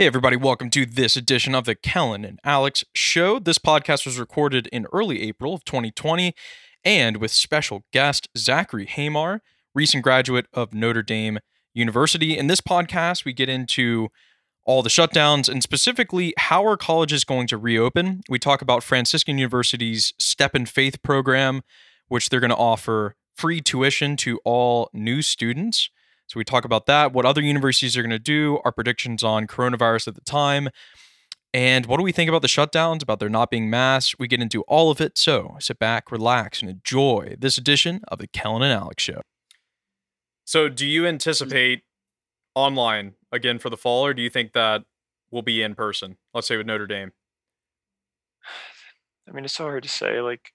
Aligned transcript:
Hey, 0.00 0.06
everybody, 0.06 0.36
welcome 0.36 0.70
to 0.70 0.86
this 0.86 1.14
edition 1.14 1.54
of 1.54 1.66
the 1.66 1.74
Kellen 1.74 2.24
and 2.24 2.40
Alex 2.42 2.84
Show. 2.94 3.38
This 3.38 3.58
podcast 3.58 4.06
was 4.06 4.18
recorded 4.18 4.66
in 4.68 4.86
early 4.94 5.20
April 5.20 5.52
of 5.52 5.62
2020 5.66 6.34
and 6.82 7.18
with 7.18 7.30
special 7.30 7.84
guest 7.92 8.26
Zachary 8.34 8.86
Hamar, 8.86 9.42
recent 9.74 10.02
graduate 10.02 10.46
of 10.54 10.72
Notre 10.72 11.02
Dame 11.02 11.38
University. 11.74 12.38
In 12.38 12.46
this 12.46 12.62
podcast, 12.62 13.26
we 13.26 13.34
get 13.34 13.50
into 13.50 14.08
all 14.64 14.82
the 14.82 14.88
shutdowns 14.88 15.50
and 15.50 15.62
specifically 15.62 16.32
how 16.38 16.64
are 16.64 16.78
colleges 16.78 17.22
going 17.22 17.46
to 17.48 17.58
reopen. 17.58 18.22
We 18.26 18.38
talk 18.38 18.62
about 18.62 18.82
Franciscan 18.82 19.36
University's 19.36 20.14
Step 20.18 20.54
in 20.54 20.64
Faith 20.64 21.02
program, 21.02 21.60
which 22.08 22.30
they're 22.30 22.40
going 22.40 22.48
to 22.48 22.56
offer 22.56 23.16
free 23.36 23.60
tuition 23.60 24.16
to 24.16 24.40
all 24.46 24.88
new 24.94 25.20
students. 25.20 25.90
So 26.30 26.38
we 26.38 26.44
talk 26.44 26.64
about 26.64 26.86
that, 26.86 27.12
what 27.12 27.26
other 27.26 27.40
universities 27.40 27.96
are 27.96 28.02
going 28.02 28.10
to 28.10 28.18
do, 28.20 28.60
our 28.64 28.70
predictions 28.70 29.24
on 29.24 29.48
coronavirus 29.48 30.06
at 30.06 30.14
the 30.14 30.20
time, 30.20 30.68
and 31.52 31.86
what 31.86 31.96
do 31.96 32.04
we 32.04 32.12
think 32.12 32.28
about 32.28 32.42
the 32.42 32.46
shutdowns, 32.46 33.02
about 33.02 33.18
there 33.18 33.28
not 33.28 33.50
being 33.50 33.68
masks. 33.68 34.14
We 34.16 34.28
get 34.28 34.40
into 34.40 34.62
all 34.62 34.92
of 34.92 35.00
it. 35.00 35.18
So 35.18 35.56
sit 35.58 35.80
back, 35.80 36.12
relax, 36.12 36.62
and 36.62 36.70
enjoy 36.70 37.34
this 37.36 37.58
edition 37.58 38.02
of 38.06 38.20
the 38.20 38.28
Kellen 38.28 38.62
and 38.62 38.72
Alex 38.72 39.02
Show. 39.02 39.22
So, 40.44 40.68
do 40.68 40.86
you 40.86 41.04
anticipate 41.04 41.82
online 42.54 43.14
again 43.32 43.58
for 43.58 43.68
the 43.68 43.76
fall, 43.76 44.06
or 44.06 44.14
do 44.14 44.22
you 44.22 44.30
think 44.30 44.52
that 44.52 44.84
will 45.32 45.42
be 45.42 45.62
in 45.62 45.74
person? 45.74 46.16
Let's 46.32 46.46
say 46.46 46.56
with 46.56 46.66
Notre 46.66 46.86
Dame. 46.86 47.10
I 49.28 49.32
mean, 49.32 49.44
it's 49.44 49.54
so 49.54 49.64
hard 49.64 49.82
to 49.82 49.88
say. 49.88 50.20
Like, 50.20 50.52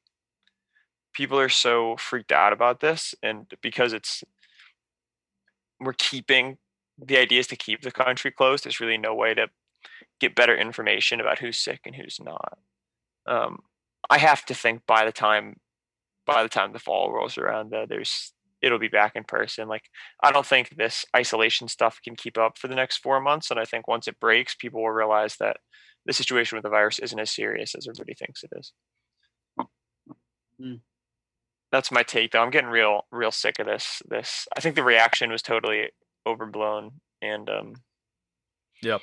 people 1.14 1.38
are 1.38 1.50
so 1.50 1.98
freaked 1.98 2.32
out 2.32 2.54
about 2.54 2.80
this, 2.80 3.14
and 3.22 3.54
because 3.62 3.92
it's 3.92 4.24
we're 5.86 5.94
keeping 5.94 6.58
the 6.98 7.18
idea 7.18 7.40
is 7.40 7.48
to 7.48 7.56
keep 7.56 7.82
the 7.82 7.92
country 7.92 8.32
closed. 8.32 8.64
There's 8.64 8.80
really 8.80 8.98
no 8.98 9.14
way 9.14 9.34
to 9.34 9.48
get 10.20 10.36
better 10.36 10.56
information 10.56 11.20
about 11.20 11.40
who's 11.40 11.58
sick 11.58 11.82
and 11.86 11.96
who's 11.96 12.20
not. 12.24 12.58
Um, 13.27 13.60
I 14.10 14.18
have 14.18 14.46
to 14.46 14.54
think 14.54 14.86
by 14.88 15.05
the 15.05 15.12
time 15.12 15.58
by 16.26 16.42
the 16.42 16.50
time 16.50 16.74
the 16.74 16.80
fall 16.80 17.12
rolls 17.12 17.38
around, 17.38 17.74
there's 17.88 18.34
it'll 18.62 18.80
be 18.80 18.88
back 18.88 19.16
in 19.16 19.24
person. 19.24 19.68
Like 19.68 19.84
I 20.24 20.32
don't 20.32 20.46
think 20.46 20.76
this 20.77 21.05
isolation 21.16 21.68
stuff 21.68 21.99
can 22.04 22.16
keep 22.16 22.38
up 22.38 22.58
for 22.58 22.68
the 22.68 22.76
next 22.76 22.98
four 22.98 23.20
months, 23.20 23.52
and 23.52 23.60
I 23.60 23.66
think 23.66 23.88
once 23.88 24.08
it 24.08 24.20
breaks, 24.20 24.55
people 24.55 24.82
will 24.82 24.92
realize 24.92 25.36
that 25.38 25.58
the 26.05 26.14
situation 26.14 26.55
with 26.55 26.64
the 26.64 26.70
virus 26.70 26.99
isn't 26.99 27.20
as 27.20 27.32
serious 27.32 27.76
as 27.76 27.88
everybody 27.88 28.14
thinks 28.14 28.44
it 28.44 28.52
is. 28.55 28.74
Mm 30.62 30.80
that's 31.76 31.91
my 31.91 32.04
take 32.04 32.31
though. 32.31 32.41
I'm 32.41 32.49
getting 32.49 32.70
real 32.70 33.05
real 33.12 33.31
sick 33.31 33.59
of 33.59 33.65
this 33.65 34.01
this 34.07 34.48
I 34.55 34.62
think 34.62 34.76
the 34.76 34.84
reaction 34.84 35.31
was 35.31 35.41
totally 35.41 35.90
overblown 36.26 37.01
and 37.21 37.49
um 37.49 37.73
Yep. 38.81 39.01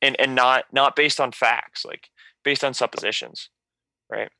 And 0.00 0.18
and 0.20 0.34
not 0.34 0.64
not 0.72 0.96
based 0.96 1.20
on 1.20 1.32
facts, 1.32 1.84
like 1.84 2.08
based 2.44 2.64
on 2.64 2.74
suppositions. 2.74 3.50
Right? 4.10 4.30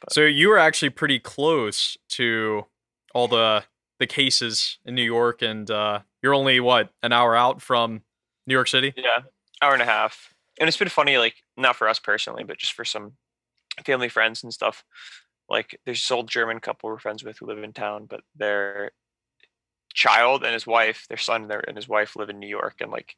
But. 0.00 0.12
So 0.12 0.22
you 0.22 0.48
were 0.48 0.58
actually 0.58 0.90
pretty 0.90 1.18
close 1.18 1.96
to 2.10 2.66
all 3.14 3.28
the 3.28 3.64
the 3.98 4.06
cases 4.06 4.78
in 4.84 4.94
New 4.94 5.02
York 5.02 5.42
and 5.42 5.70
uh 5.70 6.00
you're 6.22 6.34
only 6.34 6.60
what, 6.60 6.90
an 7.02 7.12
hour 7.12 7.34
out 7.34 7.62
from 7.62 8.02
New 8.46 8.54
York 8.54 8.68
City? 8.68 8.92
Yeah. 8.96 9.22
Hour 9.62 9.72
and 9.72 9.82
a 9.82 9.86
half. 9.86 10.34
And 10.60 10.68
it's 10.68 10.76
been 10.76 10.88
funny, 10.88 11.16
like 11.16 11.36
not 11.56 11.76
for 11.76 11.88
us 11.88 11.98
personally, 11.98 12.44
but 12.44 12.58
just 12.58 12.72
for 12.72 12.84
some 12.84 13.12
family 13.84 14.08
friends 14.08 14.42
and 14.42 14.52
stuff 14.52 14.84
like 15.48 15.78
there's 15.84 16.00
this 16.00 16.10
old 16.10 16.28
German 16.28 16.60
couple 16.60 16.90
we're 16.90 16.98
friends 16.98 17.24
with 17.24 17.38
who 17.38 17.46
live 17.46 17.62
in 17.62 17.72
town, 17.72 18.06
but 18.08 18.20
their 18.36 18.92
child 19.94 20.44
and 20.44 20.52
his 20.52 20.66
wife, 20.66 21.06
their 21.08 21.18
son 21.18 21.50
and 21.50 21.76
his 21.76 21.88
wife 21.88 22.16
live 22.16 22.28
in 22.28 22.38
New 22.38 22.48
York, 22.48 22.76
and 22.80 22.90
like 22.90 23.16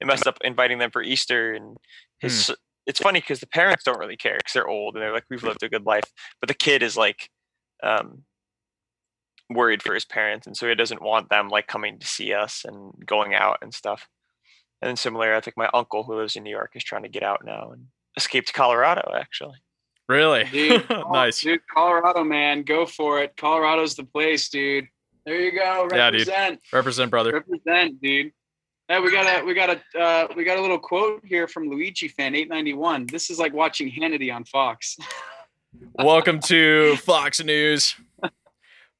it 0.00 0.06
messed 0.06 0.26
up 0.26 0.38
inviting 0.42 0.78
them 0.78 0.90
for 0.90 1.02
Easter. 1.02 1.52
And 1.52 1.76
his, 2.18 2.46
hmm. 2.46 2.54
it's 2.86 3.00
funny 3.00 3.20
because 3.20 3.40
the 3.40 3.46
parents 3.46 3.84
don't 3.84 3.98
really 3.98 4.16
care 4.16 4.36
because 4.38 4.52
they're 4.52 4.68
old 4.68 4.94
and 4.94 5.02
they're 5.02 5.12
like, 5.12 5.26
we've 5.30 5.42
lived 5.42 5.62
a 5.62 5.68
good 5.68 5.86
life, 5.86 6.10
but 6.40 6.48
the 6.48 6.54
kid 6.54 6.82
is 6.82 6.96
like, 6.96 7.30
um, 7.82 8.22
worried 9.50 9.82
for 9.82 9.92
his 9.92 10.04
parents, 10.04 10.46
and 10.46 10.56
so 10.56 10.68
he 10.68 10.74
doesn't 10.74 11.02
want 11.02 11.28
them 11.28 11.48
like 11.48 11.66
coming 11.66 11.98
to 11.98 12.06
see 12.06 12.32
us 12.32 12.64
and 12.64 12.94
going 13.04 13.34
out 13.34 13.58
and 13.60 13.74
stuff. 13.74 14.08
And 14.80 14.88
then 14.88 14.96
similar, 14.96 15.34
I 15.34 15.40
think 15.40 15.56
my 15.56 15.68
uncle 15.74 16.04
who 16.04 16.16
lives 16.16 16.36
in 16.36 16.42
New 16.42 16.50
York 16.50 16.72
is 16.74 16.82
trying 16.82 17.02
to 17.02 17.08
get 17.08 17.22
out 17.22 17.44
now 17.44 17.70
and 17.72 17.86
escape 18.16 18.46
to 18.46 18.52
Colorado 18.52 19.12
actually. 19.14 19.58
Really? 20.12 20.44
Dude, 20.44 20.84
nice. 21.10 21.40
Dude, 21.40 21.60
Colorado, 21.72 22.22
man. 22.22 22.64
Go 22.64 22.84
for 22.84 23.22
it. 23.22 23.34
Colorado's 23.38 23.94
the 23.94 24.04
place, 24.04 24.50
dude. 24.50 24.86
There 25.24 25.40
you 25.40 25.52
go. 25.52 25.84
Represent. 25.84 26.28
Yeah, 26.28 26.50
dude. 26.50 26.58
Represent, 26.70 27.10
brother. 27.10 27.32
Represent, 27.32 28.02
dude. 28.02 28.30
Hey, 28.88 29.00
we 29.00 29.10
got 29.10 29.40
a 29.40 29.42
we 29.42 29.54
got 29.54 29.70
a 29.70 29.98
uh, 29.98 30.28
we 30.36 30.44
got 30.44 30.58
a 30.58 30.60
little 30.60 30.78
quote 30.78 31.24
here 31.24 31.48
from 31.48 31.70
Luigi 31.70 32.08
fan 32.08 32.34
891. 32.34 33.06
This 33.06 33.30
is 33.30 33.38
like 33.38 33.54
watching 33.54 33.90
Hannity 33.90 34.34
on 34.34 34.44
Fox. 34.44 34.98
Welcome 35.94 36.40
to 36.40 36.96
Fox 36.96 37.42
News. 37.42 37.94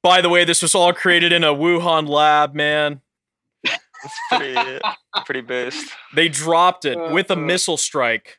By 0.02 0.22
the 0.22 0.30
way, 0.30 0.46
this 0.46 0.62
was 0.62 0.74
all 0.74 0.94
created 0.94 1.30
in 1.30 1.44
a 1.44 1.52
Wuhan 1.52 2.08
lab, 2.08 2.54
man. 2.54 3.02
It's 3.64 4.18
pretty 4.30 4.80
pretty 5.26 5.42
based. 5.42 5.90
They 6.14 6.30
dropped 6.30 6.86
it 6.86 6.98
with 7.12 7.30
a 7.30 7.34
uh, 7.34 7.36
missile 7.36 7.76
strike 7.76 8.38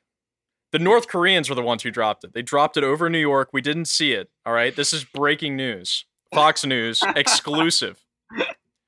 the 0.73 0.79
North 0.79 1.07
Koreans 1.07 1.49
were 1.49 1.55
the 1.55 1.61
ones 1.61 1.83
who 1.83 1.91
dropped 1.91 2.23
it. 2.23 2.33
They 2.33 2.41
dropped 2.41 2.77
it 2.77 2.83
over 2.83 3.07
New 3.07 3.19
York. 3.19 3.49
We 3.53 3.61
didn't 3.61 3.85
see 3.85 4.11
it. 4.13 4.29
All 4.43 4.53
right. 4.53 4.75
This 4.75 4.91
is 4.91 5.05
breaking 5.05 5.55
news. 5.55 6.03
Fox 6.33 6.65
News 6.65 6.99
exclusive. 7.15 8.03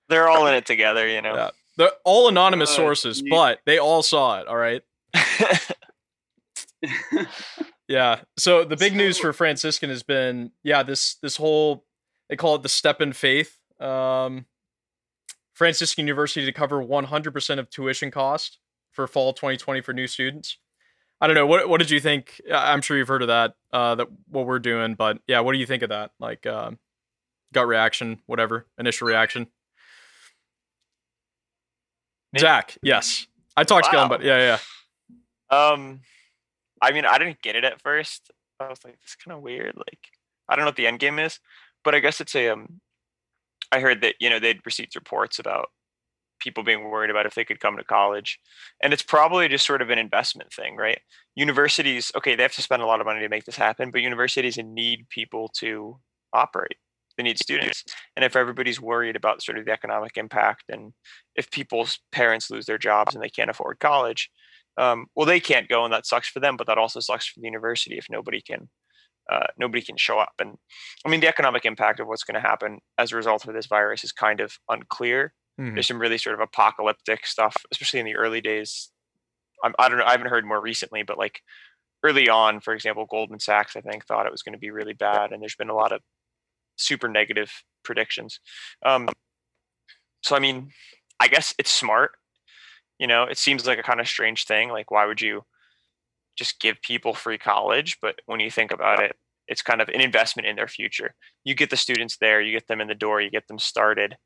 They're 0.10 0.28
all 0.28 0.48
in 0.48 0.56
it 0.56 0.66
together, 0.66 1.08
you 1.08 1.22
know. 1.22 1.36
Yeah. 1.36 1.50
They're 1.78 1.92
all 2.04 2.28
anonymous 2.28 2.72
uh, 2.72 2.78
sources, 2.78 3.24
but 3.30 3.60
they 3.68 3.78
all 3.78 4.02
saw 4.02 4.40
it. 4.40 4.48
All 4.48 4.58
right. 4.58 4.82
yeah. 7.88 8.22
So 8.38 8.66
the 8.66 8.78
big 8.78 8.96
news 8.96 9.20
for 9.20 9.32
Franciscan 9.32 9.92
has 9.92 10.02
been, 10.02 10.52
yeah, 10.64 10.82
this 10.82 11.16
this 11.22 11.38
whole 11.38 11.86
they 12.30 12.36
call 12.36 12.56
it 12.56 12.64
the 12.64 12.70
step 12.70 13.00
in 13.00 13.14
faith. 13.14 13.60
Um, 13.80 14.48
Franciscan 15.54 16.08
University 16.08 16.46
to 16.46 16.52
cover 16.52 16.84
100% 16.84 17.60
of 17.60 17.70
tuition 17.70 18.10
cost 18.10 18.58
for 18.92 19.06
fall 19.06 19.34
2020 19.34 19.82
for 19.82 19.94
new 19.94 20.08
students. 20.08 20.58
I 21.22 21.28
don't 21.28 21.36
know. 21.36 21.48
What 21.48 21.70
what 21.70 21.80
did 21.80 21.90
you 21.90 22.00
think? 22.00 22.42
I'm 22.52 22.82
sure 22.82 22.98
you've 22.98 23.08
heard 23.08 23.22
of 23.22 23.30
that. 23.30 23.56
Uh, 23.72 23.96
that 23.96 24.08
what 24.30 24.46
we're 24.46 24.60
doing, 24.60 24.96
but 24.96 25.20
yeah, 25.28 25.40
what 25.40 25.54
do 25.54 25.60
you 25.60 25.66
think 25.66 25.84
of 25.84 25.90
that? 25.90 26.12
Like, 26.20 26.46
um, 26.46 26.78
gut 27.54 27.68
reaction, 27.68 28.20
whatever, 28.26 28.68
initial 28.78 29.08
reaction. 29.08 29.48
Zach, 32.38 32.78
yes, 32.84 33.28
I 33.56 33.64
talked 33.64 33.88
wow. 33.88 33.92
to 33.92 34.02
him, 34.04 34.10
but 34.10 34.24
yeah, 34.24 34.58
yeah. 35.52 35.58
Um, 35.58 36.02
I 36.82 36.92
mean, 36.92 37.06
I 37.06 37.18
didn't 37.18 37.42
get 37.42 37.56
it 37.56 37.64
at 37.64 37.82
first. 37.82 38.32
I 38.60 38.68
was 38.68 38.84
like, 38.84 38.98
"It's 39.04 39.16
kind 39.16 39.36
of 39.38 39.42
weird." 39.42 39.76
Like, 39.78 40.10
I 40.50 40.56
don't 40.56 40.66
know 40.66 40.70
what 40.70 40.76
the 40.76 40.88
end 40.88 41.00
game 41.00 41.20
is, 41.20 41.40
but 41.84 41.96
I 41.96 42.00
guess 42.00 42.20
it's 42.20 42.36
a 42.36 42.50
um. 42.50 42.82
I 43.72 43.80
heard 43.80 44.02
that 44.02 44.16
you 44.20 44.30
know 44.30 44.40
they'd 44.40 44.66
received 44.66 44.96
reports 44.96 45.40
about 45.40 45.70
people 46.46 46.64
being 46.64 46.90
worried 46.90 47.10
about 47.10 47.26
if 47.26 47.36
they 47.36 47.44
could 47.44 47.60
come 47.60 47.76
to 47.76 47.84
college. 47.84 48.40
And 48.82 48.94
it's 48.94 49.04
probably 49.04 49.50
just 49.50 49.66
sort 49.66 49.82
of 49.82 49.90
an 49.90 50.00
investment 50.00 50.54
thing, 50.54 50.78
right? 50.78 51.00
Universities, 51.36 52.12
okay, 52.16 52.36
they 52.36 52.44
have 52.44 52.54
to 52.54 52.62
spend 52.62 52.82
a 52.82 52.86
lot 52.86 53.02
of 53.02 53.08
money 53.08 53.20
to 53.20 53.30
make 53.30 53.44
this 53.44 53.58
happen, 53.58 53.92
but 53.92 54.02
universities 54.02 54.58
need 54.58 55.10
people 55.10 55.52
to 55.58 56.00
operate. 56.32 56.78
They 57.18 57.24
need 57.24 57.40
students. 57.40 57.84
And 58.16 58.24
if 58.24 58.36
everybody's 58.36 58.80
worried 58.80 59.16
about 59.16 59.42
sort 59.42 59.58
of 59.58 59.66
the 59.66 59.72
economic 59.72 60.18
impact 60.18 60.66
and 60.70 60.94
if 61.36 61.50
people's 61.50 62.00
parents 62.12 62.50
lose 62.52 62.66
their 62.66 62.78
jobs 62.78 63.16
and 63.16 63.24
they 63.24 63.30
can't 63.30 63.50
afford 63.50 63.80
college, 63.80 64.30
um, 64.78 65.08
well, 65.16 65.26
they 65.26 65.40
can't 65.40 65.70
go 65.70 65.84
and 65.84 65.94
that 65.94 66.06
sucks 66.06 66.30
for 66.30 66.40
them, 66.40 66.58
but 66.58 66.68
that 66.68 66.78
also 66.78 67.00
sucks 67.00 67.28
for 67.28 67.40
the 67.40 67.46
university 67.46 67.98
if 67.98 68.06
nobody 68.10 68.42
can 68.42 68.70
uh, 69.32 69.48
nobody 69.58 69.82
can 69.82 69.98
show 69.98 70.20
up. 70.20 70.34
And 70.40 70.58
I 71.06 71.10
mean, 71.10 71.20
the 71.20 71.28
economic 71.28 71.66
impact 71.66 72.00
of 72.00 72.08
what's 72.08 72.24
going 72.24 72.36
to 72.36 72.48
happen 72.48 72.80
as 72.98 73.12
a 73.12 73.16
result 73.16 73.48
of 73.48 73.54
this 73.54 73.66
virus 73.66 74.04
is 74.04 74.12
kind 74.12 74.40
of 74.40 74.58
unclear. 74.70 75.34
Mm-hmm. 75.60 75.76
There's 75.76 75.88
some 75.88 76.00
really 76.00 76.18
sort 76.18 76.36
of 76.36 76.42
apocalyptic 76.42 77.26
stuff, 77.26 77.56
especially 77.72 78.00
in 78.00 78.06
the 78.06 78.16
early 78.16 78.42
days. 78.42 78.92
I'm, 79.64 79.74
I 79.80 79.88
don't 79.88 79.98
know. 79.98 80.06
I 80.06 80.12
haven't 80.12 80.30
heard 80.30 80.46
more 80.46 80.62
recently, 80.62 81.04
but 81.04 81.18
like 81.18 81.42
early 82.04 82.30
on, 82.30 82.60
for 82.60 82.74
example, 82.74 83.06
Goldman 83.10 83.40
Sachs, 83.40 83.76
I 83.76 83.82
think, 83.82 84.06
thought 84.06 84.26
it 84.26 84.32
was 84.32 84.44
going 84.44 84.54
to 84.54 84.60
be 84.60 84.72
really 84.72 84.94
bad, 84.94 85.32
and 85.32 85.42
there's 85.42 85.56
been 85.56 85.70
a 85.70 85.76
lot 85.76 85.92
of 85.92 86.02
super 86.76 87.08
negative 87.08 87.52
predictions. 87.84 88.40
Um, 88.86 89.08
so 90.22 90.36
I 90.36 90.40
mean, 90.40 90.72
I 91.20 91.28
guess 91.28 91.54
it's 91.58 91.72
smart. 91.72 92.12
You 93.00 93.08
know, 93.08 93.24
it 93.24 93.38
seems 93.38 93.66
like 93.66 93.80
a 93.80 93.84
kind 93.84 94.00
of 94.00 94.08
strange 94.08 94.46
thing. 94.46 94.70
Like, 94.70 94.92
why 94.92 95.06
would 95.06 95.22
you 95.22 95.44
just 96.38 96.60
give 96.60 96.82
people 96.82 97.14
free 97.14 97.38
college? 97.38 97.98
But 98.02 98.16
when 98.26 98.42
you 98.42 98.52
think 98.52 98.72
about 98.72 99.02
it, 99.02 99.16
it's 99.48 99.62
kind 99.62 99.82
of 99.82 99.88
an 99.90 100.02
investment 100.02 100.48
in 100.48 100.56
their 100.56 100.68
future. 100.68 101.14
You 101.46 101.56
get 101.56 101.70
the 101.70 101.78
students 101.78 102.18
there, 102.18 102.42
you 102.42 102.52
get 102.52 102.68
them 102.68 102.82
in 102.82 102.88
the 102.88 102.96
door, 102.96 103.22
you 103.22 103.30
get 103.30 103.48
them 103.48 103.60
started 103.60 104.18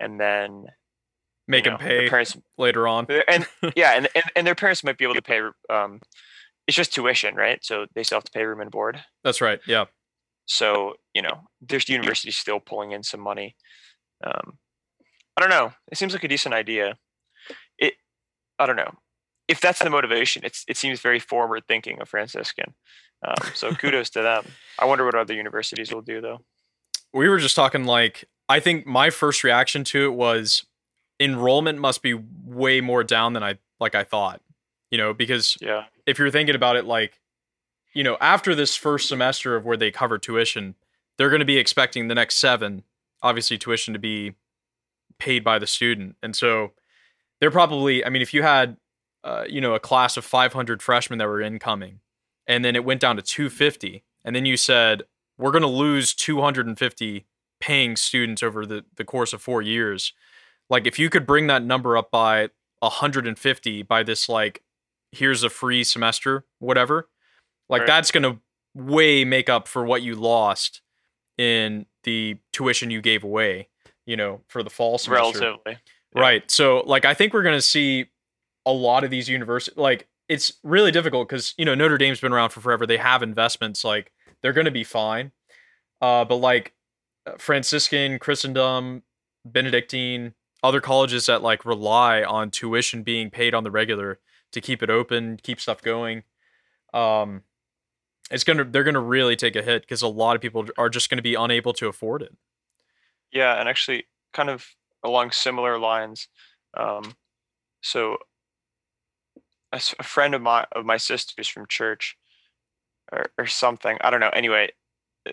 and 0.00 0.18
then 0.18 0.64
make 1.50 1.64
them 1.64 1.78
pay 1.78 2.08
parents, 2.08 2.36
later 2.56 2.86
on. 2.86 3.06
and 3.28 3.46
yeah, 3.76 3.92
and, 3.96 4.08
and, 4.14 4.24
and 4.36 4.46
their 4.46 4.54
parents 4.54 4.84
might 4.84 4.98
be 4.98 5.04
able 5.04 5.14
to 5.14 5.22
pay. 5.22 5.40
Um, 5.68 6.00
it's 6.66 6.76
just 6.76 6.94
tuition, 6.94 7.34
right? 7.34 7.64
So 7.64 7.86
they 7.94 8.02
still 8.02 8.16
have 8.16 8.24
to 8.24 8.32
pay 8.32 8.44
room 8.44 8.60
and 8.60 8.70
board. 8.70 9.02
That's 9.24 9.40
right. 9.40 9.60
Yeah. 9.66 9.86
So 10.46 10.94
you 11.14 11.22
know, 11.22 11.42
there's 11.60 11.88
universities 11.88 12.36
still 12.36 12.60
pulling 12.60 12.92
in 12.92 13.02
some 13.02 13.20
money. 13.20 13.56
Um, 14.24 14.58
I 15.36 15.40
don't 15.40 15.50
know. 15.50 15.72
It 15.90 15.98
seems 15.98 16.12
like 16.12 16.24
a 16.24 16.28
decent 16.28 16.54
idea. 16.54 16.96
It, 17.78 17.94
I 18.58 18.66
don't 18.66 18.76
know. 18.76 18.92
if 19.48 19.60
that's 19.60 19.80
the 19.80 19.90
motivation, 19.90 20.44
it's 20.44 20.64
it 20.68 20.76
seems 20.76 21.00
very 21.00 21.18
forward 21.18 21.64
thinking 21.66 22.00
of 22.00 22.08
Franciscan. 22.08 22.74
Um, 23.26 23.50
so 23.54 23.74
kudos 23.80 24.10
to 24.10 24.22
them. 24.22 24.44
I 24.78 24.84
wonder 24.84 25.04
what 25.04 25.14
other 25.14 25.34
universities 25.34 25.92
will 25.92 26.02
do 26.02 26.20
though. 26.20 26.38
We 27.12 27.28
were 27.28 27.38
just 27.38 27.56
talking 27.56 27.84
like 27.84 28.24
I 28.48 28.60
think 28.60 28.86
my 28.86 29.10
first 29.10 29.42
reaction 29.44 29.84
to 29.84 30.04
it 30.04 30.14
was 30.14 30.64
enrollment 31.20 31.78
must 31.78 32.02
be 32.02 32.14
way 32.44 32.80
more 32.80 33.04
down 33.04 33.34
than 33.34 33.42
I 33.44 33.58
like 33.78 33.94
I 33.94 34.04
thought. 34.04 34.40
You 34.90 34.98
know, 34.98 35.14
because 35.14 35.56
Yeah. 35.60 35.84
if 36.06 36.18
you're 36.18 36.30
thinking 36.30 36.54
about 36.56 36.76
it 36.76 36.84
like 36.84 37.20
you 37.92 38.04
know, 38.04 38.16
after 38.20 38.54
this 38.54 38.76
first 38.76 39.08
semester 39.08 39.56
of 39.56 39.64
where 39.64 39.76
they 39.76 39.90
cover 39.90 40.16
tuition, 40.16 40.76
they're 41.18 41.28
going 41.28 41.40
to 41.40 41.44
be 41.44 41.58
expecting 41.58 42.06
the 42.06 42.14
next 42.14 42.36
7 42.36 42.84
obviously 43.22 43.58
tuition 43.58 43.92
to 43.92 43.98
be 43.98 44.34
paid 45.18 45.42
by 45.44 45.58
the 45.58 45.66
student. 45.66 46.16
And 46.22 46.34
so 46.34 46.72
they're 47.40 47.50
probably 47.50 48.04
I 48.04 48.08
mean 48.08 48.22
if 48.22 48.32
you 48.34 48.42
had 48.42 48.76
uh, 49.22 49.44
you 49.46 49.60
know, 49.60 49.74
a 49.74 49.80
class 49.80 50.16
of 50.16 50.24
500 50.24 50.82
freshmen 50.82 51.18
that 51.18 51.28
were 51.28 51.42
incoming 51.42 52.00
and 52.46 52.64
then 52.64 52.74
it 52.74 52.86
went 52.86 53.02
down 53.02 53.16
to 53.16 53.22
250 53.22 54.02
and 54.24 54.34
then 54.34 54.46
you 54.46 54.56
said 54.56 55.02
we're 55.36 55.50
going 55.50 55.60
to 55.62 55.68
lose 55.68 56.14
250 56.14 57.26
paying 57.60 57.96
students 57.96 58.42
over 58.42 58.64
the, 58.64 58.84
the 58.96 59.04
course 59.04 59.32
of 59.34 59.42
four 59.42 59.60
years 59.60 60.14
like 60.70 60.86
if 60.86 60.98
you 60.98 61.10
could 61.10 61.26
bring 61.26 61.48
that 61.48 61.62
number 61.62 61.96
up 61.96 62.10
by 62.10 62.48
150 62.80 63.82
by 63.82 64.02
this 64.02 64.28
like 64.28 64.62
here's 65.12 65.42
a 65.42 65.50
free 65.50 65.84
semester 65.84 66.44
whatever 66.60 67.08
like 67.68 67.80
Right. 67.80 67.86
that's 67.86 68.10
going 68.10 68.22
to 68.22 68.38
way 68.74 69.24
make 69.24 69.48
up 69.48 69.66
for 69.68 69.84
what 69.84 70.02
you 70.02 70.14
lost 70.14 70.80
in 71.36 71.86
the 72.04 72.36
tuition 72.52 72.90
you 72.90 73.00
gave 73.02 73.24
away 73.24 73.68
you 74.06 74.16
know 74.16 74.40
for 74.48 74.62
the 74.62 74.70
fall 74.70 74.96
semester 74.98 75.40
Relatively. 75.40 75.72
Yeah. 76.14 76.20
Right. 76.20 76.50
So 76.50 76.80
like 76.86 77.04
I 77.04 77.14
think 77.14 77.32
we're 77.34 77.42
going 77.44 77.56
to 77.56 77.62
see 77.62 78.06
a 78.66 78.72
lot 78.72 79.04
of 79.04 79.10
these 79.10 79.28
universities 79.28 79.76
like 79.78 80.08
it's 80.28 80.52
really 80.64 80.90
difficult 80.90 81.28
cuz 81.28 81.54
you 81.58 81.64
know 81.64 81.74
Notre 81.74 81.98
Dame's 81.98 82.20
been 82.20 82.32
around 82.32 82.50
for 82.50 82.60
forever. 82.60 82.86
They 82.86 82.96
have 82.96 83.22
investments 83.22 83.84
like 83.84 84.12
they're 84.42 84.52
going 84.52 84.64
to 84.64 84.70
be 84.70 84.84
fine. 84.84 85.32
Uh 86.00 86.24
but 86.24 86.36
like 86.36 86.72
uh, 87.26 87.32
Franciscan, 87.38 88.18
Christendom, 88.18 89.02
Benedictine, 89.44 90.34
other 90.62 90.80
colleges 90.80 91.26
that 91.26 91.42
like 91.42 91.64
rely 91.64 92.22
on 92.22 92.50
tuition 92.50 93.02
being 93.02 93.30
paid 93.30 93.54
on 93.54 93.64
the 93.64 93.70
regular 93.70 94.18
to 94.52 94.60
keep 94.60 94.82
it 94.82 94.90
open, 94.90 95.38
keep 95.42 95.60
stuff 95.60 95.82
going. 95.82 96.22
Um 96.92 97.42
it's 98.30 98.44
to 98.58 98.64
they're 98.64 98.84
to 98.94 99.00
really 99.00 99.36
take 99.36 99.56
a 99.56 99.62
hit 99.62 99.88
cuz 99.88 100.02
a 100.02 100.08
lot 100.08 100.36
of 100.36 100.42
people 100.42 100.66
are 100.78 100.88
just 100.88 101.10
to 101.18 101.22
be 101.22 101.34
unable 101.34 101.72
to 101.74 101.88
afford 101.88 102.22
it. 102.22 102.36
Yeah, 103.32 103.58
and 103.58 103.68
actually, 103.68 104.06
kind 104.32 104.50
of 104.50 104.66
along 105.04 105.30
similar 105.30 105.78
lines. 105.78 106.28
Um, 106.76 107.14
so, 107.82 108.18
a 109.72 110.02
friend 110.02 110.34
of 110.34 110.42
my 110.42 110.66
of 110.72 110.84
my 110.84 110.96
sister's 110.96 111.48
from 111.48 111.66
church, 111.68 112.16
or, 113.12 113.26
or 113.38 113.46
something. 113.46 113.98
I 114.00 114.10
don't 114.10 114.20
know. 114.20 114.30
Anyway, 114.30 114.70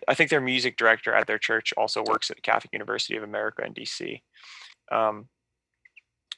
I 0.08 0.14
think 0.14 0.30
their 0.30 0.42
music 0.42 0.78
director 0.78 1.14
at 1.14 1.28
their 1.28 1.40
church 1.40 1.74
also 1.78 2.04
works 2.08 2.30
at 2.30 2.38
the 2.38 2.42
Catholic 2.42 2.74
University 2.74 3.16
of 3.18 3.24
America 3.24 3.66
in 3.66 3.74
DC. 3.74 4.22
Um, 4.92 5.28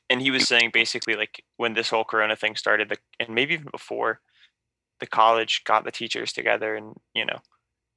and 0.10 0.22
he 0.22 0.32
was 0.32 0.48
saying 0.48 0.72
basically 0.74 1.16
like 1.16 1.44
when 1.58 1.74
this 1.74 1.90
whole 1.90 2.04
Corona 2.04 2.36
thing 2.36 2.56
started, 2.56 2.90
the, 2.90 2.98
and 3.20 3.30
maybe 3.30 3.54
even 3.54 3.68
before, 3.72 4.22
the 5.00 5.08
college 5.08 5.64
got 5.66 5.86
the 5.86 5.92
teachers 5.92 6.34
together 6.34 6.76
and 6.76 6.94
you 7.14 7.26
know 7.26 7.40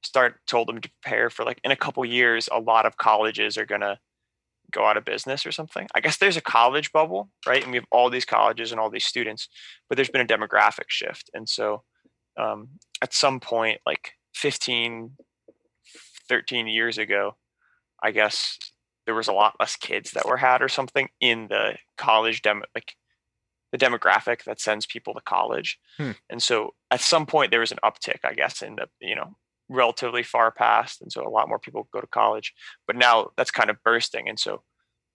start 0.03 0.35
told 0.47 0.67
them 0.67 0.79
to 0.79 0.89
prepare 1.01 1.29
for 1.29 1.43
like 1.43 1.59
in 1.63 1.71
a 1.71 1.75
couple 1.75 2.03
years 2.05 2.47
a 2.51 2.59
lot 2.59 2.85
of 2.85 2.97
colleges 2.97 3.57
are 3.57 3.65
going 3.65 3.81
to 3.81 3.97
go 4.71 4.85
out 4.85 4.97
of 4.97 5.05
business 5.05 5.45
or 5.45 5.51
something. 5.51 5.87
I 5.93 5.99
guess 5.99 6.17
there's 6.17 6.37
a 6.37 6.41
college 6.41 6.91
bubble 6.91 7.29
right? 7.45 7.61
And 7.61 7.71
we 7.71 7.77
have 7.77 7.85
all 7.91 8.09
these 8.09 8.25
colleges 8.25 8.71
and 8.71 8.79
all 8.79 8.89
these 8.89 9.05
students 9.05 9.49
but 9.89 9.95
there's 9.95 10.09
been 10.09 10.21
a 10.21 10.25
demographic 10.25 10.89
shift. 10.89 11.29
And 11.33 11.47
so 11.47 11.83
um, 12.37 12.69
at 13.01 13.13
some 13.13 13.39
point 13.39 13.79
like 13.85 14.13
15 14.35 15.11
13 16.29 16.67
years 16.67 16.97
ago 16.97 17.35
i 18.01 18.11
guess 18.11 18.57
there 19.05 19.15
was 19.15 19.27
a 19.27 19.33
lot 19.33 19.55
less 19.59 19.75
kids 19.75 20.11
that 20.11 20.25
were 20.27 20.37
had 20.37 20.61
or 20.61 20.69
something 20.69 21.09
in 21.19 21.47
the 21.47 21.77
college 21.97 22.41
demo 22.41 22.65
like 22.75 22.95
the 23.71 23.77
demographic 23.77 24.43
that 24.43 24.61
sends 24.61 24.85
people 24.85 25.13
to 25.15 25.21
college. 25.21 25.79
Hmm. 25.97 26.11
and 26.29 26.41
so 26.43 26.73
at 26.91 27.01
some 27.01 27.25
point 27.25 27.51
there 27.51 27.59
was 27.59 27.71
an 27.71 27.79
uptick 27.83 28.19
i 28.23 28.33
guess 28.33 28.61
in 28.61 28.75
the 28.75 28.87
you 28.99 29.15
know 29.15 29.35
relatively 29.69 30.21
far 30.23 30.51
past 30.51 31.01
and 31.01 31.11
so 31.11 31.25
a 31.25 31.29
lot 31.29 31.47
more 31.47 31.57
people 31.57 31.87
go 31.91 32.01
to 32.01 32.07
college. 32.07 32.53
But 32.85 32.95
now 32.97 33.29
that's 33.37 33.49
kind 33.49 33.69
of 33.69 33.81
bursting 33.83 34.27
and 34.29 34.37
so 34.37 34.61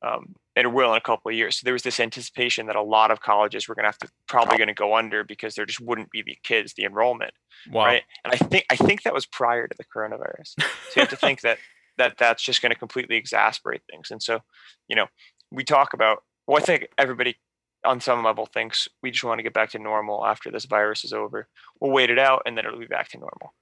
um, 0.02 0.34
it 0.56 0.72
will 0.72 0.92
in 0.92 0.96
a 0.96 1.00
couple 1.00 1.28
of 1.28 1.36
years. 1.36 1.56
So 1.58 1.64
there 1.64 1.72
was 1.72 1.82
this 1.82 2.00
anticipation 2.00 2.66
that 2.66 2.76
a 2.76 2.82
lot 2.82 3.10
of 3.10 3.20
colleges 3.20 3.68
were 3.68 3.74
going 3.74 3.82
to 3.84 3.88
have 3.88 3.98
to 3.98 4.08
probably 4.28 4.56
going 4.56 4.68
to 4.68 4.74
go 4.74 4.96
under 4.96 5.22
because 5.24 5.54
there 5.54 5.66
just 5.66 5.80
wouldn't 5.80 6.10
be 6.10 6.22
the 6.22 6.38
kids 6.42 6.72
the 6.74 6.84
enrollment 6.84 7.32
Wow. 7.70 7.84
right? 7.86 8.02
And 8.24 8.32
i 8.32 8.36
think 8.36 8.64
i 8.70 8.76
think 8.76 9.02
that 9.02 9.14
was 9.14 9.26
prior 9.26 9.68
to 9.68 9.76
the 9.76 9.84
coronavirus. 9.84 10.54
So 10.58 10.64
you 10.96 11.00
have 11.02 11.08
to 11.10 11.16
think 11.16 11.42
that 11.42 11.58
that 11.98 12.16
that's 12.18 12.42
just 12.42 12.62
going 12.62 12.72
to 12.72 12.78
completely 12.78 13.16
exasperate 13.16 13.82
things 13.90 14.10
and 14.10 14.22
so 14.22 14.40
you 14.88 14.96
know 14.96 15.06
we 15.50 15.62
talk 15.64 15.92
about 15.94 16.22
well 16.46 16.56
i 16.56 16.60
think 16.64 16.88
everybody 16.96 17.36
on 17.84 18.00
some 18.00 18.24
level 18.24 18.46
thinks 18.46 18.88
we 19.02 19.10
just 19.10 19.24
want 19.24 19.38
to 19.38 19.42
get 19.42 19.52
back 19.54 19.70
to 19.70 19.78
normal 19.78 20.24
after 20.26 20.50
this 20.50 20.64
virus 20.64 21.04
is 21.04 21.12
over 21.12 21.46
we'll 21.80 21.92
wait 21.92 22.10
it 22.10 22.18
out 22.18 22.42
and 22.46 22.56
then 22.56 22.64
it'll 22.66 22.78
be 22.80 22.86
back 22.86 23.08
to 23.08 23.18
normal 23.18 23.54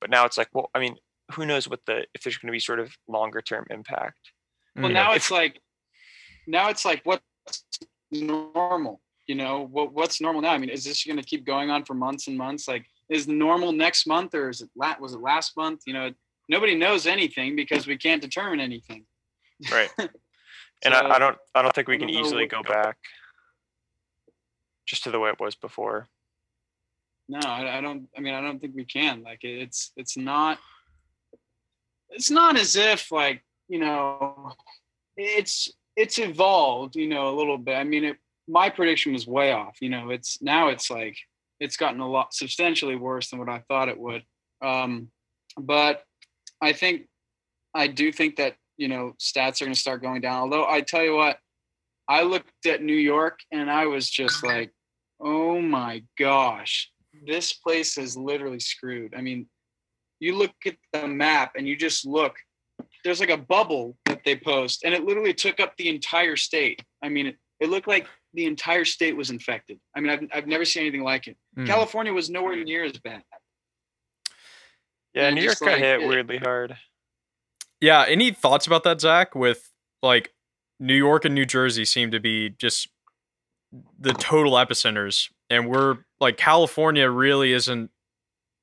but 0.00 0.10
now 0.10 0.24
it's 0.24 0.36
like 0.36 0.48
well 0.52 0.70
i 0.74 0.78
mean 0.78 0.96
who 1.32 1.46
knows 1.46 1.68
what 1.68 1.80
the 1.86 2.04
if 2.14 2.22
there's 2.22 2.36
going 2.36 2.48
to 2.48 2.52
be 2.52 2.60
sort 2.60 2.80
of 2.80 2.92
longer 3.08 3.40
term 3.40 3.64
impact 3.70 4.32
Well, 4.76 4.90
Mm. 4.90 4.94
now 4.94 5.12
it's 5.12 5.30
like, 5.30 5.60
now 6.46 6.68
it's 6.70 6.84
like 6.84 7.02
what's 7.04 7.22
normal? 8.10 9.00
You 9.26 9.36
know, 9.36 9.66
what 9.70 9.92
what's 9.92 10.20
normal 10.20 10.42
now? 10.42 10.52
I 10.52 10.58
mean, 10.58 10.70
is 10.70 10.84
this 10.84 11.04
going 11.04 11.16
to 11.18 11.22
keep 11.22 11.44
going 11.46 11.70
on 11.70 11.84
for 11.84 11.94
months 11.94 12.26
and 12.28 12.36
months? 12.36 12.66
Like, 12.68 12.84
is 13.08 13.28
normal 13.28 13.72
next 13.72 14.06
month 14.06 14.34
or 14.34 14.48
is 14.50 14.60
it 14.60 14.70
la- 14.76 14.98
was 14.98 15.14
it 15.14 15.20
last 15.20 15.56
month? 15.56 15.82
You 15.86 15.94
know, 15.94 16.10
nobody 16.48 16.74
knows 16.74 17.06
anything 17.06 17.56
because 17.56 17.86
we 17.86 17.96
can't 17.96 18.22
determine 18.22 18.60
anything. 18.60 19.04
right 19.70 19.90
and 20.84 20.94
I, 20.94 21.14
I 21.14 21.18
don't 21.18 21.38
i 21.54 21.62
don't 21.62 21.74
think 21.74 21.86
we 21.86 21.98
can 21.98 22.10
easily 22.10 22.46
go 22.46 22.62
back 22.62 22.96
just 24.86 25.04
to 25.04 25.10
the 25.10 25.20
way 25.20 25.30
it 25.30 25.40
was 25.40 25.54
before 25.54 26.08
No, 27.28 27.38
I, 27.38 27.78
I 27.78 27.80
don't. 27.80 28.08
I 28.16 28.20
mean, 28.20 28.34
I 28.34 28.40
don't 28.40 28.60
think 28.60 28.74
we 28.74 28.84
can. 28.84 29.22
Like, 29.22 29.40
it's 29.42 29.92
it's 29.96 30.16
not. 30.16 30.58
It's 32.10 32.30
not 32.30 32.58
as 32.58 32.76
if 32.76 33.10
like 33.10 33.42
you 33.68 33.78
know, 33.78 34.52
it's 35.16 35.72
it's 35.96 36.18
evolved. 36.18 36.96
You 36.96 37.08
know, 37.08 37.28
a 37.30 37.36
little 37.36 37.58
bit. 37.58 37.74
I 37.76 37.84
mean, 37.84 38.04
it, 38.04 38.16
my 38.48 38.68
prediction 38.68 39.12
was 39.12 39.26
way 39.26 39.52
off. 39.52 39.78
You 39.80 39.88
know, 39.88 40.10
it's 40.10 40.42
now 40.42 40.68
it's 40.68 40.90
like 40.90 41.16
it's 41.60 41.76
gotten 41.76 42.00
a 42.00 42.08
lot 42.08 42.34
substantially 42.34 42.96
worse 42.96 43.30
than 43.30 43.38
what 43.38 43.48
I 43.48 43.62
thought 43.68 43.88
it 43.88 43.98
would. 43.98 44.24
Um, 44.60 45.08
but 45.56 46.02
I 46.62 46.72
think 46.72 47.08
I 47.74 47.88
do 47.88 48.12
think 48.12 48.36
that 48.36 48.54
you 48.76 48.88
know 48.88 49.14
stats 49.20 49.60
are 49.60 49.66
going 49.66 49.74
to 49.74 49.80
start 49.80 50.02
going 50.02 50.22
down. 50.22 50.42
Although 50.42 50.66
I 50.66 50.80
tell 50.80 51.02
you 51.02 51.16
what, 51.16 51.38
I 52.08 52.22
looked 52.22 52.66
at 52.66 52.82
New 52.82 52.96
York 52.96 53.40
and 53.50 53.70
I 53.70 53.86
was 53.86 54.08
just 54.08 54.44
like, 54.44 54.70
oh 55.20 55.60
my 55.60 56.02
gosh, 56.18 56.90
this 57.26 57.52
place 57.52 57.98
is 57.98 58.16
literally 58.16 58.60
screwed. 58.60 59.14
I 59.14 59.20
mean, 59.20 59.46
you 60.20 60.36
look 60.36 60.52
at 60.66 60.76
the 60.92 61.08
map 61.08 61.52
and 61.56 61.66
you 61.66 61.76
just 61.76 62.06
look. 62.06 62.36
There's 63.04 63.20
like 63.20 63.30
a 63.30 63.36
bubble 63.36 63.96
that 64.06 64.22
they 64.24 64.36
post, 64.36 64.84
and 64.84 64.94
it 64.94 65.04
literally 65.04 65.34
took 65.34 65.58
up 65.58 65.76
the 65.76 65.88
entire 65.88 66.36
state. 66.36 66.80
I 67.02 67.08
mean, 67.08 67.26
it, 67.26 67.36
it 67.58 67.68
looked 67.68 67.88
like 67.88 68.06
the 68.32 68.46
entire 68.46 68.84
state 68.84 69.16
was 69.16 69.30
infected. 69.30 69.78
I 69.96 70.00
mean, 70.00 70.10
I've, 70.10 70.22
I've 70.32 70.46
never 70.46 70.64
seen 70.64 70.82
anything 70.82 71.02
like 71.02 71.26
it. 71.26 71.36
Mm. 71.58 71.66
California 71.66 72.12
was 72.12 72.30
nowhere 72.30 72.62
near 72.62 72.84
as 72.84 72.92
bad. 72.98 73.22
Yeah 75.14 75.30
new 75.30 75.40
york 75.40 75.52
just, 75.52 75.62
got 75.62 75.72
like, 75.72 75.80
hit 75.80 76.06
weirdly 76.06 76.38
hard 76.38 76.76
Yeah, 77.82 78.04
any 78.06 78.30
thoughts 78.30 78.68
about 78.68 78.84
that, 78.84 79.00
Zach? 79.00 79.34
With 79.34 79.72
like 80.04 80.32
New 80.78 80.94
York 80.94 81.24
and 81.24 81.34
New 81.34 81.44
Jersey 81.44 81.84
seem 81.84 82.12
to 82.12 82.20
be 82.20 82.50
just 82.50 82.86
the 83.98 84.12
total 84.12 84.52
epicenters, 84.52 85.30
and 85.50 85.68
we're 85.68 85.98
like 86.20 86.36
California 86.36 87.10
really 87.10 87.52
isn't 87.52 87.90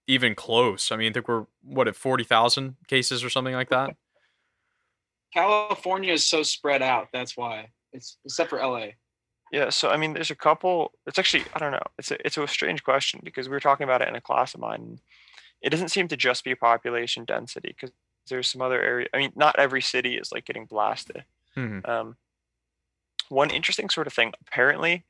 even 0.08 0.36
close. 0.36 0.90
I 0.90 0.96
mean, 0.96 1.10
I 1.10 1.14
think 1.14 1.28
we're 1.28 1.48
what 1.64 1.90
at 1.90 1.98
forty 1.98 2.24
thousand 2.24 2.78
cases 2.88 3.22
or 3.22 3.30
something 3.30 3.54
like 3.54 3.68
that. 3.72 3.98
California 5.34 6.14
is 6.14 6.26
so 6.26 6.42
spread 6.42 6.82
out. 6.82 7.10
That's 7.12 7.36
why. 7.36 7.72
It's 7.92 8.18
except 8.24 8.50
for 8.50 8.60
LA. 8.60 8.92
Yeah, 9.52 9.70
so 9.70 9.90
I 9.90 9.98
mean, 9.98 10.14
there's 10.14 10.32
a 10.32 10.36
couple. 10.36 10.94
It's 11.06 11.20
actually 11.20 11.44
I 11.54 11.60
don't 11.60 11.74
know. 11.74 11.84
It's 11.98 12.12
a 12.12 12.26
it's 12.26 12.38
a 12.38 12.48
strange 12.48 12.86
question 12.86 13.20
because 13.22 13.50
we 13.50 13.52
were 13.52 13.60
talking 13.60 13.84
about 13.84 14.02
it 14.02 14.08
in 14.08 14.16
a 14.16 14.22
class 14.22 14.54
of 14.54 14.62
mine. 14.62 15.02
It 15.62 15.70
doesn't 15.70 15.90
seem 15.90 16.08
to 16.08 16.18
just 16.18 16.44
be 16.44 16.56
population 16.56 17.26
density 17.26 17.70
because 17.70 17.92
there's 18.30 18.50
some 18.50 18.62
other 18.62 18.82
area. 18.82 19.08
I 19.14 19.18
mean, 19.18 19.32
not 19.36 19.58
every 19.60 19.82
city 19.82 20.16
is 20.16 20.32
like 20.32 20.46
getting 20.46 20.66
blasted. 20.66 21.26
Mhm. 21.56 21.88
Um, 21.88 22.18
one 23.30 23.50
interesting 23.52 23.90
sort 23.90 24.08
of 24.08 24.14
thing. 24.14 24.34
Apparently, 24.42 25.06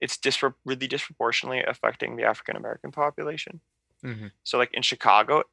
it's 0.00 0.16
dispro- 0.16 0.54
really 0.64 0.86
disproportionately 0.86 1.62
affecting 1.62 2.16
the 2.16 2.24
African 2.24 2.56
American 2.56 2.92
population. 2.92 3.60
Mhm. 4.04 4.32
So, 4.44 4.58
like 4.58 4.72
in 4.74 4.82
Chicago, 4.82 5.44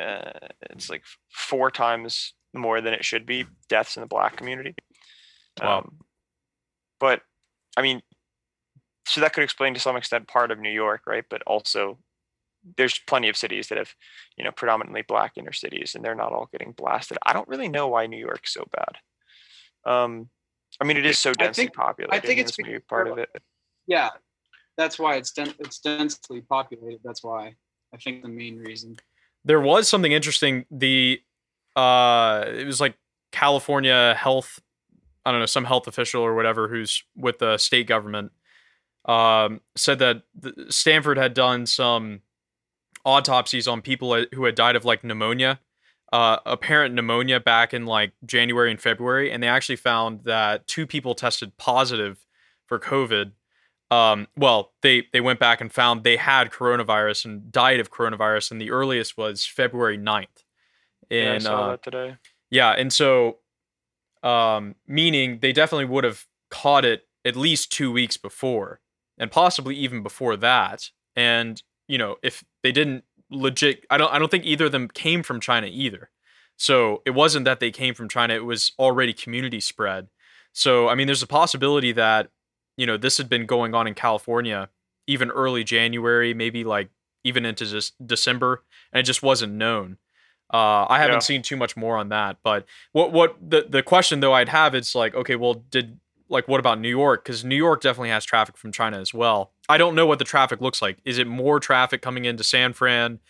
uh, 0.00 0.48
it's 0.70 0.90
like 0.90 1.04
four 1.30 1.70
times 1.70 2.34
more 2.52 2.80
than 2.80 2.92
it 2.92 3.04
should 3.04 3.24
be 3.24 3.46
deaths 3.68 3.96
in 3.96 4.02
the 4.02 4.06
black 4.06 4.36
community. 4.36 4.74
Wow. 5.60 5.78
Um, 5.78 6.00
but 6.98 7.22
I 7.76 7.82
mean, 7.82 8.02
so 9.06 9.20
that 9.20 9.32
could 9.32 9.44
explain 9.44 9.74
to 9.74 9.80
some 9.80 9.96
extent 9.96 10.28
part 10.28 10.50
of 10.50 10.58
New 10.58 10.70
York, 10.70 11.02
right? 11.06 11.24
But 11.28 11.42
also, 11.42 11.98
there's 12.76 12.98
plenty 13.06 13.28
of 13.28 13.36
cities 13.36 13.68
that 13.68 13.78
have, 13.78 13.94
you 14.36 14.44
know, 14.44 14.52
predominantly 14.52 15.02
black 15.02 15.32
inner 15.36 15.52
cities, 15.52 15.94
and 15.94 16.04
they're 16.04 16.14
not 16.14 16.32
all 16.32 16.48
getting 16.52 16.72
blasted. 16.72 17.18
I 17.24 17.32
don't 17.32 17.48
really 17.48 17.68
know 17.68 17.88
why 17.88 18.06
New 18.06 18.18
York's 18.18 18.54
so 18.54 18.64
bad. 18.72 19.90
Um, 19.92 20.28
I 20.80 20.84
mean, 20.84 20.96
it 20.96 21.06
is 21.06 21.18
so 21.18 21.32
densely 21.32 21.64
think- 21.64 21.74
populated. 21.74 22.14
I 22.14 22.20
think 22.20 22.40
it's 22.40 22.56
maybe 22.58 22.78
part 22.80 23.08
of 23.08 23.18
it. 23.18 23.30
Yeah, 23.86 24.10
that's 24.76 24.98
why 24.98 25.16
it's 25.16 25.32
den- 25.32 25.54
it's 25.58 25.78
densely 25.78 26.40
populated. 26.40 27.00
That's 27.04 27.22
why 27.22 27.54
I 27.92 27.96
think 27.98 28.22
the 28.22 28.28
main 28.28 28.58
reason. 28.58 28.96
there 29.44 29.60
was 29.60 29.88
something 29.88 30.12
interesting. 30.12 30.64
The 30.70 31.20
uh, 31.74 32.44
it 32.46 32.64
was 32.64 32.80
like 32.80 32.94
California 33.32 34.14
health, 34.16 34.60
I 35.26 35.30
don't 35.30 35.40
know, 35.40 35.46
some 35.46 35.64
health 35.64 35.88
official 35.88 36.22
or 36.22 36.34
whatever 36.34 36.68
who's 36.68 37.02
with 37.16 37.38
the 37.38 37.58
state 37.58 37.86
government, 37.86 38.30
um, 39.06 39.60
said 39.74 39.98
that 39.98 40.22
the, 40.38 40.66
Stanford 40.68 41.18
had 41.18 41.34
done 41.34 41.66
some 41.66 42.20
autopsies 43.04 43.66
on 43.68 43.82
people 43.82 44.24
who 44.34 44.44
had 44.44 44.54
died 44.54 44.76
of 44.76 44.84
like 44.84 45.02
pneumonia, 45.04 45.60
uh, 46.12 46.38
apparent 46.46 46.94
pneumonia 46.94 47.40
back 47.40 47.72
in 47.74 47.86
like 47.86 48.12
January 48.24 48.70
and 48.70 48.80
February, 48.80 49.30
and 49.30 49.42
they 49.42 49.48
actually 49.48 49.76
found 49.76 50.24
that 50.24 50.66
two 50.66 50.86
people 50.86 51.14
tested 51.14 51.56
positive 51.56 52.26
for 52.66 52.78
COVID. 52.78 53.32
Um, 53.90 54.28
well, 54.36 54.72
they 54.82 55.06
they 55.12 55.20
went 55.20 55.38
back 55.38 55.60
and 55.60 55.72
found 55.72 56.02
they 56.04 56.16
had 56.16 56.50
coronavirus 56.50 57.26
and 57.26 57.52
died 57.52 57.80
of 57.80 57.90
coronavirus, 57.90 58.50
and 58.52 58.60
the 58.60 58.70
earliest 58.70 59.16
was 59.18 59.44
February 59.46 59.98
9th. 59.98 60.44
yeah, 61.18 61.34
I 61.34 61.34
And 61.34 61.42
saw 61.42 61.62
uh, 61.62 61.70
that 61.70 61.82
today. 61.82 62.16
yeah, 62.50 62.70
and 62.72 62.92
so, 62.92 63.38
um, 64.22 64.74
meaning 64.86 65.38
they 65.40 65.52
definitely 65.52 65.86
would 65.86 66.04
have 66.04 66.26
caught 66.50 66.84
it 66.84 67.06
at 67.24 67.36
least 67.36 67.72
two 67.72 67.92
weeks 67.92 68.16
before, 68.16 68.80
and 69.18 69.30
possibly 69.30 69.74
even 69.76 70.02
before 70.02 70.36
that. 70.36 70.90
And 71.16 71.62
you 71.88 71.98
know, 71.98 72.16
if 72.22 72.44
they 72.62 72.72
didn't 72.72 73.04
legit, 73.30 73.84
I 73.90 73.98
don't, 73.98 74.12
I 74.12 74.18
don't 74.18 74.30
think 74.30 74.44
either 74.44 74.66
of 74.66 74.72
them 74.72 74.88
came 74.88 75.22
from 75.22 75.40
China 75.40 75.68
either. 75.70 76.10
So 76.56 77.02
it 77.06 77.10
wasn't 77.10 77.44
that 77.46 77.60
they 77.60 77.70
came 77.70 77.94
from 77.94 78.08
China; 78.08 78.34
it 78.34 78.44
was 78.44 78.72
already 78.78 79.12
community 79.12 79.60
spread. 79.60 80.08
So 80.52 80.88
I 80.88 80.94
mean, 80.94 81.06
there's 81.06 81.22
a 81.22 81.26
possibility 81.26 81.92
that 81.92 82.28
you 82.76 82.86
know 82.86 82.96
this 82.96 83.18
had 83.18 83.28
been 83.28 83.46
going 83.46 83.74
on 83.74 83.86
in 83.86 83.94
California 83.94 84.68
even 85.08 85.30
early 85.30 85.64
January, 85.64 86.32
maybe 86.32 86.62
like 86.62 86.90
even 87.24 87.44
into 87.44 87.66
just 87.66 87.94
December, 88.06 88.62
and 88.92 89.00
it 89.00 89.04
just 89.04 89.22
wasn't 89.22 89.52
known. 89.52 89.96
Uh, 90.52 90.86
I 90.88 90.98
haven't 90.98 91.16
Yeah. 91.16 91.20
seen 91.22 91.42
too 91.42 91.56
much 91.56 91.76
more 91.76 91.96
on 91.96 92.10
that, 92.10 92.38
but 92.44 92.66
what 92.92 93.10
what 93.12 93.36
the 93.40 93.66
the 93.68 93.82
question 93.82 94.20
though 94.20 94.34
I'd 94.34 94.50
have 94.50 94.74
is 94.74 94.94
like, 94.94 95.14
okay, 95.14 95.34
well, 95.36 95.54
did 95.54 95.98
like 96.28 96.46
what 96.46 96.60
about 96.60 96.78
New 96.80 96.88
York? 96.90 97.24
Because 97.24 97.44
New 97.44 97.56
York 97.56 97.80
definitely 97.80 98.10
has 98.10 98.24
traffic 98.24 98.56
from 98.58 98.70
China 98.72 98.98
as 99.00 99.14
well. 99.14 99.51
I 99.68 99.78
don't 99.78 99.94
know 99.94 100.06
what 100.06 100.18
the 100.18 100.24
traffic 100.24 100.60
looks 100.60 100.82
like. 100.82 100.98
Is 101.04 101.18
it 101.18 101.26
more 101.26 101.60
traffic 101.60 102.02
coming 102.02 102.24
into 102.24 102.44
San 102.44 102.72
Fran, 102.72 103.20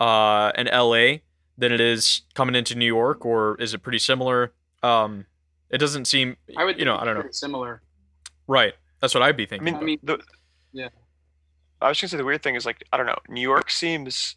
uh, 0.00 0.52
and 0.54 0.68
L.A. 0.68 1.22
than 1.58 1.72
it 1.72 1.80
is 1.80 2.22
coming 2.34 2.54
into 2.54 2.74
New 2.74 2.86
York, 2.86 3.24
or 3.24 3.56
is 3.60 3.74
it 3.74 3.78
pretty 3.78 3.98
similar? 3.98 4.52
Um, 4.82 5.26
it 5.68 5.78
doesn't 5.78 6.06
seem. 6.06 6.36
I 6.56 6.64
would, 6.64 6.78
you 6.78 6.84
know, 6.84 6.96
I 6.96 7.04
don't 7.04 7.16
know. 7.16 7.30
Similar. 7.30 7.82
Right. 8.46 8.74
That's 9.00 9.14
what 9.14 9.22
I'd 9.22 9.36
be 9.36 9.44
I 9.44 9.46
thinking. 9.46 9.64
mean, 9.66 9.76
I 9.76 9.82
mean, 9.82 9.98
the, 10.02 10.18
yeah. 10.72 10.88
I 11.80 11.88
was 11.88 12.00
gonna 12.00 12.08
say 12.08 12.16
the 12.16 12.24
weird 12.24 12.42
thing 12.42 12.56
is 12.56 12.66
like 12.66 12.84
I 12.92 12.96
don't 12.96 13.06
know. 13.06 13.18
New 13.28 13.40
York 13.40 13.70
seems 13.70 14.36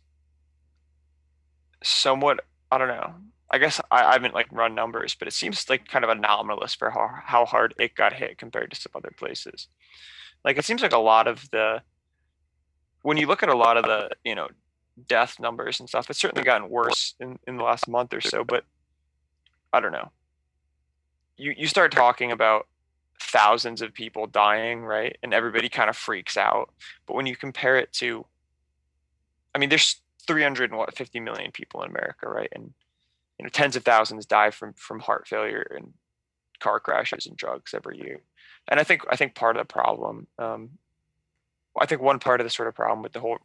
somewhat. 1.84 2.42
I 2.72 2.78
don't 2.78 2.88
know. 2.88 3.14
I 3.52 3.58
guess 3.58 3.82
I, 3.92 4.04
I 4.04 4.14
haven't 4.14 4.34
like 4.34 4.48
run 4.52 4.76
numbers, 4.76 5.16
but 5.16 5.28
it 5.28 5.34
seems 5.34 5.70
like 5.70 5.88
kind 5.88 6.06
of 6.06 6.10
anomalous 6.10 6.76
for 6.76 6.90
how 6.90 7.10
how 7.24 7.46
hard 7.46 7.74
it 7.78 7.96
got 7.96 8.14
hit 8.14 8.38
compared 8.38 8.72
to 8.72 8.80
some 8.80 8.92
other 8.96 9.12
places. 9.18 9.68
Like 10.44 10.58
it 10.58 10.66
seems 10.66 10.82
like 10.82 10.94
a 10.94 11.00
lot 11.00 11.28
of 11.28 11.50
the 11.52 11.82
when 13.02 13.18
you 13.18 13.28
look 13.28 13.44
at 13.44 13.50
a 13.50 13.56
lot 13.56 13.78
of 13.78 13.84
the 13.84 14.10
you 14.24 14.36
know 14.36 14.48
death 15.08 15.40
numbers 15.40 15.80
and 15.80 15.90
stuff, 15.90 16.10
it's 16.10 16.20
certainly 16.20 16.44
gotten 16.44 16.70
worse 16.70 17.16
in 17.20 17.40
in 17.48 17.58
the 17.58 17.64
last 17.64 17.88
month 17.88 18.14
or 18.14 18.22
so. 18.22 18.44
But 18.44 18.66
I 19.72 19.80
don't 19.80 19.92
know. 19.92 20.12
You 21.38 21.54
you 21.58 21.68
start 21.68 21.92
talking 21.92 22.32
about 22.32 22.68
thousands 23.20 23.82
of 23.82 23.94
people 23.94 24.28
dying, 24.28 24.84
right? 24.84 25.18
And 25.24 25.34
everybody 25.34 25.70
kind 25.70 25.90
of 25.90 25.96
freaks 25.96 26.38
out. 26.38 26.74
But 27.06 27.16
when 27.16 27.26
you 27.26 27.36
compare 27.36 27.78
it 27.78 27.92
to, 27.94 28.26
I 29.56 29.60
mean, 29.60 29.70
there's 29.70 30.02
300 30.28 30.72
and 30.72 30.78
what 30.78 30.96
50 30.96 31.20
million 31.20 31.52
people 31.52 31.84
in 31.84 31.90
America, 31.90 32.28
right? 32.28 32.50
And 32.54 32.74
you 33.40 33.44
know, 33.44 33.50
tens 33.50 33.76
of 33.76 33.84
thousands 33.84 34.26
die 34.26 34.52
from 34.52 34.74
from 34.74 35.00
heart 35.00 35.28
failure 35.28 35.66
and 35.76 35.94
car 36.60 36.80
crashes 36.80 37.26
and 37.26 37.36
drugs 37.36 37.74
every 37.74 37.98
year. 37.98 38.22
And 38.68 38.80
I 38.80 38.84
think 38.84 39.02
I 39.10 39.16
think 39.16 39.36
part 39.36 39.58
of 39.58 39.62
the 39.62 39.74
problem, 39.74 40.28
um, 40.40 40.78
I 41.80 41.86
think 41.86 42.02
one 42.02 42.20
part 42.20 42.40
of 42.40 42.46
the 42.46 42.52
sort 42.52 42.68
of 42.68 42.76
problem 42.76 43.02
with 43.02 43.14
the 43.14 43.20
whole 43.20 43.40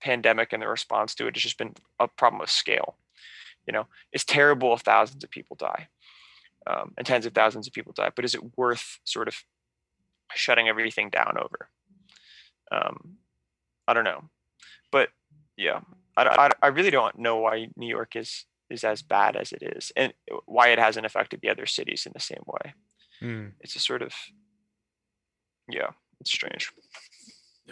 pandemic 0.00 0.52
and 0.52 0.62
the 0.62 0.68
response 0.68 1.14
to 1.14 1.26
it 1.26 1.36
has 1.36 1.42
just 1.42 1.58
been 1.58 1.74
a 2.00 2.08
problem 2.08 2.40
of 2.40 2.50
scale. 2.50 2.96
You 3.66 3.72
know, 3.72 3.86
it's 4.12 4.24
terrible 4.24 4.74
if 4.74 4.80
thousands 4.80 5.22
of 5.22 5.30
people 5.30 5.56
die 5.56 5.88
um, 6.66 6.92
and 6.96 7.06
tens 7.06 7.26
of 7.26 7.34
thousands 7.34 7.66
of 7.66 7.72
people 7.72 7.92
die, 7.92 8.10
but 8.14 8.24
is 8.24 8.34
it 8.34 8.56
worth 8.56 8.98
sort 9.04 9.28
of 9.28 9.44
shutting 10.34 10.68
everything 10.68 11.10
down 11.10 11.36
over? 11.38 11.68
Um, 12.70 13.18
I 13.86 13.92
don't 13.94 14.04
know, 14.04 14.24
but 14.90 15.10
yeah, 15.56 15.80
I, 16.16 16.24
I, 16.24 16.50
I 16.62 16.66
really 16.68 16.90
don't 16.90 17.18
know 17.18 17.36
why 17.36 17.68
New 17.76 17.88
York 17.88 18.16
is 18.16 18.46
is 18.70 18.84
as 18.84 19.02
bad 19.02 19.36
as 19.36 19.52
it 19.52 19.62
is, 19.62 19.92
and 19.96 20.14
why 20.46 20.68
it 20.68 20.78
hasn't 20.78 21.04
affected 21.04 21.40
the 21.42 21.50
other 21.50 21.66
cities 21.66 22.06
in 22.06 22.12
the 22.14 22.20
same 22.20 22.42
way. 22.46 22.72
Hmm. 23.20 23.46
It's 23.60 23.76
a 23.76 23.80
sort 23.80 24.02
of 24.02 24.14
yeah, 25.68 25.90
it's 26.20 26.32
strange. 26.32 26.70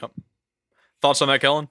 Yep. 0.00 0.12
Thoughts 1.00 1.23
on 1.23 1.28
that, 1.28 1.40
Kellen? 1.40 1.68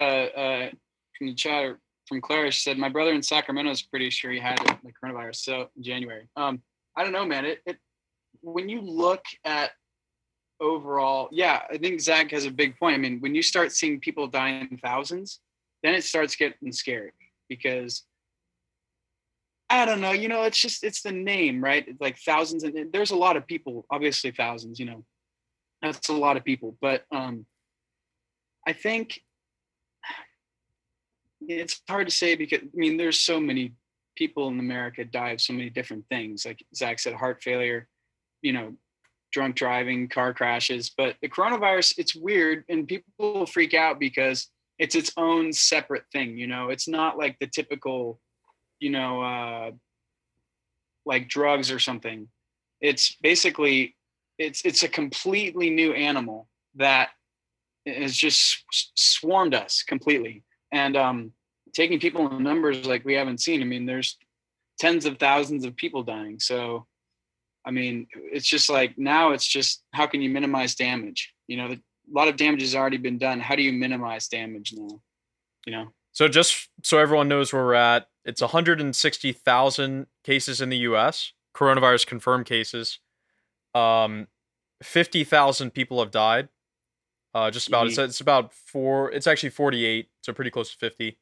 uh, 0.00 0.04
uh, 0.04 0.70
from 1.16 1.26
the 1.26 1.34
chat 1.34 1.64
or 1.64 1.78
from 2.08 2.20
Clara, 2.20 2.50
she 2.50 2.62
said, 2.62 2.78
"My 2.78 2.88
brother 2.88 3.12
in 3.12 3.22
Sacramento 3.22 3.70
is 3.70 3.82
pretty 3.82 4.10
sure 4.10 4.30
he 4.30 4.40
had 4.40 4.60
it, 4.60 4.78
the 4.82 4.92
coronavirus." 4.92 5.36
So 5.36 5.70
in 5.76 5.82
January. 5.82 6.28
Um, 6.36 6.62
I 6.96 7.04
don't 7.04 7.12
know, 7.12 7.26
man. 7.26 7.44
It, 7.44 7.60
it 7.66 7.78
when 8.40 8.68
you 8.68 8.80
look 8.80 9.22
at 9.44 9.70
overall, 10.60 11.28
yeah, 11.30 11.62
I 11.70 11.78
think 11.78 12.00
Zach 12.00 12.30
has 12.32 12.46
a 12.46 12.50
big 12.50 12.78
point. 12.78 12.94
I 12.94 12.98
mean, 12.98 13.20
when 13.20 13.34
you 13.34 13.42
start 13.42 13.72
seeing 13.72 14.00
people 14.00 14.26
dying 14.26 14.68
in 14.70 14.78
thousands, 14.78 15.40
then 15.82 15.94
it 15.94 16.04
starts 16.04 16.36
getting 16.36 16.72
scary 16.72 17.12
because 17.48 18.04
I 19.70 19.84
don't 19.84 20.00
know. 20.00 20.12
You 20.12 20.28
know, 20.28 20.42
it's 20.42 20.60
just 20.60 20.82
it's 20.84 21.02
the 21.02 21.12
name, 21.12 21.62
right? 21.62 21.86
Like 22.00 22.18
thousands, 22.18 22.64
and 22.64 22.92
there's 22.92 23.12
a 23.12 23.16
lot 23.16 23.36
of 23.36 23.46
people. 23.46 23.86
Obviously, 23.90 24.32
thousands. 24.32 24.80
You 24.80 24.86
know, 24.86 25.04
that's 25.80 26.08
a 26.08 26.12
lot 26.14 26.36
of 26.36 26.44
people. 26.44 26.76
But 26.80 27.04
um, 27.12 27.46
I 28.66 28.72
think 28.72 29.20
it's 31.40 31.80
hard 31.88 32.08
to 32.08 32.14
say 32.14 32.34
because 32.34 32.60
I 32.62 32.68
mean, 32.74 32.96
there's 32.96 33.20
so 33.20 33.40
many 33.40 33.74
people 34.16 34.48
in 34.48 34.58
America 34.58 35.04
die 35.04 35.30
of 35.30 35.40
so 35.40 35.52
many 35.52 35.70
different 35.70 36.04
things. 36.10 36.44
Like 36.44 36.64
Zach 36.74 36.98
said, 36.98 37.14
heart 37.14 37.42
failure, 37.42 37.88
you 38.42 38.52
know, 38.52 38.74
drunk 39.32 39.56
driving, 39.56 40.08
car 40.08 40.34
crashes. 40.34 40.90
But 40.90 41.16
the 41.22 41.28
coronavirus, 41.28 41.94
it's 41.98 42.14
weird, 42.14 42.64
and 42.68 42.88
people 42.88 43.46
freak 43.46 43.74
out 43.74 43.98
because 43.98 44.48
it's 44.78 44.94
its 44.94 45.12
own 45.16 45.52
separate 45.52 46.04
thing. 46.12 46.36
You 46.38 46.46
know, 46.46 46.70
it's 46.70 46.88
not 46.88 47.18
like 47.18 47.38
the 47.38 47.46
typical, 47.46 48.20
you 48.80 48.90
know, 48.90 49.22
uh, 49.22 49.70
like 51.06 51.28
drugs 51.28 51.70
or 51.70 51.78
something. 51.78 52.28
It's 52.80 53.16
basically 53.22 53.94
it's 54.38 54.62
it's 54.64 54.82
a 54.82 54.88
completely 54.88 55.70
new 55.70 55.92
animal 55.92 56.48
that 56.76 57.10
has 57.86 58.16
just 58.16 58.64
swarmed 58.94 59.54
us 59.54 59.82
completely 59.82 60.42
and 60.72 60.96
um, 60.96 61.32
taking 61.74 61.98
people 61.98 62.30
in 62.30 62.42
numbers 62.42 62.86
like 62.86 63.04
we 63.04 63.14
haven't 63.14 63.40
seen. 63.40 63.60
I 63.62 63.64
mean, 63.64 63.86
there's 63.86 64.16
tens 64.78 65.04
of 65.04 65.18
thousands 65.18 65.64
of 65.64 65.76
people 65.76 66.02
dying. 66.02 66.40
So, 66.40 66.86
I 67.66 67.70
mean, 67.70 68.06
it's 68.12 68.46
just 68.46 68.70
like 68.70 68.98
now 68.98 69.32
it's 69.32 69.46
just 69.46 69.82
how 69.92 70.06
can 70.06 70.22
you 70.22 70.30
minimize 70.30 70.74
damage? 70.74 71.32
You 71.46 71.56
know, 71.58 71.68
the, 71.68 71.74
a 71.74 72.14
lot 72.14 72.28
of 72.28 72.36
damage 72.36 72.62
has 72.62 72.74
already 72.74 72.96
been 72.96 73.18
done. 73.18 73.40
How 73.40 73.56
do 73.56 73.62
you 73.62 73.72
minimize 73.72 74.28
damage 74.28 74.72
now? 74.76 75.00
You 75.66 75.72
know, 75.72 75.88
So 76.12 76.28
just 76.28 76.68
so 76.82 76.98
everyone 76.98 77.28
knows 77.28 77.52
where 77.52 77.64
we're 77.64 77.74
at, 77.74 78.06
it's 78.24 78.40
160,000 78.40 80.06
cases 80.24 80.60
in 80.60 80.68
the 80.68 80.76
U.S. 80.78 81.32
coronavirus 81.54 82.06
confirmed 82.06 82.46
cases. 82.46 82.98
Um, 83.74 84.28
50,000 84.82 85.70
people 85.72 86.00
have 86.00 86.10
died. 86.10 86.48
Uh, 87.32 87.50
just 87.50 87.68
about 87.68 87.86
it's, 87.86 87.98
it's 87.98 88.20
about 88.20 88.52
four. 88.52 89.10
It's 89.12 89.26
actually 89.26 89.50
48, 89.50 90.08
so 90.22 90.32
pretty 90.32 90.50
close 90.50 90.72
to 90.72 90.76
50. 90.78 91.16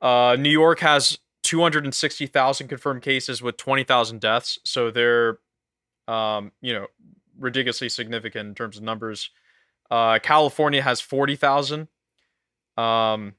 Uh, 0.00 0.36
New 0.38 0.50
York 0.50 0.80
has 0.80 1.18
260,000 1.42 2.68
confirmed 2.68 3.02
cases 3.02 3.42
with 3.42 3.56
20,000 3.56 4.20
deaths. 4.20 4.58
So 4.64 4.90
they're, 4.90 5.38
um, 6.06 6.52
you 6.60 6.72
know, 6.72 6.86
ridiculously 7.38 7.88
significant 7.88 8.48
in 8.48 8.54
terms 8.54 8.76
of 8.76 8.82
numbers. 8.84 9.30
Uh, 9.90 10.18
California 10.22 10.82
has 10.82 11.00
40,000. 11.00 11.88
Um, 12.76 13.34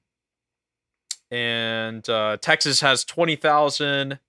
and 1.33 2.07
uh, 2.09 2.37
Texas 2.39 2.81
has 2.81 3.03
20,000. 3.03 4.19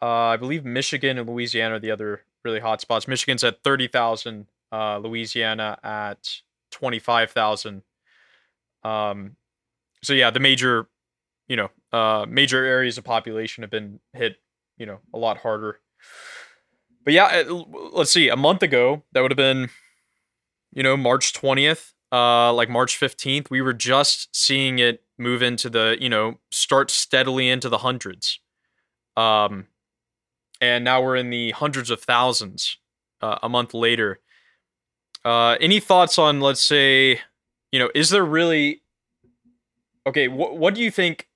Uh, 0.00 0.06
I 0.06 0.36
believe 0.38 0.64
Michigan 0.64 1.18
and 1.18 1.28
Louisiana 1.28 1.74
are 1.74 1.78
the 1.78 1.90
other 1.90 2.22
really 2.42 2.60
hot 2.60 2.80
spots. 2.80 3.06
Michigan's 3.06 3.44
at 3.44 3.62
30,000, 3.62 4.46
uh, 4.72 4.96
Louisiana 4.98 5.78
at 5.84 6.40
25,000. 6.70 7.82
Um, 8.82 9.36
so 10.02 10.14
yeah, 10.14 10.30
the 10.30 10.40
major, 10.40 10.88
you 11.48 11.56
know, 11.56 11.70
uh, 11.92 12.24
major 12.26 12.64
areas 12.64 12.96
of 12.96 13.04
population 13.04 13.62
have 13.62 13.70
been 13.70 14.00
hit, 14.14 14.36
you 14.78 14.86
know, 14.86 15.00
a 15.12 15.18
lot 15.18 15.38
harder. 15.38 15.80
But 17.04 17.12
yeah, 17.12 17.34
it- 17.40 17.50
let's 17.50 18.10
see. 18.10 18.30
A 18.30 18.36
month 18.36 18.62
ago, 18.62 19.02
that 19.12 19.20
would 19.20 19.30
have 19.32 19.36
been, 19.36 19.68
you 20.72 20.82
know, 20.82 20.96
March 20.96 21.34
20th, 21.34 21.92
uh, 22.10 22.52
like 22.54 22.70
March 22.70 22.98
15th. 22.98 23.50
We 23.50 23.60
were 23.60 23.74
just 23.74 24.34
seeing 24.34 24.78
it 24.78 25.02
move 25.18 25.42
into 25.42 25.70
the, 25.70 25.96
you 26.00 26.08
know, 26.08 26.38
start 26.50 26.90
steadily 26.90 27.48
into 27.48 27.68
the 27.68 27.78
hundreds. 27.78 28.40
Um, 29.16 29.68
and 30.60 30.84
now 30.84 31.02
we're 31.02 31.16
in 31.16 31.30
the 31.30 31.52
hundreds 31.52 31.90
of 31.90 32.00
thousands 32.00 32.78
uh, 33.20 33.38
a 33.42 33.48
month 33.48 33.74
later. 33.74 34.20
Uh, 35.24 35.56
any 35.60 35.80
thoughts 35.80 36.18
on, 36.18 36.40
let's 36.40 36.64
say, 36.64 37.20
you 37.72 37.78
know, 37.78 37.90
is 37.94 38.10
there 38.10 38.24
really 38.24 38.82
okay? 40.06 40.28
What 40.28 40.56
what 40.56 40.74
do 40.74 40.80
you 40.80 40.90
think? 40.90 41.28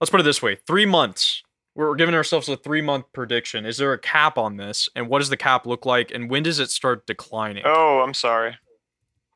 Let's 0.00 0.10
put 0.10 0.20
it 0.20 0.24
this 0.24 0.42
way: 0.42 0.56
three 0.66 0.86
months. 0.86 1.42
We're 1.76 1.94
giving 1.96 2.14
ourselves 2.14 2.48
a 2.48 2.56
three 2.56 2.80
month 2.80 3.06
prediction. 3.12 3.66
Is 3.66 3.76
there 3.76 3.92
a 3.92 3.98
cap 3.98 4.38
on 4.38 4.56
this? 4.56 4.88
And 4.94 5.08
what 5.08 5.18
does 5.18 5.28
the 5.28 5.36
cap 5.36 5.66
look 5.66 5.84
like? 5.84 6.12
And 6.12 6.30
when 6.30 6.44
does 6.44 6.60
it 6.60 6.70
start 6.70 7.06
declining? 7.06 7.64
Oh, 7.66 8.00
I'm 8.00 8.14
sorry. 8.14 8.56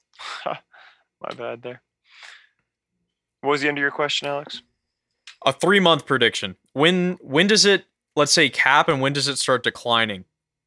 My 0.47 1.35
bad 1.37 1.63
there. 1.63 1.83
What 3.41 3.51
was 3.51 3.61
the 3.61 3.69
end 3.69 3.79
of 3.79 3.83
your 3.83 3.91
question, 3.91 4.29
Alex? 4.29 4.63
A 5.47 5.53
three 5.53 5.81
month 5.81 6.07
prediction. 6.07 6.57
When 6.73 7.19
when 7.21 7.47
does 7.47 7.65
it 7.65 7.85
let's 8.17 8.33
say 8.33 8.49
cap 8.49 8.89
and 8.89 9.01
when 9.01 9.13
does 9.13 9.29
it 9.29 9.37
start 9.39 9.63
declining? 9.63 10.25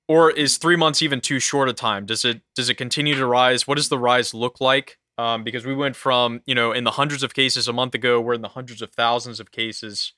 Or 0.08 0.30
is 0.32 0.58
three 0.58 0.76
months 0.76 1.02
even 1.02 1.22
too 1.22 1.40
short 1.40 1.70
a 1.70 1.74
time? 1.74 2.06
Does 2.06 2.24
it 2.26 2.42
does 2.56 2.70
it 2.70 2.76
continue 2.76 3.16
to 3.16 3.26
rise? 3.26 3.68
What 3.68 3.76
does 3.76 3.90
the 3.90 4.00
rise 4.00 4.34
look 4.34 4.60
like? 4.62 4.98
Um, 5.18 5.44
because 5.44 5.66
we 5.66 5.76
went 5.76 5.96
from 5.96 6.42
you 6.46 6.56
know 6.56 6.72
in 6.72 6.84
the 6.84 6.92
hundreds 6.92 7.24
of 7.24 7.34
cases 7.34 7.68
a 7.68 7.74
month 7.74 7.94
ago, 7.96 8.20
we're 8.22 8.34
in 8.34 8.42
the 8.42 8.50
hundreds 8.50 8.82
of 8.82 8.92
thousands 8.92 9.40
of 9.40 9.52
cases, 9.52 10.14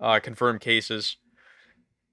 uh, 0.00 0.18
confirmed 0.20 0.60
cases. 0.60 1.16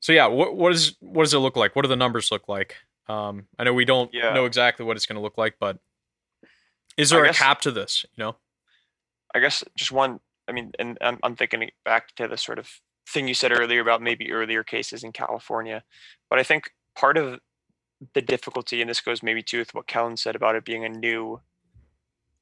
So 0.01 0.11
yeah, 0.13 0.27
what 0.27 0.55
what 0.55 0.73
is 0.73 0.95
what 0.99 1.23
does 1.23 1.33
it 1.33 1.39
look 1.39 1.55
like? 1.55 1.75
What 1.75 1.83
do 1.83 1.87
the 1.89 1.95
numbers 1.95 2.31
look 2.31 2.47
like? 2.47 2.75
Um, 3.07 3.47
I 3.57 3.63
know 3.63 3.73
we 3.73 3.85
don't 3.85 4.13
Yeah. 4.13 4.33
know 4.33 4.45
exactly 4.45 4.85
what 4.85 4.95
it's 4.97 5.05
going 5.05 5.15
to 5.15 5.21
look 5.21 5.37
like, 5.37 5.55
but 5.59 5.79
is 6.97 7.09
there 7.09 7.23
a 7.23 7.27
guess- 7.29 7.37
cap 7.39 7.61
to 7.61 7.71
this? 7.71 8.05
You 8.15 8.23
know, 8.23 8.35
I 9.35 9.39
guess 9.39 9.63
just 9.75 9.91
one. 9.91 10.19
I 10.47 10.51
mean, 10.51 10.71
and 10.79 10.97
I'm, 11.01 11.19
I'm 11.21 11.35
thinking 11.35 11.69
back 11.85 12.15
to 12.15 12.27
the 12.27 12.37
sort 12.37 12.57
of 12.57 12.67
thing 13.07 13.27
you 13.27 13.33
said 13.33 13.51
earlier 13.51 13.81
about 13.81 14.01
maybe 14.01 14.31
earlier 14.31 14.63
cases 14.63 15.03
in 15.03 15.11
California, 15.11 15.83
but 16.29 16.39
I 16.39 16.43
think 16.43 16.71
part 16.95 17.17
of 17.17 17.39
the 18.13 18.21
difficulty, 18.21 18.81
and 18.81 18.89
this 18.89 19.01
goes 19.01 19.21
maybe 19.21 19.43
too 19.43 19.59
with 19.59 19.73
what 19.73 19.87
Kellen 19.87 20.17
said 20.17 20.35
about 20.35 20.55
it 20.55 20.65
being 20.65 20.85
a 20.85 20.89
new 20.89 21.41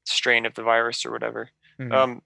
strain 0.04 0.46
of 0.46 0.54
the 0.54 0.62
virus 0.62 1.04
or 1.04 1.10
whatever. 1.10 1.50
Mhm. 1.78 1.92
Um, 1.92 2.22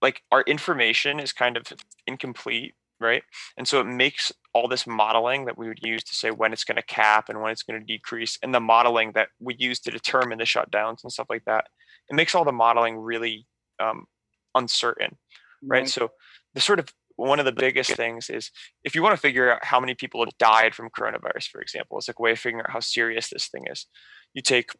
like 0.00 0.22
our 0.30 0.42
information 0.42 1.20
is 1.20 1.32
kind 1.32 1.56
of 1.56 1.64
incomplete, 2.06 2.74
right? 3.00 3.22
And 3.56 3.66
so 3.66 3.80
it 3.80 3.86
makes 3.86 4.32
all 4.52 4.68
this 4.68 4.86
modeling 4.86 5.44
that 5.46 5.58
we 5.58 5.68
would 5.68 5.80
use 5.82 6.02
to 6.04 6.16
say 6.16 6.30
when 6.30 6.52
it's 6.52 6.64
going 6.64 6.76
to 6.76 6.82
cap 6.82 7.28
and 7.28 7.40
when 7.40 7.52
it's 7.52 7.62
going 7.62 7.78
to 7.78 7.86
decrease, 7.86 8.38
and 8.42 8.54
the 8.54 8.60
modeling 8.60 9.12
that 9.12 9.28
we 9.38 9.54
use 9.58 9.80
to 9.80 9.90
determine 9.90 10.38
the 10.38 10.44
shutdowns 10.44 11.02
and 11.02 11.12
stuff 11.12 11.28
like 11.30 11.44
that, 11.46 11.68
it 12.10 12.14
makes 12.14 12.34
all 12.34 12.44
the 12.44 12.52
modeling 12.52 12.96
really 12.98 13.46
um, 13.80 14.06
uncertain, 14.54 15.16
right? 15.62 15.88
So 15.88 16.10
the 16.54 16.60
sort 16.60 16.78
of 16.78 16.92
one 17.16 17.40
of 17.40 17.44
the 17.44 17.52
biggest 17.52 17.92
things 17.92 18.30
is 18.30 18.50
if 18.84 18.94
you 18.94 19.02
want 19.02 19.14
to 19.14 19.20
figure 19.20 19.52
out 19.52 19.64
how 19.64 19.80
many 19.80 19.94
people 19.94 20.24
have 20.24 20.38
died 20.38 20.74
from 20.74 20.88
coronavirus, 20.88 21.48
for 21.48 21.60
example, 21.60 21.98
it's 21.98 22.08
like 22.08 22.18
a 22.18 22.22
way 22.22 22.30
of 22.30 22.38
figuring 22.38 22.64
out 22.64 22.70
how 22.70 22.80
serious 22.80 23.28
this 23.28 23.48
thing 23.48 23.64
is. 23.70 23.86
You 24.34 24.42
take 24.42 24.70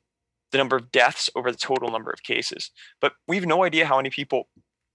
the 0.53 0.59
number 0.59 0.77
of 0.77 0.93
deaths 0.93 1.29
over 1.35 1.51
the 1.51 1.59
total 1.59 1.91
number 1.91 2.11
of 2.11 2.23
cases, 2.23 2.71
but 3.01 3.15
we 3.27 3.37
have 3.37 3.47
no 3.47 3.65
idea 3.65 3.87
how 3.87 3.97
many 3.97 4.11
people, 4.11 4.49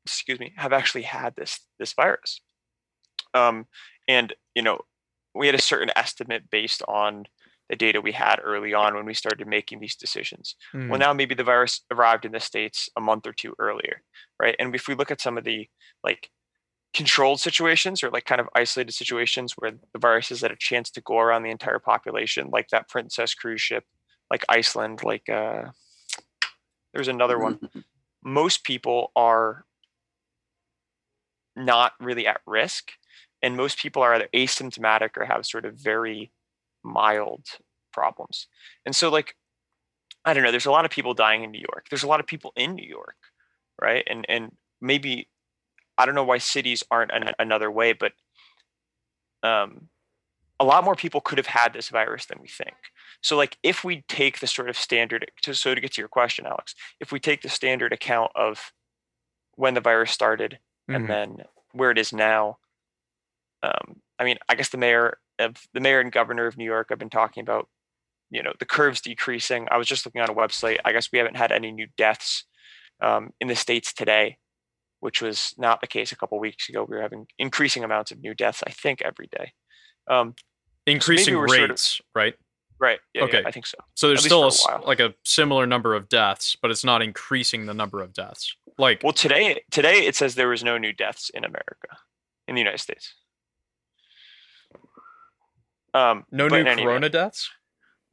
excuse 0.06 0.40
me, 0.40 0.54
have 0.56 0.74
actually 0.74 1.04
had 1.04 1.36
this 1.36 1.60
this 1.80 1.94
virus. 1.94 2.42
Um, 3.34 3.66
and 4.08 4.34
you 4.56 4.62
know, 4.62 4.80
we 5.36 5.48
had 5.48 5.56
a 5.56 5.62
certain 5.62 5.92
estimate 5.96 6.50
based 6.50 6.82
on 6.88 7.26
the 7.70 7.76
data 7.76 8.02
we 8.02 8.12
had 8.12 8.40
early 8.44 8.74
on 8.74 8.94
when 8.94 9.06
we 9.06 9.14
started 9.14 9.48
making 9.48 9.80
these 9.80 9.96
decisions. 9.96 10.56
Mhm. 10.74 10.90
Well, 10.90 11.00
now 11.00 11.14
maybe 11.14 11.36
the 11.36 11.44
virus 11.44 11.82
arrived 11.92 12.26
in 12.26 12.32
the 12.32 12.40
states 12.40 12.90
a 12.98 13.02
month 13.02 13.26
or 13.26 13.34
two 13.34 13.56
earlier, 13.60 14.02
right? 14.40 14.56
And 14.60 14.76
if 14.76 14.88
we 14.88 14.96
look 14.96 15.12
at 15.12 15.22
some 15.22 15.38
of 15.38 15.44
the 15.44 15.70
like 16.04 16.30
controlled 16.94 17.40
situations 17.40 18.04
or 18.04 18.10
like 18.12 18.26
kind 18.26 18.42
of 18.42 18.50
isolated 18.54 18.94
situations 18.94 19.54
where 19.58 19.72
the 19.72 20.00
virus 20.00 20.30
has 20.30 20.42
had 20.42 20.52
a 20.52 20.58
chance 20.58 20.90
to 20.92 21.02
go 21.02 21.18
around 21.20 21.44
the 21.44 21.50
entire 21.50 21.80
population, 21.80 22.50
like 22.52 22.68
that 22.70 22.90
Princess 22.90 23.34
cruise 23.34 23.62
ship, 23.62 23.86
like 24.30 24.46
Iceland, 24.50 25.02
like 25.04 25.28
uh, 25.30 25.72
there's 26.94 27.08
another 27.08 27.40
one. 27.40 27.60
Most 28.24 28.64
people 28.64 29.12
are 29.16 29.66
not 31.56 31.94
really 32.00 32.26
at 32.26 32.42
risk, 32.48 32.92
and 33.42 33.58
most 33.58 33.78
people 33.78 34.02
are 34.02 34.14
either 34.16 34.30
asymptomatic 34.34 35.18
or 35.18 35.26
have 35.26 35.46
sort 35.46 35.66
of 35.66 35.76
very 35.76 36.32
mild 36.84 37.46
problems. 37.92 38.48
And 38.86 38.96
so, 38.96 39.10
like, 39.10 39.36
I 40.26 40.34
don't 40.34 40.44
know. 40.44 40.52
There's 40.52 40.66
a 40.66 40.72
lot 40.72 40.86
of 40.86 40.92
people 40.92 41.14
dying 41.14 41.44
in 41.44 41.52
New 41.52 41.60
York. 41.74 41.88
There's 41.90 42.04
a 42.04 42.08
lot 42.08 42.20
of 42.20 42.28
people 42.28 42.54
in 42.56 42.76
New 42.76 42.88
York, 42.88 43.18
right? 43.82 44.04
And 44.10 44.26
and 44.30 44.56
maybe 44.82 45.30
I 45.98 46.06
don't 46.06 46.16
know 46.16 46.24
why 46.24 46.40
cities 46.40 46.84
aren't 46.90 47.12
an, 47.12 47.32
another 47.40 47.70
way, 47.70 47.94
but 47.94 48.14
um, 49.44 49.90
a 50.60 50.66
lot 50.66 50.84
more 50.84 50.96
people 50.96 51.22
could 51.22 51.38
have 51.38 51.48
had 51.48 51.74
this 51.74 51.90
virus 51.90 52.26
than 52.26 52.40
we 52.42 52.48
think. 52.48 52.76
So, 53.22 53.36
like, 53.38 53.58
if 53.64 53.84
we 53.84 54.04
take 54.08 54.40
the 54.40 54.48
sort 54.48 54.70
of 54.70 54.78
standard, 54.78 55.30
to, 55.44 55.54
so 55.54 55.76
to 55.76 55.82
get 55.82 55.94
to 55.94 56.02
your 56.02 56.10
question, 56.10 56.46
Alex, 56.46 56.74
if 57.00 57.12
we 57.12 57.20
take 57.20 57.42
the 57.42 57.50
standard 57.50 57.94
account 57.94 58.32
of 58.36 58.72
when 59.56 59.74
the 59.74 59.82
virus 59.82 60.12
started 60.12 60.60
Mhm. 60.90 60.96
and 60.96 61.10
then 61.10 61.38
where 61.72 61.92
it 61.92 61.98
is 61.98 62.12
now, 62.12 62.58
um, 63.62 64.02
I 64.20 64.24
mean, 64.24 64.38
I 64.50 64.56
guess 64.56 64.70
the 64.70 64.78
mayor 64.78 65.20
of 65.40 65.56
the 65.74 65.80
mayor 65.80 66.00
and 66.00 66.12
governor 66.12 66.48
of 66.48 66.58
New 66.58 66.66
York 66.66 66.88
have 66.90 67.00
been 67.00 67.10
talking 67.10 67.42
about, 67.42 67.68
you 68.30 68.42
know, 68.44 68.54
the 68.60 68.66
curves 68.66 69.02
decreasing. 69.02 69.68
I 69.72 69.78
was 69.78 69.88
just 69.88 70.06
looking 70.06 70.22
on 70.22 70.30
a 70.30 70.34
website. 70.34 70.78
I 70.86 70.92
guess 70.92 71.10
we 71.12 71.18
haven't 71.20 71.38
had 71.38 71.52
any 71.52 71.72
new 71.72 71.88
deaths 71.98 72.46
um, 73.02 73.32
in 73.42 73.48
the 73.48 73.56
states 73.56 73.94
today, 73.94 74.38
which 75.00 75.22
was 75.22 75.54
not 75.58 75.82
the 75.82 75.88
case 75.88 76.12
a 76.12 76.16
couple 76.16 76.40
weeks 76.40 76.70
ago. 76.70 76.86
We 76.88 76.96
were 76.96 77.02
having 77.02 77.26
increasing 77.38 77.84
amounts 77.84 78.12
of 78.12 78.20
new 78.20 78.34
deaths. 78.34 78.64
I 78.66 78.72
think 78.72 79.02
every 79.02 79.28
day. 79.32 79.54
Um, 80.10 80.36
increasing 80.86 81.36
we're 81.38 81.48
sort 81.48 81.64
of- 81.64 81.70
rates, 81.72 82.02
right? 82.16 82.34
right. 82.80 83.00
Yeah, 83.14 83.22
yeah, 83.22 83.28
Okay. 83.28 83.44
I 83.46 83.52
think 83.52 83.66
so. 83.66 83.78
So 83.96 84.08
there's 84.08 84.24
still 84.26 84.44
a, 84.46 84.52
for 84.52 84.72
a 84.72 84.76
s- 84.76 84.80
while. 84.80 84.84
like 84.88 85.00
a 85.00 85.14
similar 85.24 85.66
number 85.66 85.96
of 85.96 86.10
deaths, 86.10 86.58
but 86.62 86.70
it's 86.72 86.84
not 86.84 87.02
increasing 87.02 87.66
the 87.66 87.74
number 87.74 88.02
of 88.02 88.14
deaths. 88.14 88.54
Like 88.78 89.02
Well, 89.04 89.14
today 89.14 89.62
today 89.72 90.06
it 90.06 90.16
says 90.16 90.36
there 90.36 90.48
was 90.50 90.64
no 90.64 90.78
new 90.78 90.92
deaths 90.92 91.30
in 91.30 91.44
America, 91.46 91.98
in 92.48 92.56
the 92.56 92.62
United 92.62 92.80
States. 92.80 93.14
Um, 95.94 96.26
no 96.32 96.50
but 96.50 96.56
new 96.56 96.62
in 96.62 96.68
any 96.68 96.84
corona 96.84 97.10
deaths. 97.10 97.50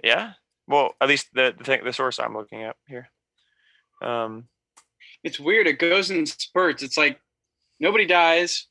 Yeah. 0.05 0.33
Well, 0.67 0.95
at 1.01 1.09
least 1.09 1.29
the 1.35 1.55
the 1.57 1.65
thing, 1.65 1.85
the 1.85 1.93
source 1.93 2.19
I'm 2.19 2.35
looking 2.37 2.63
at 2.63 2.77
here. 2.87 3.09
Um, 4.03 4.49
it's 5.25 5.41
weird. 5.41 5.67
It 5.67 5.79
goes 5.79 6.11
in 6.11 6.27
spurts. 6.27 6.83
It's 6.83 6.97
like 6.97 7.21
nobody 7.79 8.07
dies 8.07 8.67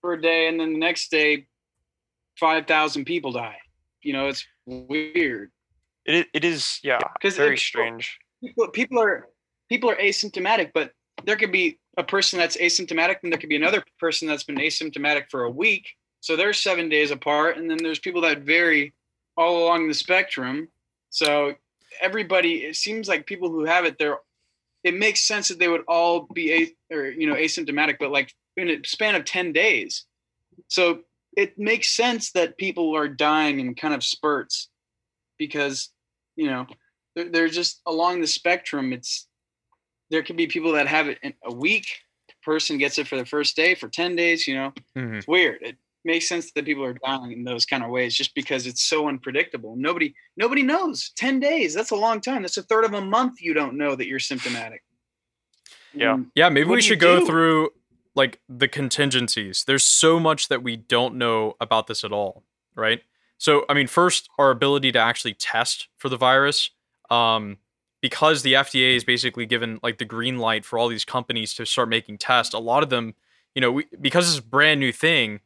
for 0.00 0.12
a 0.14 0.20
day, 0.20 0.48
and 0.48 0.58
then 0.58 0.72
the 0.72 0.78
next 0.78 1.10
day, 1.10 1.46
five 2.38 2.66
thousand 2.66 3.04
people 3.04 3.32
die. 3.32 3.58
You 4.02 4.12
know, 4.12 4.28
it's 4.28 4.46
weird 4.66 5.50
it 6.06 6.26
i- 6.26 6.30
it 6.32 6.44
is 6.44 6.78
yeah, 6.82 6.98
'Cause 7.20 7.36
very 7.36 7.48
it's- 7.54 7.62
strange. 7.62 8.18
people. 8.42 8.68
People 8.68 9.00
are 9.02 9.28
people 9.68 9.90
are 9.90 9.96
asymptomatic, 9.96 10.70
but 10.72 10.92
there 11.24 11.36
could 11.36 11.52
be 11.52 11.78
a 11.96 12.04
person 12.04 12.38
that's 12.38 12.56
asymptomatic, 12.56 13.16
and 13.22 13.32
there 13.32 13.38
could 13.40 13.48
be 13.48 13.56
another 13.56 13.84
person 13.98 14.26
that's 14.28 14.44
been 14.44 14.56
asymptomatic 14.56 15.28
for 15.30 15.42
a 15.44 15.50
week. 15.50 15.96
So 16.28 16.36
they're 16.36 16.52
seven 16.52 16.90
days 16.90 17.10
apart, 17.10 17.56
and 17.56 17.70
then 17.70 17.78
there's 17.78 17.98
people 17.98 18.20
that 18.20 18.40
vary 18.40 18.92
all 19.38 19.64
along 19.64 19.88
the 19.88 19.94
spectrum. 19.94 20.68
So 21.08 21.54
everybody, 22.02 22.66
it 22.66 22.76
seems 22.76 23.08
like 23.08 23.24
people 23.24 23.48
who 23.48 23.64
have 23.64 23.86
it, 23.86 23.96
they're 23.98 24.18
it 24.84 24.92
makes 24.94 25.24
sense 25.24 25.48
that 25.48 25.58
they 25.58 25.68
would 25.68 25.84
all 25.88 26.28
be 26.34 26.52
a, 26.90 26.94
or 26.94 27.06
you 27.06 27.26
know 27.26 27.34
asymptomatic, 27.34 27.96
but 27.98 28.10
like 28.10 28.34
in 28.58 28.68
a 28.68 28.76
span 28.84 29.14
of 29.14 29.24
ten 29.24 29.54
days. 29.54 30.04
So 30.66 30.98
it 31.34 31.58
makes 31.58 31.96
sense 31.96 32.32
that 32.32 32.58
people 32.58 32.94
are 32.94 33.08
dying 33.08 33.58
in 33.58 33.74
kind 33.74 33.94
of 33.94 34.04
spurts 34.04 34.68
because 35.38 35.88
you 36.36 36.48
know 36.50 36.66
they're, 37.16 37.30
they're 37.30 37.48
just 37.48 37.80
along 37.86 38.20
the 38.20 38.26
spectrum. 38.26 38.92
It's 38.92 39.26
there 40.10 40.22
could 40.22 40.36
be 40.36 40.46
people 40.46 40.72
that 40.72 40.88
have 40.88 41.08
it 41.08 41.20
in 41.22 41.32
a 41.42 41.54
week. 41.54 41.86
Person 42.44 42.76
gets 42.76 42.98
it 42.98 43.08
for 43.08 43.16
the 43.16 43.24
first 43.24 43.56
day 43.56 43.74
for 43.74 43.88
ten 43.88 44.14
days. 44.14 44.46
You 44.46 44.56
know, 44.56 44.72
Mhm. 44.94 45.16
it's 45.16 45.26
weird. 45.26 45.62
It 45.62 45.78
makes 46.04 46.28
sense 46.28 46.52
that 46.52 46.64
people 46.64 46.84
are 46.84 46.94
dying 46.94 47.32
in 47.32 47.44
those 47.44 47.66
kind 47.66 47.82
of 47.82 47.90
ways 47.90 48.14
just 48.14 48.34
because 48.34 48.66
it's 48.66 48.82
so 48.82 49.08
unpredictable. 49.08 49.74
Nobody 49.76 50.14
nobody 50.36 50.62
knows. 50.62 51.10
10 51.16 51.40
days, 51.40 51.74
that's 51.74 51.90
a 51.90 51.96
long 51.96 52.20
time. 52.20 52.42
That's 52.42 52.56
a 52.56 52.62
third 52.62 52.84
of 52.84 52.94
a 52.94 53.00
month 53.00 53.40
you 53.40 53.54
don't 53.54 53.76
know 53.76 53.94
that 53.94 54.06
you're 54.06 54.18
symptomatic. 54.18 54.82
Yeah. 55.94 56.14
And 56.14 56.26
Yeah, 56.34 56.48
maybe 56.48 56.68
we 56.70 56.82
should 56.82 57.00
go 57.00 57.20
do? 57.20 57.26
through 57.26 57.70
like 58.14 58.40
the 58.48 58.68
contingencies. 58.68 59.64
There's 59.66 59.84
so 59.84 60.18
much 60.18 60.48
that 60.48 60.62
we 60.62 60.76
don't 60.76 61.16
know 61.16 61.56
about 61.60 61.86
this 61.86 62.04
at 62.04 62.12
all, 62.12 62.42
right? 62.74 63.00
So, 63.38 63.64
I 63.68 63.74
mean, 63.74 63.86
first, 63.86 64.28
our 64.38 64.50
ability 64.50 64.90
to 64.92 64.98
actually 64.98 65.34
test 65.34 65.88
for 65.96 66.08
the 66.08 66.16
virus, 66.16 66.70
um, 67.10 67.58
because 68.00 68.42
the 68.42 68.54
FDA 68.54 68.96
is 68.96 69.04
basically 69.04 69.46
given 69.46 69.78
like 69.82 69.98
the 69.98 70.04
green 70.04 70.38
light 70.38 70.64
for 70.64 70.78
all 70.78 70.88
these 70.88 71.04
companies 71.04 71.54
to 71.54 71.64
start 71.64 71.88
making 71.88 72.18
tests. 72.18 72.54
A 72.54 72.58
lot 72.58 72.82
of 72.82 72.90
them, 72.90 73.14
you 73.54 73.60
know, 73.60 73.72
we, 73.72 73.86
because 74.00 74.28
it's 74.28 74.44
a 74.44 74.48
brand 74.48 74.80
new 74.80 74.92
thing, 74.92 75.40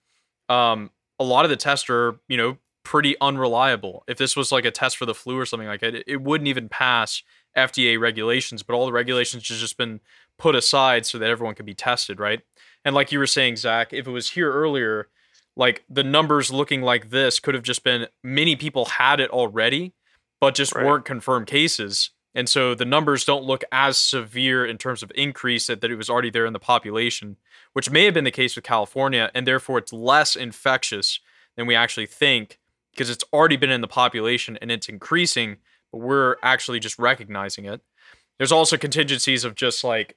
um, 0.53 0.91
a 1.19 1.25
lot 1.25 1.45
of 1.45 1.51
the 1.51 1.57
tests 1.57 1.89
are, 1.89 2.19
you 2.29 2.37
know, 2.37 2.59
pretty 2.85 3.15
unreliable. 3.21 4.05
If 4.09 4.19
this 4.19 4.37
was 4.37 4.53
like 4.53 4.65
a 4.65 4.71
test 4.71 4.97
for 4.97 5.07
the 5.07 5.15
flu 5.15 5.39
or 5.39 5.47
something 5.47 5.69
like 5.69 5.81
that, 5.81 5.95
it, 5.95 6.05
it 6.07 6.23
wouldn't 6.23 6.49
even 6.49 6.69
pass 6.69 7.23
FDA 7.57 7.99
regulations. 7.99 8.63
But 8.63 8.75
all 8.75 8.87
the 8.87 8.93
regulations 8.93 9.49
have 9.49 9.59
just 9.59 9.77
been 9.79 10.01
put 10.39 10.55
aside 10.55 11.07
so 11.07 11.19
that 11.19 11.31
everyone 11.31 11.55
could 11.55 11.67
be 11.67 11.75
tested, 11.75 12.19
right? 12.19 12.41
And 12.85 12.95
like 12.95 13.13
you 13.13 13.19
were 13.19 13.27
saying, 13.27 13.57
Zach, 13.57 13.93
if 13.93 14.07
it 14.07 14.11
was 14.11 14.31
here 14.31 14.53
earlier, 14.53 15.09
like 15.57 15.85
the 15.89 16.03
numbers 16.03 16.51
looking 16.53 16.83
like 16.83 17.11
this 17.11 17.39
could 17.39 17.55
have 17.55 17.63
just 17.63 17.85
been 17.85 18.09
many 18.25 18.57
people 18.57 18.87
had 18.87 19.21
it 19.21 19.31
already, 19.31 19.93
but 20.41 20.55
just 20.55 20.75
Right. 20.75 20.85
weren't 20.85 21.05
confirmed 21.05 21.47
cases. 21.47 22.11
And 22.35 22.49
so 22.49 22.75
the 22.75 22.87
numbers 22.87 23.25
don't 23.25 23.45
look 23.45 23.63
as 23.71 23.99
severe 23.99 24.65
in 24.65 24.79
terms 24.79 25.03
of 25.03 25.13
increase 25.15 25.67
that, 25.67 25.83
that 25.83 25.91
it 25.91 25.97
was 25.97 26.09
already 26.09 26.31
there 26.31 26.47
in 26.47 26.55
the 26.55 26.59
population, 26.59 27.37
which 27.73 27.91
may 27.91 28.05
have 28.05 28.15
been 28.15 28.25
the 28.25 28.31
case 28.31 28.55
with 28.57 28.65
California, 28.65 29.31
and 29.35 29.47
therefore 29.47 29.79
it's 29.79 29.93
less 29.93 30.37
infectious 30.37 31.21
than 31.57 31.67
we 31.67 31.75
actually 31.75 32.07
think 32.07 32.59
because 32.93 33.11
it's 33.11 33.25
already 33.33 33.57
been 33.57 33.71
in 33.71 33.81
the 33.81 33.89
population 33.89 34.59
and 34.61 34.71
it's 34.71 34.89
increasing, 34.89 35.57
but 35.91 35.99
we're 35.99 36.37
actually 36.43 36.79
just 36.79 36.99
recognizing 36.99 37.65
it. 37.65 37.81
There's 38.39 38.53
also 38.53 38.77
contingencies 38.77 39.45
of 39.45 39.55
just 39.55 39.85
like, 39.85 40.17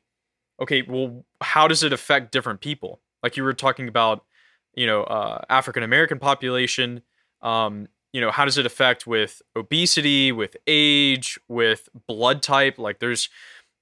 okay, 0.62 0.82
well, 0.82 1.26
how 1.42 1.68
does 1.68 1.84
it 1.84 1.94
affect 1.94 2.32
different 2.32 2.62
people? 2.62 3.02
Like 3.24 3.38
you 3.38 3.44
were 3.44 3.54
talking 3.54 3.88
about, 3.88 4.26
you 4.74 4.86
know, 4.88 5.04
uh, 5.04 5.42
African 5.50 5.84
American 5.84 6.20
population. 6.20 7.02
Um, 7.42 7.88
you 8.14 8.22
know, 8.22 8.32
how 8.32 8.46
does 8.46 8.58
it 8.58 8.66
affect 8.66 9.06
with 9.06 9.42
obesity, 9.56 10.32
with 10.32 10.56
age, 10.68 11.38
with 11.48 11.90
blood 12.08 12.42
type? 12.42 12.78
Like 12.78 13.00
there's 13.00 13.30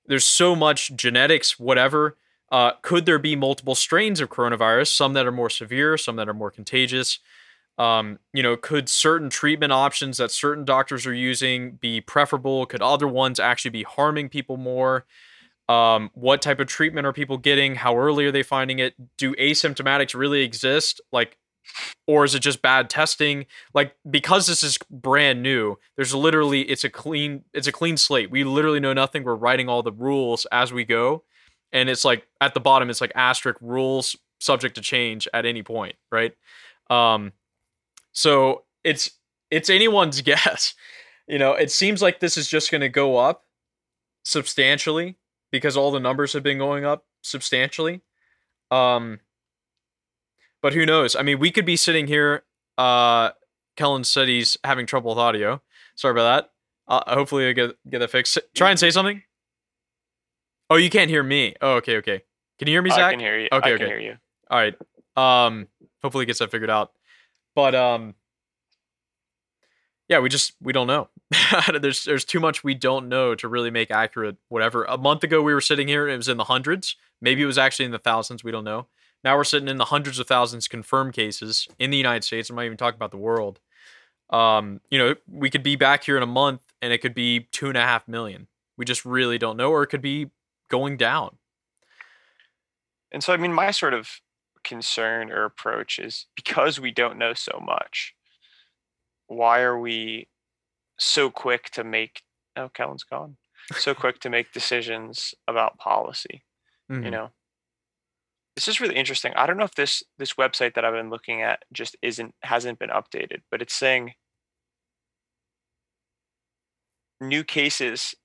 there's 0.05 0.25
so 0.25 0.55
much 0.55 0.95
genetics, 0.95 1.59
whatever. 1.59 2.17
Uh, 2.54 2.74
could 2.84 3.08
there 3.08 3.18
be 3.18 3.36
multiple 3.36 3.74
strains 3.74 4.22
of 4.22 4.30
coronavirus? 4.30 4.96
Some 4.96 5.13
that 5.13 5.26
are 5.26 5.32
more 5.32 5.50
severe, 5.50 5.98
some 5.98 6.18
that 6.18 6.30
are 6.30 6.36
more 6.36 6.52
contagious. 6.52 7.18
Um, 7.80 8.20
you 8.32 8.44
know, 8.44 8.56
could 8.56 8.88
certain 8.88 9.32
treatment 9.32 9.74
options 9.74 10.18
that 10.18 10.30
certain 10.30 10.63
doctors 10.63 11.08
are 11.08 11.13
using 11.16 11.72
be 11.72 12.00
preferable? 12.00 12.68
Could 12.68 12.84
other 12.84 13.08
ones 13.08 13.39
actually 13.39 13.72
be 13.72 13.82
harming 13.82 14.30
people 14.30 14.58
more? 14.58 15.06
Um, 15.68 16.12
what 16.13 16.44
type 16.44 16.60
of 16.60 16.68
treatment 16.68 17.08
are 17.08 17.13
people 17.13 17.39
getting? 17.39 17.74
How 17.74 17.98
early 17.98 18.26
are 18.26 18.32
they 18.32 18.44
finding 18.44 18.78
it? 18.78 18.94
Do 19.18 19.34
asymptomatics 19.34 20.13
really 20.13 20.44
exist? 20.44 21.02
Like, 21.12 21.39
or 22.06 22.24
is 22.24 22.36
it 22.36 22.42
just 22.42 22.62
bad 22.62 22.88
testing? 22.88 23.48
Like, 23.74 23.96
because 24.08 24.46
this 24.46 24.62
is 24.62 24.78
brand 24.92 25.42
new, 25.42 25.80
there's 25.96 26.13
literally 26.13 26.62
it's 26.70 26.84
a 26.84 26.89
clean 26.89 27.46
it's 27.52 27.68
a 27.68 27.72
clean 27.72 27.98
slate. 27.98 28.30
We 28.30 28.44
literally 28.44 28.80
know 28.80 28.94
nothing. 28.94 29.24
We're 29.24 29.34
writing 29.34 29.70
all 29.70 29.82
the 29.82 29.92
rules 29.92 30.46
as 30.52 30.72
we 30.72 30.84
go, 30.84 31.24
and 31.73 31.89
it's 31.89 32.05
like 32.05 32.27
at 32.39 32.53
the 32.53 32.59
bottom 32.62 32.89
it's 32.89 33.01
like 33.01 33.12
asterisk 33.15 33.57
rules 33.59 34.15
subject 34.39 34.75
to 34.75 34.81
change 34.81 35.27
at 35.33 35.45
any 35.45 35.63
point, 35.63 35.95
right? 36.12 36.33
Um, 36.89 37.33
so 38.13 38.63
it's 38.83 39.12
it's 39.51 39.69
anyone's 39.69 40.21
guess. 40.21 40.75
You 41.27 41.39
know, 41.39 41.53
it 41.53 41.71
seems 41.71 42.01
like 42.01 42.19
this 42.19 42.38
is 42.38 42.47
just 42.47 42.71
going 42.71 42.81
to 42.81 42.89
go 42.89 43.17
up 43.17 43.45
substantially 44.23 45.17
because 45.51 45.77
all 45.77 45.91
the 45.91 45.99
numbers 45.99 46.33
have 46.33 46.43
been 46.43 46.57
going 46.57 46.86
up 46.86 47.05
substantially. 47.21 48.01
Um, 48.71 49.19
but 50.62 50.73
who 50.73 50.86
knows? 50.86 51.15
I 51.15 51.21
mean, 51.23 51.39
we 51.39 51.51
could 51.51 51.65
be 51.65 51.75
sitting 51.75 52.07
here. 52.07 52.43
Uh, 52.77 53.31
Kellen 53.77 54.03
said 54.03 54.27
he's 54.27 54.57
having 54.63 54.86
trouble 54.86 55.12
with 55.12 55.19
audio. 55.19 55.62
Sorry 55.95 56.12
about 56.12 56.45
that. 56.45 56.51
Uh, 56.88 57.13
hopefully, 57.15 57.47
I 57.47 57.53
get 57.53 57.75
get 57.89 57.99
that 57.99 58.12
fixed. 58.12 58.38
Try 58.53 58.69
and 58.69 58.79
say 58.79 58.91
something. 58.91 59.23
Oh, 60.69 60.76
you 60.76 60.89
can't 60.89 61.10
hear 61.10 61.23
me. 61.23 61.56
Oh, 61.62 61.76
okay, 61.76 61.97
okay. 61.97 62.23
Can 62.60 62.67
you 62.67 62.73
hear 62.73 62.82
me, 62.82 62.89
Zach? 62.89 62.99
I 62.99 63.12
can 63.12 63.19
hear 63.19 63.39
you. 63.39 63.47
Okay, 63.52 63.69
I 63.69 63.73
okay. 63.73 63.78
can 63.78 63.88
hear 63.88 63.99
you. 63.99 64.17
All 64.49 64.58
right. 64.58 64.76
Um, 65.15 65.67
hopefully, 66.02 66.23
it 66.23 66.28
gets 66.28 66.39
that 66.39 66.52
figured 66.52 66.69
out. 66.69 66.91
But 67.56 67.76
um, 67.76 68.15
yeah, 70.08 70.19
we 70.19 70.30
just 70.30 70.54
we 70.62 70.73
don't 70.73 70.88
know. 70.88 71.10
there's 71.82 72.04
there's 72.04 72.26
too 72.26 72.39
much 72.39 72.63
we 72.63 72.73
don't 72.73 73.10
know 73.10 73.36
to 73.36 73.47
really 73.47 73.71
make 73.71 73.91
accurate 73.91 74.38
whatever. 74.49 74.84
A 74.86 74.97
month 74.97 75.23
ago, 75.23 75.41
we 75.41 75.54
were 75.54 75.62
sitting 75.62 75.88
here. 75.88 76.08
It 76.08 76.17
was 76.17 76.28
in 76.28 76.38
the 76.38 76.45
hundreds. 76.45 76.95
Maybe 77.21 77.41
it 77.41 77.47
was 77.47 77.58
actually 77.58 77.86
in 77.86 77.91
the 77.91 77.99
thousands. 77.99 78.43
We 78.43 78.52
don't 78.52 78.63
know. 78.63 78.88
Now 79.23 79.38
we're 79.38 79.45
sitting 79.45 79.69
in 79.69 79.78
the 79.78 79.86
hundreds 79.86 80.19
of 80.19 80.28
thousands 80.28 80.67
confirmed 80.67 81.13
cases 81.13 81.67
in 81.80 81.91
the 81.91 81.97
United 81.97 82.23
States. 82.23 82.49
I'm 82.49 82.58
not 82.58 82.65
even 82.65 82.78
talking 82.78 82.97
about 82.97 83.12
the 83.12 83.17
world. 83.17 83.60
Um, 84.30 84.82
you 84.89 84.97
know, 84.97 85.15
we 85.28 85.49
could 85.49 85.63
be 85.63 85.76
back 85.76 86.04
here 86.04 86.17
in 86.17 86.23
a 86.23 86.28
month, 86.28 86.62
and 86.82 86.91
it 86.91 86.99
could 86.99 87.13
be 87.13 87.47
two 87.52 87.67
and 87.67 87.78
a 87.78 87.82
half 87.82 88.08
million. 88.08 88.47
We 88.78 88.86
just 88.86 89.06
really 89.06 89.38
don't 89.38 89.58
know, 89.58 89.71
or 89.71 89.84
it 89.84 89.88
could 89.88 90.02
be 90.02 90.32
going 90.73 90.97
down. 90.97 91.38
And 93.12 93.23
so, 93.23 93.31
I 93.31 93.38
mean, 93.38 93.53
my 93.53 93.69
sort 93.69 93.93
of 93.93 94.09
concern 94.63 95.31
or 95.31 95.45
approach 95.45 95.99
is 95.99 96.25
because 96.36 96.79
we 96.79 96.91
don't 96.91 97.19
know 97.19 97.36
so 97.36 97.62
much, 97.63 98.15
why 99.27 99.62
are 99.62 99.77
we 99.77 100.29
so 100.97 101.29
quick 101.29 101.69
to 101.73 101.83
make, 101.83 102.23
oh, 102.55 102.69
Kellen's 102.69 103.03
gone, 103.03 103.38
so 103.77 103.93
quick 104.03 104.19
to 104.21 104.31
make 104.31 104.51
decisions 104.51 105.36
about 105.47 105.77
policy? 105.77 106.43
Mhm. 106.91 107.05
You 107.05 107.12
know, 107.12 107.29
this 108.55 108.67
is 108.67 108.81
really 108.81 108.95
interesting. 108.95 109.31
I 109.36 109.45
don't 109.45 109.57
know 109.57 109.65
if 109.65 109.75
this 109.75 110.01
this 110.17 110.33
website 110.33 110.73
that 110.73 110.83
I've 110.83 110.93
been 110.93 111.12
looking 111.12 111.43
at 111.43 111.65
just 111.71 111.95
isn't 112.01 112.33
hasn't 112.41 112.79
been 112.79 112.89
updated, 112.89 113.41
but 113.51 113.62
it's 113.62 113.75
saying 113.75 114.15
new 117.21 117.43
cases 117.43 118.15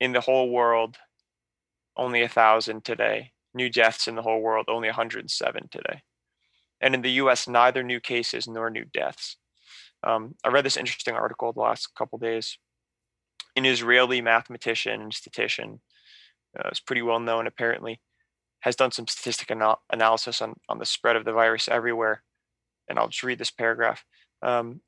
in 0.00 0.12
the 0.12 0.20
whole 0.20 0.50
world 0.50 0.98
only 1.96 2.22
a 2.22 2.28
thousand 2.28 2.84
today. 2.84 3.32
New 3.54 3.70
deaths 3.70 4.08
in 4.08 4.16
the 4.16 4.22
whole 4.22 4.40
world 4.40 4.66
only 4.68 4.88
107 4.88 5.68
today. 5.70 6.02
And 6.80 6.94
in 6.94 7.02
the 7.02 7.12
U.S., 7.12 7.48
neither 7.48 7.82
new 7.82 8.00
cases 8.00 8.48
nor 8.48 8.68
new 8.68 8.84
deaths. 8.84 9.36
Um, 10.02 10.34
I 10.44 10.48
read 10.48 10.64
this 10.64 10.76
interesting 10.76 11.14
article 11.14 11.52
the 11.52 11.60
last 11.60 11.94
couple 11.94 12.18
days. 12.18 12.58
An 13.56 13.64
Israeli 13.64 14.20
mathematician 14.20 15.00
and 15.00 15.14
statistician, 15.14 15.80
uh, 16.58 16.68
is 16.70 16.80
pretty 16.80 17.02
well 17.02 17.20
known 17.20 17.46
apparently, 17.46 18.00
has 18.60 18.76
done 18.76 18.90
some 18.90 19.06
statistic 19.06 19.50
anal- 19.50 19.82
analysis 19.92 20.42
on, 20.42 20.54
on 20.68 20.78
the 20.78 20.84
spread 20.84 21.16
of 21.16 21.24
the 21.24 21.32
virus 21.32 21.68
everywhere. 21.68 22.22
And 22.88 22.98
I'll 22.98 23.08
just 23.08 23.22
read 23.22 23.38
this 23.38 23.50
paragraph. 23.50 24.04
Um, 24.42 24.80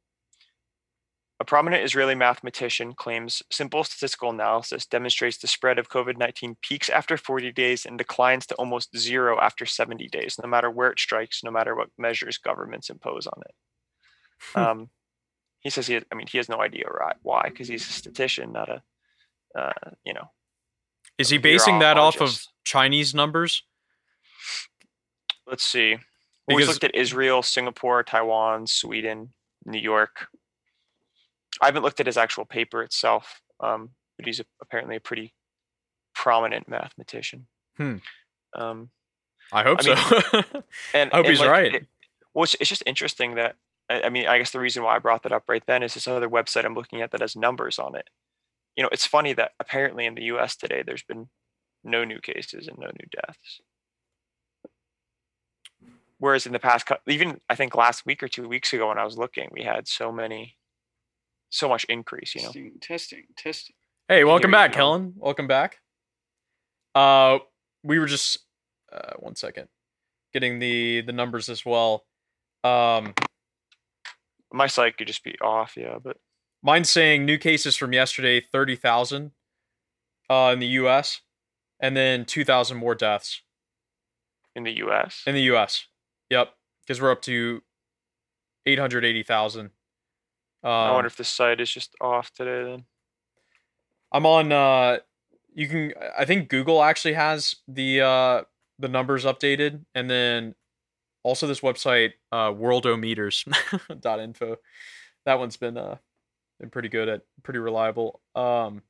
a 1.39 1.45
prominent 1.45 1.85
Israeli 1.85 2.15
mathematician 2.15 2.95
claims 2.95 3.43
simple 3.51 3.85
statistical 3.85 4.31
analysis 4.31 4.87
demonstrates 4.87 5.39
the 5.39 5.47
spread 5.47 5.79
of 5.79 5.91
COVID 5.91 6.17
19 6.17 6.57
peaks 6.63 6.89
after 6.89 7.17
40 7.17 7.53
days 7.53 7.85
and 7.85 7.99
declines 7.99 8.47
to 8.47 8.55
almost 8.55 8.97
zero 8.97 9.39
after 9.41 9.67
70 9.67 10.09
days, 10.09 10.37
no 10.43 10.49
matter 10.49 10.71
where 10.71 10.91
it 10.91 10.99
strikes, 10.99 11.43
no 11.45 11.51
matter 11.51 11.75
what 11.75 11.91
measures 11.99 12.39
governments 12.39 12.89
impose 12.89 13.27
on 13.27 13.43
it. 13.43 14.59
Um, 14.59 14.91
he 15.61 15.71
says 15.71 15.87
he, 15.87 15.95
has, 15.95 16.05
I 16.11 16.15
mean, 16.15 16.27
he 16.27 16.39
has 16.39 16.49
no 16.49 16.61
idea 16.61 16.85
ri- 16.89 17.13
why, 17.23 17.49
because 17.49 17.69
he's 17.69 17.89
a 17.89 17.93
statistician, 17.93 18.53
not 18.53 18.69
a, 18.69 18.83
uh, 19.59 19.91
you 20.05 20.15
know, 20.15 20.31
Is 21.19 21.29
he 21.29 21.39
basing 21.39 21.81
that 21.81 21.99
off 21.99 22.21
of. 22.21 22.41
Chinese 22.65 23.15
numbers? 23.15 23.63
let's 25.47 25.65
see. 25.65 25.97
Well, 26.47 26.57
we 26.57 26.65
looked 26.65 26.85
at 26.85 26.95
Israel, 26.95 27.43
Singapore, 27.43 28.03
Taiwan, 28.03 28.67
Sweden, 28.67 29.33
New 29.65 29.79
York. 29.79 30.29
I 31.61 31.67
haven't 31.67 31.83
looked 31.83 32.01
at 32.01 32.07
his 32.07 32.17
actual 32.17 32.45
paper 32.45 32.83
itself, 32.83 33.41
um, 33.61 33.91
but 34.17 34.27
he's 34.27 34.41
a, 34.41 34.45
apparently 34.61 34.97
a 34.97 35.01
pretty 35.01 35.35
prominent 36.15 36.69
mathematician. 36.69 37.47
Hmm. 37.77 37.97
Um, 38.55 38.91
I 39.53 39.63
hope 39.63 39.79
I 39.83 39.87
mean, 39.87 39.97
so. 39.97 40.43
and 40.95 41.11
I 41.13 41.17
hope 41.17 41.27
and, 41.27 41.27
he's 41.27 41.41
like, 41.41 41.51
right. 41.51 41.75
it- 41.75 41.87
well, 42.35 42.45
it's, 42.45 42.55
it's 42.61 42.69
just 42.69 42.83
interesting 42.85 43.37
that 43.37 43.57
I, 43.89 44.03
I 44.03 44.09
mean, 44.11 44.27
I 44.27 44.39
guess 44.39 44.51
the 44.51 44.61
reason 44.61 44.83
why 44.83 44.97
I 44.97 44.99
brought 44.99 45.23
that 45.23 45.33
up 45.33 45.45
right 45.49 45.63
then 45.67 45.83
is 45.83 45.95
this 45.95 46.07
other 46.07 46.29
website 46.29 46.65
I'm 46.65 46.75
looking 46.75 47.01
at 47.01 47.11
that 47.13 47.21
has 47.21 47.37
numbers 47.37 47.79
on 47.79 47.97
it. 47.97 48.09
You 48.77 48.83
know, 48.83 48.91
it's 48.93 49.07
funny 49.07 49.33
that 49.33 49.53
apparently 49.59 50.05
in 50.05 50.15
the 50.15 50.25
U.S. 50.25 50.57
today 50.57 50.83
there's 50.85 51.03
been 51.03 51.29
no 51.83 52.05
new 52.05 52.21
cases 52.21 52.69
and 52.69 52.79
no 52.79 52.89
new 52.89 53.09
deaths. 53.11 53.61
Whereas 56.19 56.47
in 56.47 56.53
the 56.53 56.59
past, 56.59 56.87
even 57.07 57.41
I 57.49 57.55
think 57.55 57.75
last 57.75 58.07
week 58.07 58.23
or 58.23 58.29
two 58.29 58.49
weeks 58.49 58.73
ago 58.73 58.89
when 58.89 58.99
I 58.99 59.05
was 59.05 59.19
looking, 59.19 59.51
we 59.53 59.63
had 59.63 59.87
so 59.87 60.11
many, 60.11 60.57
so 61.51 61.69
much 61.69 61.85
increase. 61.85 62.35
You 62.35 62.43
know, 62.43 62.47
Testing, 62.49 62.73
testing, 62.81 63.23
testing. 63.37 63.77
Hey, 64.09 64.25
welcome 64.25 64.51
back, 64.51 64.73
go. 64.73 64.77
Kellen. 64.77 65.15
Welcome 65.17 65.47
back. 65.47 65.79
Uh, 66.95 67.39
we 67.83 67.99
were 67.99 68.07
just 68.07 68.39
uh, 68.93 69.13
one 69.19 69.35
second 69.37 69.69
getting 70.33 70.59
the 70.59 71.01
the 71.03 71.13
numbers 71.13 71.49
as 71.49 71.65
well. 71.65 72.05
Um, 72.65 73.15
my 74.53 74.67
site 74.67 74.97
could 74.97 75.07
just 75.07 75.25
be 75.25 75.37
off. 75.41 75.75
Yeah, 75.77 75.99
but 76.03 76.17
mine's 76.63 76.91
saying 76.91 77.25
new 77.25 77.39
cases 77.39 77.77
from 77.77 77.93
yesterday 77.93 78.41
thirty 78.41 78.77
thousand, 78.77 79.33
uh, 80.31 80.51
in 80.53 80.59
the 80.61 80.67
U.S. 80.69 81.21
and 81.81 81.97
then 81.97 82.25
two 82.25 82.45
thousand 82.45 82.79
more 82.79 82.95
deaths. 82.95 83.43
in 84.55 84.63
the 84.65 84.73
U.S. 84.79 85.23
in 85.27 85.35
the 85.35 85.43
U.S. 85.43 85.87
Yep, 86.31 86.55
because 86.83 87.01
we're 87.01 87.11
up 87.13 87.23
to 87.23 87.63
eight 88.67 88.79
hundred 88.79 89.05
eighty 89.05 89.23
thousand. 89.23 89.71
Um, 90.65 90.71
I 90.71 90.93
wonder 90.93 91.07
if 91.07 91.17
the 91.17 91.25
site 91.25 91.61
is 91.61 91.71
just 91.71 91.95
off 92.01 92.33
today. 92.33 92.65
Then 92.65 92.85
I'm 94.13 94.27
on. 94.27 94.53
Uh, 94.53 94.99
you 95.55 95.69
can. 95.69 95.93
I 96.19 96.25
think 96.25 96.49
Google 96.49 96.83
actually 96.83 97.15
has 97.15 97.57
the 97.69 98.01
uh, 98.01 98.43
the 98.79 98.89
numbers 98.89 99.25
updated, 99.25 99.85
and 99.95 100.11
then 100.11 100.55
also 101.23 101.47
this 101.47 101.61
website, 101.61 102.15
uh, 102.33 102.51
worldometers.info. 102.53 104.57
That 105.25 105.39
one's 105.41 105.57
been 105.57 105.77
uh 105.77 105.97
been 106.61 106.71
pretty 106.71 106.89
good 106.89 107.09
at 107.09 107.23
pretty 107.43 107.59
reliable. 107.59 108.21
Um, 108.37 108.83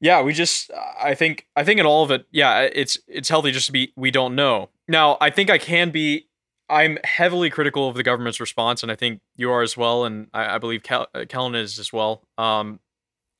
yeah, 0.00 0.22
we 0.22 0.32
just. 0.32 0.72
I 1.00 1.14
think. 1.14 1.46
I 1.54 1.62
think 1.62 1.78
in 1.78 1.86
all 1.86 2.02
of 2.02 2.10
it, 2.10 2.26
yeah, 2.32 2.62
it's 2.62 2.98
it's 3.06 3.28
healthy 3.28 3.52
just 3.52 3.66
to 3.66 3.72
be. 3.72 3.92
We 3.96 4.10
don't 4.10 4.34
know. 4.34 4.70
Now, 4.88 5.16
I 5.20 5.30
think 5.30 5.50
I 5.50 5.58
can 5.58 5.90
be. 5.90 6.26
I'm 6.70 6.98
heavily 7.04 7.50
critical 7.50 7.88
of 7.88 7.96
the 7.96 8.02
government's 8.02 8.40
response, 8.40 8.82
and 8.82 8.92
I 8.92 8.96
think 8.96 9.20
you 9.36 9.50
are 9.50 9.62
as 9.62 9.76
well, 9.76 10.04
and 10.04 10.28
I, 10.32 10.54
I 10.54 10.58
believe 10.58 10.82
Kel- 10.82 11.08
uh, 11.14 11.24
Kellen 11.28 11.54
is 11.54 11.78
as 11.78 11.92
well. 11.92 12.22
Um, 12.38 12.80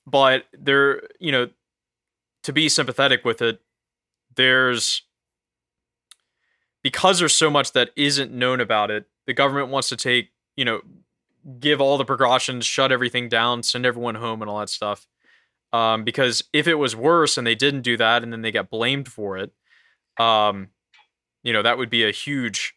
but 0.07 0.45
there, 0.53 1.03
you 1.21 1.31
know, 1.31 1.49
to 2.43 2.53
be 2.53 2.69
sympathetic 2.69 3.25
with 3.25 3.41
it, 3.41 3.61
there's 4.35 5.03
because 6.83 7.19
there's 7.19 7.35
so 7.35 7.51
much 7.51 7.73
that 7.73 7.91
isn't 7.97 8.33
known 8.33 8.61
about 8.61 8.91
it. 8.91 9.07
The 9.27 9.35
government 9.35 9.69
wants 9.69 9.89
to 9.91 9.97
take, 9.97 10.31
you 10.57 10.65
know, 10.65 10.81
give 11.59 11.81
all 11.81 11.99
the 11.99 12.05
precautions, 12.05 12.67
shut 12.67 12.93
everything 12.93 13.29
down, 13.29 13.63
send 13.63 13.87
everyone 13.87 14.17
home, 14.17 14.43
and 14.43 14.51
all 14.51 14.61
that 14.61 14.71
stuff. 14.71 15.07
Um, 15.73 16.05
because 16.05 16.43
if 16.53 16.67
it 16.67 16.75
was 16.75 16.97
worse 16.97 17.39
and 17.39 17.47
they 17.47 17.55
didn't 17.55 17.83
do 17.83 17.97
that, 17.97 18.23
and 18.23 18.33
then 18.33 18.43
they 18.43 18.51
get 18.51 18.71
blamed 18.71 19.09
for 19.09 19.39
it, 19.39 19.53
um, 20.19 20.69
you 21.43 21.53
know, 21.53 21.63
that 21.63 21.79
would 21.79 21.91
be 21.91 22.05
a 22.05 22.11
huge, 22.11 22.75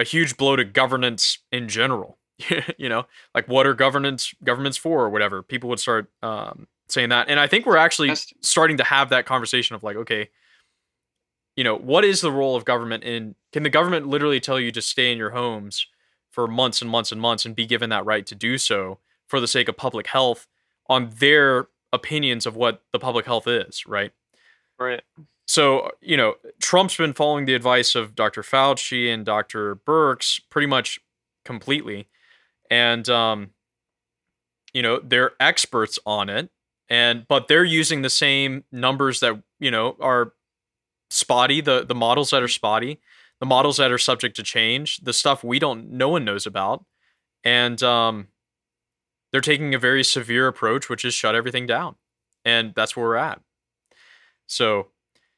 a 0.00 0.04
huge 0.04 0.36
blow 0.36 0.56
to 0.56 0.64
governance 0.64 1.38
in 1.52 1.68
general. 1.68 2.18
you 2.78 2.88
know, 2.88 3.04
like 3.34 3.46
what 3.48 3.66
are 3.66 3.74
governance 3.74 4.34
governments 4.42 4.78
for 4.78 5.04
or 5.04 5.10
whatever. 5.10 5.42
People 5.42 5.68
would 5.68 5.78
start 5.78 6.10
um, 6.22 6.66
saying 6.88 7.10
that, 7.10 7.28
and 7.28 7.38
I 7.38 7.46
think 7.46 7.66
we're 7.66 7.76
actually 7.76 8.14
starting 8.40 8.78
to 8.78 8.84
have 8.84 9.10
that 9.10 9.26
conversation 9.26 9.76
of 9.76 9.82
like, 9.82 9.96
okay, 9.96 10.30
you 11.54 11.62
know, 11.62 11.76
what 11.76 12.02
is 12.02 12.22
the 12.22 12.32
role 12.32 12.56
of 12.56 12.64
government 12.64 13.04
in? 13.04 13.34
Can 13.52 13.62
the 13.62 13.68
government 13.68 14.06
literally 14.06 14.40
tell 14.40 14.58
you 14.58 14.72
to 14.72 14.80
stay 14.80 15.12
in 15.12 15.18
your 15.18 15.30
homes 15.30 15.86
for 16.30 16.46
months 16.46 16.80
and 16.80 16.90
months 16.90 17.12
and 17.12 17.20
months 17.20 17.44
and 17.44 17.54
be 17.54 17.66
given 17.66 17.90
that 17.90 18.06
right 18.06 18.24
to 18.24 18.34
do 18.34 18.56
so 18.56 18.98
for 19.26 19.38
the 19.38 19.48
sake 19.48 19.68
of 19.68 19.76
public 19.76 20.06
health 20.06 20.46
on 20.88 21.10
their 21.18 21.68
opinions 21.92 22.46
of 22.46 22.56
what 22.56 22.82
the 22.92 22.98
public 22.98 23.26
health 23.26 23.46
is, 23.46 23.84
right? 23.86 24.12
right. 24.78 25.02
So, 25.50 25.90
you 26.00 26.16
know, 26.16 26.36
Trump's 26.60 26.96
been 26.96 27.12
following 27.12 27.44
the 27.44 27.54
advice 27.54 27.96
of 27.96 28.14
Dr. 28.14 28.42
Fauci 28.42 29.12
and 29.12 29.26
Dr. 29.26 29.74
Birx 29.74 30.40
pretty 30.48 30.68
much 30.68 31.00
completely. 31.44 32.08
And 32.70 33.08
um 33.08 33.50
you 34.72 34.82
know, 34.82 35.00
they're 35.02 35.32
experts 35.40 35.98
on 36.06 36.28
it 36.28 36.50
and 36.88 37.26
but 37.28 37.48
they're 37.48 37.64
using 37.64 38.02
the 38.02 38.10
same 38.10 38.64
numbers 38.70 39.20
that, 39.20 39.42
you 39.58 39.70
know, 39.70 39.96
are 40.00 40.34
spotty, 41.10 41.60
the 41.60 41.84
the 41.84 41.94
models 41.94 42.30
that 42.30 42.42
are 42.42 42.48
spotty, 42.48 43.00
the 43.40 43.46
models 43.46 43.78
that 43.78 43.92
are 43.92 43.98
subject 43.98 44.36
to 44.36 44.42
change, 44.44 44.98
the 44.98 45.12
stuff 45.12 45.44
we 45.44 45.58
don't 45.58 45.90
no 45.90 46.08
one 46.10 46.24
knows 46.24 46.46
about. 46.46 46.84
And 47.44 47.82
um 47.82 48.28
they're 49.32 49.40
taking 49.40 49.74
a 49.74 49.78
very 49.78 50.04
severe 50.04 50.46
approach 50.48 50.88
which 50.88 51.04
is 51.04 51.14
shut 51.14 51.34
everything 51.34 51.66
down. 51.66 51.96
And 52.44 52.72
that's 52.74 52.96
where 52.96 53.06
we're 53.06 53.16
at. 53.16 53.40
So, 54.46 54.88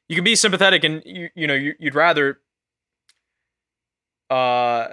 you 0.09 0.15
can 0.15 0.23
be 0.23 0.35
sympathetic 0.35 0.83
and 0.83 1.01
you 1.05 1.29
you 1.35 1.47
know 1.47 1.53
you, 1.53 1.73
you'd 1.79 1.95
rather 1.95 2.39
uh 4.29 4.87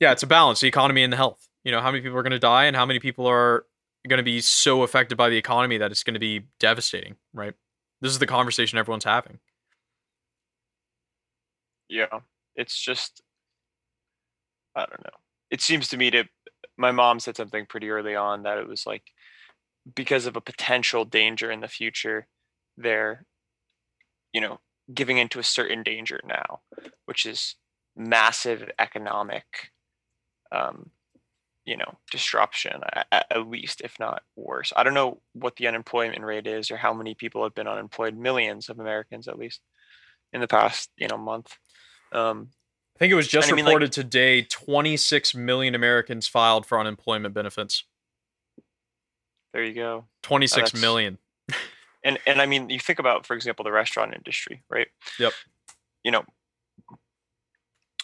yeah 0.00 0.12
it's 0.12 0.22
a 0.22 0.26
balance 0.26 0.60
the 0.60 0.68
economy 0.68 1.02
and 1.02 1.12
the 1.12 1.16
health 1.16 1.48
you 1.64 1.72
know 1.72 1.80
how 1.80 1.90
many 1.90 2.02
people 2.02 2.18
are 2.18 2.22
going 2.22 2.30
to 2.30 2.38
die 2.38 2.64
and 2.64 2.76
how 2.76 2.86
many 2.86 2.98
people 2.98 3.26
are 3.26 3.64
going 4.08 4.18
to 4.18 4.24
be 4.24 4.40
so 4.40 4.82
affected 4.82 5.18
by 5.18 5.28
the 5.28 5.36
economy 5.36 5.76
that 5.78 5.90
it's 5.90 6.02
going 6.02 6.14
to 6.14 6.20
be 6.20 6.42
devastating 6.58 7.16
right 7.34 7.54
this 8.00 8.12
is 8.12 8.18
the 8.18 8.26
conversation 8.26 8.78
everyone's 8.78 9.04
having 9.04 9.38
Yeah. 11.88 12.20
It's 12.56 12.78
just 12.78 13.22
I 14.74 14.80
don't 14.86 15.04
know. 15.04 15.18
It 15.50 15.60
seems 15.60 15.88
to 15.88 15.96
me 15.96 16.10
to 16.10 16.24
my 16.76 16.92
mom 16.92 17.20
said 17.20 17.36
something 17.36 17.66
pretty 17.66 17.90
early 17.90 18.14
on 18.14 18.42
that 18.44 18.58
it 18.58 18.68
was 18.68 18.86
like 18.86 19.12
because 19.94 20.26
of 20.26 20.36
a 20.36 20.40
potential 20.40 21.04
danger 21.04 21.50
in 21.50 21.60
the 21.60 21.68
future, 21.68 22.26
they're 22.76 23.24
you 24.32 24.40
know, 24.40 24.60
giving 24.92 25.18
into 25.18 25.38
a 25.38 25.42
certain 25.44 25.82
danger 25.82 26.20
now, 26.24 26.60
which 27.06 27.26
is 27.26 27.56
massive 27.96 28.70
economic 28.78 29.44
um 30.52 30.90
you 31.66 31.76
know 31.76 31.98
disruption 32.10 32.80
a- 32.94 33.04
a- 33.12 33.32
at 33.34 33.46
least 33.48 33.80
if 33.82 33.98
not 34.00 34.22
worse. 34.36 34.72
I 34.76 34.82
don't 34.84 34.94
know 34.94 35.20
what 35.32 35.56
the 35.56 35.66
unemployment 35.66 36.22
rate 36.24 36.46
is 36.46 36.70
or 36.70 36.76
how 36.78 36.94
many 36.94 37.14
people 37.14 37.42
have 37.42 37.54
been 37.54 37.66
unemployed 37.68 38.16
millions 38.16 38.68
of 38.70 38.78
americans 38.78 39.26
at 39.28 39.38
least 39.38 39.60
in 40.32 40.40
the 40.40 40.46
past 40.48 40.90
you 40.96 41.08
know 41.08 41.18
month. 41.18 41.56
Um 42.12 42.50
i 42.96 42.98
think 43.00 43.10
it 43.12 43.16
was 43.16 43.28
just 43.28 43.48
And 43.48 43.54
I 43.54 43.56
mean, 43.56 43.64
like- 43.66 43.72
reported 43.72 43.92
today 43.92 44.42
26 44.42 45.34
million 45.34 45.74
americans 45.74 46.26
filed 46.28 46.64
for 46.64 46.78
unemployment 46.80 47.34
benefits. 47.34 47.84
There 49.52 49.64
you 49.64 49.74
go. 49.74 50.06
26 50.22 50.54
that's- 50.72 50.80
million 50.80 51.18
and 52.04 52.18
and 52.26 52.40
I 52.40 52.46
mean, 52.46 52.70
you 52.70 52.78
think 52.78 52.98
about, 52.98 53.26
for 53.26 53.34
example, 53.34 53.64
the 53.64 53.72
restaurant 53.72 54.14
industry, 54.14 54.62
right? 54.70 54.88
Yep. 55.18 55.32
You 56.04 56.12
know, 56.12 56.24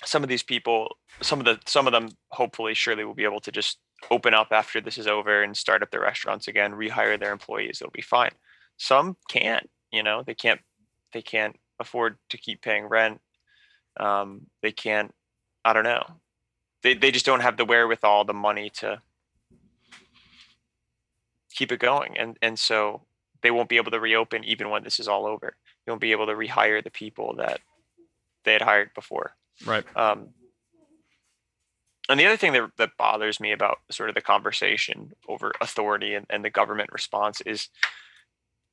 some 0.04 0.22
of 0.22 0.28
these 0.28 0.42
people, 0.42 0.96
some 1.20 1.38
of 1.38 1.44
the 1.44 1.58
some 1.66 1.86
of 1.86 1.92
them, 1.92 2.10
hopefully, 2.28 2.74
surely 2.74 3.04
will 3.04 3.14
be 3.14 3.24
able 3.24 3.40
to 3.40 3.52
just 3.52 3.78
open 4.10 4.34
up 4.34 4.48
after 4.50 4.80
this 4.80 4.98
is 4.98 5.06
over 5.06 5.42
and 5.42 5.56
start 5.56 5.82
up 5.82 5.90
their 5.90 6.00
restaurants 6.00 6.48
again, 6.48 6.72
rehire 6.72 7.18
their 7.18 7.32
employees. 7.32 7.78
It'll 7.80 7.90
be 7.90 8.02
fine. 8.02 8.32
Some 8.76 9.16
can't. 9.28 9.70
You 9.92 10.02
know, 10.02 10.22
they 10.26 10.34
can't. 10.34 10.60
They 11.12 11.22
can't 11.22 11.56
afford 11.78 12.16
to 12.30 12.38
keep 12.38 12.62
paying 12.62 12.86
rent. 12.86 13.20
Um, 13.98 14.46
they 14.62 14.72
can't. 14.72 15.14
I 15.64 15.72
don't 15.72 15.84
know. 15.84 16.04
They 16.82 16.94
they 16.94 17.10
just 17.10 17.26
don't 17.26 17.40
have 17.40 17.56
the 17.56 17.64
wherewithal, 17.64 18.24
the 18.24 18.34
money 18.34 18.70
to 18.80 19.00
keep 21.54 21.70
it 21.70 21.78
going, 21.78 22.18
and 22.18 22.36
and 22.42 22.58
so 22.58 23.02
they 23.44 23.52
won't 23.52 23.68
be 23.68 23.76
able 23.76 23.92
to 23.92 24.00
reopen 24.00 24.42
even 24.42 24.70
when 24.70 24.82
this 24.82 24.98
is 24.98 25.06
all 25.06 25.24
over. 25.26 25.54
You 25.86 25.92
won't 25.92 26.00
be 26.00 26.10
able 26.12 26.26
to 26.26 26.32
rehire 26.32 26.82
the 26.82 26.90
people 26.90 27.36
that 27.36 27.60
they 28.44 28.52
had 28.54 28.62
hired 28.62 28.90
before. 28.94 29.36
right 29.64 29.84
Um, 29.96 30.30
and 32.08 32.18
the 32.20 32.26
other 32.26 32.36
thing 32.36 32.52
that, 32.54 32.70
that 32.76 32.90
bothers 32.98 33.38
me 33.40 33.52
about 33.52 33.78
sort 33.90 34.08
of 34.08 34.14
the 34.14 34.20
conversation 34.20 35.12
over 35.28 35.52
authority 35.60 36.14
and, 36.14 36.26
and 36.28 36.44
the 36.44 36.50
government 36.50 36.90
response 36.92 37.40
is 37.42 37.68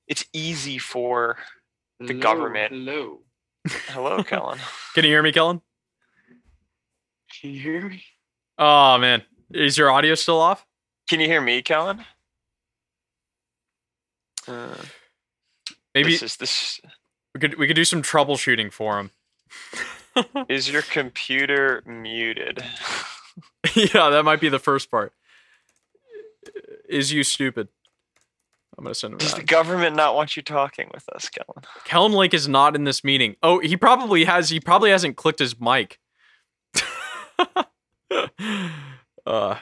it's 0.07 0.25
easy 0.33 0.77
for 0.79 1.37
The 1.99 2.07
Hello, 2.07 2.19
government. 2.19 2.73
Hello. 2.73 3.19
hello 3.89 4.23
kellen 4.31 4.57
can 4.95 5.03
you 5.03 5.11
hear 5.11 5.21
me 5.21 5.31
kellen 5.31 5.61
Can 7.41 7.51
you 7.51 7.59
hear 7.59 7.87
me? 7.89 8.03
oh 8.57 8.97
man 8.97 9.21
is 9.51 9.77
your 9.77 9.91
audio 9.91 10.15
still 10.15 10.39
off 10.41 10.65
can 11.09 11.19
you 11.19 11.27
hear 11.27 11.41
me 11.41 11.61
kellen 11.61 12.03
uh, 14.47 14.75
maybe 15.93 16.11
this 16.11 16.23
is 16.23 16.37
this 16.37 16.81
we 17.33 17.39
could 17.39 17.57
we 17.57 17.67
could 17.67 17.75
do 17.75 17.85
some 17.85 18.01
troubleshooting 18.01 18.71
for 18.71 18.99
him 18.99 19.11
is 20.49 20.69
your 20.69 20.81
computer 20.81 21.83
muted 21.85 22.63
yeah, 23.75 24.09
that 24.09 24.23
might 24.23 24.41
be 24.41 24.49
the 24.49 24.59
first 24.59 24.89
part. 24.89 25.13
Is 26.89 27.13
you 27.13 27.23
stupid? 27.23 27.67
I'm 28.77 28.83
gonna 28.83 28.95
send 28.95 29.13
him 29.13 29.19
does 29.19 29.33
the 29.35 29.43
government 29.43 29.95
not 29.95 30.15
want 30.15 30.35
you 30.35 30.41
talking 30.41 30.89
with 30.93 31.07
us 31.09 31.29
kellen 31.29 31.63
Kellen 31.83 32.13
Lake 32.13 32.33
is 32.33 32.47
not 32.47 32.75
in 32.75 32.85
this 32.85 33.03
meeting. 33.03 33.35
Oh, 33.43 33.59
he 33.59 33.77
probably 33.77 34.25
has. 34.25 34.49
He 34.49 34.59
probably 34.59 34.89
hasn't 34.89 35.17
clicked 35.17 35.39
his 35.39 35.59
mic. 35.59 35.99
uh, 39.25 39.55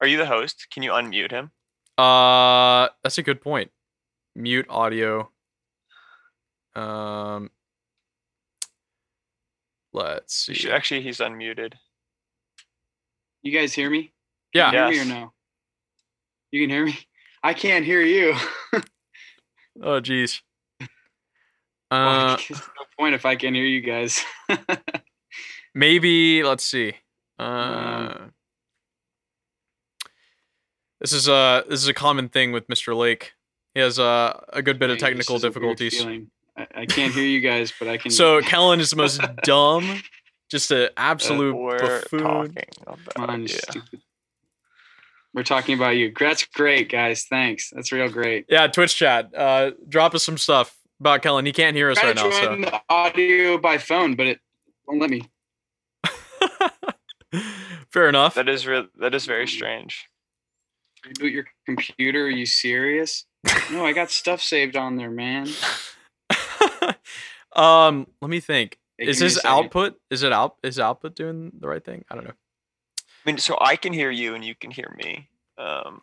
are 0.00 0.06
you 0.06 0.16
the 0.16 0.26
host 0.26 0.66
can 0.72 0.82
you 0.82 0.90
unmute 0.90 1.30
him 1.30 1.50
uh, 1.96 2.88
that's 3.02 3.18
a 3.18 3.22
good 3.22 3.40
point. 3.40 3.70
Mute 4.34 4.66
audio. 4.68 5.30
Um, 6.74 7.50
let's 9.92 10.34
see. 10.34 10.54
should, 10.54 10.72
actually 10.72 11.02
he's 11.02 11.18
unmuted 11.18 11.74
You 13.42 13.52
guys 13.52 13.72
hear 13.72 13.88
me? 13.88 14.12
Yeah. 14.52 14.70
Can 14.72 14.88
you 14.88 14.94
hear 14.96 15.04
me 15.04 15.10
Yes. 15.10 15.18
or 15.18 15.20
no? 15.20 15.32
You 16.50 16.62
can 16.62 16.70
hear 16.70 16.84
me? 16.86 16.98
I 17.42 17.54
can't 17.54 17.84
hear 17.84 18.00
you. 18.02 18.34
Oh, 19.82 19.98
geez. 20.00 20.40
Uh, 21.90 22.36
there's 22.36 22.50
no 22.50 22.84
point 22.98 23.14
if 23.14 23.24
I 23.26 23.36
can 23.36 23.54
hear 23.54 23.64
you 23.66 23.80
guys. 23.80 24.24
maybe 25.74 26.42
let's 26.42 26.64
see. 26.64 26.94
Uh, 27.38 27.42
Um, 27.42 28.32
this 31.00 31.12
is 31.12 31.28
a 31.28 31.64
this 31.68 31.80
is 31.82 31.88
a 31.88 31.94
common 31.94 32.28
thing 32.28 32.50
with 32.52 32.66
Mr. 32.68 32.96
Lake. 32.96 33.32
He 33.74 33.80
has 33.80 33.98
a 33.98 34.44
a 34.52 34.62
good 34.62 34.78
bit 34.78 34.90
of 34.90 34.98
technical 34.98 35.36
is 35.36 35.44
a 35.44 35.48
weird 35.50 35.76
difficulties. 35.76 36.04
I, 36.56 36.66
I 36.82 36.86
can't 36.86 37.12
hear 37.12 37.24
you 37.24 37.40
guys, 37.40 37.72
but 37.78 37.88
I 37.88 37.96
can. 37.96 38.10
So 38.12 38.40
Kellen 38.40 38.78
is 38.80 38.90
the 38.90 38.96
most 38.96 39.20
dumb, 39.42 40.00
just 40.50 40.70
an 40.70 40.90
absolute 40.96 41.56
we're 41.56 41.78
buffoon. 41.78 42.20
talking 42.20 42.64
about 42.86 43.30
on, 43.30 43.42
you 43.42 43.56
yeah. 43.74 43.82
We're 45.32 45.42
talking 45.42 45.74
about 45.74 45.96
you. 45.96 46.12
That's 46.16 46.44
great, 46.44 46.88
guys. 46.88 47.24
Thanks. 47.28 47.70
That's 47.74 47.90
real 47.90 48.08
great. 48.08 48.46
Yeah, 48.48 48.68
Twitch 48.68 48.94
chat. 48.94 49.34
Uh, 49.34 49.72
drop 49.88 50.14
us 50.14 50.22
some 50.22 50.38
stuff 50.38 50.76
about 51.00 51.22
Kellen. 51.22 51.44
He 51.44 51.52
can't 51.52 51.74
hear 51.74 51.90
us 51.90 51.98
Try 51.98 52.10
right 52.10 52.16
to 52.16 52.28
now. 52.28 52.40
join 52.40 52.60
the 52.60 52.80
audio 52.88 53.58
by 53.58 53.78
phone, 53.78 54.14
but 54.14 54.28
it 54.28 54.38
won't 54.86 55.00
let 55.00 55.10
me. 55.10 55.28
Fair 57.90 58.08
enough. 58.08 58.34
That 58.34 58.48
is 58.48 58.64
real. 58.64 58.86
That 59.00 59.12
is 59.12 59.26
very 59.26 59.48
strange. 59.48 60.08
Reboot 61.04 61.32
your 61.32 61.46
computer. 61.66 62.26
Are 62.26 62.30
you 62.30 62.46
serious? 62.46 63.24
No, 63.70 63.84
I 63.84 63.92
got 63.92 64.10
stuff 64.10 64.40
saved 64.40 64.76
on 64.76 64.96
there, 64.96 65.10
man. 65.10 65.48
um, 67.54 68.06
let 68.20 68.30
me 68.30 68.40
think. 68.40 68.78
Hey, 68.98 69.06
is 69.08 69.16
give 69.18 69.20
me 69.20 69.24
a 69.24 69.28
his 69.28 69.34
second. 69.36 69.50
output? 69.50 69.94
Is 70.10 70.22
it 70.22 70.32
out? 70.32 70.56
Is 70.62 70.78
output 70.78 71.14
doing 71.16 71.52
the 71.58 71.68
right 71.68 71.84
thing? 71.84 72.04
I 72.10 72.14
don't 72.14 72.24
know. 72.24 72.32
I 73.00 73.02
mean, 73.30 73.38
so 73.38 73.56
I 73.60 73.76
can 73.76 73.92
hear 73.92 74.10
you 74.10 74.34
and 74.34 74.44
you 74.44 74.54
can 74.54 74.70
hear 74.70 74.94
me. 74.96 75.28
Um, 75.58 76.02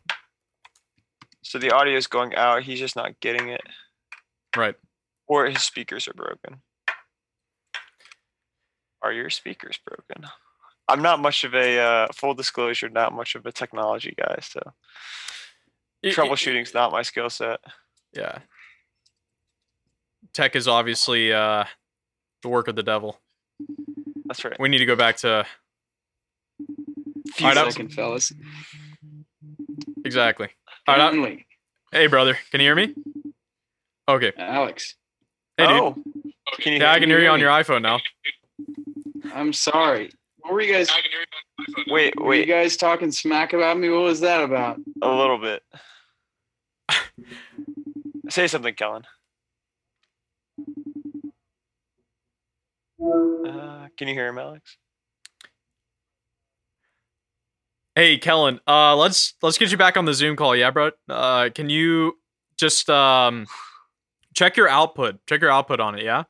so 1.44 1.58
the 1.60 1.72
audio 1.72 1.96
is 1.98 2.08
going 2.08 2.36
out. 2.36 2.64
He's 2.64 2.80
just 2.80 2.96
not 2.96 3.20
getting 3.20 3.50
it, 3.50 3.62
Right. 4.56 4.76
or 5.28 5.46
his 5.46 5.64
speakers 5.64 6.08
are 6.08 6.14
broken. 6.14 6.62
Are 9.02 9.12
your 9.14 9.30
speakers 9.30 9.80
broken? 9.86 10.30
I'm 10.88 11.02
not 11.02 11.20
much 11.20 11.44
of 11.44 11.54
a 11.56 11.80
uh, 11.80 12.08
full 12.14 12.34
disclosure, 12.34 12.90
not 12.90 13.14
much 13.14 13.36
of 13.36 13.46
a 13.46 13.52
technology 13.52 14.14
guy, 14.18 14.38
so 14.42 14.60
It- 16.04 16.10
it- 16.10 16.16
troubleshooting's 16.16 16.74
not 16.74 16.92
my 16.92 17.02
skill 17.02 17.30
set. 17.30 17.60
Yeah. 18.14 18.40
Tech 20.34 20.56
is 20.56 20.68
obviously 20.68 21.32
uh, 21.34 21.66
the 22.42 22.50
work 22.50 22.68
of 22.68 22.76
the 22.76 22.84
devil. 22.84 23.20
That's 24.26 24.44
right. 24.46 24.58
We 24.60 24.70
need 24.70 24.78
to 24.80 24.86
go 24.86 24.96
back 24.96 25.18
to 25.18 25.46
Few 27.34 27.46
Alright, 27.48 27.58
I'm- 27.58 27.72
Second, 27.72 27.94
fellas. 27.94 28.32
exactly. 30.06 30.50
All 30.88 30.98
right, 30.98 31.14
I- 31.14 31.98
hey, 31.98 32.08
brother, 32.08 32.38
can 32.52 32.60
you 32.62 32.68
hear 32.68 32.76
me? 32.76 32.94
Okay. 34.08 34.32
Alex. 34.38 34.96
Hey, 35.58 35.68
dude. 35.68 35.76
oh, 35.78 35.96
can 36.60 36.74
you 36.74 36.80
Yeah, 36.80 36.92
I 36.92 37.00
can 37.00 37.08
me? 37.10 37.16
hear 37.16 37.24
you 37.24 37.30
on 37.30 37.36
me? 37.36 37.42
your 37.42 37.52
iPhone 37.52 37.82
now. 37.82 38.00
I'm 39.34 39.54
sorry. 39.54 40.12
What 40.40 40.54
were 40.54 40.62
you 40.62 40.74
guys? 40.74 40.90
Wait, 41.88 42.20
Were 42.20 42.34
you 42.34 42.46
guys 42.46 42.76
talking 42.76 43.12
smack 43.12 43.54
about 43.54 43.78
me? 43.78 43.90
What 43.90 44.02
was 44.02 44.20
that 44.22 44.44
about? 44.44 44.80
a 45.02 45.08
little 45.14 45.38
bit. 45.38 45.62
Say 48.30 48.48
something, 48.48 48.74
Kellen. 48.76 49.04
Uh, 53.04 53.88
can 53.98 54.08
you 54.08 54.14
hear 54.14 54.28
him, 54.28 54.38
Alex? 54.38 54.78
Hey, 57.96 58.18
Kellen. 58.18 58.60
Uh, 58.68 58.96
let's 58.96 59.34
let's 59.42 59.58
get 59.58 59.72
you 59.72 59.78
back 59.78 59.98
on 59.98 60.06
the 60.06 60.14
Zoom 60.14 60.36
call. 60.36 60.56
Yeah, 60.56 60.72
bro. 60.72 60.92
Uh, 61.10 61.50
can 61.54 61.70
you 61.70 62.18
just 62.58 62.90
um 62.90 63.48
check 64.34 64.56
your 64.56 64.70
output? 64.70 65.26
Check 65.28 65.42
your 65.42 65.52
output 65.52 65.80
on 65.80 65.96
it. 65.96 66.04
Yeah. 66.04 66.24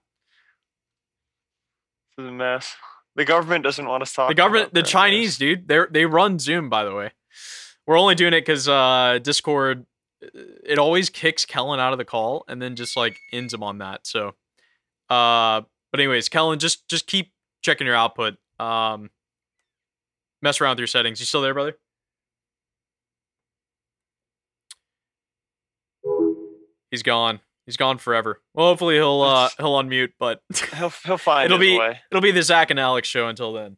This 2.18 2.26
is 2.26 2.30
a 2.30 2.32
mess. 2.32 2.76
The 3.16 3.26
government 3.26 3.64
doesn't 3.64 3.86
want 3.86 4.02
us 4.02 4.14
talking. 4.14 4.36
The 4.36 4.42
government, 4.42 4.74
the. 4.74 4.82
Chinese, 4.82 5.38
dude, 5.38 5.68
they 5.68 5.82
they 5.92 6.06
run 6.06 6.40
Zoom. 6.40 6.70
By 6.70 6.84
the 6.84 6.96
way, 6.96 7.12
we're 7.86 8.00
only 8.00 8.16
doing 8.16 8.34
it 8.34 8.42
because 8.42 8.68
uh, 8.68 9.20
Discord, 9.22 9.86
it 10.22 10.78
always 10.78 11.10
kicks 11.10 11.46
Kellen 11.46 11.80
out 11.80 11.92
of 11.94 11.98
the 11.98 12.06
call 12.06 12.46
and 12.48 12.62
then 12.62 12.76
just 12.76 12.96
like 12.96 13.20
ends 13.34 13.54
him 13.54 13.64
on 13.64 13.80
that. 13.80 14.06
So, 14.06 14.30
uh, 15.10 15.62
but 15.92 16.00
anyways, 16.00 16.30
Kellen, 16.30 16.60
just 16.60 16.88
just 16.90 17.08
keep 17.08 17.32
checking 17.64 17.88
your 17.88 17.96
output. 17.96 18.36
Um, 18.60 19.10
mess 20.42 20.62
around 20.62 20.72
with 20.74 20.80
your 20.80 20.88
settings. 20.88 21.20
You 21.20 21.26
still 21.26 21.42
there, 21.42 21.54
brother? 21.54 21.76
He's 26.90 27.04
gone. 27.04 27.40
He's 27.66 27.78
gone 27.78 27.98
forever. 28.00 28.42
Well, 28.54 28.68
hopefully 28.68 28.96
he'll 28.96 29.22
uh 29.22 29.50
he'll 29.58 29.74
unmute, 29.82 30.14
but 30.20 30.42
He'll 30.76 30.92
he'll 31.06 31.18
find 31.18 31.46
It'll 31.46 31.58
be- 31.58 31.78
way. 31.78 32.00
it'll 32.12 32.22
be 32.22 32.32
the 32.32 32.44
Zach 32.44 32.70
and 32.72 32.80
Alex 32.80 33.08
show 33.08 33.28
until 33.28 33.54
then. 33.54 33.78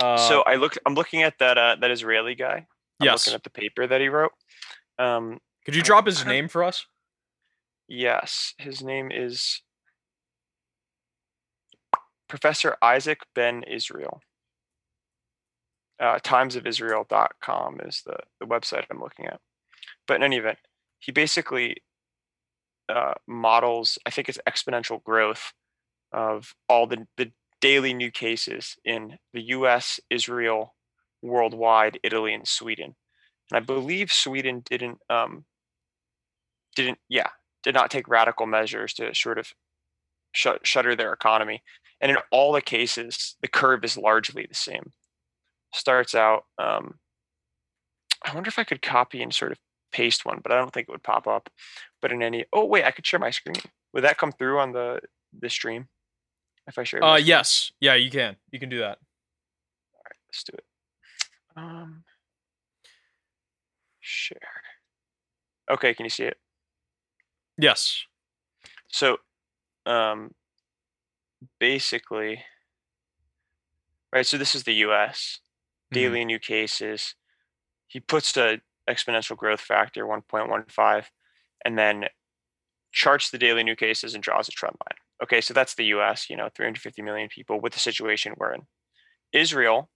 Uh, 0.00 0.16
so 0.16 0.42
I 0.42 0.56
look. 0.56 0.76
I'm 0.84 0.94
looking 0.94 1.22
at 1.22 1.38
that 1.38 1.56
uh, 1.58 1.76
that 1.80 1.90
Israeli 1.90 2.34
guy. 2.34 2.66
I'm 3.00 3.04
yes, 3.04 3.26
looking 3.26 3.36
at 3.36 3.44
the 3.44 3.50
paper 3.50 3.86
that 3.86 4.00
he 4.00 4.08
wrote. 4.08 4.32
Um, 4.98 5.38
could 5.66 5.74
you 5.74 5.82
drop 5.82 6.06
his 6.06 6.24
name 6.24 6.48
for 6.48 6.64
us? 6.64 6.86
yes, 7.88 8.54
his 8.58 8.82
name 8.82 9.10
is 9.12 9.62
Professor 12.28 12.76
Isaac 12.80 13.18
Ben 13.34 13.62
Israel. 13.64 14.20
Uh, 16.00 16.18
timesofisrael.com 16.18 17.80
is 17.84 18.02
the, 18.06 18.16
the 18.40 18.46
website 18.46 18.84
I'm 18.90 19.00
looking 19.00 19.26
at. 19.26 19.40
But 20.06 20.16
in 20.16 20.22
any 20.22 20.36
event, 20.36 20.58
he 20.98 21.12
basically 21.12 21.76
uh, 22.88 23.14
models, 23.26 23.98
I 24.06 24.10
think 24.10 24.28
it's 24.28 24.38
exponential 24.48 25.02
growth 25.02 25.52
of 26.12 26.54
all 26.68 26.86
the, 26.86 27.06
the 27.16 27.32
daily 27.60 27.94
new 27.94 28.10
cases 28.10 28.76
in 28.84 29.18
the 29.32 29.42
US, 29.42 29.98
Israel, 30.10 30.74
worldwide, 31.22 31.98
Italy, 32.02 32.34
and 32.34 32.46
Sweden. 32.46 32.94
And 33.50 33.56
I 33.56 33.60
believe 33.60 34.12
Sweden 34.12 34.62
didn't 34.68 34.98
um, 35.08 35.44
didn't 36.76 36.98
yeah 37.08 37.28
did 37.64 37.74
not 37.74 37.90
take 37.90 38.06
radical 38.06 38.46
measures 38.46 38.94
to 38.94 39.12
sort 39.12 39.38
of 39.38 39.52
shut, 40.32 40.64
shutter 40.64 40.94
their 40.94 41.12
economy. 41.12 41.62
And 42.00 42.12
in 42.12 42.18
all 42.30 42.52
the 42.52 42.60
cases, 42.60 43.34
the 43.42 43.48
curve 43.48 43.84
is 43.84 43.96
largely 43.96 44.46
the 44.46 44.54
same. 44.54 44.92
Starts 45.74 46.14
out. 46.14 46.44
Um, 46.58 46.98
I 48.24 48.32
wonder 48.34 48.48
if 48.48 48.58
I 48.58 48.64
could 48.64 48.82
copy 48.82 49.20
and 49.20 49.34
sort 49.34 49.50
of 49.50 49.58
paste 49.92 50.24
one, 50.24 50.40
but 50.42 50.52
I 50.52 50.56
don't 50.56 50.72
think 50.72 50.88
it 50.88 50.92
would 50.92 51.02
pop 51.02 51.26
up. 51.26 51.48
But 52.00 52.12
in 52.12 52.22
any, 52.22 52.44
oh 52.52 52.64
wait, 52.64 52.84
I 52.84 52.92
could 52.92 53.06
share 53.06 53.18
my 53.18 53.30
screen. 53.30 53.56
Would 53.92 54.04
that 54.04 54.18
come 54.18 54.30
through 54.30 54.60
on 54.60 54.72
the 54.72 55.00
the 55.36 55.50
stream 55.50 55.88
if 56.68 56.78
I 56.78 56.84
share? 56.84 57.02
Uh, 57.02 57.16
yes, 57.16 57.72
yeah, 57.80 57.94
you 57.94 58.10
can. 58.10 58.36
You 58.52 58.60
can 58.60 58.68
do 58.68 58.78
that. 58.78 58.98
All 59.94 60.02
right, 60.04 60.16
let's 60.28 60.44
do 60.44 60.52
it. 60.54 60.64
Um, 61.56 62.04
share. 64.00 64.38
Okay, 65.70 65.94
can 65.94 66.04
you 66.04 66.10
see 66.10 66.24
it? 66.24 66.36
Yes. 67.58 68.04
So, 68.88 69.18
um, 69.86 70.32
basically, 71.60 72.42
right. 74.12 74.26
So 74.26 74.38
this 74.38 74.54
is 74.54 74.64
the 74.64 74.74
U.S. 74.74 75.40
Daily 75.92 76.24
new 76.24 76.38
cases. 76.38 77.14
He 77.88 78.00
puts 78.00 78.32
the 78.32 78.60
exponential 78.88 79.36
growth 79.36 79.60
factor 79.60 80.04
1.15, 80.06 81.04
and 81.64 81.78
then 81.78 82.04
charts 82.92 83.30
the 83.30 83.38
daily 83.38 83.62
new 83.62 83.76
cases 83.76 84.14
and 84.14 84.22
draws 84.22 84.48
a 84.48 84.52
trend 84.52 84.76
line. 84.86 84.98
Okay, 85.22 85.40
so 85.40 85.54
that's 85.54 85.74
the 85.74 85.86
U.S. 85.86 86.28
You 86.28 86.36
know, 86.36 86.48
350 86.54 87.02
million 87.02 87.28
people 87.28 87.60
with 87.60 87.72
the 87.72 87.78
situation 87.78 88.34
we're 88.36 88.54
in. 88.54 88.62
Israel, 89.32 89.90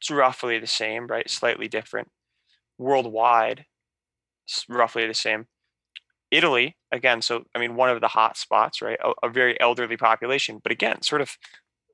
it's 0.00 0.10
roughly 0.10 0.58
the 0.58 0.66
same, 0.66 1.06
right? 1.06 1.28
Slightly 1.30 1.68
different. 1.68 2.08
Worldwide, 2.78 3.66
it's 4.46 4.64
roughly 4.68 5.06
the 5.06 5.14
same. 5.14 5.46
Italy, 6.30 6.76
again, 6.90 7.22
so 7.22 7.44
I 7.54 7.58
mean, 7.58 7.76
one 7.76 7.90
of 7.90 8.00
the 8.00 8.08
hot 8.08 8.36
spots, 8.36 8.82
right? 8.82 8.98
A, 9.04 9.26
a 9.26 9.30
very 9.30 9.60
elderly 9.60 9.96
population, 9.96 10.60
but 10.62 10.72
again, 10.72 11.02
sort 11.02 11.20
of 11.20 11.36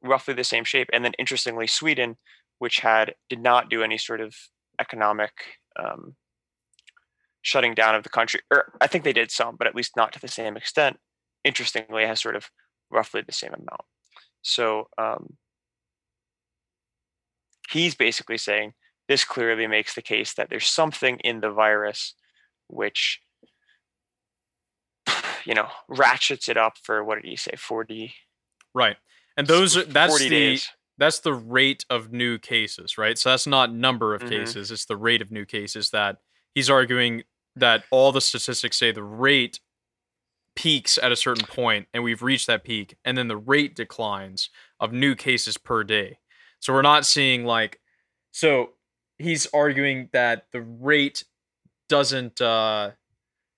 roughly 0.02 0.34
the 0.34 0.44
same 0.44 0.64
shape. 0.64 0.88
And 0.92 1.04
then 1.04 1.12
interestingly, 1.18 1.66
Sweden, 1.66 2.16
which 2.58 2.80
had 2.80 3.14
did 3.28 3.40
not 3.40 3.68
do 3.68 3.82
any 3.82 3.98
sort 3.98 4.20
of 4.20 4.34
economic 4.80 5.32
um, 5.78 6.16
shutting 7.42 7.74
down 7.74 7.94
of 7.94 8.02
the 8.02 8.08
country, 8.08 8.40
or 8.50 8.72
I 8.80 8.86
think 8.86 9.04
they 9.04 9.12
did 9.12 9.30
some, 9.30 9.56
but 9.56 9.66
at 9.66 9.74
least 9.74 9.96
not 9.96 10.12
to 10.12 10.20
the 10.20 10.28
same 10.28 10.56
extent. 10.56 10.98
Interestingly, 11.44 12.06
has 12.06 12.20
sort 12.20 12.36
of 12.36 12.50
roughly 12.90 13.22
the 13.22 13.32
same 13.32 13.52
amount. 13.54 13.82
So 14.42 14.88
um, 14.98 15.36
he's 17.70 17.94
basically 17.94 18.38
saying 18.38 18.74
this 19.08 19.24
clearly 19.24 19.66
makes 19.66 19.94
the 19.94 20.02
case 20.02 20.34
that 20.34 20.50
there's 20.50 20.68
something 20.68 21.18
in 21.18 21.40
the 21.40 21.50
virus 21.50 22.14
which 22.68 23.20
you 25.50 25.54
know 25.56 25.68
ratchets 25.88 26.48
it 26.48 26.56
up 26.56 26.78
for 26.82 27.04
what 27.04 27.16
did 27.16 27.28
he 27.28 27.36
say 27.36 27.52
40 27.58 28.14
Right. 28.74 28.96
And 29.36 29.48
those 29.48 29.76
are 29.76 29.82
that's 29.84 30.12
40 30.12 30.24
the 30.24 30.30
days 30.30 30.70
that's 30.96 31.20
the 31.20 31.34
rate 31.34 31.84
of 31.90 32.12
new 32.12 32.38
cases, 32.38 32.96
right? 32.98 33.18
So 33.18 33.30
that's 33.30 33.46
not 33.46 33.72
number 33.72 34.14
of 34.14 34.22
Mhm. 34.22 34.28
cases, 34.28 34.70
it's 34.70 34.84
the 34.84 34.96
rate 34.96 35.20
of 35.22 35.30
new 35.32 35.44
cases 35.46 35.90
that 35.90 36.18
he's 36.54 36.70
arguing 36.70 37.24
that 37.56 37.84
all 37.90 38.12
the 38.12 38.20
statistics 38.20 38.76
say 38.76 38.92
the 38.92 39.02
rate 39.02 39.58
peaks 40.54 40.98
at 40.98 41.10
a 41.10 41.16
certain 41.16 41.46
point 41.46 41.88
and 41.94 42.04
we've 42.04 42.22
reached 42.22 42.46
that 42.46 42.64
peak 42.64 42.96
and 43.04 43.16
then 43.18 43.28
the 43.28 43.36
rate 43.36 43.74
declines 43.74 44.50
of 44.78 44.92
new 44.92 45.14
cases 45.16 45.56
per 45.58 45.82
day. 45.82 46.18
So 46.60 46.72
we're 46.72 46.82
not 46.82 47.06
seeing 47.06 47.44
like 47.44 47.80
so 48.32 48.74
he's 49.18 49.46
arguing 49.52 50.10
that 50.12 50.46
the 50.52 50.60
rate 50.62 51.24
doesn't 51.88 52.40
uh 52.40 52.92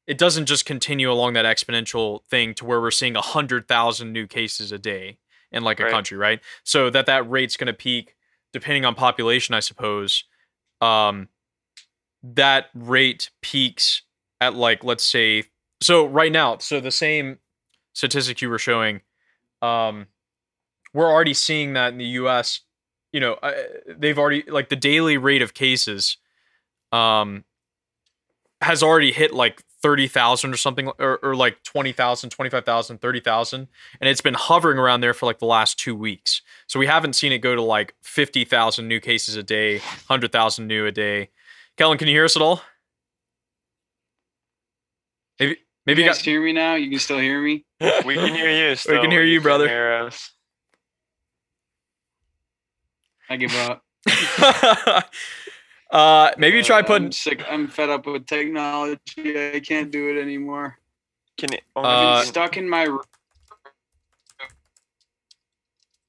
it 0.06 0.18
doesn't 0.18 0.46
just 0.46 0.64
continue 0.66 1.10
along 1.10 1.34
that 1.34 1.44
exponential 1.44 2.24
thing 2.24 2.54
to 2.54 2.64
where 2.64 2.80
we're 2.80 2.90
seeing 2.90 3.14
100,000 3.14 4.12
new 4.12 4.26
cases 4.26 4.72
a 4.72 4.78
day 4.78 5.18
in 5.52 5.62
like 5.62 5.80
a 5.80 5.84
Right. 5.84 5.92
country, 5.92 6.16
right? 6.18 6.40
So 6.64 6.90
that 6.90 7.06
that 7.06 7.28
rate's 7.30 7.56
going 7.56 7.66
to 7.68 7.72
peak 7.72 8.16
depending 8.52 8.84
on 8.84 8.94
population, 8.94 9.54
I 9.54 9.60
suppose. 9.60 10.24
Um 10.80 11.28
that 12.22 12.66
rate 12.74 13.30
peaks 13.40 14.02
at 14.40 14.54
like 14.54 14.84
let's 14.84 15.04
say 15.04 15.44
so 15.80 16.06
right 16.06 16.30
now, 16.30 16.58
so 16.58 16.80
the 16.80 16.92
same 16.92 17.38
statistic 17.94 18.40
you 18.40 18.48
were 18.48 18.58
showing 18.58 19.00
um 19.60 20.06
we're 20.94 21.10
already 21.10 21.34
seeing 21.34 21.72
that 21.72 21.92
in 21.92 21.98
the 21.98 22.04
US, 22.20 22.60
you 23.12 23.20
know, 23.20 23.34
uh, 23.34 23.52
they've 23.88 24.18
already 24.18 24.42
like 24.48 24.68
the 24.68 24.76
daily 24.76 25.16
rate 25.16 25.42
of 25.42 25.54
cases 25.54 26.16
um 26.92 27.44
has 28.60 28.82
already 28.82 29.12
hit 29.12 29.32
like 29.32 29.62
30,000 29.82 30.52
or 30.52 30.56
something 30.56 30.88
or, 30.98 31.18
or 31.22 31.34
like 31.34 31.62
20,000, 31.64 32.30
25,000, 32.30 33.00
30,000 33.00 33.68
and 34.00 34.08
it's 34.08 34.20
been 34.20 34.34
hovering 34.34 34.78
around 34.78 35.00
there 35.00 35.12
for 35.12 35.26
like 35.26 35.40
the 35.40 35.46
last 35.46 35.78
2 35.78 35.94
weeks. 35.94 36.40
So 36.68 36.78
we 36.78 36.86
haven't 36.86 37.14
seen 37.14 37.32
it 37.32 37.38
go 37.38 37.54
to 37.54 37.62
like 37.62 37.94
50,000 38.02 38.86
new 38.86 39.00
cases 39.00 39.36
a 39.36 39.42
day, 39.42 39.78
100,000 39.78 40.66
new 40.66 40.86
a 40.86 40.92
day. 40.92 41.30
Kellen, 41.76 41.98
can 41.98 42.08
you 42.08 42.14
hear 42.14 42.24
us 42.24 42.36
at 42.36 42.42
all? 42.42 42.62
Maybe 45.40 45.56
maybe 45.86 46.02
you 46.02 46.06
you 46.06 46.10
guys 46.10 46.18
got 46.18 46.24
hear 46.24 46.42
me 46.42 46.52
now? 46.52 46.74
You 46.74 46.88
can 46.88 46.98
still 46.98 47.18
hear 47.18 47.42
me? 47.42 47.64
We 48.06 48.14
can 48.14 48.34
hear 48.34 48.68
you. 48.68 48.76
Still. 48.76 49.00
can 49.00 49.10
hear 49.10 49.24
you, 49.24 49.40
brother. 49.40 49.66
hear 49.68 50.04
us. 50.04 50.30
I 53.28 53.36
give 53.36 53.54
up. 53.56 53.82
uh 55.92 56.30
maybe 56.38 56.62
try 56.62 56.80
Uh, 56.80 56.82
putting 56.82 57.06
I'm 57.06 57.12
sick. 57.12 57.42
I'm 57.48 57.68
fed 57.68 57.90
up 57.90 58.06
with 58.06 58.26
technology. 58.26 59.54
I 59.54 59.60
can't 59.60 59.90
do 59.90 60.08
it 60.16 60.20
anymore. 60.20 60.78
Can 61.38 61.52
it? 61.52 61.62
Uh, 61.76 61.80
I've 61.80 62.22
been 62.24 62.28
stuck 62.28 62.56
in 62.56 62.68
my 62.68 62.84
room. 62.84 63.02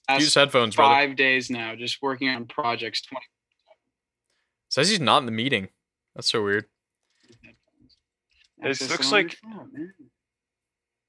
use 0.09 0.23
Last 0.23 0.35
headphones, 0.35 0.75
brother. 0.75 0.93
five 0.93 1.15
days 1.15 1.49
now, 1.49 1.75
just 1.75 2.01
working 2.01 2.29
on 2.29 2.45
projects. 2.45 3.01
Twenty. 3.01 3.25
Says 4.69 4.89
he's 4.89 4.99
not 4.99 5.19
in 5.19 5.25
the 5.25 5.31
meeting. 5.31 5.69
That's 6.15 6.29
so 6.29 6.43
weird. 6.43 6.65
It 8.61 8.79
looks 8.89 9.11
like- 9.11 9.37
phone, 9.43 9.93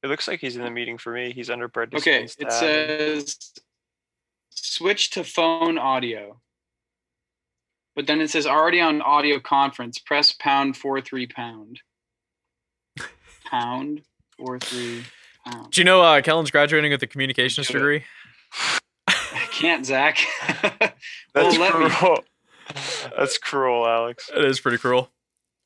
it 0.02 0.08
looks 0.08 0.26
like 0.28 0.40
he's 0.40 0.56
in 0.56 0.62
the 0.62 0.70
meeting 0.70 0.98
for 0.98 1.12
me. 1.12 1.32
He's 1.32 1.48
under 1.50 1.66
Okay, 1.66 2.24
it 2.24 2.36
tab. 2.38 2.52
says 2.52 3.52
switch 4.50 5.10
to 5.10 5.24
phone 5.24 5.78
audio. 5.78 6.40
But 7.96 8.06
then 8.06 8.20
it 8.20 8.30
says 8.30 8.46
already 8.46 8.80
on 8.80 9.00
audio 9.02 9.38
conference, 9.38 9.98
press 9.98 10.32
pound 10.32 10.76
four 10.76 11.00
three 11.00 11.26
pound. 11.26 11.80
Pound 13.46 14.02
four 14.36 14.58
three 14.58 15.04
pound. 15.46 15.70
Do 15.70 15.80
you 15.80 15.84
know 15.84 16.02
uh, 16.02 16.20
Kellen's 16.20 16.50
graduating 16.50 16.90
with 16.90 17.02
a 17.02 17.06
communications 17.06 17.68
degree? 17.68 18.04
I 19.08 19.46
can't, 19.52 19.86
Zach. 19.86 20.18
That's 21.34 21.58
Well, 21.58 21.90
cruel. 21.90 22.24
That's 23.16 23.38
cruel, 23.38 23.86
Alex. 23.86 24.30
It 24.34 24.44
is 24.44 24.58
pretty 24.58 24.78
cruel, 24.78 25.10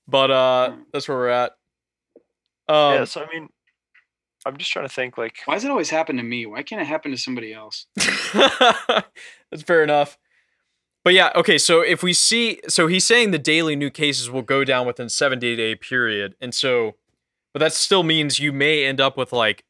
but 0.06 0.30
uh, 0.30 0.72
that's 0.92 1.08
where 1.08 1.16
we're 1.16 1.28
at. 1.28 1.52
Um, 2.68 2.94
yeah. 2.94 3.04
So 3.04 3.22
I 3.22 3.32
mean, 3.32 3.48
I'm 4.44 4.56
just 4.56 4.70
trying 4.72 4.86
to 4.86 4.92
think. 4.92 5.16
Like, 5.16 5.36
Why 5.44 5.54
does 5.54 5.64
it 5.64 5.70
always 5.70 5.90
happen 5.90 6.16
to 6.16 6.22
me? 6.22 6.44
Why 6.46 6.62
can't 6.62 6.82
it 6.82 6.86
happen 6.86 7.12
to 7.12 7.16
somebody 7.16 7.52
else? 7.54 7.86
that's 8.34 9.62
fair 9.64 9.82
enough. 9.84 10.18
But 11.09 11.14
yeah, 11.14 11.30
okay. 11.36 11.56
So 11.56 11.80
if 11.80 12.02
we 12.02 12.12
see, 12.12 12.61
so 12.68 12.86
he's 12.86 13.06
saying 13.06 13.30
the 13.30 13.38
daily 13.38 13.74
new 13.76 13.88
cases 13.88 14.30
will 14.30 14.42
go 14.42 14.62
down 14.62 14.86
within 14.86 15.09
seven 15.09 15.38
day 15.38 15.56
day 15.56 15.74
period, 15.74 16.34
and 16.38 16.54
so, 16.54 16.96
but 17.54 17.61
that 17.61 17.72
still 17.72 18.02
means 18.02 18.38
you 18.38 18.52
may 18.52 18.84
end 18.84 19.00
up 19.00 19.16
with 19.16 19.32
like 19.32 19.64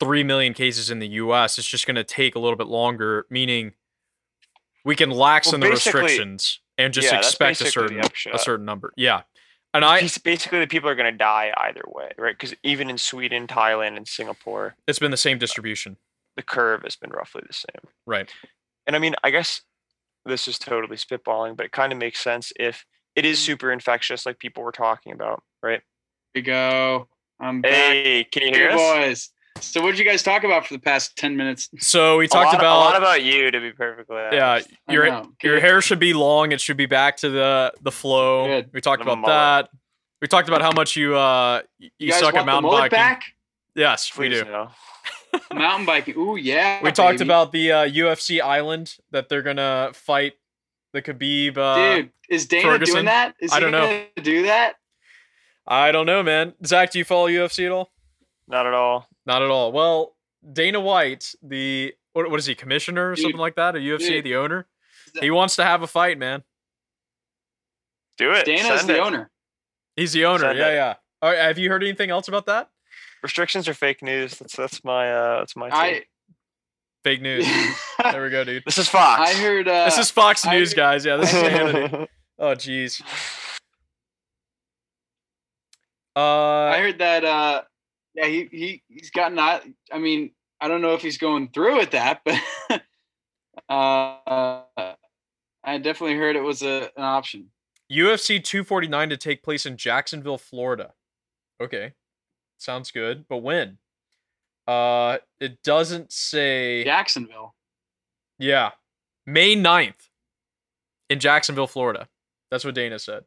three 0.00 0.24
million 0.24 0.52
cases 0.52 0.90
in 0.90 0.98
the 0.98 1.06
U.S. 1.06 1.58
It's 1.58 1.68
just 1.68 1.86
going 1.86 1.94
to 1.94 2.02
take 2.02 2.34
a 2.34 2.40
little 2.40 2.56
bit 2.56 2.66
longer, 2.66 3.24
meaning 3.30 3.74
we 4.84 4.96
can 4.96 5.10
lax 5.10 5.46
Well, 5.46 5.54
in 5.54 5.60
the 5.60 5.68
restrictions 5.68 6.58
and 6.76 6.92
just 6.92 7.12
yeah, 7.12 7.18
expect 7.18 7.60
a 7.60 7.66
certain 7.66 8.00
a 8.32 8.38
certain 8.40 8.66
number. 8.66 8.92
Yeah, 8.96 9.22
and 9.72 9.84
I 9.84 10.00
Bas- 10.00 10.18
basically, 10.18 10.58
the 10.58 10.66
people 10.66 10.90
are 10.90 10.96
going 10.96 11.12
to 11.12 11.16
die 11.16 11.52
either 11.56 11.84
way, 11.86 12.10
right? 12.18 12.36
Because 12.36 12.52
even 12.64 12.90
in 12.90 12.98
Sweden, 12.98 13.46
Thailand, 13.46 13.96
and 13.96 14.08
Singapore, 14.08 14.74
it's 14.88 14.98
been 14.98 15.12
the 15.12 15.16
same 15.16 15.38
distribution, 15.38 15.98
the 16.34 16.42
curve 16.42 16.82
has 16.82 16.96
been 16.96 17.10
roughly 17.10 17.42
the 17.46 17.54
same. 17.54 17.92
right? 18.06 18.28
And 18.88 18.96
I 18.96 18.98
mean, 18.98 19.14
I 19.22 19.30
guess 19.30 19.60
this 20.28 20.46
is 20.48 20.58
totally 20.58 20.96
spitballing, 20.96 21.56
but 21.56 21.66
it 21.66 21.72
kind 21.72 21.92
of 21.92 21.98
makes 21.98 22.20
sense 22.20 22.52
if 22.58 22.84
it 23.16 23.24
is 23.24 23.38
super 23.38 23.72
infectious, 23.72 24.24
like 24.26 24.38
people 24.38 24.62
were 24.62 24.72
talking 24.72 25.12
about, 25.12 25.42
right? 25.62 25.80
Here 26.34 26.40
we 26.40 26.42
go. 26.42 27.08
I'm 27.40 27.60
back. 27.62 27.72
Hey, 27.72 28.24
can 28.24 28.42
you 28.48 28.54
hear 28.54 28.70
Hey, 28.70 28.74
us? 28.74 28.80
boys. 29.08 29.30
So 29.60 29.80
what 29.82 29.90
did 29.90 29.98
you 29.98 30.04
guys 30.04 30.22
talk 30.22 30.44
about 30.44 30.66
for 30.68 30.74
the 30.74 30.80
past 30.80 31.16
10 31.16 31.36
minutes? 31.36 31.68
So 31.80 32.18
we 32.18 32.26
A 32.26 32.28
talked 32.28 32.52
lot, 32.52 32.54
about 32.60 32.76
a 32.76 32.78
lot 32.78 32.96
about 32.96 33.22
you, 33.24 33.50
to 33.50 33.60
be 33.60 33.72
perfectly 33.72 34.16
honest. 34.16 34.68
yeah, 34.88 34.92
your 34.94 35.06
your 35.42 35.54
Good. 35.56 35.62
hair 35.62 35.80
should 35.80 35.98
be 35.98 36.14
long. 36.14 36.52
It 36.52 36.60
should 36.60 36.76
be 36.76 36.86
back 36.86 37.16
to 37.18 37.28
the 37.30 37.72
the 37.80 37.90
flow. 37.90 38.46
Good. 38.46 38.70
We 38.72 38.80
talked 38.80 39.00
The 39.04 39.10
about 39.10 39.18
mullet. 39.18 39.34
that. 39.66 39.70
We 40.22 40.28
talked 40.28 40.46
about 40.48 40.62
how 40.62 40.70
much 40.72 40.94
you 40.94 41.16
uh 41.16 41.62
you, 41.78 41.90
You 41.98 42.10
guys 42.12 42.20
suck 42.20 42.34
want 42.34 42.42
at 42.48 42.52
mountain 42.52 42.70
the 42.70 42.76
biking. 42.76 42.96
back? 42.96 43.22
Yes, 43.74 44.16
we 44.16 44.28
do. 44.28 44.44
no. 44.44 44.70
Mountain 45.52 45.86
biking. 45.86 46.16
Ooh, 46.16 46.36
yeah. 46.36 46.82
We 46.82 46.92
talked 46.92 47.18
baby. 47.18 47.24
about 47.28 47.52
the 47.52 47.72
uh, 47.72 47.88
UFC 47.88 48.40
island 48.40 48.96
that 49.10 49.28
they're 49.28 49.42
gonna 49.42 49.90
fight 49.94 50.34
the 50.92 51.02
Khabib. 51.02 51.56
Uh, 51.56 51.96
Dude, 51.96 52.10
is 52.28 52.46
Dana 52.46 52.62
Ferguson? 52.62 52.94
doing 52.94 53.04
that? 53.06 53.34
Is 53.40 53.52
I 53.52 53.56
he 53.56 53.60
don't 53.60 53.72
know. 53.72 53.86
gonna 53.86 54.06
do 54.22 54.42
that? 54.44 54.74
I 55.66 55.92
don't 55.92 56.06
know, 56.06 56.22
man. 56.22 56.54
Zach, 56.64 56.90
do 56.92 56.98
you 56.98 57.04
follow 57.04 57.28
UFC 57.28 57.66
at 57.66 57.72
all? 57.72 57.90
Not 58.46 58.66
at 58.66 58.72
all. 58.74 59.06
Not 59.26 59.42
at 59.42 59.50
all. 59.50 59.70
Well, 59.72 60.16
Dana 60.50 60.80
White, 60.80 61.34
the 61.42 61.94
what, 62.14 62.30
what 62.30 62.38
is 62.40 62.46
he, 62.46 62.54
commissioner 62.54 63.10
or 63.10 63.14
Dude, 63.14 63.22
something 63.22 63.40
like 63.40 63.56
that? 63.56 63.76
A 63.76 63.78
UFC, 63.78 64.08
dude. 64.08 64.24
the 64.24 64.36
owner. 64.36 64.66
He 65.20 65.30
wants 65.30 65.56
to 65.56 65.64
have 65.64 65.82
a 65.82 65.86
fight, 65.86 66.18
man. 66.18 66.42
Do 68.16 68.32
it. 68.32 68.44
Dana's 68.46 68.80
Send 68.80 68.88
the 68.88 68.96
it. 68.96 69.00
owner. 69.00 69.30
He's 69.96 70.12
the 70.12 70.24
owner. 70.24 70.40
Send 70.40 70.58
yeah, 70.58 70.68
it. 70.68 70.74
yeah. 70.74 70.94
All 71.22 71.30
right, 71.30 71.38
have 71.38 71.58
you 71.58 71.68
heard 71.70 71.82
anything 71.82 72.10
else 72.10 72.28
about 72.28 72.46
that? 72.46 72.70
Restrictions 73.22 73.68
are 73.68 73.74
fake 73.74 74.02
news. 74.02 74.38
That's 74.38 74.54
that's 74.56 74.84
my 74.84 75.12
uh 75.12 75.38
that's 75.40 75.56
my 75.56 75.68
I. 75.70 76.04
Fake 77.04 77.22
news. 77.22 77.46
there 78.02 78.22
we 78.22 78.30
go, 78.30 78.44
dude. 78.44 78.64
This 78.66 78.78
is 78.78 78.88
Fox. 78.88 79.20
I 79.30 79.34
heard 79.40 79.68
uh 79.68 79.84
This 79.86 79.98
is 79.98 80.10
Fox 80.10 80.44
I 80.46 80.56
News, 80.56 80.70
heard- 80.72 80.76
guys. 80.76 81.04
Yeah, 81.04 81.16
this 81.16 81.32
is 81.32 81.42
Hannity. 81.42 82.06
Oh, 82.38 82.54
jeez. 82.54 83.00
Uh, 86.16 86.20
I 86.20 86.78
heard 86.80 86.98
that 86.98 87.24
uh 87.24 87.62
yeah, 88.14 88.26
he 88.26 88.48
he 88.50 88.82
he's 88.88 89.10
gotten 89.10 89.38
I 89.38 89.60
I 89.92 89.98
mean, 89.98 90.32
I 90.60 90.68
don't 90.68 90.82
know 90.82 90.94
if 90.94 91.02
he's 91.02 91.18
going 91.18 91.48
through 91.48 91.78
with 91.78 91.92
that, 91.92 92.22
but 92.24 92.40
uh 93.68 94.62
I 95.64 95.78
definitely 95.78 96.16
heard 96.16 96.34
it 96.36 96.42
was 96.42 96.62
a, 96.62 96.90
an 96.96 97.04
option. 97.04 97.50
UFC 97.92 98.42
249 98.42 99.10
to 99.10 99.16
take 99.16 99.42
place 99.42 99.66
in 99.66 99.76
Jacksonville, 99.76 100.38
Florida. 100.38 100.92
Okay, 101.60 101.92
sounds 102.58 102.90
good. 102.90 103.24
But 103.28 103.38
when? 103.38 103.78
Uh, 104.66 105.18
it 105.40 105.62
doesn't 105.62 106.12
say. 106.12 106.84
Jacksonville. 106.84 107.54
Yeah, 108.38 108.70
May 109.26 109.56
9th 109.56 110.08
in 111.10 111.18
Jacksonville, 111.18 111.66
Florida. 111.66 112.08
That's 112.50 112.64
what 112.64 112.74
Dana 112.74 112.98
said. 112.98 113.24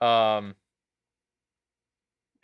Um, 0.00 0.54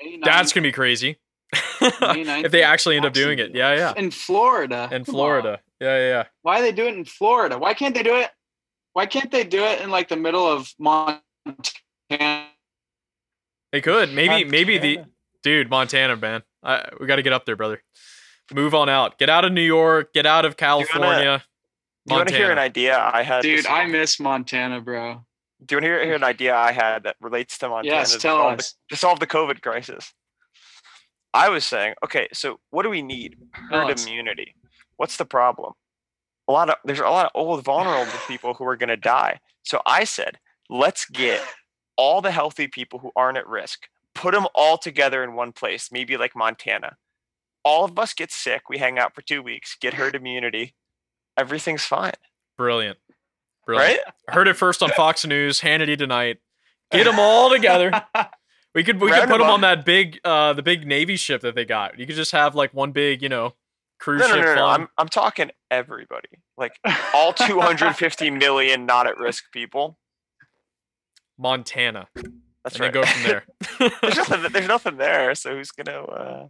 May 0.03 0.19
that's 0.23 0.53
gonna 0.53 0.65
be 0.65 0.73
crazy. 0.73 1.19
May 1.53 2.25
9th 2.25 2.45
if 2.45 2.53
they 2.53 2.63
actually 2.63 2.97
end 2.97 3.05
up 3.05 3.13
doing 3.13 3.39
it, 3.39 3.55
yeah, 3.55 3.75
yeah. 3.75 3.93
in 3.97 4.11
Florida. 4.11 4.89
In 4.91 5.05
Florida, 5.05 5.53
on. 5.53 5.59
yeah, 5.81 5.97
yeah, 5.99 6.09
yeah. 6.09 6.25
Why 6.43 6.61
they 6.63 6.73
do 6.73 6.87
it 6.87 6.95
in 6.95 7.05
Florida? 7.05 7.59
Why 7.59 7.75
can't 7.75 7.95
they 7.95 8.03
do 8.03 8.17
it? 8.17 8.31
Why 8.95 9.07
can't 9.07 9.31
they 9.31 9.45
do 9.45 9.63
it 9.63 9.81
in 9.81 9.91
like 9.91 10.09
the 10.09 10.17
middle 10.17 10.47
of 10.47 10.73
Montana? 10.79 11.21
They 13.71 13.81
could 13.81 14.13
maybe, 14.13 14.49
maybe 14.49 14.79
the 14.79 14.97
Montana. 14.97 15.13
Dude 15.43 15.71
Montana, 15.71 16.17
man. 16.17 16.43
I, 16.63 16.89
we 16.99 17.07
got 17.07 17.17
to 17.17 17.23
get 17.23 17.33
up 17.33 17.47
there, 17.47 17.57
brother. 17.57 17.83
Move 18.53 18.75
on 18.75 18.89
out. 18.89 19.19
Get 19.19 19.31
out 19.31 19.45
of 19.45 19.53
New 19.53 19.63
York. 19.63 20.13
Get 20.13 20.27
out 20.27 20.45
of 20.45 20.57
California. 20.57 21.45
Do 22.07 22.15
you 22.15 22.19
want 22.19 22.29
to 22.29 22.35
hear 22.35 22.51
an 22.51 22.59
idea 22.59 22.99
I 22.99 23.23
had? 23.23 23.43
Dude, 23.43 23.67
I 23.67 23.87
miss 23.87 24.19
Montana, 24.19 24.81
bro. 24.81 25.25
Do 25.65 25.75
you 25.75 25.77
want 25.77 25.85
to 25.85 25.89
hear, 25.89 26.05
hear 26.05 26.15
an 26.15 26.25
idea 26.25 26.57
I 26.57 26.73
had 26.73 27.05
that 27.05 27.17
relates 27.21 27.59
to 27.59 27.69
Montana? 27.69 27.95
Yes, 27.95 28.13
to 28.13 28.19
tell 28.19 28.39
solve 28.39 28.59
us. 28.59 28.73
The, 28.89 28.95
to 28.95 29.01
solve 29.01 29.21
the 29.21 29.27
COVID 29.27 29.61
crisis. 29.61 30.13
I 31.33 31.49
was 31.49 31.65
saying, 31.65 31.95
okay, 32.05 32.29
so 32.33 32.59
what 32.71 32.83
do 32.83 32.91
we 32.91 33.03
need? 33.03 33.37
Herd 33.53 33.91
us. 33.91 34.07
immunity. 34.07 34.55
What's 34.97 35.17
the 35.17 35.25
problem? 35.25 35.75
A 36.49 36.53
lot 36.53 36.71
of 36.71 36.77
there's 36.85 36.99
a 36.99 37.05
lot 37.05 37.27
of 37.27 37.33
old, 37.35 37.65
vulnerable 37.65 38.11
people 38.29 38.55
who 38.55 38.65
are 38.65 38.77
going 38.77 38.89
to 38.89 38.97
die. 38.97 39.41
So 39.63 39.81
I 39.87 40.05
said, 40.05 40.39
let's 40.69 41.05
get 41.05 41.43
all 41.97 42.23
the 42.23 42.33
healthy 42.33 42.67
people 42.67 42.99
who 42.99 43.13
aren't 43.15 43.39
at 43.39 43.47
risk, 43.47 43.87
put 44.15 44.35
them 44.35 44.47
all 44.55 44.77
together 44.79 45.23
in 45.25 45.35
one 45.35 45.53
place, 45.53 45.91
maybe 45.93 46.17
like 46.17 46.35
Montana. 46.37 46.97
All 47.65 47.85
of 47.85 47.99
us 47.99 48.15
get 48.15 48.31
sick. 48.33 48.69
We 48.69 48.79
hang 48.79 48.99
out 48.99 49.15
for 49.15 49.23
two 49.23 49.43
weeks, 49.43 49.77
get 49.81 49.95
herd 49.95 50.15
immunity. 50.15 50.75
Everything's 51.37 51.85
fine, 51.85 52.13
Brilliant. 52.59 52.99
Brilliant. 53.67 54.01
right? 54.07 54.35
Heard 54.35 54.49
it 54.49 54.55
first 54.57 54.83
on 54.83 54.91
Fox 54.91 55.25
News. 55.27 55.61
Hannity 55.61 55.97
tonight. 55.97 56.39
Get 56.91 57.05
them 57.05 57.19
all 57.19 57.51
together. 57.51 57.93
We 58.73 58.85
could 58.85 59.01
we 59.01 59.11
could 59.11 59.29
put 59.29 59.39
them 59.39 59.51
on 59.51 59.63
that 59.63 59.85
big 59.85 60.21
uh 60.25 60.53
the 60.53 60.63
big 60.63 60.87
navy 60.87 61.17
ship 61.17 61.41
that 61.41 61.57
they 61.57 61.65
got. 61.65 61.99
You 61.99 62.07
could 62.07 62.15
just 62.15 62.31
have 62.31 62.55
like 62.55 62.73
one 62.73 62.93
big 62.93 63.21
you 63.21 63.29
know 63.29 63.55
cruise 63.99 64.21
No, 64.21 64.29
no, 64.29 64.35
ship. 64.35 64.45
no, 64.45 64.55
no. 64.55 64.61
fun. 64.61 64.81
I'm 64.83 64.89
I'm 64.97 65.09
talking 65.09 65.51
everybody. 65.73 66.29
Like 66.57 66.79
all 67.13 67.33
250 67.33 68.31
million 68.31 68.87
not 68.87 69.09
at 69.09 69.19
risk 69.19 69.51
people. 69.53 69.99
Montana, 71.37 72.07
That's 72.65 72.77
and 72.77 72.85
right. 72.85 72.93
then 72.93 73.03
go 73.03 73.09
from 73.09 73.23
there. 73.23 73.45
there's 74.03 74.17
nothing. 74.17 74.53
There's 74.53 74.69
nothing 74.69 74.97
there. 74.97 75.35
So 75.35 75.55
who's 75.57 75.71
gonna? 75.71 76.03
Uh... 76.03 76.49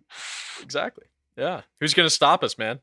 exactly. 0.63 1.05
Yeah. 1.37 1.63
Who's 1.81 1.95
gonna 1.95 2.11
stop 2.11 2.43
us, 2.43 2.59
man? 2.59 2.81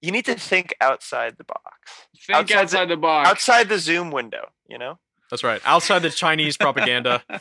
You 0.00 0.12
need 0.12 0.24
to 0.26 0.34
think 0.34 0.74
outside 0.80 1.36
the 1.38 1.44
box, 1.44 2.06
Think 2.24 2.38
Outside 2.38 2.56
outside, 2.58 2.84
the- 2.88 2.94
the, 2.94 3.00
box. 3.00 3.28
outside 3.28 3.68
the 3.68 3.78
Zoom 3.78 4.10
window. 4.10 4.50
You 4.68 4.78
know, 4.78 4.98
That's 5.30 5.42
right. 5.42 5.60
Outside 5.64 6.00
the 6.00 6.10
Chinese 6.10 6.56
propaganda. 6.56 7.22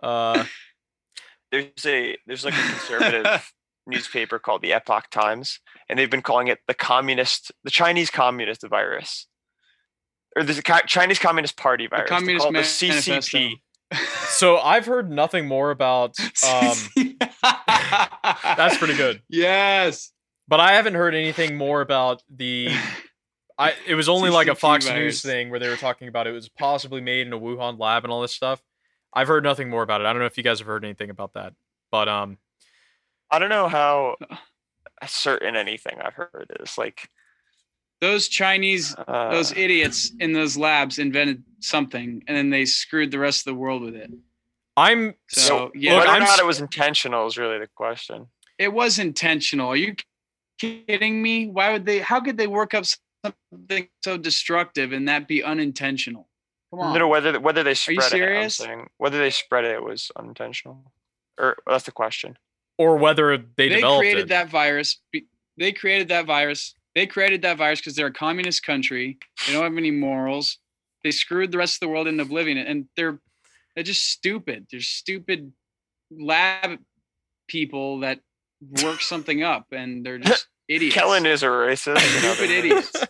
Uh, 0.00 0.44
there's 1.50 1.84
a 1.84 2.16
there's 2.24 2.44
like 2.44 2.54
a 2.54 2.62
conservative 2.68 3.52
newspaper 3.88 4.38
called 4.38 4.62
the 4.62 4.72
Epoch 4.72 5.10
Times, 5.10 5.58
and 5.88 5.98
they've 5.98 6.08
been 6.08 6.22
calling 6.22 6.46
it 6.46 6.60
the 6.68 6.74
communist, 6.74 7.50
the 7.64 7.70
Chinese 7.70 8.08
communist 8.08 8.62
virus, 8.62 9.26
or 10.36 10.44
there's 10.44 10.58
a 10.58 10.82
Chinese 10.86 11.18
Communist 11.18 11.56
Party 11.56 11.88
virus. 11.88 12.08
They 12.08 12.14
Communist 12.14 12.42
call 12.44 12.50
it 12.50 12.62
the 12.62 12.88
Manifesto. 12.88 13.38
CCP. 13.92 14.28
so 14.28 14.58
I've 14.58 14.86
heard 14.86 15.10
nothing 15.10 15.46
more 15.46 15.70
about. 15.70 16.16
Um, 16.48 16.76
that's 17.42 18.78
pretty 18.78 18.96
good. 18.96 19.22
Yes. 19.28 20.12
But 20.46 20.60
I 20.60 20.74
haven't 20.74 20.94
heard 20.94 21.14
anything 21.14 21.56
more 21.56 21.80
about 21.80 22.22
the. 22.34 22.70
I 23.58 23.74
it 23.86 23.96
was 23.96 24.08
only 24.08 24.30
like 24.30 24.46
a 24.46 24.54
Fox 24.54 24.86
virus. 24.86 24.98
News 24.98 25.22
thing 25.22 25.50
where 25.50 25.58
they 25.58 25.68
were 25.68 25.76
talking 25.76 26.06
about 26.08 26.26
it 26.28 26.30
was 26.30 26.48
possibly 26.48 27.00
made 27.00 27.26
in 27.26 27.32
a 27.32 27.38
Wuhan 27.38 27.78
lab 27.78 28.04
and 28.04 28.12
all 28.12 28.22
this 28.22 28.34
stuff. 28.34 28.62
I've 29.12 29.26
heard 29.28 29.42
nothing 29.42 29.68
more 29.68 29.82
about 29.82 30.00
it. 30.00 30.06
I 30.06 30.12
don't 30.12 30.20
know 30.20 30.26
if 30.26 30.36
you 30.36 30.44
guys 30.44 30.60
have 30.60 30.66
heard 30.68 30.84
anything 30.84 31.10
about 31.10 31.34
that, 31.34 31.54
but 31.90 32.08
um, 32.08 32.38
I 33.30 33.38
don't 33.40 33.48
know 33.50 33.68
how 33.68 34.16
certain 35.06 35.56
anything 35.56 35.98
I've 36.00 36.14
heard 36.14 36.56
is 36.60 36.78
like. 36.78 37.08
Those 38.00 38.28
Chinese, 38.28 38.94
Uh, 38.96 39.30
those 39.30 39.52
idiots 39.52 40.12
in 40.20 40.32
those 40.32 40.56
labs 40.56 40.98
invented 40.98 41.42
something, 41.60 42.22
and 42.26 42.36
then 42.36 42.50
they 42.50 42.64
screwed 42.64 43.10
the 43.10 43.18
rest 43.18 43.40
of 43.40 43.44
the 43.46 43.54
world 43.58 43.82
with 43.82 43.96
it. 43.96 44.10
I'm 44.76 45.14
So 45.28 45.72
yeah, 45.74 45.96
whether 45.98 46.08
I'm 46.08 46.22
not 46.22 46.38
it 46.38 46.46
was 46.46 46.60
intentional 46.60 47.26
is 47.26 47.36
really 47.36 47.58
the 47.58 47.66
question. 47.74 48.28
it 48.58 48.72
was 48.72 48.98
intentional. 49.00 49.68
Are 49.68 49.76
you 49.76 49.96
kidding 50.58 51.20
me? 51.22 51.48
Why 51.48 51.72
would 51.72 51.84
they? 51.86 51.98
How 51.98 52.20
could 52.20 52.36
they 52.36 52.46
work 52.46 52.74
up 52.74 52.84
something 53.24 53.88
so 54.04 54.16
destructive 54.16 54.92
and 54.92 55.08
that 55.08 55.26
be 55.26 55.42
unintentional? 55.42 56.28
Come 56.70 56.80
on. 56.80 56.92
No, 56.92 57.00
no, 57.00 57.08
whether 57.08 57.40
whether 57.40 57.62
they 57.64 57.74
spread 57.74 57.98
it, 57.98 58.04
I'm 58.04 58.10
serious? 58.10 58.56
saying 58.56 58.88
whether 58.98 59.18
they 59.18 59.30
spread 59.30 59.64
it 59.64 59.82
was 59.82 60.12
unintentional, 60.16 60.92
or 61.38 61.56
that's 61.66 61.84
the 61.84 61.92
question. 61.92 62.38
or 62.76 62.96
whether 62.96 63.36
they, 63.36 63.68
they 63.68 63.74
developed 63.76 64.00
created 64.02 64.26
it. 64.26 64.28
that 64.28 64.48
virus. 64.48 65.00
They 65.56 65.72
created 65.72 66.08
that 66.08 66.26
virus. 66.26 66.74
They 66.98 67.06
created 67.06 67.42
that 67.42 67.58
virus 67.58 67.78
because 67.78 67.94
they're 67.94 68.08
a 68.08 68.12
communist 68.12 68.64
country. 68.64 69.18
They 69.46 69.52
don't 69.52 69.62
have 69.62 69.76
any 69.76 69.92
morals. 69.92 70.58
They 71.04 71.12
screwed 71.12 71.52
the 71.52 71.58
rest 71.58 71.76
of 71.76 71.80
the 71.80 71.88
world 71.88 72.08
into 72.08 72.24
oblivion, 72.24 72.58
and 72.58 72.86
they're 72.96 73.20
they're 73.76 73.84
just 73.84 74.02
stupid. 74.10 74.66
They're 74.68 74.80
stupid 74.80 75.52
lab 76.10 76.80
people 77.46 78.00
that 78.00 78.18
work 78.82 79.00
something 79.12 79.44
up, 79.44 79.66
and 79.70 80.04
they're 80.04 80.18
just 80.18 80.48
idiots. 80.68 80.96
Kellen 80.96 81.24
is 81.24 81.44
a 81.44 81.46
racist. 81.46 81.98
stupid 82.00 82.50
idiots. 82.50 82.92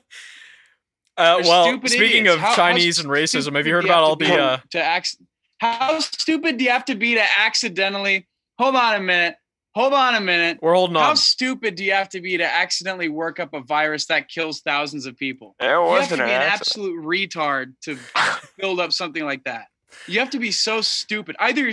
Uh, 1.17 1.41
well, 1.43 1.65
speaking 1.87 2.27
idiots. 2.27 2.35
of 2.35 2.39
How- 2.41 2.47
how 2.51 2.55
Chinese 2.55 3.01
and 3.01 3.09
racism, 3.09 3.57
have 3.57 3.67
you 3.67 3.73
heard 3.75 3.81
do 3.81 3.89
about 3.89 4.05
all 4.05 4.15
the? 4.15 4.27
be 4.27 4.31
Uh, 4.31 4.59
to 4.71 4.79
ac- 4.97 5.19
How 5.59 5.99
stupid 5.99 6.59
do 6.59 6.65
you 6.65 6.71
have 6.71 6.85
to 6.85 6.95
be 6.95 7.15
to 7.17 7.25
accidentally? 7.41 8.29
Hold 8.59 8.77
on 8.77 8.95
a 8.95 9.01
minute. 9.01 9.35
Hold 9.79 9.93
on 9.93 10.17
a 10.17 10.21
minute. 10.21 10.59
we're 10.61 10.75
holding 10.75 10.97
How 10.97 11.11
on. 11.11 11.17
stupid 11.17 11.77
do 11.77 11.85
you 11.85 11.93
have 11.93 12.09
to 12.09 12.21
be 12.21 12.37
to 12.37 12.45
accidentally 12.45 13.09
work 13.09 13.39
up 13.39 13.55
a 13.55 13.61
virus 13.61 14.07
that 14.07 14.29
kills 14.29 14.61
thousands 14.61 15.07
of 15.07 15.17
people? 15.17 15.55
There 15.61 15.77
You 15.77 15.77
have 15.77 15.87
to 15.87 15.91
wasn't 16.01 16.19
be 16.23 16.25
an 16.35 16.43
an 16.43 16.49
absolute 16.49 17.01
retard 17.05 17.75
to 17.83 17.97
build 18.59 18.81
up 18.81 18.93
something 18.93 19.25
like 19.25 19.45
that. 19.45 19.67
You 20.09 20.19
have 20.19 20.31
to 20.31 20.41
be 20.41 20.51
so 20.51 20.81
stupid. 20.81 21.37
Either 21.39 21.61
you're, 21.63 21.73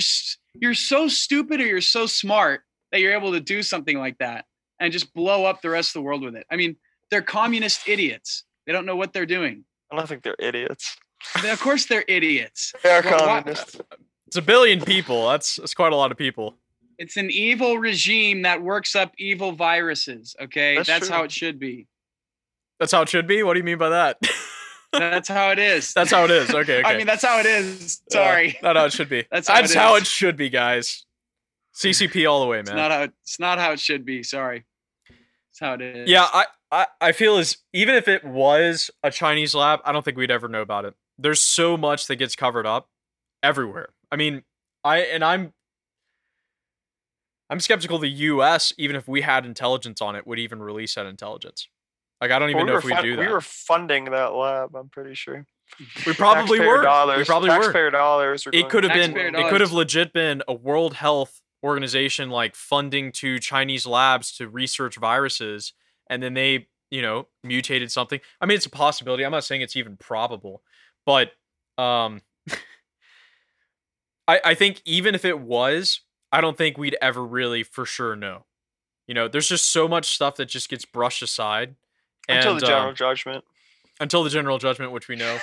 you're 0.53 0.74
so 0.76 1.08
stupid 1.08 1.60
or 1.60 1.66
you're 1.66 1.82
so 1.82 2.06
smart 2.06 2.62
that 2.91 3.01
you're 3.01 3.14
able 3.14 3.32
to 3.32 3.39
do 3.39 3.64
something 3.64 3.97
like 3.97 4.20
that 4.20 4.45
and 4.80 4.93
just 4.93 5.12
blow 5.16 5.45
up 5.45 5.64
the 5.64 5.70
rest 5.72 5.89
of 5.89 5.93
the 5.95 6.01
world 6.03 6.22
with 6.22 6.36
it. 6.36 6.45
I 6.51 6.58
mean, 6.58 6.76
they're 7.10 7.24
communist 7.24 7.88
idiots. 7.89 8.43
They 8.68 8.72
don't 8.72 8.86
know 8.86 8.95
what 8.95 9.14
they're 9.14 9.26
doing. 9.26 9.66
I 9.91 9.95
don't 9.95 10.08
think 10.08 10.22
they're 10.22 10.36
idiots. 10.38 10.95
They- 11.41 11.49
Of 11.49 11.60
course, 11.60 11.88
they're 11.88 12.06
idiots. 12.08 12.72
They 12.84 12.91
are 12.91 13.01
Well, 13.01 13.14
why- 13.14 13.39
communists. 13.41 13.78
It's 14.28 14.38
a 14.38 14.41
billion 14.43 14.82
people. 14.82 15.28
That's 15.30 15.56
that's 15.56 15.74
quite 15.74 15.91
a 15.93 15.95
lot 15.95 16.12
of 16.12 16.18
people. 16.18 16.56
It's 16.98 17.18
an 17.18 17.30
evil 17.30 17.78
regime 17.78 18.43
that 18.43 18.62
works 18.62 18.96
up 18.96 19.14
evil 19.18 19.52
viruses. 19.52 20.36
Okay, 20.41 20.76
That's 20.76 20.88
that's, 20.88 21.10
how 21.10 21.24
it 21.24 21.32
should 21.32 21.60
be. 21.60 21.88
That's 22.80 22.91
how 22.91 23.02
it 23.02 23.10
should 23.10 23.28
be. 23.28 23.43
What 23.43 23.54
do 23.54 23.60
you 23.60 23.64
mean 23.64 23.78
by 23.78 23.89
that? 23.89 24.18
That's 24.91 25.28
how 25.28 25.52
it 25.52 25.60
is. 25.60 25.93
that's 25.93 26.12
how 26.12 26.24
it 26.24 26.32
is. 26.32 26.50
Okay. 26.50 26.60
okay. 26.80 26.84
I 26.84 26.96
mean, 26.96 27.06
that's 27.06 27.24
how 27.24 27.39
it 27.39 27.46
is. 27.46 28.02
Uh, 28.12 28.14
Sorry, 28.14 28.58
not 28.64 28.78
how 28.78 28.86
it 28.86 28.93
should 28.93 29.10
be. 29.10 29.26
That's 29.30 29.48
That's, 29.48 29.74
how 29.74 29.82
it 29.82 29.88
how 29.89 29.96
is. 29.96 30.04
it 30.04 30.08
should 30.08 30.38
be, 30.38 30.50
guys. 30.50 31.06
CCP 31.76 32.30
all 32.30 32.39
the 32.39 32.48
way, 32.48 32.60
it's 32.60 32.70
man. 32.70 32.78
not 32.78 32.91
how 32.91 33.02
it's 33.02 33.39
not 33.39 33.60
how 33.60 33.74
it 33.74 33.80
should 33.80 34.06
be. 34.06 34.24
Sorry, 34.24 34.64
it's 35.52 35.60
how 35.60 35.74
it 35.74 35.82
is. 35.82 36.10
Yeah, 36.10 36.26
I, 36.32 36.46
I, 36.72 36.88
I 37.02 37.12
feel 37.12 37.38
as 37.38 37.58
even 37.74 37.96
if 37.96 38.08
it 38.08 38.24
was 38.24 38.89
a 39.04 39.12
Chinese 39.12 39.54
lab, 39.54 39.82
I 39.84 39.91
don't 39.91 40.06
think 40.06 40.16
we'd 40.16 40.32
ever 40.32 40.48
know 40.48 40.62
about 40.62 40.86
it. 40.86 40.93
There's 41.18 41.41
so 41.41 41.76
much 41.76 42.08
that 42.08 42.16
gets 42.16 42.36
covered 42.36 42.66
up 42.66 42.88
everywhere. 43.43 43.89
I 44.10 44.16
mean, 44.16 44.43
I 44.86 45.00
and 45.00 45.24
I'm 45.24 45.52
I'm 47.50 47.60
skeptical 47.60 48.00
the 48.00 48.10
US, 48.10 48.74
even 48.78 48.96
if 48.96 49.08
we 49.08 49.22
had 49.22 49.46
intelligence 49.46 50.02
on 50.02 50.16
it, 50.16 50.26
would 50.26 50.39
even 50.39 50.62
release 50.62 50.96
that 50.96 51.06
intelligence. 51.06 51.68
Like 52.22 52.32
I 52.32 52.39
don't 52.39 52.50
even 52.50 52.66
Well, 52.66 52.66
we 52.66 52.72
know 52.72 52.78
if 52.78 52.84
we 52.84 52.93
fun- 52.93 53.04
do 53.04 53.16
that. 53.18 53.22
We 53.22 53.28
were 53.28 53.41
funding 53.41 54.06
that 54.06 54.34
lab. 54.34 54.76
I'm 54.76 54.89
pretty 54.89 55.16
sure. 55.16 55.46
We 56.06 56.14
probably 56.14 56.60
Taxpayer 56.60 56.78
were. 56.78 56.84
Dollars, 56.84 57.18
we 57.18 57.24
probably 57.26 57.50
were. 57.50 57.91
dollars. 57.91 58.46
Were 58.46 58.52
It 58.54 58.70
could 58.70 58.84
have 58.84 58.93
been 58.93 59.14
Taxpayer 59.14 59.46
it 59.46 59.50
could 59.50 59.62
have 59.62 59.72
legit 59.74 60.14
been 60.14 60.41
a 60.48 60.54
World 60.54 60.96
Health 60.96 61.41
Organization 61.64 62.30
like 62.30 62.56
funding 62.56 63.12
to 63.14 63.39
Chinese 63.39 63.86
labs 63.86 64.36
to 64.38 64.48
research 64.48 64.98
viruses 64.98 65.74
and 66.10 66.22
then 66.22 66.36
they, 66.36 66.68
you 66.91 67.02
know, 67.02 67.28
mutated 67.43 67.91
something. 67.91 68.20
I 68.39 68.46
mean, 68.46 68.56
it's 68.56 68.68
a 68.68 68.70
possibility. 68.72 69.26
I'm 69.26 69.32
not 69.32 69.43
saying 69.43 69.62
it's 69.62 69.76
even 69.76 69.98
probable, 69.98 70.62
but 71.06 71.32
um 71.78 72.22
I 74.28 74.39
I 74.46 74.54
think 74.54 74.82
even 74.86 75.16
if 75.16 75.26
it 75.26 75.39
was, 75.39 76.02
I 76.36 76.42
don't 76.42 76.58
think 76.58 76.78
we'd 76.78 76.98
ever 77.02 77.24
really 77.24 77.64
for 77.64 77.86
sure 77.86 78.14
know. 78.14 78.44
You 79.08 79.14
know, 79.14 79.30
there's 79.30 79.48
just 79.48 79.72
so 79.72 79.88
much 79.88 80.14
stuff 80.14 80.36
that 80.36 80.48
just 80.48 80.68
gets 80.68 80.84
brushed 80.84 81.22
aside 81.22 81.76
until 82.28 82.56
the 82.56 82.60
general 82.60 82.90
um, 82.90 82.96
judgment. 82.96 83.46
until 84.02 84.22
the 84.22 84.30
general 84.30 84.58
judgment, 84.58 84.92
which 84.92 85.08
we 85.08 85.16
know. 85.16 85.38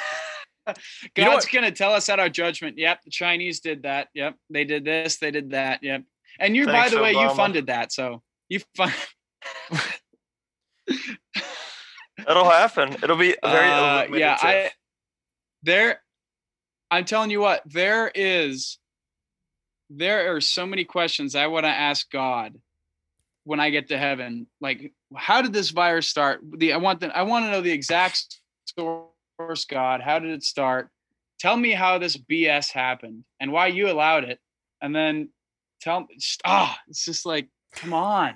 God's 0.66 0.80
You 1.16 1.24
know 1.24 1.40
gonna 1.50 1.70
tell 1.70 1.94
us 1.94 2.10
at 2.10 2.20
our 2.20 2.28
judgment. 2.28 2.76
Yep, 2.76 3.04
the 3.04 3.10
Chinese 3.10 3.60
did 3.60 3.84
that. 3.84 4.08
Yep, 4.12 4.36
they 4.50 4.64
did 4.64 4.84
this. 4.84 5.16
They 5.16 5.30
did 5.30 5.52
that. 5.52 5.82
Yep. 5.82 6.02
And 6.38 6.54
you, 6.54 6.66
by 6.66 6.72
Thanks, 6.72 6.90
the 6.94 7.00
way, 7.00 7.12
you 7.12 7.30
funded 7.30 7.68
that. 7.68 7.90
So 7.90 8.22
you 8.50 8.60
fund. 8.76 8.92
It'll 12.28 12.50
happen. 12.50 12.92
It'll 13.02 13.16
be 13.16 13.34
very 13.42 13.70
Uh, 13.70 14.08
yeah, 14.12 14.36
I 14.38 14.70
there. 15.62 16.02
I'm 16.90 17.06
telling 17.06 17.30
you 17.30 17.40
what, 17.40 17.62
there 17.64 18.12
is. 18.14 18.76
There 19.94 20.34
are 20.34 20.40
so 20.40 20.66
many 20.66 20.84
questions 20.84 21.34
I 21.34 21.48
want 21.48 21.64
to 21.64 21.70
ask 21.70 22.10
God 22.10 22.54
when 23.44 23.60
I 23.60 23.70
get 23.70 23.88
to 23.88 23.98
heaven. 23.98 24.46
Like, 24.60 24.92
how 25.14 25.42
did 25.42 25.52
this 25.52 25.70
virus 25.70 26.08
start? 26.08 26.40
The 26.56 26.72
I 26.72 26.76
want 26.78 27.00
the 27.00 27.16
I 27.16 27.22
want 27.22 27.44
to 27.44 27.50
know 27.50 27.60
the 27.60 27.72
exact 27.72 28.40
source. 28.76 29.64
God, 29.68 30.00
how 30.00 30.18
did 30.18 30.30
it 30.30 30.42
start? 30.42 30.88
Tell 31.38 31.56
me 31.56 31.72
how 31.72 31.98
this 31.98 32.16
BS 32.16 32.70
happened 32.70 33.24
and 33.40 33.52
why 33.52 33.66
you 33.66 33.90
allowed 33.90 34.24
it, 34.24 34.38
and 34.80 34.94
then 34.94 35.30
tell 35.80 36.00
me. 36.00 36.18
Ah, 36.44 36.78
it's 36.88 37.04
just 37.04 37.26
like, 37.26 37.48
come 37.74 37.92
on. 37.92 38.34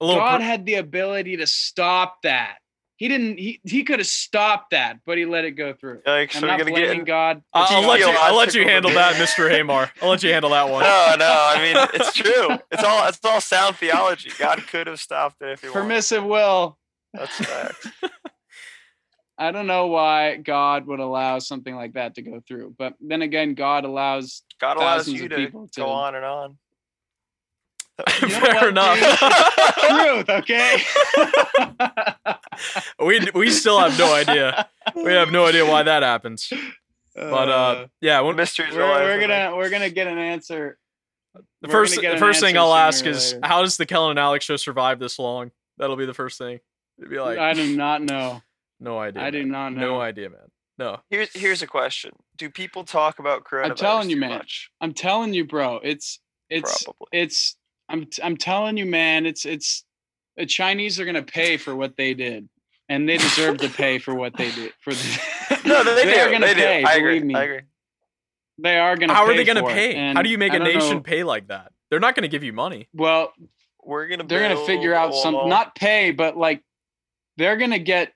God 0.00 0.38
per- 0.38 0.44
had 0.44 0.66
the 0.66 0.74
ability 0.74 1.36
to 1.38 1.46
stop 1.46 2.22
that. 2.22 2.56
He 2.98 3.08
didn't. 3.08 3.38
He 3.38 3.60
he 3.62 3.84
could 3.84 3.98
have 3.98 4.06
stopped 4.06 4.70
that, 4.70 5.00
but 5.04 5.18
he 5.18 5.26
let 5.26 5.44
it 5.44 5.50
go 5.52 5.74
through. 5.74 6.00
Yikes, 6.06 6.36
I'm 6.36 6.42
we're 6.42 6.48
not 6.48 6.58
gonna 6.58 6.70
blaming 6.70 6.98
get. 7.00 7.06
God. 7.06 7.42
I'll, 7.52 7.82
I'll 7.82 7.88
let 7.88 8.00
you. 8.00 8.06
I'll 8.08 8.34
let 8.36 8.54
you 8.54 8.64
handle 8.64 8.90
that. 8.92 9.16
Mr. 9.16 9.50
Hamar. 9.50 9.92
I'll 10.00 10.08
let 10.08 10.22
you 10.22 10.32
handle 10.32 10.50
that 10.50 10.70
one. 10.70 10.82
No, 10.84 11.14
no. 11.18 11.26
I 11.26 11.58
mean, 11.60 11.88
it's 11.92 12.14
true. 12.14 12.58
It's 12.72 12.82
all. 12.82 13.06
It's 13.06 13.20
all 13.22 13.40
sound 13.42 13.76
theology. 13.76 14.30
God 14.38 14.66
could 14.66 14.86
have 14.86 14.98
stopped 14.98 15.42
it 15.42 15.50
if 15.50 15.60
he 15.60 15.68
wanted. 15.68 15.80
Permissive 15.80 16.24
will. 16.24 16.78
That's 17.12 17.36
facts. 17.36 17.86
I 19.38 19.52
don't 19.52 19.66
know 19.66 19.88
why 19.88 20.36
God 20.36 20.86
would 20.86 21.00
allow 21.00 21.38
something 21.40 21.76
like 21.76 21.92
that 21.92 22.14
to 22.14 22.22
go 22.22 22.40
through, 22.48 22.74
but 22.78 22.94
then 23.00 23.20
again, 23.20 23.52
God 23.54 23.84
allows. 23.84 24.42
God 24.58 24.78
allows 24.78 25.06
you 25.06 25.28
to 25.28 25.36
people 25.36 25.68
to- 25.72 25.80
go 25.80 25.88
on 25.88 26.14
and 26.14 26.24
on. 26.24 26.56
You 28.20 28.28
know 28.28 28.34
Fair 28.40 28.54
what, 28.54 28.68
enough. 28.68 28.98
Truth, 29.88 30.28
okay. 30.28 30.82
We 32.98 33.20
we 33.34 33.50
still 33.50 33.78
have 33.78 33.98
no 33.98 34.14
idea. 34.14 34.68
We 34.94 35.12
have 35.12 35.30
no 35.30 35.46
idea 35.46 35.66
why 35.66 35.82
that 35.82 36.02
happens. 36.02 36.52
But 37.14 37.48
uh, 37.48 37.86
yeah, 38.00 38.20
when, 38.20 38.36
Mysteries 38.36 38.74
we're, 38.74 38.88
we're 38.88 39.20
gonna 39.20 39.56
we're 39.56 39.70
gonna 39.70 39.90
get 39.90 40.06
an 40.06 40.18
answer. 40.18 40.78
the 41.62 41.68
first 41.68 42.00
the 42.00 42.16
first 42.18 42.40
thing 42.40 42.58
I'll 42.58 42.74
ask 42.74 43.06
is 43.06 43.34
later. 43.34 43.46
how 43.46 43.62
does 43.62 43.76
the 43.76 43.86
Kellen 43.86 44.10
and 44.10 44.18
Alex 44.18 44.44
show 44.44 44.56
survive 44.56 44.98
this 44.98 45.18
long? 45.18 45.50
That'll 45.78 45.96
be 45.96 46.06
the 46.06 46.14
first 46.14 46.38
thing. 46.38 46.60
It'd 46.98 47.10
be 47.10 47.18
like 47.18 47.38
I 47.38 47.54
do 47.54 47.76
not 47.76 48.02
know. 48.02 48.42
no 48.80 48.98
idea. 48.98 49.22
I 49.22 49.30
do 49.30 49.44
not 49.44 49.72
know. 49.72 49.80
No 49.80 50.00
idea, 50.00 50.30
man. 50.30 50.50
No. 50.78 51.00
Here's 51.08 51.32
here's 51.32 51.62
a 51.62 51.66
question: 51.66 52.12
Do 52.36 52.50
people 52.50 52.84
talk 52.84 53.18
about 53.18 53.44
coronavirus? 53.44 53.70
I'm 53.70 53.76
telling 53.76 54.10
you, 54.10 54.16
too 54.16 54.20
man. 54.20 54.30
Much? 54.30 54.70
I'm 54.80 54.92
telling 54.92 55.32
you, 55.32 55.46
bro. 55.46 55.80
It's 55.82 56.20
it's 56.50 56.84
Probably. 56.84 57.06
it's 57.12 57.56
I'm 57.88 58.06
I'm 58.22 58.36
telling 58.36 58.76
you, 58.76 58.84
man. 58.84 59.24
It's 59.24 59.46
it's 59.46 59.84
the 60.36 60.46
Chinese 60.46 60.98
are 61.00 61.04
gonna 61.04 61.22
pay 61.22 61.56
for 61.56 61.74
what 61.74 61.96
they 61.96 62.14
did, 62.14 62.48
and 62.88 63.08
they 63.08 63.16
deserve 63.18 63.58
to 63.58 63.68
pay 63.68 63.98
for 63.98 64.14
what 64.14 64.36
they 64.36 64.50
did. 64.50 64.72
For 64.80 64.92
the, 64.92 65.60
No, 65.64 65.82
they, 65.84 66.04
do. 66.14 66.18
are 66.20 66.30
gonna 66.30 66.46
pay. 66.46 66.80
do. 66.82 66.86
I 66.88 66.94
agree. 66.94 67.20
me, 67.20 67.34
I 67.34 67.42
agree. 67.44 67.60
they 68.58 68.78
are 68.78 68.96
gonna. 68.96 69.12
Pay. 69.12 69.16
How 69.16 69.24
are 69.26 69.34
they 69.36 69.44
going 69.44 69.56
to 69.64 69.66
pay? 69.72 70.12
How 70.14 70.22
do 70.22 70.28
you 70.30 70.38
make 70.38 70.52
I 70.52 70.56
a 70.56 70.58
nation 70.60 70.96
know- 70.96 71.00
pay 71.00 71.24
like 71.24 71.48
that? 71.48 71.72
They're 71.90 72.00
not 72.00 72.14
going 72.16 72.22
to 72.22 72.28
give 72.28 72.42
you 72.42 72.52
money. 72.52 72.88
Well, 72.92 73.32
We're 73.84 74.08
gonna. 74.08 74.24
they're 74.24 74.46
gonna 74.48 74.66
figure 74.66 74.92
out 74.94 75.14
some 75.14 75.34
wall. 75.34 75.48
not 75.48 75.74
pay, 75.76 76.10
but 76.10 76.36
like 76.36 76.62
they're 77.36 77.56
gonna 77.56 77.78
get 77.78 78.12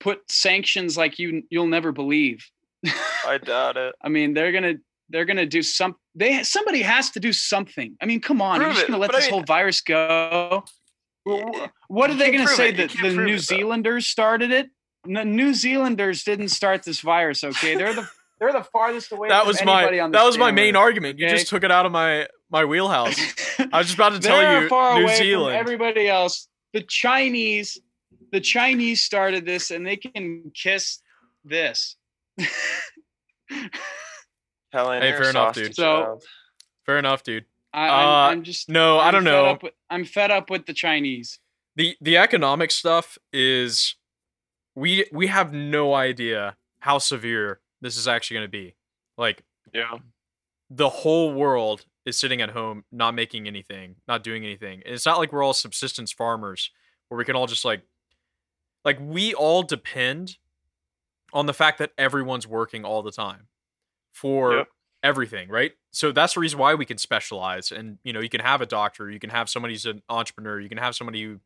put 0.00 0.30
sanctions 0.30 0.96
like 0.96 1.18
you 1.18 1.42
you'll 1.50 1.66
never 1.66 1.92
believe. 1.92 2.46
I 3.26 3.38
doubt 3.38 3.76
it. 3.78 3.94
I 4.02 4.08
mean, 4.10 4.34
they're 4.34 4.52
gonna 4.52 4.74
they're 5.08 5.24
gonna 5.24 5.46
do 5.46 5.62
some. 5.62 5.96
They 6.14 6.42
somebody 6.42 6.82
has 6.82 7.10
to 7.12 7.20
do 7.20 7.32
something. 7.32 7.96
I 8.02 8.06
mean, 8.06 8.20
come 8.20 8.42
on, 8.42 8.56
you're 8.60 8.64
Prove 8.66 8.76
just 8.76 8.86
gonna 8.88 8.98
let 8.98 9.08
but 9.08 9.16
I 9.16 9.18
this 9.20 9.26
mean- 9.30 9.34
whole 9.34 9.44
virus 9.44 9.80
go? 9.80 10.64
Yeah, 11.26 11.68
What 11.88 12.10
are 12.10 12.14
they 12.14 12.30
gonna 12.30 12.46
say 12.48 12.68
it, 12.70 12.76
that 12.76 12.90
the 13.02 13.12
New 13.14 13.34
it. 13.34 13.40
Zealanders 13.40 14.06
started 14.06 14.50
it? 14.50 14.70
No, 15.06 15.22
New 15.22 15.54
Zealanders 15.54 16.22
didn't 16.24 16.48
start 16.48 16.82
this 16.82 17.00
virus. 17.00 17.44
Okay, 17.44 17.74
they're 17.76 17.94
the 17.94 18.08
they're 18.40 18.52
the 18.52 18.64
farthest 18.64 19.12
away. 19.12 19.28
That 19.28 19.40
from 19.40 19.48
was 19.48 19.64
my 19.64 19.98
on 20.00 20.10
that 20.12 20.24
was 20.24 20.36
my 20.38 20.50
main 20.50 20.76
earth, 20.76 20.80
argument. 20.80 21.18
You 21.18 21.26
okay? 21.26 21.36
just 21.36 21.48
took 21.48 21.64
it 21.64 21.70
out 21.70 21.86
of 21.86 21.92
my 21.92 22.28
my 22.50 22.64
wheelhouse. 22.64 23.18
I 23.72 23.78
was 23.78 23.86
just 23.86 23.94
about 23.94 24.12
to 24.12 24.20
tell 24.20 24.62
you 24.62 24.68
far 24.68 24.94
New 24.98 25.04
away 25.04 25.16
from 25.16 25.24
Zealand. 25.24 25.56
everybody 25.56 26.08
else. 26.08 26.48
The 26.72 26.82
Chinese, 26.82 27.78
the 28.32 28.40
Chinese 28.40 29.02
started 29.02 29.46
this, 29.46 29.70
and 29.70 29.86
they 29.86 29.96
can 29.96 30.50
kiss 30.54 31.00
this. 31.44 31.96
Helen, 34.72 35.02
Hey, 35.02 35.12
fair 35.12 35.30
enough, 35.30 35.54
dude. 35.54 35.74
So- 35.74 36.18
Fair 36.84 36.98
enough, 36.98 37.22
dude. 37.22 37.46
I, 37.74 37.88
Uh, 37.88 37.92
I'm, 37.92 38.32
I'm 38.38 38.42
just 38.44 38.68
No, 38.68 38.98
I 38.98 39.08
I'm 39.08 39.12
don't 39.14 39.24
know. 39.24 39.58
with- 39.62 39.72
I'm 39.90 40.04
fed 40.04 40.30
up 40.30 40.48
with 40.50 40.66
the 40.66 40.72
Chinese. 40.74 41.38
the 41.76 41.96
the 42.00 42.16
economic 42.16 42.70
stuff 42.70 43.18
is 43.32 43.96
we 44.76 45.06
we 45.12 45.26
have 45.26 45.52
no 45.52 45.92
idea 45.94 46.56
how 46.80 46.98
severe 46.98 47.60
this 47.80 47.96
is 47.96 48.06
actually 48.08 48.36
going 48.36 48.44
to 48.46 48.50
be. 48.50 48.74
Like 49.18 49.42
Yeah. 49.72 49.98
the 50.70 50.88
whole 50.88 51.32
world 51.34 51.86
is 52.06 52.16
sitting 52.18 52.40
at 52.42 52.50
home 52.50 52.84
not 52.92 53.14
making 53.14 53.46
anything, 53.46 53.96
not 54.06 54.22
doing 54.22 54.44
anything. 54.44 54.82
And 54.84 54.94
it's 54.94 55.06
not 55.06 55.18
like 55.18 55.32
we're 55.32 55.42
all 55.42 55.52
subsistence 55.54 56.12
farmers 56.12 56.70
where 57.08 57.18
we 57.18 57.24
can 57.24 57.34
all 57.36 57.46
just 57.46 57.64
like 57.64 57.82
like 58.84 58.98
we 59.00 59.34
all 59.34 59.62
depend 59.62 60.36
on 61.32 61.46
the 61.46 61.54
fact 61.54 61.78
that 61.78 61.90
everyone's 61.98 62.46
working 62.46 62.84
all 62.84 63.02
the 63.02 63.10
time 63.12 63.48
for 64.12 64.58
Yep. 64.58 64.68
Everything, 65.04 65.48
right? 65.50 65.72
So 65.92 66.10
that's 66.10 66.34
the 66.34 66.40
reason 66.40 66.58
why 66.58 66.74
we 66.74 66.86
can 66.86 66.98
specialize 66.98 67.70
and 67.70 67.98
you 68.02 68.12
know, 68.12 68.20
you 68.20 68.30
can 68.30 68.40
have 68.40 68.60
a 68.60 68.66
doctor, 68.66 69.10
you 69.10 69.20
can 69.20 69.30
have 69.30 69.48
somebody 69.48 69.74
who's 69.74 69.84
an 69.84 70.02
entrepreneur, 70.08 70.58
you 70.58 70.68
can 70.68 70.78
have 70.78 70.96
somebody 70.96 71.22
who 71.22 71.40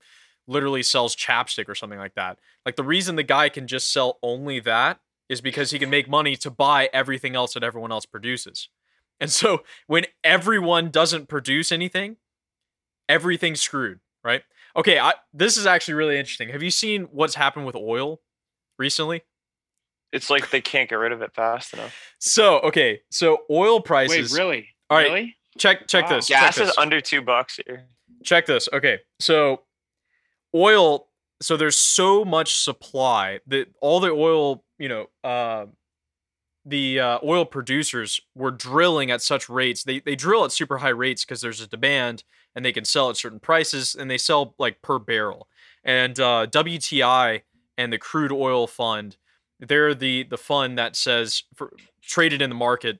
literally 0.46 0.82
sells 0.82 1.14
chapstick 1.14 1.68
or 1.68 1.74
something 1.74 1.98
like 1.98 2.14
that. 2.14 2.38
Like 2.64 2.76
the 2.76 2.84
reason 2.84 3.16
the 3.16 3.22
guy 3.22 3.50
can 3.50 3.66
just 3.66 3.92
sell 3.92 4.18
only 4.22 4.61
that 4.61 5.00
is 5.28 5.42
because 5.42 5.72
he 5.72 5.78
can 5.78 5.90
make 5.90 6.09
money 6.09 6.36
to 6.36 6.50
buy 6.50 6.88
everything 6.92 7.36
else 7.36 7.52
that 7.52 7.62
everyone 7.62 7.92
else 7.92 8.06
produces. 8.06 8.70
And 9.20 9.30
so 9.30 9.64
when 9.88 10.04
everyone 10.22 10.90
doesn't 10.90 11.28
produce 11.28 11.72
anything, 11.72 12.16
everything's 13.09 13.61
screwed, 13.61 13.98
right? 14.22 14.42
Okay, 14.76 14.98
I, 14.98 15.14
this 15.34 15.56
is 15.56 15.66
actually 15.66 15.94
really 15.94 16.18
interesting. 16.18 16.50
Have 16.50 16.62
you 16.62 16.70
seen 16.70 17.09
what's 17.11 17.34
happened 17.34 17.66
with 17.66 17.74
oil 17.74 18.20
recently? 18.78 19.24
It's 20.12 20.30
like 20.30 20.50
they 20.50 20.61
can't 20.61 20.88
get 20.88 20.96
rid 20.96 21.12
of 21.12 21.20
it 21.22 21.34
fast 21.34 21.74
enough. 21.74 21.94
So, 22.18 22.61
okay, 22.61 23.00
so 23.11 23.38
oil 23.50 23.76
Wait, 23.76 23.84
prices. 23.84 24.32
really? 24.32 24.68
All 24.90 24.96
right. 24.96 25.04
Really? 25.12 25.36
Check 25.59 25.86
check 25.88 26.04
Wow. 26.09 26.16
this. 26.16 26.28
check 26.28 26.40
Gas 26.40 26.59
is 26.59 26.68
this. 26.68 26.78
under 26.78 27.00
two 27.00 27.20
bucks 27.20 27.59
here. 27.66 27.86
check 28.24 28.46
this. 28.46 28.68
Okay, 28.72 29.00
so 29.20 29.62
oil. 30.54 31.06
So 31.40 31.56
there's 31.56 31.76
so 31.78 32.24
much 32.24 32.54
supply 32.54 33.38
that 33.46 33.68
all 33.80 34.00
the 34.00 34.11
oil, 34.11 34.64
you 34.78 34.88
know, 34.88 35.06
uh, 35.22 35.66
the 36.64 36.98
uh, 37.00 37.18
oil 37.24 37.44
producers 37.44 38.20
were 38.34 38.50
drilling 38.50 39.11
at 39.11 39.22
such 39.22 39.48
rates. 39.48 39.84
They 39.84 40.00
they 40.00 40.16
drill 40.16 40.44
at 40.44 40.52
super 40.52 40.78
high 40.78 40.88
rates 40.88 41.24
because 41.24 41.40
there's 41.40 41.61
a 41.61 41.66
demand 41.68 42.24
and 42.56 42.64
they 42.64 42.72
can 42.72 42.84
sell 42.84 43.09
at 43.11 43.16
certain 43.16 43.38
prices 43.40 43.94
and 43.94 44.11
they 44.11 44.18
sell 44.18 44.54
like 44.59 44.82
per 44.82 44.98
barrel. 44.98 45.48
And 45.84 46.18
uh, 46.18 46.46
WTI 46.50 47.42
and 47.76 47.92
the 47.92 47.98
crude 47.98 48.32
oil 48.32 48.66
fund, 48.66 49.16
they're 49.61 49.94
the 49.94 50.24
the 50.24 50.38
fund 50.38 50.78
that 50.78 50.96
says 50.96 51.42
for, 51.54 51.72
traded 52.02 52.42
in 52.42 52.50
the 52.50 52.56
market 52.56 52.98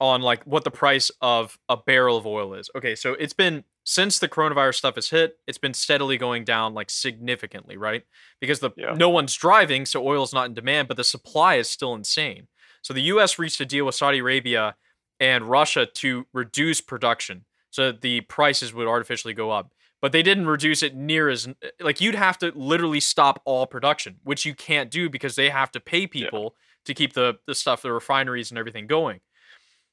on 0.00 0.22
like 0.22 0.42
what 0.44 0.64
the 0.64 0.70
price 0.70 1.10
of 1.20 1.58
a 1.68 1.76
barrel 1.76 2.16
of 2.16 2.26
oil 2.26 2.54
is. 2.54 2.70
Okay, 2.74 2.94
so 2.94 3.12
it's 3.14 3.34
been 3.34 3.64
since 3.84 4.18
the 4.18 4.28
coronavirus 4.28 4.76
stuff 4.76 4.94
has 4.94 5.10
hit, 5.10 5.36
it's 5.46 5.58
been 5.58 5.74
steadily 5.74 6.16
going 6.16 6.44
down 6.44 6.74
like 6.74 6.90
significantly, 6.90 7.76
right? 7.76 8.02
Because 8.40 8.60
the 8.60 8.70
Yeah. 8.76 8.94
no 8.96 9.08
one's 9.10 9.34
driving, 9.34 9.84
so 9.86 10.06
oil's 10.06 10.32
not 10.32 10.46
in 10.46 10.54
demand, 10.54 10.88
but 10.88 10.96
the 10.96 11.04
supply 11.04 11.56
is 11.56 11.68
still 11.68 11.94
insane. 11.94 12.48
So 12.82 12.94
the 12.94 13.02
US 13.02 13.38
reached 13.38 13.60
a 13.60 13.66
deal 13.66 13.84
with 13.86 13.94
Saudi 13.94 14.18
Arabia 14.18 14.74
and 15.18 15.44
Russia 15.44 15.84
to 15.86 16.26
reduce 16.32 16.80
production 16.80 17.44
so 17.70 17.86
that 17.92 18.00
the 18.00 18.22
prices 18.22 18.72
would 18.72 18.86
artificially 18.88 19.34
go 19.34 19.50
up. 19.50 19.70
But 20.02 20.12
they 20.12 20.22
didn't 20.22 20.46
reduce 20.46 20.82
it 20.82 20.94
near 20.94 21.28
as 21.28 21.48
like 21.78 22.00
you'd 22.00 22.14
have 22.14 22.38
to 22.38 22.52
literally 22.54 23.00
stop 23.00 23.42
all 23.44 23.66
production, 23.66 24.16
which 24.24 24.46
you 24.46 24.54
can't 24.54 24.90
do 24.90 25.10
because 25.10 25.36
they 25.36 25.50
have 25.50 25.70
to 25.72 25.80
pay 25.80 26.06
people 26.06 26.54
to 26.86 26.94
keep 26.94 27.12
the 27.12 27.38
the 27.46 27.54
stuff, 27.54 27.82
the 27.82 27.92
refineries 27.92 28.50
and 28.50 28.58
everything 28.58 28.86
going. 28.86 29.20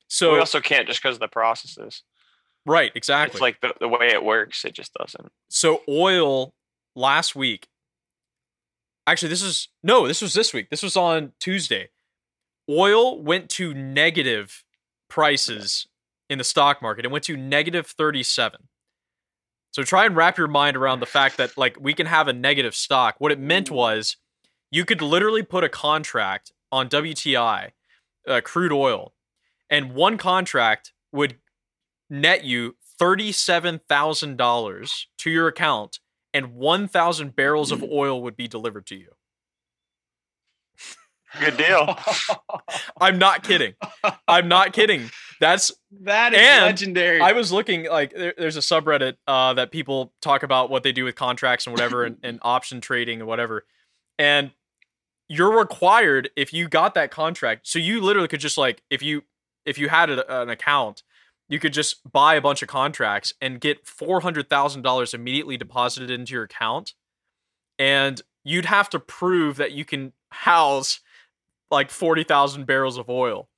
So 0.08 0.34
we 0.34 0.40
also 0.40 0.62
can't 0.62 0.88
just 0.88 1.02
because 1.02 1.18
of 1.18 1.20
the 1.20 1.28
processes. 1.28 2.04
right, 2.66 2.92
exactly. 2.96 3.36
It's 3.36 3.42
like 3.42 3.60
the, 3.62 3.74
the 3.80 3.90
way 3.90 4.08
it 4.08 4.24
works, 4.24 4.64
it 4.64 4.74
just 4.74 4.94
doesn't. 4.94 5.30
so 5.50 5.82
oil 5.90 6.54
last 6.96 7.36
week. 7.36 7.68
Actually, 9.06 9.30
this 9.30 9.42
is 9.42 9.70
no, 9.84 10.08
this 10.08 10.22
was 10.22 10.34
this 10.34 10.54
week. 10.54 10.70
This 10.70 10.84
was 10.84 10.96
on 10.96 11.34
Tuesday. 11.40 11.90
Oil 12.70 13.22
went 13.22 13.50
to 13.52 13.74
negative 13.74 14.64
prices 15.10 15.88
in 16.30 16.38
the 16.38 16.44
stock 16.44 16.82
market. 16.82 17.06
It 17.06 17.12
went 17.12 17.24
to 17.26 17.38
negative 17.38 17.88
37. 17.88 18.68
So 19.72 19.84
try 19.84 20.06
and 20.06 20.16
wrap 20.16 20.38
your 20.38 20.48
mind 20.48 20.76
around 20.76 21.00
the 21.00 21.06
fact 21.06 21.38
that 21.38 21.58
like 21.58 21.78
we 21.80 21.94
can 21.94 22.08
have 22.08 22.28
a 22.28 22.34
negative 22.34 22.76
stock. 22.76 23.16
What 23.20 23.32
it 23.32 23.40
meant 23.40 23.70
was 23.70 24.18
you 24.72 24.86
could 24.86 25.02
literally 25.02 25.44
put 25.44 25.64
a 25.64 25.70
contract 25.70 26.52
on 26.72 26.90
WTI, 26.90 27.72
uh, 28.28 28.42
crude 28.44 28.72
oil, 28.72 29.14
and 29.70 29.94
one 29.94 30.18
contract 30.18 30.94
would 31.12 31.38
net 32.10 32.44
you 32.44 32.76
$37,000 33.00 35.06
to 35.20 35.30
your 35.30 35.48
account 35.48 36.00
and 36.34 36.56
1,000 36.56 37.36
barrels 37.36 37.72
of 37.72 37.84
oil 37.84 38.22
would 38.22 38.36
be 38.36 38.48
delivered 38.48 38.88
to 38.88 38.96
you. 38.96 39.12
Good 41.40 41.58
deal. 41.58 41.98
I'm 43.02 43.18
not 43.18 43.44
kidding. 43.44 43.74
I'm 44.28 44.48
not 44.48 44.74
kidding. 44.74 45.10
That's 45.40 45.72
that 46.02 46.34
is 46.34 46.40
And 46.40 46.66
legendary. 46.66 47.22
I 47.22 47.34
was 47.34 47.52
looking 47.52 47.86
like 47.86 48.14
there, 48.14 48.34
there's 48.38 48.58
a 48.58 48.62
subreddit 48.62 49.16
uh, 49.28 49.54
that 49.54 49.72
people 49.72 50.14
talk 50.22 50.44
about 50.44 50.70
what 50.70 50.84
they 50.84 50.92
do 50.92 51.04
with 51.04 51.16
contracts 51.16 51.68
and 51.68 51.74
whatever 51.74 52.06
and, 52.06 52.18
and 52.24 52.40
option 52.44 52.82
trading 52.82 53.20
and 53.20 53.28
whatever. 53.28 53.66
And 54.18 54.52
you're 55.30 55.58
required 55.58 56.30
if 56.36 56.54
you 56.54 56.68
got 56.68 56.94
that 56.96 57.12
contract. 57.12 57.68
So 57.68 57.80
you 57.80 58.02
literally 58.02 58.28
could 58.28 58.40
just 58.40 58.58
like 58.58 58.82
if 58.90 59.02
you 59.04 59.24
if 59.66 59.78
you 59.78 59.90
had 59.90 60.10
a, 60.10 60.42
an 60.42 60.50
account, 60.50 61.04
you 61.50 61.60
could 61.60 61.74
just 61.74 62.10
buy 62.10 62.36
a 62.36 62.42
bunch 62.42 62.62
of 62.62 62.68
contracts 62.68 63.34
and 63.42 63.60
get 63.60 63.86
four 63.86 64.22
hundred 64.22 64.50
thousand 64.50 64.82
dollars 64.82 65.14
immediately 65.14 65.58
deposited 65.58 66.10
into 66.10 66.34
your 66.34 66.44
account, 66.44 66.94
and 67.78 68.22
you'd 68.44 68.66
have 68.66 68.90
to 68.90 69.00
prove 69.00 69.58
that 69.58 69.74
you 69.74 69.86
can 69.86 70.14
house 70.32 71.02
like 71.72 71.90
forty 71.92 72.24
thousand 72.24 72.66
barrels 72.66 72.98
of 72.98 73.10
oil. 73.10 73.50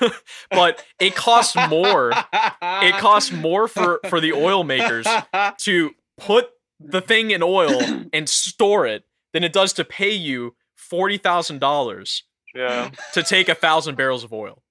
but 0.50 0.84
it 1.00 1.14
costs 1.14 1.54
more 1.70 2.10
it 2.12 2.94
costs 2.96 3.30
more 3.30 3.68
for 3.68 4.00
for 4.08 4.20
the 4.20 4.32
oil 4.32 4.64
makers 4.64 5.06
to 5.58 5.92
put 6.18 6.48
the 6.80 7.00
thing 7.00 7.30
in 7.30 7.42
oil 7.42 7.80
and 8.12 8.28
store 8.28 8.86
it 8.86 9.04
than 9.32 9.44
it 9.44 9.52
does 9.52 9.72
to 9.74 9.84
pay 9.84 10.10
you 10.12 10.56
forty 10.76 11.16
thousand 11.16 11.60
dollars 11.60 12.24
Yeah. 12.54 12.90
to 13.12 13.22
take 13.22 13.48
a 13.48 13.54
thousand 13.54 13.94
barrels 13.96 14.24
of 14.24 14.32
oil. 14.32 14.62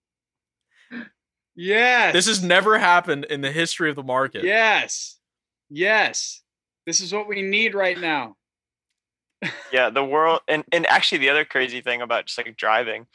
yes. 1.56 2.14
This 2.14 2.28
has 2.28 2.44
never 2.44 2.78
happened 2.78 3.26
in 3.26 3.42
the 3.42 3.52
history 3.52 3.90
of 3.90 3.96
the 3.96 4.04
market. 4.04 4.44
Yes. 4.44 5.20
Yes. 5.70 6.42
This 6.86 7.02
is 7.02 7.14
what 7.14 7.28
we 7.28 7.42
need 7.42 7.74
right 7.76 7.98
now. 8.00 8.36
Yeah. 9.72 9.90
The 9.90 10.04
world 10.04 10.42
and, 10.48 10.64
and 10.72 10.86
actually 10.88 11.20
the 11.20 11.30
other 11.30 11.46
crazy 11.46 11.82
thing 11.82 12.02
about 12.02 12.26
just 12.26 12.38
like 12.38 12.56
driving, 12.58 13.08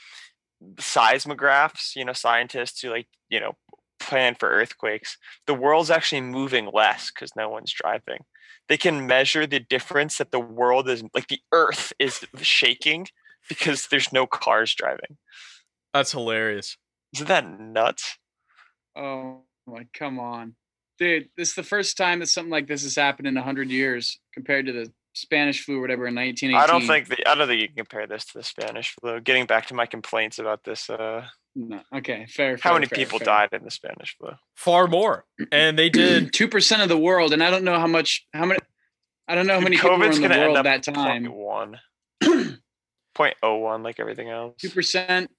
seismographs, 0.77 1.97
you 1.97 2.05
know, 2.05 2.13
scientists 2.13 2.81
who 2.81 2.91
like, 2.91 3.09
you 3.29 3.41
know, 3.41 3.57
plan 3.99 4.35
for 4.35 4.49
earthquakes, 4.49 5.17
the 5.47 5.55
world's 5.55 5.91
actually 5.91 6.21
moving 6.21 6.71
less 6.73 7.11
because 7.11 7.35
no 7.37 7.49
one's 7.49 7.73
driving. 7.73 8.25
They 8.69 8.77
can 8.77 9.07
measure 9.07 9.47
the 9.47 9.61
difference 9.61 10.19
that 10.19 10.31
the 10.31 10.41
world 10.41 10.89
is 10.89 11.03
like 11.15 11.29
the 11.29 11.41
earth 11.53 11.93
is 11.99 12.25
shaking 12.41 13.09
because 13.49 13.89
there's 13.89 14.13
no 14.13 14.27
cars 14.27 14.75
driving. 14.75 15.19
That's 15.93 16.13
hilarious. 16.13 16.77
Isn't 17.15 17.29
that 17.29 17.61
nuts? 17.61 18.19
Oh 18.97 19.43
my, 19.67 19.87
come 19.93 20.19
on, 20.19 20.55
dude! 20.99 21.29
This 21.37 21.51
is 21.51 21.55
the 21.55 21.63
first 21.63 21.97
time 21.97 22.21
that 22.21 22.29
something 22.29 22.51
like 22.51 22.67
this 22.67 22.83
has 22.83 22.97
happened 22.97 23.29
in 23.29 23.37
hundred 23.37 23.71
years, 23.71 24.19
compared 24.33 24.67
to 24.67 24.73
the 24.73 24.93
Spanish 25.15 25.65
flu 25.65 25.79
or 25.79 25.81
whatever 25.83 26.07
in 26.07 26.15
1918. 26.15 26.57
I 26.57 26.67
don't 26.67 26.87
think 26.87 27.09
the, 27.09 27.29
I 27.29 27.35
don't 27.35 27.47
think 27.49 27.61
you 27.61 27.69
can 27.69 27.77
compare 27.77 28.07
this 28.07 28.25
to 28.27 28.39
the 28.39 28.45
Spanish 28.45 28.95
flu. 29.01 29.21
Getting 29.21 29.47
back 29.47 29.67
to 29.67 29.75
my 29.75 29.87
complaints 29.87 30.39
about 30.39 30.65
this, 30.65 30.89
uh, 30.89 31.27
No. 31.55 31.81
Okay, 31.95 32.27
fair. 32.27 32.57
how 32.57 32.71
fair, 32.71 32.73
many 32.75 32.87
fair, 32.87 32.99
people 32.99 33.19
fair. 33.19 33.27
died 33.27 33.49
in 33.53 33.65
the 33.65 33.71
Spanish 33.71 34.17
flu? 34.19 34.31
Far 34.55 34.87
more. 34.87 35.25
And 35.51 35.79
they 35.79 35.91
did 35.91 36.33
Two 36.33 36.49
percent 36.49 36.83
of 36.83 36.89
the 36.89 36.99
world, 36.99 37.33
and 37.33 37.43
I 37.43 37.51
don't 37.51 37.65
know 37.65 37.79
how 37.79 37.87
much. 37.87 38.27
How 38.33 38.47
many? 38.47 38.61
I 39.29 39.35
don't 39.35 39.47
know 39.47 39.55
how 39.55 39.61
Dude, 39.61 39.65
many 39.65 39.77
people 39.77 39.91
were 39.91 40.05
COVID's 40.07 40.17
in 40.17 40.23
the 40.23 40.29
gonna 40.29 40.41
end 40.41 40.53
world 40.53 40.57
up 40.59 40.65
that 40.65 40.83
time. 40.83 41.25
Point 41.27 41.35
one. 41.35 41.79
Point 43.15 43.37
oh 43.43 43.57
one, 43.57 43.83
like 43.83 44.01
everything 44.01 44.31
else. 44.31 44.57
Two 44.59 44.71
percent. 44.71 45.31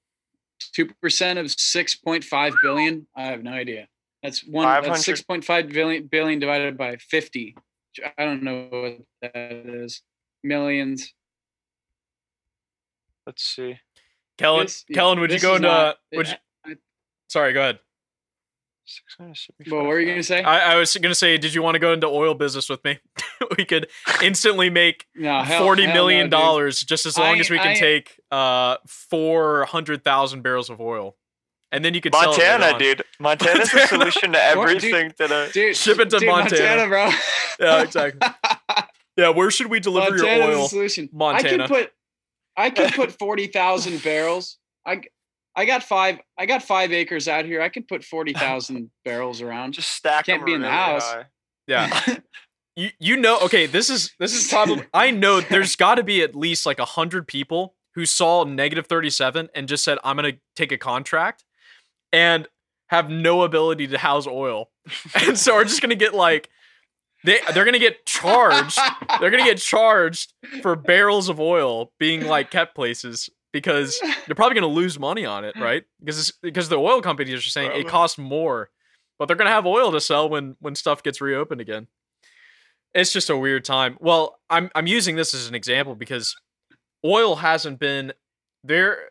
Two 0.74 0.86
percent 1.01 1.39
of 1.39 1.51
six 1.51 1.95
point 1.95 2.24
five 2.24 2.53
billion. 2.61 3.07
I 3.15 3.24
have 3.24 3.43
no 3.43 3.51
idea. 3.51 3.88
That's 4.21 4.45
one. 4.45 4.84
That's 4.84 5.03
six 5.03 5.21
point 5.24 5.43
five 5.43 5.69
billion 5.69 6.05
billion 6.05 6.39
divided 6.39 6.78
by 6.78 6.97
fifty. 6.97 7.55
I 8.18 8.26
don't 8.26 8.44
know 8.44 8.68
what 8.72 8.98
that 9.22 9.36
is. 9.66 10.02
Millions. 10.44 11.14
Let's 13.26 13.44
see. 13.44 13.78
Kellen. 14.38 14.66
This- 14.66 14.86
Kellen, 14.94 15.20
would 15.20 15.32
you 15.32 15.39
go 15.39 15.52
is 15.52 15.56
into? 15.58 15.68
not- 15.68 15.98
would 16.14 16.28
you, 16.28 16.34
I- 16.66 16.76
sorry, 17.30 17.54
go 17.54 17.62
ahead. 17.62 17.80
675. 18.86 19.72
Well, 19.72 19.84
what 19.84 19.89
were 19.91 20.00
you 20.02 20.08
gonna 20.08 20.24
say? 20.24 20.44
I, 20.44 20.74
I 20.74 20.76
was 20.76 20.94
gonna 20.98 21.16
say, 21.16 21.38
did 21.38 21.54
you 21.54 21.62
want 21.62 21.76
to 21.76 21.80
go 21.80 21.94
into 21.94 22.08
oil 22.08 22.34
business 22.34 22.68
with 22.70 22.84
me? 22.84 23.00
we 23.58 23.64
could 23.64 23.88
instantly 24.22 24.70
make 24.70 25.06
no, 25.16 25.41
hell, 25.41 25.64
forty 25.64 25.86
hell 25.86 25.94
million 25.94 26.30
no, 26.30 26.38
dollars 26.38 26.82
just 26.82 27.06
as 27.06 27.18
long 27.18 27.38
I- 27.38 27.39
as 27.39 27.50
we 27.50 27.58
can 27.60 27.70
I- 27.70 27.76
take 27.76 28.20
uh 28.30 28.76
four 28.86 29.64
hundred 29.66 30.04
thousand 30.04 30.41
barrels 30.41 30.70
of 30.70 30.82
oil, 30.82 31.16
and 31.74 31.84
then 31.84 31.93
you 31.93 31.99
could 32.01 32.13
sell 32.13 32.24
it 32.34 32.38
Montana, 32.38 32.65
later 32.74 32.78
dude. 32.80 33.03
Montana's 33.19 33.71
the 33.71 33.78
Montana. 33.80 33.88
solution 34.11 34.32
to 34.34 34.39
What, 34.55 34.67
dude? 34.69 34.78
everything 34.84 35.11
today. 35.17 35.49
Dude, 35.51 35.76
Ship 35.76 35.99
it 35.99 36.09
to 36.11 36.19
dude, 36.19 36.30
Montana. 36.30 36.88
bro. 36.88 37.09
Yeah, 37.59 37.82
exactly. 37.84 38.30
Yeah, 39.17 39.30
where 39.30 39.51
should 39.51 39.67
we 39.67 39.80
deliver 39.80 40.09
Montana's 40.17 40.38
your 40.38 40.47
the 40.51 40.57
oil? 40.59 40.67
solution. 40.67 41.09
I 41.13 41.15
Montana. 41.17 41.57
can 41.57 41.67
put, 41.67 41.91
I 42.57 42.69
can 42.71 42.91
put 42.95 43.11
forty 43.19 43.47
thousand 43.47 44.01
barrels. 44.03 44.57
I, 44.86 44.95
g- 44.97 45.09
I 45.55 45.65
got 45.65 45.84
five. 45.84 46.19
I 46.38 46.45
got 46.47 46.63
five 46.63 46.91
acres 46.91 47.28
out 47.28 47.45
here. 47.45 47.61
I 47.61 47.69
can 47.69 47.84
put 47.84 48.03
forty 48.03 48.34
thousand 48.34 48.89
barrels 49.05 49.41
around. 49.41 49.74
Just 49.74 49.91
stack 49.91 50.26
Can't 50.26 50.39
them 50.39 50.45
be 50.45 50.53
in 50.53 50.61
the 50.61 50.69
house. 50.69 51.03
high. 51.03 51.26
Yeah. 51.67 52.01
you 52.76 52.89
you 52.99 53.15
know 53.17 53.39
okay 53.41 53.67
this 53.67 53.88
is 53.89 54.11
this 54.19 54.34
is 54.36 54.47
probably 54.49 54.84
i 54.95 55.11
know 55.11 55.39
there's 55.41 55.76
got 55.76 55.95
to 55.95 56.03
be 56.03 56.24
at 56.24 56.36
least 56.36 56.65
like 56.65 56.80
a 56.80 56.86
hundred 56.86 57.28
people 57.28 57.76
who 57.93 58.03
saw 58.03 58.43
negative 58.43 58.88
37 58.88 59.47
and 59.53 59.67
just 59.69 59.84
said 59.84 59.99
i'm 60.03 60.15
gonna 60.15 60.34
take 60.55 60.71
a 60.71 60.78
contract 60.78 61.45
and 62.14 62.47
have 62.88 63.09
no 63.09 63.41
ability 63.41 63.88
to 63.88 63.97
house 63.97 64.28
oil. 64.28 64.70
And 65.16 65.38
so 65.38 65.55
are 65.55 65.64
just 65.64 65.82
gonna 65.82 65.95
get 65.95 66.14
like 66.14 66.49
they 67.24 67.39
they're 67.53 67.66
gonna 67.66 67.80
get 67.80 68.05
charged 68.05 68.78
they're 69.20 69.32
gonna 69.32 69.45
get 69.45 69.57
charged 69.57 70.34
for 70.61 70.76
barrels 70.76 71.30
of 71.30 71.39
oil 71.39 71.91
being 71.99 72.26
like 72.26 72.51
kept 72.51 72.76
places 72.76 73.30
because 73.53 73.99
they're 74.26 74.36
probably 74.36 74.55
gonna 74.55 74.68
lose 74.68 74.99
money 74.99 75.26
on 75.26 75.45
it 75.45 75.55
right? 75.57 75.84
Because 75.99 76.20
it's, 76.20 76.32
because 76.41 76.68
the 76.68 76.76
oil 76.78 77.01
companies 77.01 77.34
are 77.36 77.41
saying 77.49 77.72
it 77.74 77.88
costs 77.88 78.18
more 78.18 78.70
but 79.18 79.28
they're 79.28 79.38
gonna 79.38 79.49
have 79.49 79.66
oil 79.66 79.91
to 79.91 80.01
sell 80.01 80.28
when 80.28 80.55
when 80.59 80.76
stuff 80.76 81.01
gets 81.01 81.22
reopened 81.22 81.61
again. 81.61 81.88
It's 82.93 83.14
just 83.14 83.30
a 83.30 83.38
weird 83.38 83.64
time. 83.64 83.97
Well, 84.01 84.38
I'm 84.49 84.70
I'm 84.76 84.88
using 84.88 85.16
this 85.16 85.34
as 85.34 85.47
an 85.47 85.55
example 85.55 85.95
because 85.95 86.36
oil 87.05 87.38
hasn't 87.38 87.80
been 87.80 88.14
they're 88.64 89.09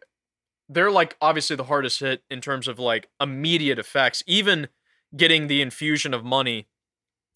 they're 0.72 0.90
like 0.90 1.16
obviously 1.20 1.56
the 1.56 1.64
hardest 1.64 2.00
hit 2.00 2.22
in 2.30 2.40
terms 2.40 2.68
of 2.68 2.78
like 2.78 3.08
immediate 3.20 3.78
effects. 3.78 4.22
Even 4.26 4.68
getting 5.16 5.46
the 5.46 5.60
infusion 5.62 6.14
of 6.14 6.24
money 6.24 6.68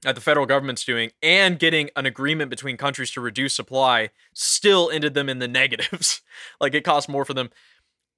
that 0.02 0.14
the 0.14 0.20
federal 0.20 0.46
government's 0.46 0.84
doing 0.84 1.10
and 1.22 1.58
getting 1.58 1.90
an 1.96 2.06
agreement 2.06 2.50
between 2.50 2.76
countries 2.76 3.10
to 3.10 3.20
reduce 3.20 3.54
supply 3.54 4.10
still 4.34 4.90
ended 4.90 5.14
them 5.14 5.28
in 5.28 5.38
the 5.38 5.48
negatives. 5.62 6.22
like 6.60 6.74
it 6.74 6.84
costs 6.84 7.08
more 7.08 7.24
for 7.24 7.34
them. 7.34 7.50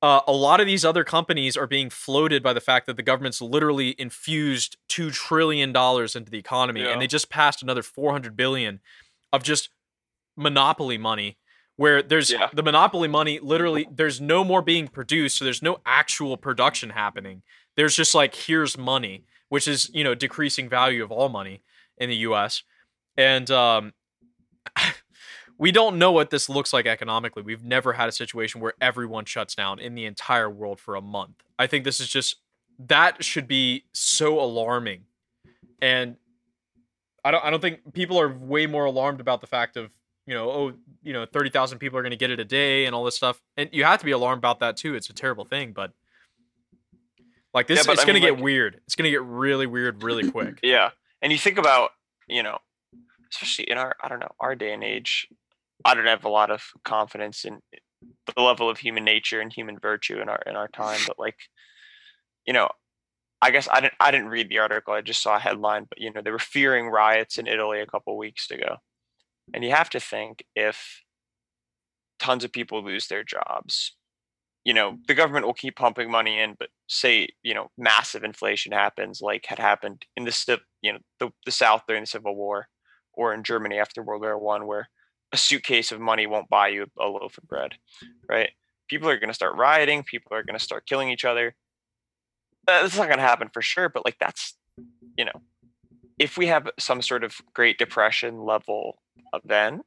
Uh, 0.01 0.21
a 0.29 0.33
lot 0.33 0.61
of 0.61 0.67
these 0.67 0.85
other 0.85 1.03
companies 1.03 1.57
are 1.57 1.67
being 1.67 1.91
floated 1.91 2.41
by 2.41 2.53
the 2.53 2.61
fact 2.61 2.87
that 2.87 2.97
the 2.97 3.03
government's 3.03 3.41
literally 3.43 3.97
infused 3.99 4.77
two 4.89 5.11
trillion 5.11 5.73
dollars 5.73 6.15
into 6.15 6.31
the 6.31 6.39
economy, 6.39 6.83
Yeah. 6.83 6.91
and 6.93 7.03
they 7.03 7.09
just 7.09 7.29
passed 7.31 7.63
another 7.65 7.83
four 7.83 8.13
hundred 8.13 8.37
billion 8.37 8.79
of 9.33 9.43
just 9.43 9.71
monopoly 10.37 10.99
money. 10.99 11.37
Where 11.79 12.03
there's 12.03 12.31
Yeah. 12.31 12.51
the 12.53 12.63
monopoly 12.63 13.07
money, 13.09 13.39
literally, 13.39 13.87
there's 13.91 14.21
no 14.21 14.43
more 14.45 14.63
being 14.63 14.89
produced, 14.89 15.39
so 15.39 15.45
there's 15.45 15.63
no 15.63 15.81
actual 15.87 16.37
production 16.37 16.91
happening. 16.91 17.43
There's 17.77 17.95
just 17.95 18.15
like 18.15 18.35
here's 18.35 18.77
money, 18.77 19.25
which 19.49 19.67
is 19.69 19.89
you 19.95 20.03
know 20.05 20.15
decreasing 20.15 20.69
value 20.69 21.05
of 21.05 21.13
all 21.13 21.29
money 21.29 21.63
in 21.97 22.11
the 22.11 22.17
U.S. 22.17 22.65
And 23.17 23.49
um, 23.53 23.93
we 25.59 25.73
don't 25.73 25.99
know 25.99 26.13
what 26.13 26.31
this 26.31 26.49
looks 26.49 26.73
like 26.73 26.87
economically. 26.87 27.43
We've 27.43 27.65
never 27.65 27.93
had 27.93 28.09
a 28.09 28.13
situation 28.13 28.61
where 28.61 28.75
everyone 28.81 29.25
shuts 29.25 29.55
down 29.55 29.79
in 29.79 29.95
the 29.95 30.05
entire 30.05 30.51
world 30.51 30.81
for 30.81 30.97
a 30.97 31.01
month. 31.01 31.43
I 31.59 31.67
think 31.69 31.85
this 31.85 32.01
is 32.01 32.09
just 32.09 32.37
that 32.81 33.25
should 33.25 33.49
be 33.49 33.85
so 33.93 34.41
alarming. 34.41 35.03
And 35.81 36.17
I 37.25 37.31
don't 37.31 37.45
I 37.45 37.51
don't 37.51 37.61
think 37.61 37.93
people 37.93 38.19
are 38.21 38.29
way 38.29 38.67
more 38.67 38.85
alarmed 38.85 39.21
about 39.21 39.41
the 39.41 39.47
fact 39.47 39.77
of, 39.77 39.93
you 40.29 40.35
know, 40.35 40.51
oh, 40.51 40.73
you 41.03 41.15
know, 41.15 41.25
30,000 41.25 41.79
people 41.79 41.99
are 41.99 42.03
going 42.03 42.11
to 42.11 42.17
get 42.17 42.31
it 42.31 42.39
a 42.39 42.45
day 42.45 42.85
and 42.85 42.95
all 42.95 43.03
this 43.03 43.17
stuff. 43.17 43.41
And 43.57 43.71
you 43.73 43.85
have 43.85 43.99
to 44.01 44.05
be 44.05 44.11
alarmed 44.11 44.41
about 44.41 44.61
that 44.61 44.77
too. 44.77 44.95
It's 44.95 45.09
a 45.09 45.15
terrible 45.15 45.47
thing, 45.47 45.73
but 45.73 45.93
like 47.55 47.67
this 47.67 47.79
Yeah, 47.79 47.85
but 47.87 47.93
it's 47.95 48.05
going 48.05 48.15
to 48.15 48.21
get 48.21 48.35
like- 48.35 48.43
weird. 48.43 48.81
It's 48.85 48.95
going 48.95 49.05
to 49.07 49.11
get 49.11 49.23
really 49.23 49.67
weird 49.67 50.03
really 50.03 50.31
quick. 50.31 50.61
Yeah. 50.63 50.91
And 51.23 51.33
you 51.33 51.39
think 51.39 51.57
about, 51.57 51.93
you 52.29 52.43
know, 52.43 52.59
especially 53.33 53.71
in 53.71 53.79
our, 53.79 53.97
I 54.03 54.09
don't 54.09 54.21
know, 54.21 54.33
our 54.39 54.55
day 54.55 54.75
and 54.75 54.85
age, 54.85 55.27
I 55.83 55.95
don't 55.95 56.05
have 56.05 56.25
a 56.25 56.29
lot 56.29 56.51
of 56.51 56.63
confidence 56.85 57.47
in 57.47 57.61
the 58.37 58.43
level 58.43 58.69
of 58.69 58.77
human 58.79 59.05
nature 59.05 59.41
and 59.41 59.51
human 59.51 59.79
virtue 59.79 60.21
in 60.21 60.29
our 60.29 60.43
in 60.47 60.57
our 60.57 60.69
time. 60.69 61.01
But 61.07 61.19
like, 61.19 61.37
you 62.47 62.53
know, 62.53 62.69
I 63.41 63.51
guess 63.51 63.67
I 63.73 63.81
didn't 63.81 63.95
I 63.99 64.11
didn't 64.11 64.29
read 64.29 64.51
the 64.51 64.59
article. 64.59 64.93
I 64.93 65.01
just 65.01 65.23
saw 65.23 65.37
a 65.37 65.41
headline, 65.41 65.87
but 65.89 65.99
you 66.01 66.13
know, 66.13 66.21
they 66.23 66.31
were 66.31 66.39
fearing 66.39 66.89
riots 66.89 67.39
in 67.39 67.47
Italy 67.47 67.81
a 67.81 67.87
couple 67.87 68.17
weeks 68.19 68.51
ago. 68.51 68.77
And 69.55 69.65
you 69.65 69.71
have 69.71 69.91
to 69.91 70.01
think 70.01 70.45
if 70.55 71.03
tons 72.19 72.45
of 72.45 72.53
people 72.53 72.85
lose 72.85 73.09
their 73.09 73.25
jobs, 73.25 73.97
you 74.65 74.75
know, 74.75 74.99
the 75.07 75.15
government 75.15 75.47
will 75.47 75.55
keep 75.55 75.77
pumping 75.77 76.11
money 76.11 76.39
in, 76.39 76.55
but 76.59 76.69
say, 76.89 77.29
you 77.43 77.55
know, 77.55 77.69
massive 77.79 78.25
inflation 78.25 78.73
happens 78.73 79.21
like 79.23 79.47
had 79.47 79.59
happened 79.59 80.05
in 80.17 80.25
the 80.25 80.59
you 80.83 80.93
know, 80.93 80.99
the, 81.21 81.31
the 81.47 81.53
South 81.53 81.83
during 81.89 82.03
the 82.03 82.07
Civil 82.07 82.35
War 82.35 82.69
or 83.15 83.33
in 83.33 83.43
Germany 83.43 83.79
after 83.79 84.03
World 84.03 84.23
War 84.23 84.39
One, 84.39 84.67
where 84.67 84.89
a 85.33 85.37
suitcase 85.37 85.93
of 85.93 86.01
money 86.01 86.27
won't 86.27 86.49
buy 86.49 86.69
you 86.69 86.87
a 86.99 87.07
loaf 87.07 87.39
of 87.39 87.49
bread, 87.49 87.75
right? 88.29 88.51
People 88.89 89.09
are 89.09 89.19
going 89.19 89.29
to 89.29 89.35
start 89.35 89.57
rioting. 89.57 90.03
People 90.03 90.35
are 90.35 90.43
going 90.43 90.59
to 90.59 90.65
start 90.65 90.87
killing 90.87 91.11
each 91.11 91.25
other. 91.25 91.55
That's 92.67 92.97
not 92.97 93.09
going 93.09 93.19
to 93.19 93.25
happen 93.25 93.49
for 93.53 93.63
sure, 93.63 93.89
but 93.89 94.05
like 94.05 94.17
that's, 94.21 94.57
you 95.17 95.25
know, 95.25 95.43
if 96.19 96.37
we 96.37 96.47
have 96.47 96.69
some 96.79 97.03
sort 97.03 97.25
of 97.25 97.37
Great 97.55 97.79
Depression 97.79 98.41
level 98.41 98.99
event, 99.33 99.83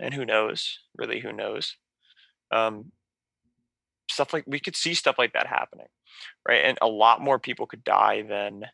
and 0.00 0.14
who 0.14 0.24
knows, 0.24 0.78
really, 0.96 1.20
who 1.20 1.32
knows, 1.32 1.76
um, 2.50 2.92
stuff 4.10 4.32
like 4.32 4.44
we 4.46 4.60
could 4.60 4.76
see 4.76 4.94
stuff 4.94 5.16
like 5.18 5.32
that 5.32 5.46
happening, 5.46 5.86
right? 6.48 6.64
And 6.64 6.78
a 6.80 6.86
lot 6.86 7.20
more 7.20 7.38
people 7.38 7.66
could 7.66 7.84
die 7.84 8.22
than 8.22 8.64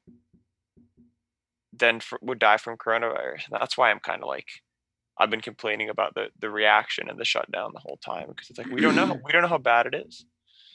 than 1.73 2.01
fr- 2.01 2.17
would 2.21 2.39
die 2.39 2.59
from 2.59 2.77
coronavirus. 2.77 3.47
And 3.47 3.61
that's 3.61 3.77
why 3.77 3.91
I'm 3.91 4.01
kind 4.01 4.23
of 4.23 4.29
like 4.29 4.47
I've 5.19 5.31
been 5.31 5.41
complaining 5.41 5.89
about 5.89 6.15
the 6.15 6.29
the 6.39 6.51
reaction 6.51 7.09
and 7.09 7.19
the 7.19 7.25
shutdown 7.25 7.73
the 7.73 7.81
whole 7.81 7.99
time 8.05 8.27
because 8.29 8.51
it's 8.51 8.59
like 8.59 8.69
we 8.69 8.81
don't 8.81 8.95
know 8.95 9.21
we 9.25 9.33
don't 9.33 9.43
know 9.43 9.49
how 9.49 9.59
bad 9.59 9.87
it 9.87 9.95
is. 9.95 10.25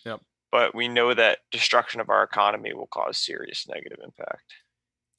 Yep. 0.05 0.21
But 0.51 0.75
we 0.75 0.87
know 0.87 1.13
that 1.13 1.39
destruction 1.51 1.99
of 1.99 2.09
our 2.09 2.23
economy 2.23 2.73
will 2.73 2.87
cause 2.87 3.17
serious 3.17 3.65
negative 3.67 3.97
impact. 4.03 4.53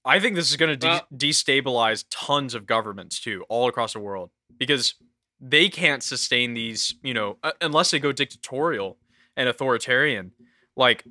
I 0.06 0.20
think 0.20 0.36
this 0.36 0.48
is 0.48 0.56
going 0.56 0.70
to 0.70 0.76
de- 0.76 1.32
destabilize 1.32 2.04
tons 2.10 2.54
of 2.54 2.64
governments 2.64 3.20
too, 3.20 3.44
all 3.48 3.68
across 3.68 3.92
the 3.92 3.98
world, 3.98 4.30
because 4.56 4.94
they 5.40 5.68
can't 5.68 6.02
sustain 6.02 6.54
these, 6.54 6.94
you 7.02 7.12
know, 7.12 7.38
uh, 7.42 7.52
unless 7.60 7.90
they 7.90 7.98
go 7.98 8.12
dictatorial 8.12 8.98
and 9.36 9.48
authoritarian. 9.48 10.30
Like, 10.76 11.04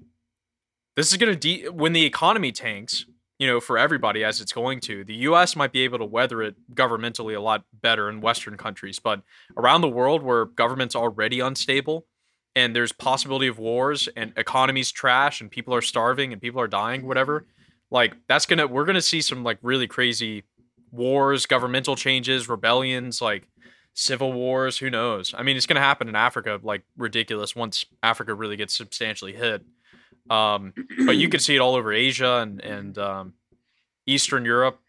this 0.95 1.11
is 1.11 1.17
going 1.17 1.37
to 1.37 1.37
de- 1.37 1.67
when 1.69 1.91
the 1.91 2.05
economy 2.05 2.53
tanks, 2.53 3.05
you 3.37 3.47
know, 3.47 3.59
for 3.59 3.77
everybody 3.77 4.23
as 4.23 4.39
it's 4.39 4.53
going 4.53 4.79
to. 4.79 5.03
The 5.03 5.15
U.S. 5.15 5.57
might 5.57 5.73
be 5.73 5.81
able 5.81 5.97
to 5.99 6.05
weather 6.05 6.41
it 6.41 6.55
governmentally 6.73 7.35
a 7.35 7.41
lot 7.41 7.65
better 7.73 8.09
in 8.09 8.21
Western 8.21 8.55
countries, 8.55 8.97
but 8.97 9.21
around 9.57 9.81
the 9.81 9.89
world 9.89 10.23
where 10.23 10.45
government's 10.45 10.95
already 10.95 11.41
unstable, 11.41 12.05
and 12.55 12.73
there's 12.73 12.93
possibility 12.93 13.47
of 13.47 13.59
wars 13.59 14.07
and 14.15 14.31
economies 14.37 14.89
trash 14.89 15.41
and 15.41 15.51
people 15.51 15.75
are 15.75 15.81
starving 15.81 16.31
and 16.31 16.41
people 16.41 16.61
are 16.61 16.67
dying 16.67 17.05
whatever 17.05 17.45
like 17.91 18.15
that's 18.27 18.45
gonna 18.45 18.67
we're 18.67 18.85
gonna 18.85 19.01
see 19.01 19.21
some 19.21 19.43
like 19.43 19.57
really 19.61 19.87
crazy 19.87 20.43
wars 20.91 21.45
governmental 21.45 21.95
changes 21.95 22.47
rebellions 22.47 23.21
like 23.21 23.47
civil 23.93 24.33
wars 24.33 24.77
who 24.77 24.89
knows? 24.89 25.33
I 25.37 25.43
mean 25.43 25.55
it's 25.57 25.65
gonna 25.65 25.79
happen 25.79 26.07
in 26.09 26.15
africa 26.15 26.59
like 26.63 26.83
ridiculous 26.97 27.55
once 27.55 27.85
africa 28.03 28.33
really 28.33 28.55
gets 28.57 28.75
substantially 28.75 29.33
hit. 29.33 29.63
Um 30.29 30.73
but 31.05 31.17
you 31.17 31.29
can 31.29 31.39
see 31.39 31.55
it 31.55 31.59
all 31.59 31.75
over 31.75 31.93
asia 31.93 32.37
and 32.41 32.59
and 32.61 32.97
um 32.97 33.33
eastern 34.05 34.45
europe. 34.45 34.79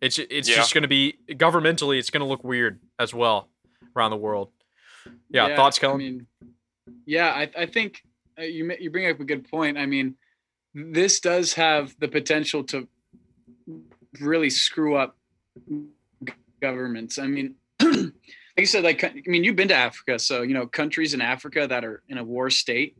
It's 0.00 0.18
it's 0.18 0.48
Yeah. 0.48 0.56
just 0.56 0.74
gonna 0.74 0.88
be 0.88 1.18
governmentally 1.28 1.98
it's 1.98 2.10
gonna 2.10 2.26
look 2.26 2.44
weird 2.44 2.80
as 2.98 3.12
well 3.14 3.48
around 3.96 4.10
the 4.10 4.16
world. 4.16 4.50
Yeah, 5.30 5.56
thoughts 5.56 5.82
I 5.82 5.94
mean, 5.96 6.26
yeah, 7.06 7.28
I, 7.30 7.50
I 7.56 7.66
think 7.66 8.02
uh, 8.38 8.42
you 8.42 8.70
you 8.78 8.90
bring 8.90 9.10
up 9.10 9.18
a 9.20 9.24
good 9.24 9.48
point. 9.50 9.78
I 9.78 9.86
mean, 9.86 10.16
this 10.74 11.20
does 11.20 11.54
have 11.54 11.94
the 11.98 12.08
potential 12.08 12.64
to 12.64 12.88
really 14.20 14.50
screw 14.50 14.96
up 14.96 15.16
governments. 16.60 17.18
I 17.18 17.26
mean, 17.26 17.56
like 17.80 18.12
you 18.56 18.66
said, 18.66 18.84
like 18.84 19.02
I 19.04 19.12
mean, 19.26 19.44
you've 19.44 19.56
been 19.56 19.68
to 19.68 19.74
Africa, 19.74 20.18
so 20.18 20.42
you 20.42 20.54
know 20.54 20.66
countries 20.66 21.14
in 21.14 21.20
Africa 21.20 21.66
that 21.66 21.84
are 21.84 22.02
in 22.08 22.18
a 22.18 22.24
war 22.24 22.50
state. 22.50 22.96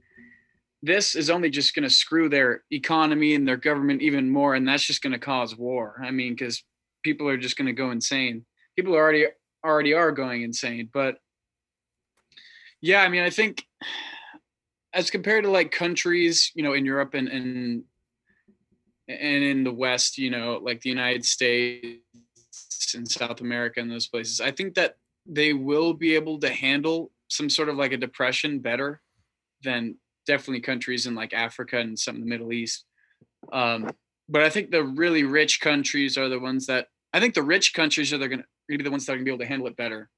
This 0.82 1.14
is 1.14 1.28
only 1.28 1.50
just 1.50 1.74
going 1.74 1.82
to 1.82 1.94
screw 1.94 2.30
their 2.30 2.62
economy 2.70 3.34
and 3.34 3.46
their 3.46 3.58
government 3.58 4.00
even 4.00 4.30
more, 4.30 4.54
and 4.54 4.66
that's 4.66 4.84
just 4.84 5.02
going 5.02 5.12
to 5.12 5.18
cause 5.18 5.56
war. 5.56 6.00
I 6.02 6.10
mean, 6.10 6.34
because 6.34 6.64
people 7.02 7.28
are 7.28 7.36
just 7.36 7.56
going 7.56 7.66
to 7.66 7.72
go 7.72 7.90
insane. 7.90 8.46
People 8.76 8.94
already 8.94 9.26
already 9.64 9.92
are 9.92 10.12
going 10.12 10.42
insane, 10.42 10.88
but 10.92 11.18
yeah, 12.80 13.02
I 13.02 13.08
mean, 13.08 13.22
I 13.22 13.30
think 13.30 13.66
as 14.92 15.10
compared 15.10 15.44
to 15.44 15.50
like 15.50 15.70
countries, 15.70 16.50
you 16.54 16.62
know, 16.62 16.72
in 16.72 16.84
Europe 16.84 17.14
and 17.14 17.28
and 17.28 17.84
and 19.08 19.44
in 19.44 19.64
the 19.64 19.72
West, 19.72 20.18
you 20.18 20.30
know, 20.30 20.60
like 20.62 20.80
the 20.80 20.90
United 20.90 21.24
States 21.24 21.98
and 22.94 23.08
South 23.08 23.40
America 23.40 23.80
and 23.80 23.90
those 23.90 24.06
places, 24.06 24.40
I 24.40 24.50
think 24.50 24.74
that 24.74 24.96
they 25.26 25.52
will 25.52 25.92
be 25.92 26.14
able 26.14 26.38
to 26.40 26.50
handle 26.50 27.10
some 27.28 27.50
sort 27.50 27.68
of 27.68 27.76
like 27.76 27.92
a 27.92 27.96
depression 27.96 28.58
better 28.60 29.00
than 29.62 29.96
definitely 30.26 30.60
countries 30.60 31.06
in 31.06 31.14
like 31.14 31.32
Africa 31.32 31.78
and 31.78 31.98
some 31.98 32.16
of 32.16 32.20
the 32.20 32.28
Middle 32.28 32.52
East. 32.52 32.84
Um, 33.52 33.90
but 34.28 34.42
I 34.42 34.50
think 34.50 34.70
the 34.70 34.84
really 34.84 35.24
rich 35.24 35.60
countries 35.60 36.16
are 36.16 36.28
the 36.28 36.38
ones 36.38 36.66
that 36.66 36.86
I 37.12 37.20
think 37.20 37.34
the 37.34 37.42
rich 37.42 37.74
countries 37.74 38.12
are 38.12 38.18
they're 38.18 38.28
gonna 38.28 38.44
be 38.68 38.76
the 38.76 38.90
ones 38.90 39.06
that 39.06 39.12
are 39.12 39.16
gonna 39.16 39.24
be 39.24 39.30
able 39.30 39.38
to 39.38 39.46
handle 39.46 39.68
it 39.68 39.76
better. 39.76 40.08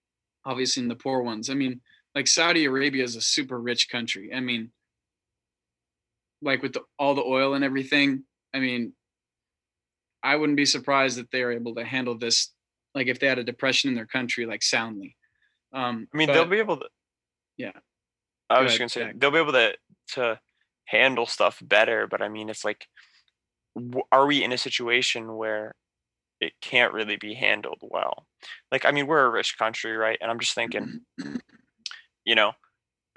Obviously, 0.45 0.83
than 0.83 0.89
the 0.89 0.97
poor 0.97 1.23
ones. 1.23 1.49
I 1.51 1.55
mean, 1.55 1.81
like 2.15 2.27
Saudi 2.27 2.65
Arabia 2.67 3.05
is 3.05 3.17
a 3.17 3.21
super 3.23 3.59
rich 3.59 3.89
country. 3.89 4.33
I 4.35 4.41
mean, 4.41 4.71
like 6.43 6.63
with 6.63 6.75
the, 6.75 6.83
all 6.99 7.15
the 7.15 7.23
oil 7.25 7.55
and 7.55 7.65
everything. 7.65 8.25
I 8.55 8.59
mean, 8.59 8.93
I 10.23 10.37
wouldn't 10.37 10.57
be 10.57 10.67
surprised 10.67 11.19
if 11.19 11.31
they 11.31 11.43
are 11.43 11.53
able 11.53 11.75
to 11.77 11.85
handle 11.85 12.17
this, 12.19 12.53
like 12.95 13.07
if 13.07 13.19
they 13.19 13.27
had 13.27 13.39
a 13.39 13.45
depression 13.45 13.89
in 13.89 13.95
their 13.97 14.07
country, 14.07 14.45
like 14.47 14.63
soundly. 14.63 15.17
Um, 15.73 16.07
I 16.13 16.17
mean, 16.17 16.27
but- 16.29 16.35
they'll 16.35 16.45
be 16.47 16.59
able 16.59 16.79
to. 16.79 16.89
Yeah. 17.57 17.73
I 18.51 18.57
Go 18.57 18.63
was 18.65 18.73
ahead, 18.73 18.81
just 18.81 18.95
gonna 18.97 19.09
say 19.09 19.13
they'll 19.17 19.31
be 19.31 19.39
able 19.39 19.53
to 19.53 19.75
to 20.15 20.39
handle 20.87 21.25
stuff 21.27 21.59
better, 21.63 22.07
but 22.07 22.21
I 22.21 22.29
mean, 22.29 22.51
it's 22.51 22.65
like, 22.65 22.87
w- 23.75 24.05
are 24.13 24.27
we 24.27 24.45
in 24.45 24.53
a 24.53 24.59
situation 24.59 25.37
where 25.37 25.75
it 26.41 26.53
can't 26.61 26.93
really 26.93 27.17
be 27.17 27.33
handled 27.35 27.79
well? 27.81 28.27
Like, 28.71 28.85
I 28.85 28.91
mean, 28.91 29.07
we're 29.07 29.25
a 29.25 29.31
rich 29.31 29.57
country, 29.57 29.97
right? 29.97 30.19
And 30.21 30.31
I'm 30.31 30.39
just 30.41 30.55
thinking, 30.55 31.01
you 32.25 32.35
know, 32.35 32.53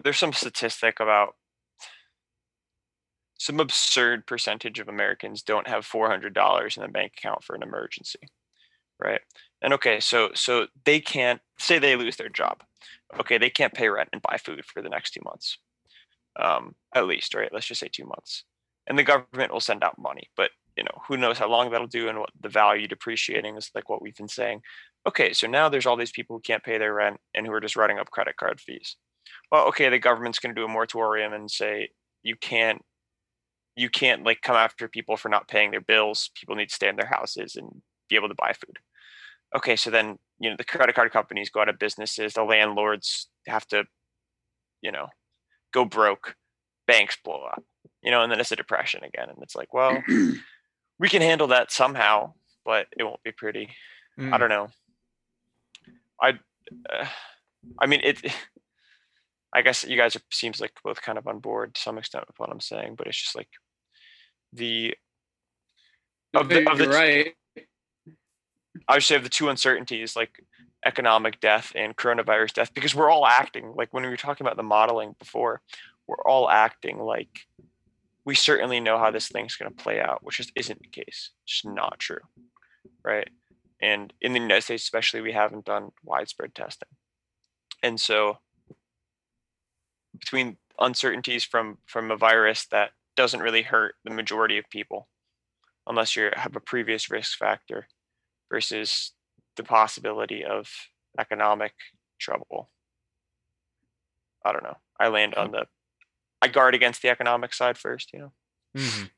there's 0.04 0.20
some 0.20 0.34
statistic 0.34 1.00
about 1.00 1.36
some 3.38 3.60
absurd 3.60 4.26
percentage 4.26 4.80
of 4.80 4.88
Americans 4.88 5.42
don't 5.42 5.68
have 5.68 5.86
$400 5.86 6.78
in 6.78 6.84
the 6.84 6.90
bank 6.90 7.14
account 7.18 7.44
for 7.44 7.56
an 7.56 7.64
emergency, 7.64 8.20
right? 9.00 9.22
And 9.62 9.74
okay, 9.74 10.00
so 10.00 10.30
so 10.34 10.68
they 10.86 11.00
can't 11.00 11.42
say 11.60 11.80
they 11.80 11.96
lose 11.96 12.16
their 12.18 12.30
job. 12.30 12.64
Okay, 13.20 13.38
they 13.38 13.50
can't 13.50 13.74
pay 13.74 13.90
rent 13.90 14.10
and 14.14 14.22
buy 14.22 14.38
food 14.38 14.64
for 14.66 14.82
the 14.82 14.90
next 14.90 15.12
two 15.12 15.22
months, 15.24 15.58
um, 16.40 16.76
at 16.94 17.08
least, 17.08 17.34
right? 17.34 17.52
Let's 17.52 17.66
just 17.68 17.80
say 17.80 17.90
two 17.92 18.06
months, 18.06 18.44
and 18.88 18.98
the 18.98 19.04
government 19.04 19.52
will 19.52 19.60
send 19.60 19.84
out 19.84 19.98
money, 19.98 20.30
but 20.36 20.52
you 20.78 20.84
know 20.84 21.02
who 21.08 21.18
knows 21.18 21.38
how 21.40 21.50
long 21.50 21.72
that'll 21.72 21.88
do 21.88 22.10
and 22.10 22.20
what 22.20 22.32
the 22.40 22.50
value 22.50 22.88
depreciating 22.88 23.56
is 23.58 23.72
like 23.74 23.90
what 23.90 24.02
we've 24.02 24.16
been 24.16 24.28
saying. 24.28 24.62
Okay, 25.08 25.34
so 25.34 25.48
now 25.48 25.70
there's 25.70 25.86
all 25.86 25.98
these 25.98 26.12
people 26.12 26.36
who 26.36 26.42
can't 26.42 26.64
pay 26.64 26.78
their 26.78 26.94
rent 26.94 27.18
and 27.36 27.46
who 27.46 27.54
are 27.54 27.60
just 27.62 27.76
running 27.76 28.00
up 28.00 28.10
credit 28.12 28.38
card 28.38 28.60
fees. 28.60 28.98
Well, 29.52 29.68
okay, 29.68 29.90
the 29.90 30.00
government's 30.00 30.40
going 30.40 30.56
to 30.56 30.60
do 30.60 30.66
a 30.66 30.70
moratorium 30.70 31.34
and 31.34 31.50
say 31.50 31.90
you 32.24 32.36
can't 32.36 32.82
you 33.76 33.90
can't 33.90 34.24
like 34.24 34.42
come 34.42 34.56
after 34.56 34.88
people 34.88 35.18
for 35.18 35.28
not 35.30 35.48
paying 35.50 35.72
their 35.72 35.82
bills. 35.82 36.32
People 36.34 36.56
need 36.56 36.70
to 36.70 36.76
stay 36.76 36.88
in 36.88 36.96
their 36.96 37.10
houses 37.10 37.56
and 37.56 37.82
be 38.10 38.16
able 38.16 38.30
to 38.30 38.36
buy 38.36 38.54
food. 38.54 38.78
Okay, 39.56 39.76
so 39.76 39.90
then 39.90 40.18
you 40.40 40.50
know 40.50 40.56
the 40.58 40.64
credit 40.64 40.96
card 40.96 41.12
companies 41.12 41.50
go 41.50 41.62
out 41.62 41.70
of 41.70 41.78
businesses. 41.78 42.34
The 42.34 42.44
landlords 42.44 43.30
have 43.48 43.68
to, 43.68 43.84
you 44.82 44.92
know, 44.92 45.08
go 45.74 45.86
broke. 45.86 46.36
Banks 46.88 47.18
blow 47.24 47.44
up. 47.44 47.64
You 48.02 48.12
know, 48.12 48.22
and 48.22 48.32
then 48.32 48.40
it's 48.40 48.52
a 48.52 48.56
depression 48.56 49.04
again. 49.04 49.30
And 49.30 49.40
it's 49.42 49.56
like, 49.56 49.74
well, 49.74 50.04
we 51.00 51.10
can 51.10 51.22
handle 51.22 51.48
that 51.48 51.72
somehow, 51.72 52.34
but 52.64 52.88
it 52.98 53.04
won't 53.04 53.24
be 53.24 53.32
pretty. 53.32 53.70
I 54.18 54.22
Mm. 54.22 54.40
don't 54.40 54.50
know. 54.50 54.68
I, 56.22 56.40
uh, 56.90 57.06
I 57.80 57.86
mean 57.88 58.02
it. 58.04 58.22
I 59.54 59.62
guess 59.62 59.86
you 59.86 59.96
guys 59.96 60.18
are 60.18 60.22
seems 60.34 60.60
like 60.60 60.74
both 60.84 61.02
kind 61.02 61.18
of 61.18 61.28
on 61.28 61.40
board 61.40 61.76
to 61.76 61.82
some 61.82 61.98
extent 61.98 62.26
with 62.28 62.38
what 62.38 62.50
I'm 62.50 62.60
saying, 62.60 62.96
but 62.98 63.08
it's 63.08 63.22
just 63.22 63.38
like 63.38 63.48
the 64.52 64.94
of 66.34 66.50
the, 66.50 66.70
of 66.70 66.78
the 66.78 66.84
You're 66.84 66.94
right. 66.94 67.34
I 68.90 68.96
would 68.96 69.04
say 69.04 69.16
of 69.16 69.24
the 69.24 69.30
two 69.30 69.48
uncertainties, 69.48 70.16
like 70.16 70.44
economic 70.86 71.40
death 71.40 71.72
and 71.74 71.96
coronavirus 71.96 72.54
death, 72.54 72.74
because 72.74 72.94
we're 72.94 73.10
all 73.10 73.26
acting 73.26 73.74
like 73.76 73.94
when 73.94 74.04
we 74.04 74.10
were 74.10 74.18
talking 74.18 74.46
about 74.46 74.58
the 74.58 74.64
modeling 74.64 75.16
before, 75.20 75.62
we're 76.06 76.22
all 76.26 76.50
acting 76.50 77.00
like 77.00 77.48
we 78.26 78.36
certainly 78.36 78.80
know 78.80 78.98
how 78.98 79.12
this 79.12 79.30
thing's 79.30 79.56
going 79.56 79.72
to 79.72 79.84
play 79.84 80.02
out, 80.02 80.20
which 80.24 80.38
just 80.38 80.52
isn't 80.56 80.80
the 80.80 80.88
case. 80.88 81.32
It's 81.44 81.62
just 81.62 81.66
not 81.66 82.00
true, 82.00 82.20
right? 83.04 83.30
And 83.86 84.12
in 84.20 84.34
the 84.34 84.40
United 84.40 84.64
States, 84.64 84.82
especially, 84.82 85.22
we 85.22 85.34
haven't 85.34 85.66
done 85.66 85.92
widespread 86.04 86.56
testing, 86.56 86.90
and 87.84 88.02
so 88.02 88.40
between 90.18 90.58
uncertainties 90.80 91.44
from 91.44 91.78
from 91.86 92.10
a 92.10 92.18
virus 92.18 92.66
that 92.72 92.92
doesn't 93.16 93.42
really 93.42 93.62
hurt 93.62 93.94
the 94.04 94.10
majority 94.10 94.58
of 94.58 94.68
people, 94.72 95.08
unless 95.86 96.16
you 96.16 96.32
have 96.34 96.56
a 96.56 96.60
previous 96.60 97.12
risk 97.12 97.38
factor 97.38 97.88
versus 98.52 99.12
the 99.56 99.64
possibility 99.64 100.44
of 100.44 100.68
economic 101.20 101.74
trouble. 102.20 102.72
I 104.44 104.52
don't 104.52 104.64
know. 104.64 104.78
I 105.00 105.10
land 105.10 105.36
on 105.36 105.52
the 105.52 105.68
I 106.42 106.48
guard 106.48 106.74
against 106.74 107.04
the 107.04 107.10
economic 107.10 107.54
side 107.54 107.78
first, 107.78 108.12
you 108.14 108.20
know. 108.20 108.34
Mhm. 108.76 109.12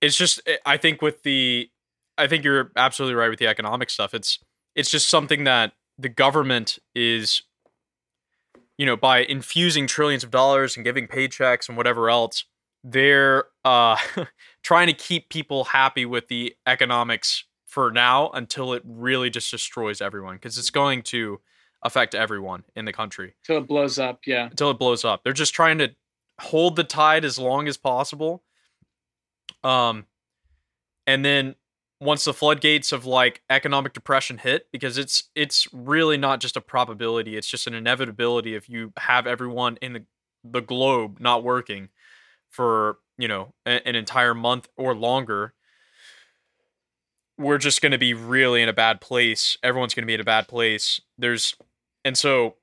It's 0.00 0.16
just 0.16 0.40
I 0.64 0.78
think 0.78 1.02
with 1.02 1.24
the 1.24 1.70
I 2.18 2.26
think 2.26 2.44
you're 2.44 2.70
absolutely 2.76 3.14
right 3.14 3.28
with 3.30 3.38
the 3.38 3.46
economic 3.46 3.90
stuff. 3.90 4.14
It's 4.14 4.38
it's 4.74 4.90
just 4.90 5.08
something 5.08 5.44
that 5.44 5.72
the 5.98 6.08
government 6.08 6.78
is 6.94 7.42
you 8.78 8.86
know, 8.86 8.96
by 8.96 9.18
infusing 9.18 9.86
trillions 9.86 10.24
of 10.24 10.30
dollars 10.30 10.76
and 10.76 10.84
giving 10.84 11.06
paychecks 11.06 11.68
and 11.68 11.76
whatever 11.76 12.10
else, 12.10 12.44
they're 12.82 13.44
uh 13.64 13.96
trying 14.62 14.86
to 14.88 14.92
keep 14.92 15.28
people 15.28 15.64
happy 15.64 16.04
with 16.04 16.28
the 16.28 16.54
economics 16.66 17.44
for 17.66 17.90
now 17.90 18.28
until 18.30 18.72
it 18.72 18.82
really 18.84 19.30
just 19.30 19.50
destroys 19.50 20.00
everyone 20.00 20.34
because 20.34 20.58
it's 20.58 20.70
going 20.70 21.02
to 21.02 21.40
affect 21.82 22.14
everyone 22.14 22.64
in 22.76 22.84
the 22.84 22.92
country 22.92 23.34
Until 23.42 23.62
it 23.62 23.66
blows 23.66 23.98
up. 23.98 24.20
Yeah. 24.26 24.46
until 24.46 24.70
it 24.70 24.78
blows 24.78 25.04
up. 25.04 25.22
They're 25.24 25.32
just 25.32 25.54
trying 25.54 25.78
to 25.78 25.90
hold 26.40 26.76
the 26.76 26.84
tide 26.84 27.24
as 27.24 27.38
long 27.38 27.68
as 27.68 27.76
possible. 27.76 28.42
Um, 29.64 30.06
and 31.06 31.24
then 31.24 31.54
once 32.02 32.24
the 32.24 32.34
floodgates 32.34 32.90
of 32.90 33.06
like 33.06 33.42
economic 33.48 33.92
depression 33.92 34.38
hit, 34.38 34.66
because 34.72 34.98
it's 34.98 35.24
it's 35.34 35.68
really 35.72 36.16
not 36.16 36.40
just 36.40 36.56
a 36.56 36.60
probability; 36.60 37.36
it's 37.36 37.46
just 37.46 37.66
an 37.66 37.74
inevitability 37.74 38.54
if 38.54 38.68
you 38.68 38.92
have 38.98 39.26
everyone 39.26 39.78
in 39.80 39.92
the 39.92 40.04
the 40.44 40.60
globe 40.60 41.20
not 41.20 41.44
working 41.44 41.88
for 42.50 42.98
you 43.16 43.28
know 43.28 43.54
a- 43.64 43.86
an 43.86 43.94
entire 43.94 44.34
month 44.34 44.68
or 44.76 44.94
longer. 44.94 45.54
We're 47.38 47.58
just 47.58 47.80
going 47.80 47.92
to 47.92 47.98
be 47.98 48.14
really 48.14 48.62
in 48.62 48.68
a 48.68 48.72
bad 48.74 49.00
place. 49.00 49.56
Everyone's 49.62 49.94
going 49.94 50.02
to 50.02 50.06
be 50.06 50.14
in 50.14 50.20
a 50.20 50.24
bad 50.24 50.46
place. 50.48 51.00
There's, 51.18 51.56
and 52.04 52.16
so 52.16 52.56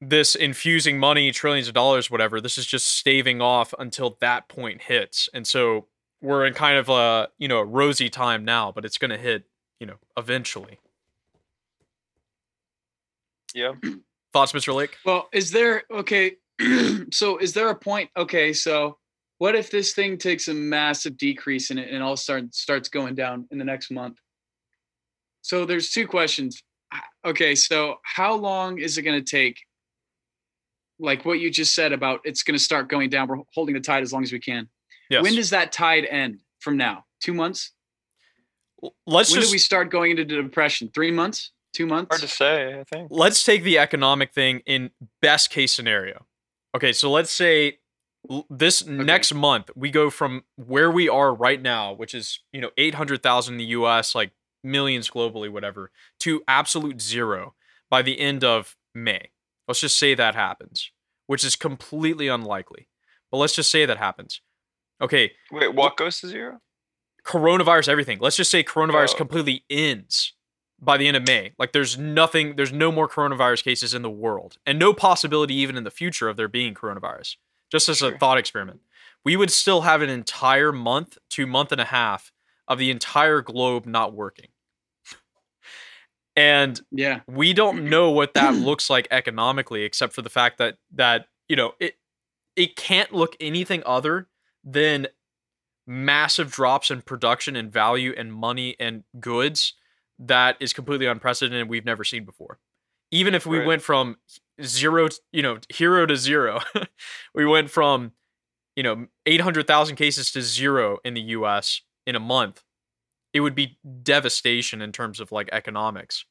this 0.00 0.34
infusing 0.34 0.98
money, 0.98 1.30
trillions 1.30 1.68
of 1.68 1.74
dollars, 1.74 2.10
whatever, 2.10 2.40
this 2.40 2.58
is 2.58 2.66
just 2.66 2.88
staving 2.88 3.40
off 3.40 3.74
until 3.78 4.16
that 4.20 4.48
point 4.48 4.82
hits. 4.82 5.28
And 5.34 5.46
so 5.46 5.86
we're 6.22 6.46
in 6.46 6.54
kind 6.54 6.78
of 6.78 6.88
a, 6.88 7.28
you 7.38 7.48
know, 7.48 7.58
a 7.58 7.64
rosy 7.64 8.08
time 8.08 8.44
now, 8.44 8.72
but 8.72 8.84
it's 8.84 8.96
going 8.96 9.10
to 9.10 9.18
hit, 9.18 9.44
you 9.80 9.86
know, 9.86 9.96
eventually. 10.16 10.78
Yeah. 13.54 13.72
Thoughts, 14.32 14.52
Mr. 14.52 14.74
Lake? 14.74 14.96
Well, 15.04 15.28
is 15.32 15.50
there 15.50 15.82
okay? 15.90 16.36
so 17.12 17.36
is 17.38 17.52
there 17.52 17.68
a 17.68 17.74
point? 17.74 18.08
Okay, 18.16 18.52
so 18.52 18.98
what 19.38 19.54
if 19.54 19.70
this 19.70 19.92
thing 19.92 20.16
takes 20.16 20.48
a 20.48 20.54
massive 20.54 21.18
decrease 21.18 21.70
in 21.70 21.78
it 21.78 21.90
and 21.90 22.02
all 22.02 22.16
start 22.16 22.54
starts 22.54 22.88
going 22.88 23.14
down 23.14 23.46
in 23.50 23.58
the 23.58 23.64
next 23.64 23.90
month? 23.90 24.16
So 25.42 25.66
there's 25.66 25.90
two 25.90 26.06
questions. 26.06 26.62
Okay, 27.24 27.54
so 27.54 27.96
how 28.04 28.34
long 28.34 28.78
is 28.78 28.96
it 28.96 29.02
going 29.02 29.22
to 29.22 29.30
take? 29.30 29.58
Like 30.98 31.24
what 31.24 31.40
you 31.40 31.50
just 31.50 31.74
said 31.74 31.92
about 31.92 32.20
it's 32.24 32.44
going 32.44 32.56
to 32.56 32.62
start 32.62 32.88
going 32.88 33.10
down. 33.10 33.26
We're 33.26 33.38
holding 33.52 33.74
the 33.74 33.80
tide 33.80 34.04
as 34.04 34.12
long 34.12 34.22
as 34.22 34.32
we 34.32 34.38
can. 34.38 34.68
Yes. 35.10 35.22
When 35.22 35.34
does 35.34 35.50
that 35.50 35.72
tide 35.72 36.06
end 36.06 36.40
from 36.60 36.76
now? 36.76 37.04
Two 37.20 37.34
months? 37.34 37.72
let's 39.06 39.30
when 39.30 39.40
just 39.40 39.50
do 39.50 39.54
we 39.54 39.58
start 39.58 39.90
going 39.90 40.12
into 40.12 40.24
the 40.24 40.42
depression? 40.42 40.90
Three 40.92 41.10
months? 41.10 41.52
Two 41.72 41.86
months? 41.86 42.08
Hard 42.10 42.22
to 42.22 42.28
say. 42.28 42.80
I 42.80 42.84
think. 42.84 43.08
let's 43.10 43.44
take 43.44 43.62
the 43.62 43.78
economic 43.78 44.32
thing 44.32 44.62
in 44.66 44.90
best 45.20 45.50
case 45.50 45.72
scenario. 45.72 46.26
Okay, 46.74 46.92
so 46.92 47.10
let's 47.10 47.30
say 47.30 47.78
l- 48.30 48.46
this 48.50 48.84
next 48.86 49.32
month 49.34 49.70
we 49.74 49.90
go 49.90 50.10
from 50.10 50.44
where 50.56 50.90
we 50.90 51.08
are 51.08 51.34
right 51.34 51.60
now, 51.60 51.92
which 51.92 52.14
is 52.14 52.40
you 52.52 52.60
know 52.60 52.70
eight 52.76 52.94
hundred 52.94 53.22
thousand 53.22 53.54
in 53.54 53.58
the 53.58 53.64
U.S., 53.66 54.14
like 54.14 54.32
millions 54.62 55.10
globally, 55.10 55.50
whatever, 55.50 55.90
to 56.20 56.42
absolute 56.46 57.00
zero 57.00 57.54
by 57.90 58.02
the 58.02 58.20
end 58.20 58.44
of 58.44 58.76
May. 58.94 59.30
Let's 59.66 59.80
just 59.80 59.98
say 59.98 60.14
that 60.14 60.34
happens, 60.34 60.90
which 61.26 61.44
is 61.44 61.56
completely 61.56 62.28
unlikely, 62.28 62.88
but 63.30 63.38
let's 63.38 63.54
just 63.54 63.70
say 63.70 63.86
that 63.86 63.98
happens. 63.98 64.40
Okay, 65.02 65.32
Wait, 65.50 65.74
what 65.74 65.96
goes 65.96 66.20
to 66.20 66.28
zero? 66.28 66.60
coronavirus, 67.24 67.88
everything. 67.88 68.18
Let's 68.20 68.36
just 68.36 68.50
say 68.50 68.62
coronavirus 68.64 69.14
Oh. 69.14 69.16
completely 69.16 69.64
ends 69.68 70.32
by 70.80 70.96
the 70.96 71.06
end 71.06 71.16
of 71.16 71.26
May. 71.26 71.52
Like 71.58 71.72
there's 71.72 71.96
nothing, 71.98 72.56
there's 72.56 72.72
no 72.72 72.90
more 72.90 73.08
coronavirus 73.08 73.64
cases 73.64 73.94
in 73.94 74.02
the 74.02 74.10
world, 74.10 74.58
and 74.66 74.78
no 74.78 74.92
possibility 74.92 75.54
even 75.54 75.76
in 75.76 75.84
the 75.84 75.90
future 75.90 76.28
of 76.28 76.36
there 76.36 76.48
being 76.48 76.74
coronavirus. 76.74 77.36
Just 77.70 77.88
as 77.88 78.02
a 78.02 78.16
thought 78.18 78.38
experiment, 78.38 78.80
we 79.24 79.34
would 79.36 79.50
still 79.50 79.82
have 79.82 80.02
an 80.02 80.10
entire 80.10 80.72
month 80.72 81.16
to 81.30 81.46
month 81.46 81.72
and 81.72 81.80
a 81.80 81.86
half 81.86 82.32
of 82.68 82.78
the 82.78 82.90
entire 82.90 83.40
globe 83.40 83.86
not 83.86 84.12
working. 84.14 84.48
And 86.36 86.80
yeah. 86.90 87.20
we 87.26 87.52
don't 87.52 87.84
know 87.90 88.10
what 88.10 88.34
that 88.34 88.54
looks 88.54 88.88
like 88.90 89.08
economically 89.10 89.84
except 89.84 90.12
for 90.12 90.22
the 90.22 90.30
fact 90.30 90.58
that 90.58 90.76
that 90.94 91.26
you 91.48 91.56
know 91.56 91.72
it 91.80 91.94
it 92.56 92.76
can't 92.76 93.12
look 93.12 93.36
anything 93.40 93.82
other 93.86 94.28
than 94.64 95.06
massive 95.86 96.50
drops 96.52 96.90
in 96.90 97.02
production 97.02 97.56
and 97.56 97.72
value 97.72 98.14
and 98.16 98.32
money 98.32 98.76
and 98.78 99.02
goods 99.20 99.74
that 100.18 100.56
is 100.60 100.72
completely 100.72 101.06
unprecedented 101.06 101.68
we've 101.68 101.84
never 101.84 102.04
seen 102.04 102.24
before 102.24 102.58
even 103.10 103.34
if 103.34 103.44
we 103.46 103.58
Right. 103.58 103.66
went 103.66 103.82
from 103.82 104.16
zero 104.62 105.08
to, 105.08 105.20
you 105.32 105.42
know 105.42 105.58
hero 105.68 106.06
to 106.06 106.16
zero 106.16 106.60
we 107.34 107.44
went 107.44 107.70
from 107.70 108.12
you 108.76 108.82
know 108.82 109.06
800,000 109.26 109.96
cases 109.96 110.30
to 110.32 110.42
zero 110.42 110.98
in 111.04 111.14
the 111.14 111.20
US 111.22 111.82
in 112.06 112.14
a 112.14 112.20
month 112.20 112.62
it 113.32 113.40
would 113.40 113.54
be 113.54 113.78
devastation 114.02 114.80
in 114.80 114.92
terms 114.92 115.18
of 115.18 115.32
like 115.32 115.48
economics 115.52 116.24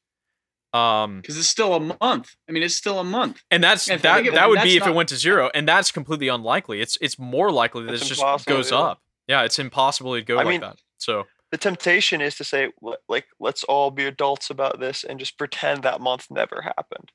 um 0.73 1.19
Because 1.21 1.37
it's 1.37 1.47
still 1.49 1.73
a 1.73 1.79
month. 2.01 2.35
I 2.47 2.51
mean, 2.51 2.63
it's 2.63 2.75
still 2.75 2.99
a 2.99 3.03
month. 3.03 3.41
and 3.51 3.63
that's 3.63 3.87
Yeah, 3.87 3.95
if 3.95 3.99
you 3.99 4.09
that 4.09 4.25
it, 4.25 4.33
that 4.33 4.49
would 4.49 4.55
be 4.63 4.73
that's 4.77 4.85
if 4.85 4.87
it 4.87 4.95
went 4.95 5.09
to 5.09 5.15
zero 5.17 5.49
and 5.53 5.67
that's 5.67 5.91
completely 5.91 6.27
unlikely 6.29 6.81
it's 6.81 6.97
it's 7.01 7.19
more 7.19 7.51
likely 7.51 7.83
that 7.85 7.93
It's 7.93 8.05
it 8.09 8.15
just 8.15 8.45
goes 8.45 8.71
yeah. 8.71 8.77
up 8.77 8.99
yeah 9.27 9.43
it's 9.43 9.59
impossible 9.59 10.13
to 10.15 10.21
go 10.21 10.35
I 10.35 10.43
like 10.43 10.47
mean- 10.47 10.61
that 10.61 10.77
so 10.97 11.25
The 11.51 11.57
temptation 11.57 12.21
is 12.21 12.35
to 12.37 12.45
say, 12.45 12.71
like, 13.09 13.25
let's 13.39 13.65
all 13.65 13.91
be 13.91 14.05
adults 14.05 14.49
about 14.49 14.79
this 14.79 15.03
and 15.03 15.19
just 15.19 15.37
pretend 15.37 15.83
that 15.83 15.99
month 15.99 16.27
never 16.31 16.61
happened, 16.61 17.11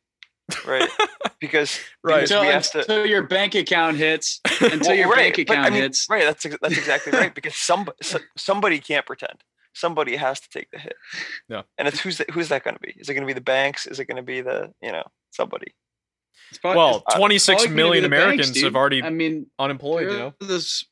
right? 0.66 0.90
because 1.40 1.80
Right. 2.04 2.20
because 2.20 2.30
Until, 2.32 2.40
we 2.42 2.48
have 2.52 2.70
to. 2.72 2.78
until 2.80 3.06
your 3.06 3.22
bank 3.22 3.54
account 3.54 3.96
hits. 3.96 4.40
Until 4.60 4.80
Well, 4.88 4.94
your 4.94 5.08
right, 5.08 5.34
bank 5.34 5.48
but 5.48 5.56
I 5.56 5.60
account 5.60 5.72
mean, 5.72 5.82
hits. 5.84 6.06
Right, 6.10 6.24
that's 6.24 6.44
that's 6.60 6.76
exactly 6.76 7.12
right. 7.12 7.34
Because 7.34 7.56
some, 7.56 7.88
so, 8.02 8.18
somebody 8.36 8.78
can't 8.78 9.06
pretend. 9.06 9.38
Somebody 9.76 10.16
has 10.16 10.40
to 10.40 10.48
take 10.48 10.70
the 10.70 10.78
hit. 10.78 10.96
Yeah. 11.48 11.62
And 11.76 11.86
it's 11.86 12.00
who's 12.00 12.18
that, 12.18 12.30
who's 12.30 12.48
that 12.48 12.64
going 12.64 12.74
to 12.74 12.80
be? 12.80 12.94
Is 12.96 13.08
it 13.08 13.14
going 13.14 13.24
to 13.24 13.26
be 13.26 13.34
the 13.34 13.42
banks? 13.42 13.86
Is 13.86 14.00
it 14.00 14.06
going 14.06 14.16
to 14.16 14.22
be 14.22 14.40
the 14.40 14.72
you 14.80 14.90
know 14.90 15.04
somebody? 15.30 15.74
It's 16.50 16.58
probably- 16.58 16.78
well 16.78 17.02
it's 17.06 17.16
26 17.16 17.62
probably 17.62 17.76
million 17.76 18.02
the 18.04 18.08
banks, 18.08 18.24
americans 18.24 18.62
have 18.62 18.76
already 18.76 19.02
I 19.02 19.10
mean, 19.10 19.46
unemployed 19.58 20.10
you 20.10 20.18
know 20.18 20.34
This, 20.40 20.84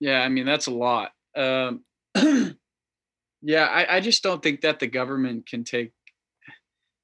yeah, 0.00 0.20
I 0.20 0.28
mean 0.28 0.46
that's 0.46 0.66
a 0.66 0.70
lot. 0.70 1.12
Um, 1.36 1.84
yeah, 3.42 3.64
I, 3.64 3.96
I 3.96 4.00
just 4.00 4.22
don't 4.22 4.42
think 4.42 4.62
that 4.62 4.80
the 4.80 4.86
government 4.86 5.46
can 5.48 5.64
take. 5.64 5.92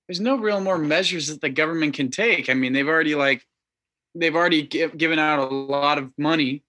There's 0.09 0.21
no 0.21 0.37
real 0.37 0.61
more 0.61 0.79
measures 0.79 1.29
that 1.29 1.41
the 1.41 1.49
government 1.49 1.95
can 1.95 2.11
take. 2.11 2.51
I 2.51 2.55
mean, 2.55 2.73
they've 2.73 2.89
already 2.89 3.15
like, 3.15 3.43
they've 4.15 4.35
already 4.35 4.63
give, 4.63 4.97
given 4.99 5.19
out 5.19 5.39
a 5.39 5.55
lot 5.55 5.99
of 5.99 6.11
money. 6.19 6.63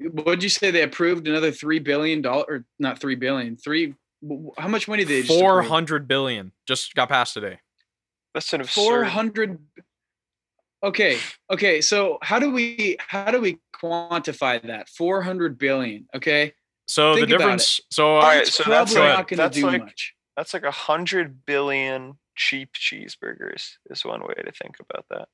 What'd 0.00 0.42
you 0.42 0.48
say 0.48 0.70
they 0.70 0.82
approved 0.82 1.28
another 1.28 1.50
three 1.50 1.78
billion 1.78 2.22
dollar 2.22 2.44
or 2.48 2.64
not 2.78 2.98
three 2.98 3.16
billion 3.16 3.56
three? 3.56 3.94
w- 4.22 4.50
How 4.58 4.68
much 4.68 4.88
money 4.88 5.04
did 5.04 5.24
they 5.24 5.28
400 5.28 6.08
billion 6.08 6.52
just 6.66 6.94
got 6.94 7.08
passed 7.08 7.34
today 7.34 7.58
That's 8.34 8.52
an 8.52 8.64
Four 8.64 9.00
absurd. 9.02 9.10
hundred. 9.12 9.58
Okay, 10.82 11.18
okay. 11.50 11.80
So 11.82 12.18
how 12.22 12.38
do 12.38 12.50
we 12.50 12.96
how 12.98 13.30
do 13.30 13.40
we 13.40 13.58
quantify 13.74 14.62
that? 14.66 14.88
Four 14.88 15.20
hundred 15.22 15.58
billion. 15.58 16.06
Okay, 16.14 16.54
so 16.88 17.14
Think 17.16 17.28
the 17.28 17.36
difference 17.36 17.80
so 17.90 18.16
uh, 18.16 18.20
All 18.20 18.22
right, 18.22 18.46
so 18.46 18.64
that's 18.64 18.94
not 18.94 19.16
going 19.16 19.26
to 19.26 19.36
that's 19.36 19.56
do 19.58 19.66
like- 19.66 19.82
much. 19.82 20.14
That's 20.36 20.54
like 20.54 20.62
a 20.62 20.70
hundred 20.70 21.44
billion 21.44 22.14
cheap 22.34 22.70
cheeseburgers. 22.72 23.72
Is 23.90 24.04
one 24.06 24.22
way 24.22 24.32
to 24.42 24.52
think 24.52 24.76
about 24.80 25.04
that. 25.10 25.28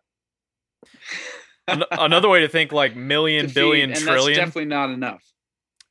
an- 1.68 1.84
another 1.92 2.28
way 2.28 2.40
to 2.40 2.48
think 2.48 2.72
like 2.72 2.94
million 2.96 3.46
feed, 3.46 3.54
billion 3.54 3.90
and 3.92 3.98
trillion 4.00 4.36
That's 4.38 4.48
definitely 4.48 4.66
not 4.66 4.90
enough. 4.90 5.22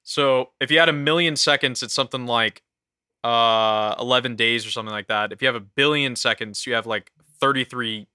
So 0.03 0.51
if 0.59 0.69
you 0.71 0.79
had 0.79 0.89
a 0.89 0.93
million 0.93 1.35
seconds, 1.35 1.81
it's 1.83 1.93
something 1.93 2.25
like 2.25 2.61
uh 3.23 3.95
11 3.99 4.35
days 4.35 4.67
or 4.67 4.71
something 4.71 4.93
like 4.93 5.07
that. 5.07 5.31
If 5.31 5.41
you 5.41 5.47
have 5.47 5.55
a 5.55 5.59
billion 5.59 6.15
seconds, 6.15 6.65
you 6.67 6.73
have 6.75 6.85
like 6.85 7.11
33 7.39 8.07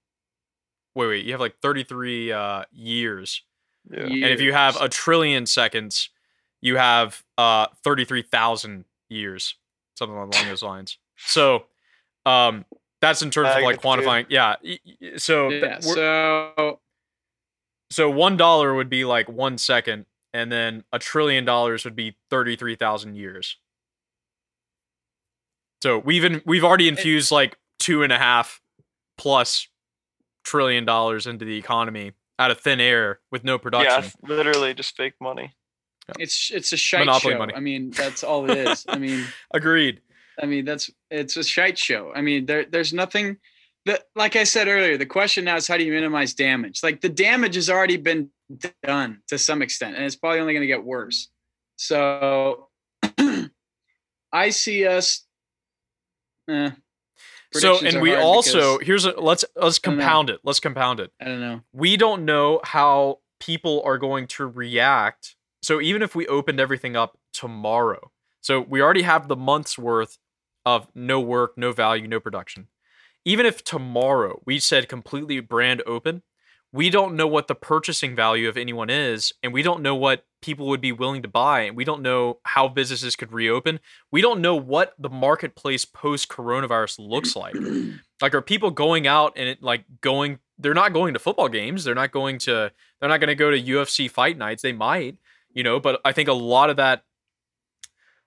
Wait, 0.93 1.07
wait, 1.07 1.25
you 1.25 1.31
have 1.31 1.39
like 1.41 1.55
33 1.61 2.31
uh 2.31 2.63
years. 2.71 3.43
Yeah. 3.89 4.03
And 4.03 4.25
if 4.25 4.41
you 4.41 4.53
have 4.53 4.79
a 4.79 4.87
trillion 4.89 5.45
seconds, 5.45 6.09
you 6.61 6.77
have 6.77 7.23
uh 7.37 7.67
33,000 7.83 8.85
years. 9.09 9.55
Something 9.97 10.15
along 10.15 10.31
those 10.45 10.63
lines. 10.63 10.97
So 11.17 11.65
um 12.25 12.65
that's 13.01 13.21
in 13.21 13.31
terms 13.31 13.49
I 13.49 13.57
of 13.59 13.63
like 13.63 13.81
get 13.81 13.83
you. 13.83 13.89
quantifying. 13.89 14.25
Yeah. 14.29 14.55
y- 14.63 14.79
y- 15.01 15.11
So 15.17 15.49
th- 15.49 15.63
yeah. 15.63 15.79
So 15.79 16.79
so 17.91 18.09
one 18.09 18.37
dollar 18.37 18.73
would 18.73 18.89
be 18.89 19.05
like 19.05 19.29
one 19.29 19.57
second, 19.57 20.05
and 20.33 20.51
then 20.51 20.83
a 20.91 20.99
trillion 20.99 21.45
dollars 21.45 21.83
would 21.85 21.95
be 21.95 22.17
thirty-three 22.29 22.75
thousand 22.75 23.15
years. 23.15 23.57
So 25.83 25.97
we've 25.97 26.23
in, 26.23 26.41
we've 26.45 26.63
already 26.63 26.87
infused 26.87 27.31
like 27.31 27.57
two 27.79 28.03
and 28.03 28.13
a 28.13 28.17
half 28.17 28.61
plus 29.17 29.67
trillion 30.43 30.85
dollars 30.85 31.27
into 31.27 31.45
the 31.45 31.57
economy 31.57 32.13
out 32.39 32.51
of 32.51 32.59
thin 32.59 32.79
air 32.79 33.19
with 33.31 33.43
no 33.43 33.57
production. 33.57 33.89
Yeah, 33.91 33.95
production. 33.99 34.37
literally 34.37 34.73
just 34.73 34.95
fake 34.95 35.13
money. 35.19 35.53
it's 36.17 36.49
it's 36.51 36.71
a 36.73 36.77
shite 36.77 37.05
Monopoly 37.05 37.33
show. 37.33 37.39
money. 37.39 37.53
I 37.55 37.59
mean, 37.59 37.91
that's 37.91 38.23
all 38.23 38.49
it 38.49 38.57
is. 38.57 38.85
I 38.87 38.97
mean, 38.97 39.25
Agreed. 39.53 40.01
I 40.41 40.45
mean 40.45 40.65
that's 40.65 40.89
it's 41.09 41.35
a 41.37 41.43
shite 41.43 41.77
show. 41.77 42.11
I 42.15 42.21
mean, 42.21 42.45
there 42.45 42.65
there's 42.65 42.93
nothing. 42.93 43.37
That, 43.85 44.03
like 44.15 44.35
I 44.35 44.43
said 44.43 44.67
earlier, 44.67 44.97
the 44.97 45.05
question 45.07 45.45
now 45.45 45.55
is 45.55 45.67
how 45.67 45.75
do 45.77 45.83
you 45.83 45.91
minimize 45.91 46.33
damage? 46.35 46.81
Like 46.83 47.01
the 47.01 47.09
damage 47.09 47.55
has 47.55 47.69
already 47.69 47.97
been 47.97 48.29
done 48.83 49.21
to 49.27 49.37
some 49.37 49.61
extent, 49.61 49.95
and 49.95 50.05
it's 50.05 50.15
probably 50.15 50.39
only 50.39 50.53
going 50.53 50.61
to 50.61 50.67
get 50.67 50.83
worse. 50.83 51.29
So 51.77 52.67
I 54.31 54.49
see 54.51 54.85
us. 54.85 55.25
Eh, 56.49 56.71
So 57.53 57.79
and 57.83 58.01
we 58.01 58.13
also 58.15 58.77
here's 58.79 59.05
a 59.05 59.11
let's 59.19 59.45
let's 59.55 59.79
compound 59.79 60.29
it. 60.29 60.39
Let's 60.43 60.59
compound 60.59 60.99
it. 60.99 61.11
I 61.19 61.25
don't 61.25 61.41
know. 61.41 61.61
we 61.73 61.97
don't 61.97 62.23
know 62.25 62.61
how 62.63 63.19
people 63.39 63.81
are 63.83 63.97
going 63.97 64.27
to 64.27 64.45
react. 64.45 65.35
So 65.63 65.81
even 65.81 66.01
if 66.01 66.15
we 66.15 66.27
opened 66.27 66.59
everything 66.59 66.95
up 66.95 67.17
tomorrow, 67.33 68.11
so 68.41 68.61
we 68.61 68.81
already 68.81 69.01
have 69.03 69.27
the 69.27 69.35
month's 69.35 69.77
worth 69.77 70.17
of 70.65 70.87
no 70.93 71.19
work, 71.19 71.57
no 71.57 71.71
value, 71.71 72.07
no 72.07 72.19
production. 72.19 72.67
Even 73.23 73.45
if 73.45 73.63
tomorrow 73.63 74.41
we 74.45 74.59
said 74.59 74.89
completely 74.89 75.39
brand 75.39 75.81
open, 75.85 76.23
we 76.73 76.89
don't 76.89 77.15
know 77.15 77.27
what 77.27 77.47
the 77.47 77.55
purchasing 77.55 78.15
value 78.15 78.47
of 78.47 78.55
anyone 78.55 78.89
is, 78.89 79.33
and 79.43 79.51
we 79.53 79.61
don't 79.61 79.81
know 79.81 79.95
what 79.95 80.25
people 80.41 80.67
would 80.67 80.79
be 80.79 80.91
willing 80.91 81.21
to 81.21 81.27
buy, 81.27 81.61
and 81.61 81.75
we 81.75 81.83
don't 81.83 82.01
know 82.01 82.39
how 82.45 82.67
businesses 82.67 83.15
could 83.15 83.33
reopen. 83.33 83.79
We 84.09 84.21
don't 84.21 84.41
know 84.41 84.55
what 84.55 84.93
the 84.97 85.09
marketplace 85.09 85.83
post 85.83 86.29
coronavirus 86.29 86.99
looks 86.99 87.35
like. 87.35 87.55
Like, 88.21 88.35
are 88.35 88.41
people 88.43 88.69
going 88.69 89.07
out 89.07 89.33
and 89.35 89.49
it, 89.49 89.63
like 89.63 89.83
going? 89.99 90.37
They're 90.59 90.75
not 90.75 90.93
going 90.93 91.15
to 91.15 91.19
football 91.19 91.49
games. 91.49 91.83
They're 91.83 91.95
not 91.95 92.11
going 92.11 92.37
to. 92.41 92.71
They're 92.99 93.09
not 93.09 93.19
going 93.19 93.29
to 93.29 93.35
go 93.35 93.49
to 93.49 93.59
UFC 93.59 94.11
fight 94.11 94.37
nights. 94.37 94.61
They 94.61 94.73
might, 94.73 95.17
you 95.51 95.63
know. 95.63 95.79
But 95.79 96.01
I 96.05 96.11
think 96.11 96.29
a 96.29 96.33
lot 96.33 96.69
of 96.69 96.75
that, 96.75 97.03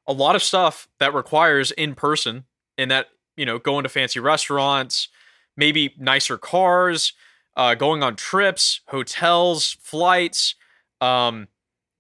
a 0.09 0.13
lot 0.13 0.35
of 0.35 0.43
stuff 0.43 0.89
that 0.99 1.15
requires 1.15 1.71
in 1.71 1.95
person, 1.95 2.43
and 2.77 2.91
that 2.91 3.07
you 3.37 3.47
know, 3.47 3.59
going 3.59 3.82
to 3.82 3.89
fancy 3.89 4.20
restaurants, 4.20 5.09
maybe 5.57 5.95
nicer 5.99 6.39
cars, 6.39 7.12
uh, 7.57 7.74
going 7.74 8.03
on 8.03 8.16
trips, 8.16 8.80
hotels, 8.89 9.76
flights, 9.80 10.55
um, 11.01 11.49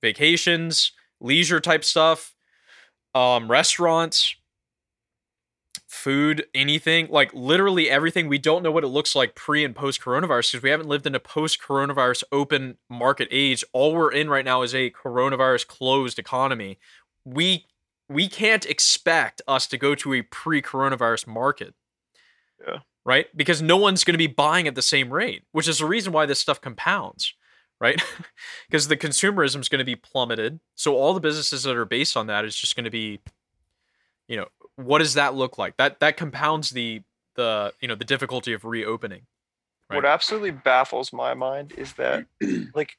vacations, 0.02 0.92
leisure 1.20 1.60
type 1.60 1.84
stuff, 1.84 2.34
um, 3.14 3.50
restaurants, 3.50 4.34
food, 5.86 6.44
anything 6.54 7.06
like 7.08 7.32
literally 7.32 7.88
everything. 7.88 8.28
We 8.28 8.38
don't 8.38 8.62
know 8.62 8.72
what 8.72 8.84
it 8.84 8.88
looks 8.88 9.14
like 9.14 9.34
pre 9.34 9.64
and 9.64 9.74
post 9.74 10.00
coronavirus 10.00 10.52
because 10.52 10.62
we 10.62 10.70
haven't 10.70 10.88
lived 10.88 11.06
in 11.06 11.14
a 11.14 11.20
post 11.20 11.60
coronavirus 11.62 12.24
open 12.32 12.76
market 12.90 13.28
age. 13.30 13.64
All 13.72 13.94
we're 13.94 14.12
in 14.12 14.28
right 14.28 14.44
now 14.44 14.62
is 14.62 14.74
a 14.74 14.90
coronavirus 14.90 15.66
closed 15.68 16.18
economy. 16.18 16.78
We 17.24 17.66
we 18.08 18.28
can't 18.28 18.66
expect 18.66 19.42
us 19.48 19.66
to 19.68 19.78
go 19.78 19.94
to 19.96 20.14
a 20.14 20.22
pre 20.22 20.62
coronavirus 20.62 21.26
market. 21.26 21.74
Yeah. 22.66 22.78
Right? 23.04 23.26
Because 23.36 23.60
no 23.60 23.76
one's 23.76 24.04
going 24.04 24.14
to 24.14 24.18
be 24.18 24.26
buying 24.26 24.66
at 24.66 24.74
the 24.74 24.82
same 24.82 25.12
rate, 25.12 25.42
which 25.52 25.68
is 25.68 25.78
the 25.78 25.86
reason 25.86 26.12
why 26.12 26.24
this 26.24 26.38
stuff 26.38 26.60
compounds, 26.60 27.34
right? 27.80 28.02
Because 28.68 28.88
the 28.88 28.96
consumerism 28.96 29.60
is 29.60 29.68
going 29.68 29.78
to 29.80 29.84
be 29.84 29.94
plummeted. 29.94 30.58
So 30.74 30.96
all 30.96 31.12
the 31.12 31.20
businesses 31.20 31.64
that 31.64 31.76
are 31.76 31.84
based 31.84 32.16
on 32.16 32.26
that 32.28 32.44
is 32.44 32.56
just 32.56 32.74
going 32.74 32.84
to 32.84 32.90
be, 32.90 33.20
you 34.26 34.36
know, 34.36 34.46
what 34.76 34.98
does 34.98 35.14
that 35.14 35.34
look 35.34 35.58
like? 35.58 35.76
That 35.76 36.00
that 36.00 36.16
compounds 36.16 36.70
the 36.70 37.02
the 37.36 37.72
you 37.80 37.88
know 37.88 37.94
the 37.94 38.04
difficulty 38.04 38.52
of 38.52 38.64
reopening. 38.64 39.26
What 39.88 40.04
absolutely 40.04 40.50
baffles 40.50 41.12
my 41.12 41.34
mind 41.34 41.72
is 41.76 41.92
that, 41.94 42.24
like, 42.74 42.96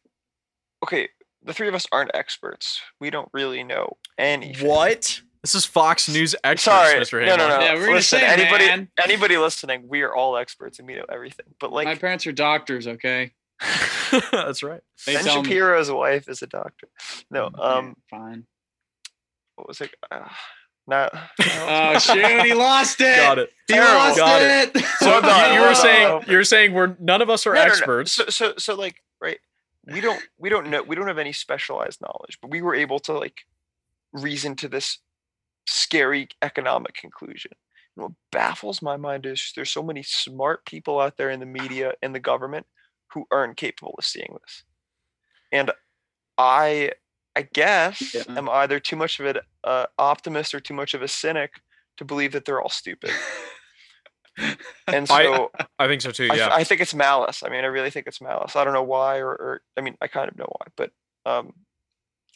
okay, 0.83 1.09
the 1.45 1.53
three 1.53 1.67
of 1.67 1.75
us 1.75 1.85
aren't 1.91 2.11
experts. 2.13 2.81
We 2.99 3.09
don't 3.09 3.29
really 3.33 3.63
know 3.63 3.97
anything. 4.17 4.67
What? 4.67 5.21
This 5.43 5.53
is 5.53 5.63
Fox 5.65 6.09
News 6.09 6.33
experts, 6.43 6.63
Sorry, 6.63 6.95
Mr. 6.99 7.23
no, 7.25 7.35
no, 7.35 7.47
no. 7.47 7.59
Yeah, 7.59 7.73
we're 7.75 7.81
gonna 7.85 7.97
Listen, 7.97 8.19
say, 8.19 8.25
anybody, 8.25 8.65
man. 8.65 8.87
anybody 9.03 9.37
listening, 9.37 9.85
we 9.87 10.01
are 10.01 10.13
all 10.15 10.37
experts 10.37 10.79
and 10.79 10.87
we 10.87 10.95
know 10.95 11.05
everything. 11.07 11.45
But 11.59 11.71
like, 11.71 11.85
My 11.85 11.93
parents 11.95 12.25
are 12.25 12.31
doctors, 12.31 12.87
okay? 12.87 13.31
That's 14.31 14.63
right. 14.63 14.81
They 15.05 15.13
Ben 15.13 15.23
tell 15.23 15.43
me- 15.43 15.49
Shapiro's 15.49 15.91
wife 15.91 16.27
is 16.27 16.41
a 16.41 16.47
doctor. 16.47 16.87
No, 17.29 17.45
Okay, 17.45 17.61
um, 17.61 17.95
fine. 18.09 18.45
what 19.55 19.67
was 19.67 19.81
it? 19.81 19.91
Uh, 20.09 20.27
not. 20.87 21.13
Oh 21.67 21.97
shoot, 21.99 22.41
he 22.43 22.53
lost 22.53 22.99
it. 23.01 23.15
Got 23.15 23.39
it. 23.39 23.49
He 23.67 23.73
Terrible. 23.73 23.93
lost 23.95 24.17
Got 24.17 24.41
it. 24.41 24.77
So 24.99 25.19
you, 25.53 25.53
you 25.61 25.67
were 25.67 25.73
saying 25.75 26.23
you're 26.27 26.43
saying 26.43 26.73
we're 26.73 26.95
none 26.99 27.21
of 27.21 27.29
us 27.29 27.45
are 27.47 27.53
No, 27.53 27.59
no, 27.61 27.65
no. 27.65 27.71
experts. 27.71 28.11
So, 28.11 28.25
so, 28.29 28.53
so, 28.57 28.75
like, 28.75 29.01
right? 29.21 29.39
We 29.87 30.01
don't, 30.01 30.21
we 30.37 30.49
don't 30.49 30.69
know, 30.69 30.83
we 30.83 30.95
don't 30.95 31.07
have 31.07 31.17
any 31.17 31.33
specialized 31.33 32.01
knowledge, 32.01 32.39
but 32.41 32.51
we 32.51 32.61
were 32.61 32.75
able 32.75 32.99
to 32.99 33.13
like 33.13 33.41
reason 34.13 34.55
to 34.57 34.67
this 34.67 34.99
scary 35.67 36.27
economic 36.41 36.95
conclusion. 36.95 37.51
And 37.95 38.03
what 38.03 38.11
baffles 38.31 38.81
my 38.81 38.97
mind 38.97 39.25
is 39.25 39.51
there's 39.55 39.69
so 39.69 39.83
many 39.83 40.03
smart 40.03 40.65
people 40.65 40.99
out 40.99 41.17
there 41.17 41.29
in 41.29 41.39
the 41.39 41.45
media 41.45 41.93
and 42.01 42.13
the 42.13 42.19
government 42.19 42.65
who 43.13 43.25
aren't 43.31 43.57
capable 43.57 43.95
of 43.97 44.05
seeing 44.05 44.35
this. 44.41 44.63
And 45.51 45.71
I, 46.37 46.91
I 47.35 47.43
guess, 47.43 48.13
Yeah. 48.13 48.37
am 48.37 48.49
either 48.49 48.79
too 48.79 48.95
much 48.95 49.19
of 49.19 49.25
an 49.25 49.39
uh, 49.63 49.85
optimist 49.97 50.53
or 50.53 50.59
too 50.59 50.73
much 50.73 50.93
of 50.93 51.01
a 51.01 51.07
cynic 51.07 51.61
to 51.97 52.05
believe 52.05 52.33
that 52.33 52.45
they're 52.45 52.61
all 52.61 52.69
stupid. 52.69 53.11
And 54.87 55.07
so 55.07 55.51
I 55.79 55.87
think 55.87 56.01
so 56.01 56.11
too. 56.11 56.29
I, 56.31 56.35
Yeah. 56.35 56.49
I 56.51 56.63
think 56.63 56.81
it's 56.81 56.93
malice. 56.93 57.43
I 57.43 57.49
mean, 57.49 57.63
I 57.63 57.67
really 57.67 57.89
think 57.89 58.07
it's 58.07 58.21
malice. 58.21 58.55
I 58.55 58.63
don't 58.63 58.73
know 58.73 58.83
why, 58.83 59.17
or, 59.17 59.29
or 59.29 59.61
I 59.77 59.81
mean, 59.81 59.95
I 60.01 60.07
kind 60.07 60.29
of 60.29 60.37
know 60.37 60.47
why, 60.49 60.67
but 60.75 60.91
um, 61.25 61.53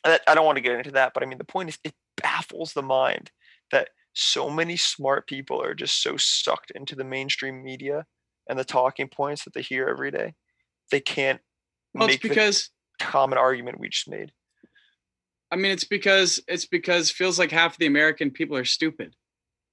I, 0.03 0.19
I 0.27 0.35
don't 0.35 0.45
want 0.45 0.57
to 0.57 0.61
get 0.61 0.75
into 0.75 0.91
that. 0.91 1.13
But 1.13 1.23
I 1.23 1.25
mean, 1.25 1.37
the 1.37 1.43
point 1.43 1.69
is, 1.69 1.77
it 1.83 1.93
baffles 2.21 2.73
the 2.73 2.81
mind 2.81 3.31
that 3.71 3.89
so 4.13 4.49
many 4.49 4.77
smart 4.77 5.27
people 5.27 5.61
are 5.61 5.73
just 5.73 6.01
so 6.01 6.17
sucked 6.17 6.71
into 6.71 6.95
the 6.95 7.03
mainstream 7.03 7.63
media 7.63 8.05
and 8.49 8.57
the 8.57 8.65
talking 8.65 9.07
points 9.07 9.43
that 9.43 9.53
they 9.53 9.61
hear 9.61 9.87
every 9.87 10.11
day, 10.11 10.33
they 10.91 10.99
can't 10.99 11.39
Well, 11.93 12.05
it's 12.05 12.13
make 12.13 12.21
the 12.21 12.29
because 12.29 12.71
common 12.99 13.37
argument 13.37 13.79
we 13.79 13.89
just 13.89 14.09
made. 14.09 14.31
I 15.51 15.55
mean, 15.55 15.71
it's 15.71 15.83
because 15.83 16.39
it's 16.47 16.65
because 16.65 17.09
it 17.09 17.15
feels 17.15 17.39
like 17.39 17.51
half 17.51 17.77
the 17.77 17.87
American 17.87 18.31
people 18.31 18.57
are 18.57 18.65
stupid. 18.65 19.15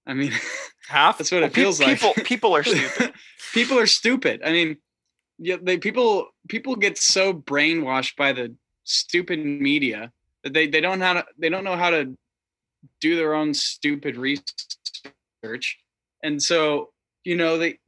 I 0.06 0.14
mean, 0.14 0.32
Half. 0.88 1.18
that's 1.18 1.32
what 1.32 1.38
Well, 1.40 1.48
it 1.48 1.54
pe- 1.54 1.62
feels 1.62 1.80
like. 1.80 1.98
people, 2.00 2.14
people 2.24 2.56
are 2.56 2.62
stupid. 2.62 3.12
people 3.52 3.78
are 3.78 3.86
stupid. 3.86 4.40
I 4.44 4.52
mean, 4.52 4.76
yeah, 5.38 5.56
they 5.60 5.78
people 5.78 6.28
people 6.48 6.76
get 6.76 6.96
so 6.98 7.32
brainwashed 7.34 8.16
by 8.16 8.32
the 8.32 8.54
stupid 8.84 9.44
media 9.44 10.12
that 10.44 10.52
they 10.52 10.66
they 10.66 10.80
don't 10.80 11.00
how 11.00 11.14
to 11.14 11.24
they 11.38 11.48
don't 11.48 11.64
know 11.64 11.76
how 11.76 11.90
to 11.90 12.16
do 13.00 13.16
their 13.16 13.34
own 13.34 13.52
stupid 13.52 14.16
research, 14.16 15.78
and 16.22 16.42
so 16.42 16.90
you 17.24 17.36
know 17.36 17.58
they 17.58 17.78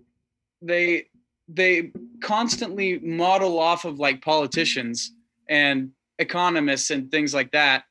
they 0.60 1.06
they 1.48 1.90
constantly 2.20 2.98
model 2.98 3.58
off 3.58 3.84
of 3.84 3.98
like 3.98 4.20
politicians 4.20 5.12
and 5.48 5.90
economists 6.18 6.90
and 6.90 7.10
things 7.10 7.32
like 7.32 7.52
that 7.52 7.84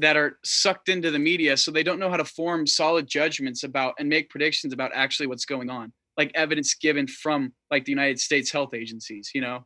that 0.00 0.16
are 0.16 0.38
sucked 0.44 0.88
into 0.88 1.10
the 1.10 1.18
media 1.18 1.56
so 1.56 1.70
they 1.70 1.82
don't 1.82 1.98
know 1.98 2.10
how 2.10 2.16
to 2.16 2.24
form 2.24 2.66
solid 2.66 3.06
judgments 3.06 3.64
about 3.64 3.94
and 3.98 4.08
make 4.08 4.30
predictions 4.30 4.72
about 4.72 4.90
actually 4.94 5.26
what's 5.26 5.44
going 5.44 5.70
on 5.70 5.92
like 6.16 6.30
evidence 6.34 6.74
given 6.74 7.06
from 7.06 7.52
like 7.70 7.84
the 7.84 7.92
united 7.92 8.18
states 8.18 8.50
health 8.50 8.74
agencies 8.74 9.30
you 9.34 9.40
know? 9.40 9.64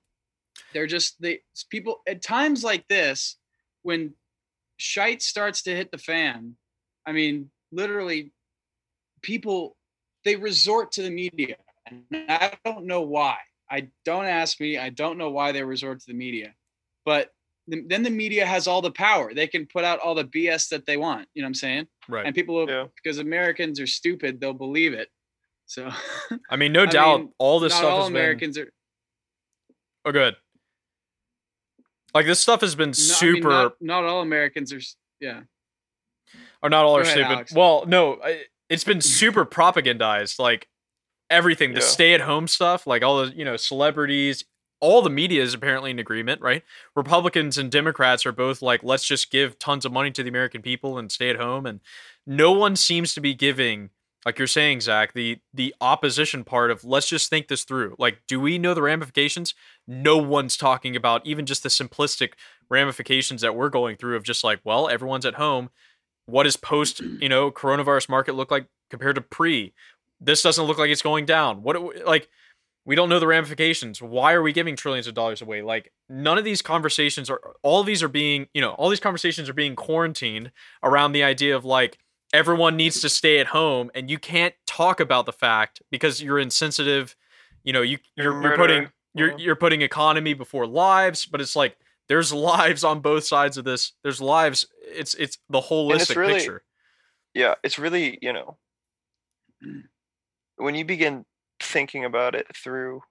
They're 0.75 0.87
just 0.87 1.21
the 1.21 1.41
people 1.71 2.03
at 2.07 2.23
times 2.23 2.63
like 2.63 2.87
this 2.89 3.37
when 3.83 4.15
shite 4.77 5.23
starts 5.23 5.63
to 5.63 5.75
hit 5.75 5.91
the 5.91 5.99
fan 5.99 6.57
i 7.07 7.13
mean 7.13 7.51
literally 7.71 8.33
people 9.23 9.77
they 10.25 10.37
resort 10.37 10.93
to 10.93 11.03
the 11.03 11.11
media 11.11 11.57
and 11.87 12.05
i 12.13 12.53
don't 12.65 12.87
know 12.87 13.03
why. 13.03 13.37
I 13.71 13.89
don't 14.05 14.27
ask 14.27 14.61
me 14.61 14.79
i 14.79 14.91
don't 14.91 15.19
know 15.19 15.31
why 15.31 15.53
they 15.53 15.63
resort 15.63 16.01
to 16.01 16.07
the 16.07 16.15
media 16.15 16.55
but 17.05 17.31
th- 17.71 17.85
then 17.89 18.03
the 18.03 18.11
media 18.11 18.45
has 18.47 18.67
all 18.67 18.83
the 18.83 18.91
power 18.91 19.33
they 19.35 19.47
can 19.47 19.67
put 19.67 19.85
out 19.85 19.99
all 20.01 20.15
the 20.15 20.25
bs 20.25 20.69
that 20.69 20.85
they 20.87 20.97
want 20.97 21.29
you 21.35 21.43
know 21.43 21.47
what 21.47 21.51
i'm 21.51 21.55
saying 21.55 21.87
Right. 22.09 22.27
and 22.27 22.35
people 22.35 22.55
will, 22.55 22.69
Yeah. 22.69 22.87
because 23.03 23.19
americans 23.19 23.79
are 23.81 23.87
stupid 23.87 24.41
they'll 24.41 24.53
believe 24.53 24.93
it 24.93 25.09
so 25.67 25.91
I 26.51 26.57
mean, 26.57 26.73
no 26.73 26.83
I 26.83 26.87
doubt, 26.87 27.21
mean, 27.21 27.33
all 27.39 27.61
this 27.61 27.73
not 27.73 27.79
stuff 27.79 27.91
all 27.93 28.01
has 28.01 28.09
been. 28.09 28.17
americans 28.17 28.59
are 28.59 28.71
Oh, 30.05 30.11
good. 30.11 30.35
Like 32.15 32.27
this 32.27 32.41
stuff 32.41 32.61
has 32.61 32.75
been 32.75 32.91
no, 32.91 32.95
I 32.95 32.99
mean, 32.99 33.35
super. 33.37 33.49
not, 33.49 33.75
not 33.81 34.05
all 34.05 34.21
americans 34.23 34.73
are 34.73 34.81
yeah 35.21 35.43
or 36.63 36.69
not 36.69 36.85
all 36.85 36.95
Go 36.95 36.99
are 36.99 37.03
ahead, 37.03 37.13
stupid. 37.15 37.33
Alex. 37.33 37.53
Well, 37.53 37.85
no, 37.87 38.21
it's 38.69 38.85
been 38.85 39.01
super 39.21 39.45
propagandized. 39.45 40.39
Like 40.39 40.69
everything, 41.31 41.73
the 41.75 41.81
Yeah. 41.81 41.87
stay-at-home 41.87 42.47
stuff, 42.49 42.87
like 42.87 43.03
all 43.03 43.25
the 43.25 43.33
you 43.35 43.45
know 43.45 43.57
celebrities, 43.57 44.45
all 44.83 45.01
the 45.01 45.09
media 45.09 45.43
is 45.43 45.55
apparently 45.55 45.91
in 45.91 45.99
agreement, 45.99 46.43
right? 46.43 46.63
Republicans 46.95 47.57
and 47.57 47.71
Democrats 47.71 48.27
are 48.27 48.33
both 48.33 48.61
like, 48.61 48.83
let's 48.83 49.07
just 49.07 49.31
give 49.31 49.59
tons 49.59 49.87
of 49.87 49.93
money 49.93 50.11
to 50.11 50.23
the 50.23 50.29
American 50.29 50.61
people 50.61 50.99
and 50.99 51.11
stay 51.11 51.31
at 51.31 51.37
home, 51.37 51.65
and 51.65 51.81
no 52.27 52.53
one 52.53 52.77
seems 52.77 53.15
to 53.15 53.21
be 53.21 53.33
giving. 53.33 53.89
Like 54.27 54.39
you're 54.39 54.47
saying, 54.47 54.83
Zach, 54.83 55.15
the 55.15 55.39
the 55.55 55.75
opposition 55.81 56.45
part 56.45 56.71
of 56.71 56.85
let's 56.85 57.09
just 57.09 57.31
think 57.31 57.49
this 57.49 57.65
through. 57.65 57.97
Like, 57.99 58.19
do 58.29 58.39
we 58.39 58.59
know 58.59 58.75
the 58.75 58.83
ramifications? 58.83 59.55
No 59.89 60.19
one's 60.19 60.57
talking 60.57 60.95
about 60.95 61.27
even 61.27 61.47
just 61.47 61.63
the 61.63 61.71
simplistic 61.71 62.35
ramifications 62.69 63.41
that 63.41 63.57
we're 63.57 63.71
going 63.71 63.97
through 63.97 64.17
of 64.17 64.23
just 64.23 64.45
like, 64.45 64.61
well, 64.65 64.89
everyone's 64.89 65.27
at 65.27 65.35
home 65.35 65.71
what 66.27 66.45
does 66.45 66.57
post 66.57 67.01
you 67.01 67.29
know 67.29 67.51
coronavirus 67.51 68.09
market 68.09 68.35
look 68.35 68.51
like 68.51 68.67
compared 68.91 69.15
to 69.15 69.21
pre 69.21 69.73
this 70.21 70.43
doesn't 70.43 70.65
look 70.65 70.79
like 70.79 70.91
it's 70.91 71.03
going 71.03 71.25
down 71.25 71.63
what 71.63 71.77
like 72.07 72.29
we 72.85 72.97
don't 72.97 73.09
know 73.09 73.21
the 73.21 73.27
ramifications. 73.27 74.03
Why 74.03 74.33
are 74.33 74.43
we 74.43 74.53
giving 74.53 74.75
trillions 74.75 75.07
of 75.07 75.15
dollars 75.15 75.41
away? 75.41 75.63
Like 75.63 75.93
none 76.09 76.39
of 76.39 76.45
these 76.45 76.63
conversations 76.63 77.31
are 77.31 77.41
all 77.63 77.81
of 77.81 77.87
these 77.87 78.03
are 78.03 78.09
being 78.09 78.49
you 78.55 78.61
know 78.61 78.73
all 78.73 78.89
these 78.89 79.01
conversations 79.01 79.49
are 79.49 79.55
being 79.55 79.77
quarantined 79.77 80.51
around 80.83 81.13
the 81.13 81.23
idea 81.23 81.55
of 81.55 81.65
like 81.65 81.99
everyone 82.33 82.77
needs 82.77 83.01
to 83.01 83.09
stay 83.09 83.39
at 83.39 83.49
home 83.49 83.91
and 83.95 84.11
you 84.11 84.19
can't 84.19 84.55
talk 84.67 85.01
about 85.01 85.27
the 85.27 85.33
fact 85.33 85.83
because 85.91 86.23
you're 86.23 86.39
insensitive. 86.39 87.15
You 87.63 87.73
know 87.73 87.83
you 87.83 87.99
You're 88.17 88.33
you're, 88.33 88.43
you're 88.43 88.57
putting 88.57 88.89
you're 89.15 89.39
you're 89.39 89.57
putting 89.57 89.83
economy 89.83 90.35
before 90.35 90.67
lives 90.67 91.27
but 91.27 91.41
it's 91.41 91.55
like 91.55 91.77
there's 92.09 92.33
lives 92.33 92.83
on 92.83 93.01
both 93.01 93.25
sides 93.25 93.57
of 93.57 93.65
this. 93.65 93.93
There's 94.03 94.21
lives. 94.21 94.67
It's 94.83 95.15
it's 95.15 95.39
the 95.49 95.61
holistic 95.61 96.17
really- 96.17 96.35
picture. 96.35 96.63
Yeah 97.35 97.55
it's 97.63 97.79
really 97.79 98.19
you 98.21 98.33
know 98.33 98.57
when 100.57 100.75
you 100.75 100.85
begin 100.85 101.25
thinking 101.63 102.05
about 102.05 102.35
it 102.35 102.47
through 102.57 103.03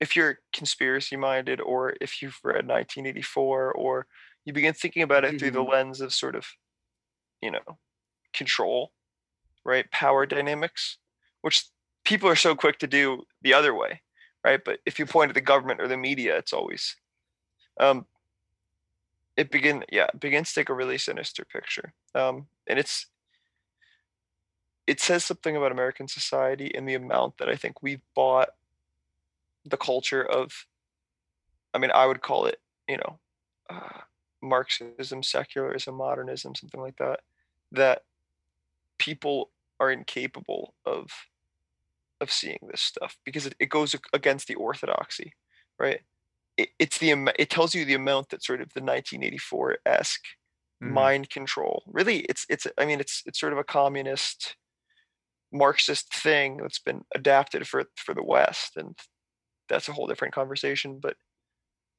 if 0.00 0.16
you're 0.16 0.40
conspiracy 0.52 1.16
minded 1.16 1.60
or 1.60 1.94
if 2.00 2.20
you've 2.22 2.38
read 2.44 2.66
1984 2.66 3.72
or 3.72 4.06
you 4.44 4.52
begin 4.52 4.74
thinking 4.74 5.02
about 5.02 5.24
it 5.24 5.38
through 5.38 5.50
the 5.52 5.60
Mhm. 5.60 5.70
lens 5.70 6.00
of 6.00 6.12
sort 6.12 6.36
of 6.36 6.46
you 7.42 7.50
know 7.50 7.78
control 8.32 8.92
right 9.64 9.90
power 9.90 10.26
dynamics 10.26 10.98
which 11.42 11.66
people 12.04 12.28
are 12.28 12.36
so 12.36 12.54
quick 12.54 12.78
to 12.78 12.86
do 12.86 13.24
the 13.42 13.54
other 13.54 13.74
way 13.74 14.02
right 14.44 14.64
but 14.64 14.80
if 14.86 14.98
you 14.98 15.06
point 15.06 15.30
at 15.30 15.34
the 15.34 15.40
government 15.40 15.80
or 15.80 15.88
the 15.88 15.96
media 15.96 16.36
it's 16.36 16.52
always 16.52 16.96
um 17.80 18.06
it 19.36 19.50
begin 19.50 19.84
yeah 19.90 20.06
it 20.12 20.20
begins 20.20 20.48
to 20.48 20.54
take 20.60 20.68
a 20.68 20.74
really 20.74 20.98
sinister 20.98 21.44
picture 21.44 21.92
um 22.14 22.46
and 22.66 22.78
it's 22.78 23.06
it 24.86 25.00
says 25.00 25.24
something 25.24 25.56
about 25.56 25.72
american 25.72 26.08
society 26.08 26.74
and 26.74 26.88
the 26.88 26.94
amount 26.94 27.38
that 27.38 27.48
i 27.48 27.56
think 27.56 27.82
we've 27.82 28.02
bought 28.14 28.50
the 29.64 29.76
culture 29.76 30.22
of 30.22 30.66
i 31.72 31.78
mean 31.78 31.90
i 31.94 32.06
would 32.06 32.22
call 32.22 32.46
it 32.46 32.60
you 32.88 32.96
know 32.96 33.18
uh, 33.70 34.00
marxism 34.42 35.22
secularism 35.22 35.94
modernism 35.94 36.54
something 36.54 36.80
like 36.80 36.96
that 36.96 37.20
that 37.72 38.02
people 38.98 39.50
are 39.80 39.90
incapable 39.90 40.74
of 40.84 41.10
of 42.20 42.30
seeing 42.30 42.58
this 42.70 42.80
stuff 42.80 43.16
because 43.24 43.46
it, 43.46 43.54
it 43.58 43.68
goes 43.68 43.96
against 44.12 44.46
the 44.46 44.54
orthodoxy 44.54 45.32
right 45.78 46.00
it, 46.56 46.68
it's 46.78 46.98
the 46.98 47.32
it 47.38 47.50
tells 47.50 47.74
you 47.74 47.84
the 47.84 47.94
amount 47.94 48.28
that 48.28 48.42
sort 48.42 48.60
of 48.60 48.68
the 48.74 48.80
1984 48.80 49.78
esque 49.86 50.24
mm. 50.82 50.90
mind 50.90 51.30
control 51.30 51.82
really 51.86 52.20
it's 52.20 52.46
it's 52.48 52.66
i 52.78 52.84
mean 52.84 53.00
it's 53.00 53.22
it's 53.26 53.40
sort 53.40 53.52
of 53.52 53.58
a 53.58 53.64
communist 53.64 54.56
marxist 55.54 56.14
thing 56.14 56.58
that's 56.58 56.80
been 56.80 57.04
adapted 57.16 57.68
for 57.68 57.84
for 57.96 58.14
the 58.14 58.24
west 58.24 58.76
and 58.76 58.98
that's 59.68 59.88
a 59.88 59.92
whole 59.94 60.08
different 60.08 60.34
conversation 60.34 61.00
but 61.02 61.16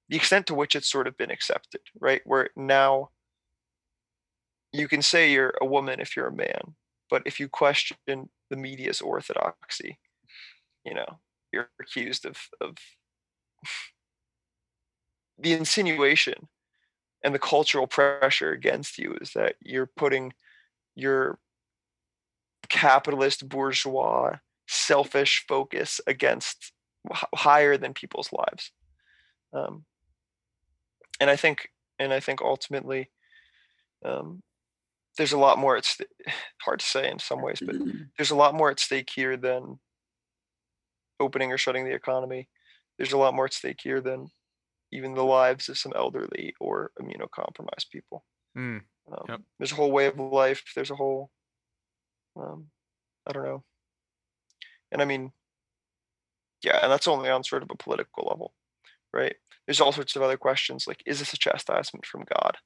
the 0.09 0.17
extent 0.17 0.47
to 0.47 0.55
which 0.55 0.75
it's 0.75 0.89
sort 0.91 1.07
of 1.07 1.17
been 1.17 1.31
accepted 1.31 1.81
right? 1.99 2.21
Where 2.25 2.49
now 2.55 3.09
you 4.73 4.87
can 4.87 5.01
say 5.01 5.31
you're 5.31 5.53
a 5.61 5.65
woman 5.65 5.99
if 5.99 6.15
you're 6.15 6.27
a 6.27 6.35
man 6.35 6.75
but 7.09 7.23
if 7.25 7.39
you 7.39 7.47
question 7.47 7.97
the 8.49 8.57
media's 8.57 9.01
orthodoxy 9.01 9.99
you 10.85 10.93
know 10.93 11.19
you're 11.51 11.69
accused 11.81 12.25
of 12.25 12.37
of 12.61 12.75
the 15.37 15.53
insinuation 15.53 16.47
and 17.23 17.33
the 17.35 17.39
cultural 17.39 17.87
pressure 17.87 18.51
against 18.51 18.97
you 18.97 19.17
is 19.21 19.33
that 19.33 19.55
you're 19.61 19.89
putting 19.97 20.33
your 20.95 21.39
capitalist 22.69 23.47
bourgeois 23.47 24.37
selfish 24.67 25.45
focus 25.47 26.01
against 26.07 26.71
higher 27.35 27.77
than 27.77 27.93
people's 27.93 28.31
lives 28.31 28.71
um, 29.53 29.85
and 31.19 31.29
i 31.29 31.35
think 31.35 31.69
and 31.99 32.13
i 32.13 32.19
think 32.19 32.41
ultimately 32.41 33.09
um, 34.03 34.41
there's 35.17 35.33
a 35.33 35.37
lot 35.37 35.57
more 35.57 35.77
it's 35.77 35.97
hard 36.61 36.79
to 36.79 36.85
say 36.85 37.09
in 37.09 37.19
some 37.19 37.41
ways 37.41 37.61
but 37.63 37.75
there's 38.17 38.31
a 38.31 38.35
lot 38.35 38.55
more 38.55 38.71
at 38.71 38.79
stake 38.79 39.09
here 39.13 39.37
than 39.37 39.79
opening 41.19 41.51
or 41.51 41.57
shutting 41.57 41.85
the 41.85 41.93
economy 41.93 42.47
there's 42.97 43.13
a 43.13 43.17
lot 43.17 43.33
more 43.33 43.45
at 43.45 43.53
stake 43.53 43.79
here 43.81 44.01
than 44.01 44.29
even 44.91 45.13
the 45.13 45.23
lives 45.23 45.69
of 45.69 45.77
some 45.77 45.93
elderly 45.95 46.53
or 46.59 46.91
immunocompromised 47.01 47.89
people. 47.91 48.23
Mm, 48.57 48.81
um, 49.11 49.25
yep. 49.27 49.41
There's 49.59 49.71
a 49.71 49.75
whole 49.75 49.91
way 49.91 50.05
of 50.05 50.17
life. 50.17 50.63
There's 50.75 50.91
a 50.91 50.95
whole, 50.95 51.29
um, 52.35 52.67
I 53.27 53.31
don't 53.31 53.45
know. 53.45 53.63
And 54.91 55.01
I 55.01 55.05
mean, 55.05 55.31
yeah, 56.63 56.79
and 56.81 56.91
that's 56.91 57.07
only 57.07 57.29
on 57.29 57.43
sort 57.43 57.63
of 57.63 57.69
a 57.71 57.75
political 57.75 58.27
level, 58.29 58.53
right? 59.13 59.35
There's 59.65 59.81
all 59.81 59.91
sorts 59.91 60.15
of 60.15 60.21
other 60.21 60.37
questions 60.37 60.85
like, 60.87 61.01
is 61.05 61.19
this 61.19 61.33
a 61.33 61.37
chastisement 61.37 62.05
from 62.05 62.25
God? 62.33 62.57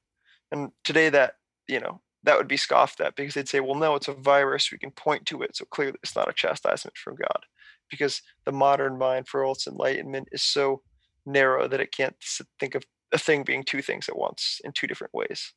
And 0.52 0.70
today, 0.84 1.08
that 1.10 1.34
you 1.68 1.80
know, 1.80 2.00
that 2.24 2.36
would 2.36 2.48
be 2.48 2.56
scoffed 2.56 3.00
at 3.00 3.16
because 3.16 3.34
they'd 3.34 3.48
say, 3.48 3.60
well, 3.60 3.74
no, 3.74 3.94
it's 3.94 4.08
a 4.08 4.12
virus. 4.12 4.70
We 4.70 4.78
can 4.78 4.90
point 4.90 5.26
to 5.26 5.42
it, 5.42 5.56
so 5.56 5.64
clearly 5.66 5.98
it's 6.02 6.16
not 6.16 6.28
a 6.28 6.34
chastisement 6.34 6.96
from 6.96 7.16
God, 7.16 7.44
because 7.90 8.22
the 8.44 8.52
modern 8.52 8.98
mind, 8.98 9.28
for 9.28 9.44
all 9.44 9.52
its 9.52 9.66
enlightenment, 9.66 10.28
is 10.32 10.42
so 10.42 10.82
narrow 11.26 11.68
that 11.68 11.80
it 11.80 11.92
can't 11.92 12.16
think 12.58 12.74
of 12.74 12.84
a 13.12 13.18
thing 13.18 13.42
being 13.42 13.64
two 13.64 13.82
things 13.82 14.08
at 14.08 14.16
once 14.16 14.60
in 14.64 14.72
two 14.72 14.86
different 14.86 15.14
ways, 15.14 15.52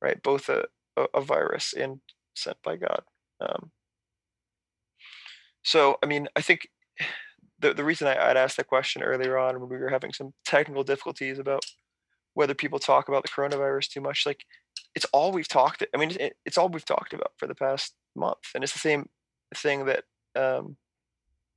right? 0.00 0.22
Both 0.22 0.48
a, 0.48 0.64
a, 0.96 1.06
a 1.14 1.20
virus 1.20 1.72
and 1.72 2.00
sent 2.34 2.56
by 2.62 2.76
God. 2.76 3.02
Um, 3.40 3.70
so, 5.62 5.98
I 6.02 6.06
mean, 6.06 6.28
I 6.36 6.40
think 6.40 6.68
the, 7.58 7.74
the 7.74 7.84
reason 7.84 8.08
I, 8.08 8.28
would 8.28 8.36
asked 8.36 8.56
that 8.56 8.68
question 8.68 9.02
earlier 9.02 9.38
on 9.38 9.60
when 9.60 9.68
we 9.68 9.76
were 9.76 9.88
having 9.88 10.12
some 10.12 10.32
technical 10.44 10.84
difficulties 10.84 11.38
about 11.38 11.64
whether 12.34 12.54
people 12.54 12.78
talk 12.78 13.08
about 13.08 13.22
the 13.22 13.28
coronavirus 13.28 13.88
too 13.88 14.00
much, 14.00 14.26
like 14.26 14.44
it's 14.94 15.06
all 15.06 15.32
we've 15.32 15.48
talked. 15.48 15.82
I 15.94 15.98
mean, 15.98 16.12
it, 16.20 16.36
it's 16.44 16.58
all 16.58 16.68
we've 16.68 16.84
talked 16.84 17.12
about 17.12 17.32
for 17.38 17.46
the 17.46 17.54
past 17.54 17.94
month, 18.14 18.50
and 18.54 18.62
it's 18.62 18.72
the 18.72 18.78
same 18.78 19.08
thing 19.54 19.86
that 19.86 20.04
um, 20.34 20.76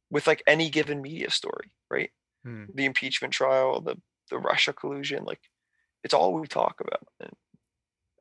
with 0.09 0.27
like 0.27 0.43
any 0.47 0.69
given 0.69 1.01
media 1.01 1.29
story, 1.29 1.71
right? 1.89 2.11
Hmm. 2.45 2.65
the 2.73 2.85
impeachment 2.85 3.33
trial, 3.33 3.81
the 3.81 3.97
the 4.29 4.37
Russia 4.37 4.71
collusion, 4.71 5.25
like 5.25 5.41
it's 6.03 6.13
all 6.13 6.33
we 6.33 6.47
talk 6.47 6.79
about. 6.79 7.05
And 7.19 7.33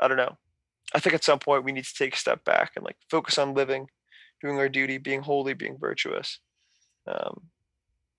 I 0.01 0.09
don't 0.09 0.17
know. 0.17 0.37
I 0.94 1.01
think 1.01 1.15
at 1.15 1.24
some 1.24 1.39
point 1.39 1.65
we 1.65 1.73
need 1.73 1.85
to 1.85 1.94
take 1.94 2.15
a 2.15 2.19
step 2.19 2.44
back 2.44 2.73
and 2.77 2.85
like 2.85 2.97
focus 3.10 3.39
on 3.39 3.55
living, 3.55 3.89
doing 4.43 4.59
our 4.59 4.69
duty, 4.69 4.98
being 4.98 5.23
holy, 5.23 5.55
being 5.55 5.78
virtuous. 5.78 6.40
Um, 7.06 7.43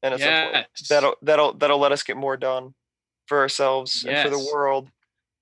and 0.01 0.13
at 0.13 0.19
yes. 0.19 0.27
some 0.27 0.53
point 0.53 0.67
that'll 0.89 1.15
that'll 1.21 1.53
that'll 1.53 1.79
let 1.79 1.91
us 1.91 2.03
get 2.03 2.17
more 2.17 2.37
done 2.37 2.73
for 3.27 3.39
ourselves 3.39 4.03
yes. 4.05 4.25
and 4.25 4.29
for 4.29 4.37
the 4.37 4.49
world 4.53 4.89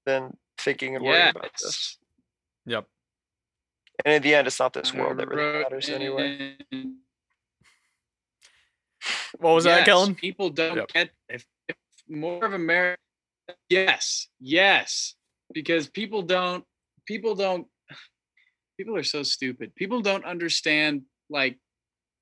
than 0.05 0.35
thinking 0.57 0.95
and 0.95 1.03
worrying 1.03 1.25
yes. 1.25 1.31
about 1.35 1.51
this. 1.61 1.97
Yep. 2.65 2.85
And 4.05 4.15
in 4.15 4.21
the 4.21 4.35
end, 4.35 4.47
it's 4.47 4.59
not 4.59 4.73
this 4.73 4.93
world 4.93 5.17
that 5.17 5.27
really 5.27 5.63
matters 5.63 5.89
anyway. 5.89 6.57
What 9.39 9.53
was 9.53 9.65
yes, 9.65 9.79
that, 9.79 9.85
Kellen? 9.85 10.15
People 10.15 10.49
don't 10.49 10.77
yep. 10.77 10.87
get 10.87 11.09
if, 11.29 11.45
if 11.67 11.75
more 12.09 12.43
of 12.43 12.53
America. 12.53 12.99
Yes, 13.69 14.27
yes, 14.39 15.15
because 15.53 15.87
people 15.87 16.21
don't. 16.21 16.65
People 17.07 17.35
don't. 17.35 17.67
People 18.77 18.95
are 18.95 19.03
so 19.03 19.23
stupid. 19.23 19.73
People 19.75 20.01
don't 20.01 20.25
understand 20.25 21.01
like 21.29 21.57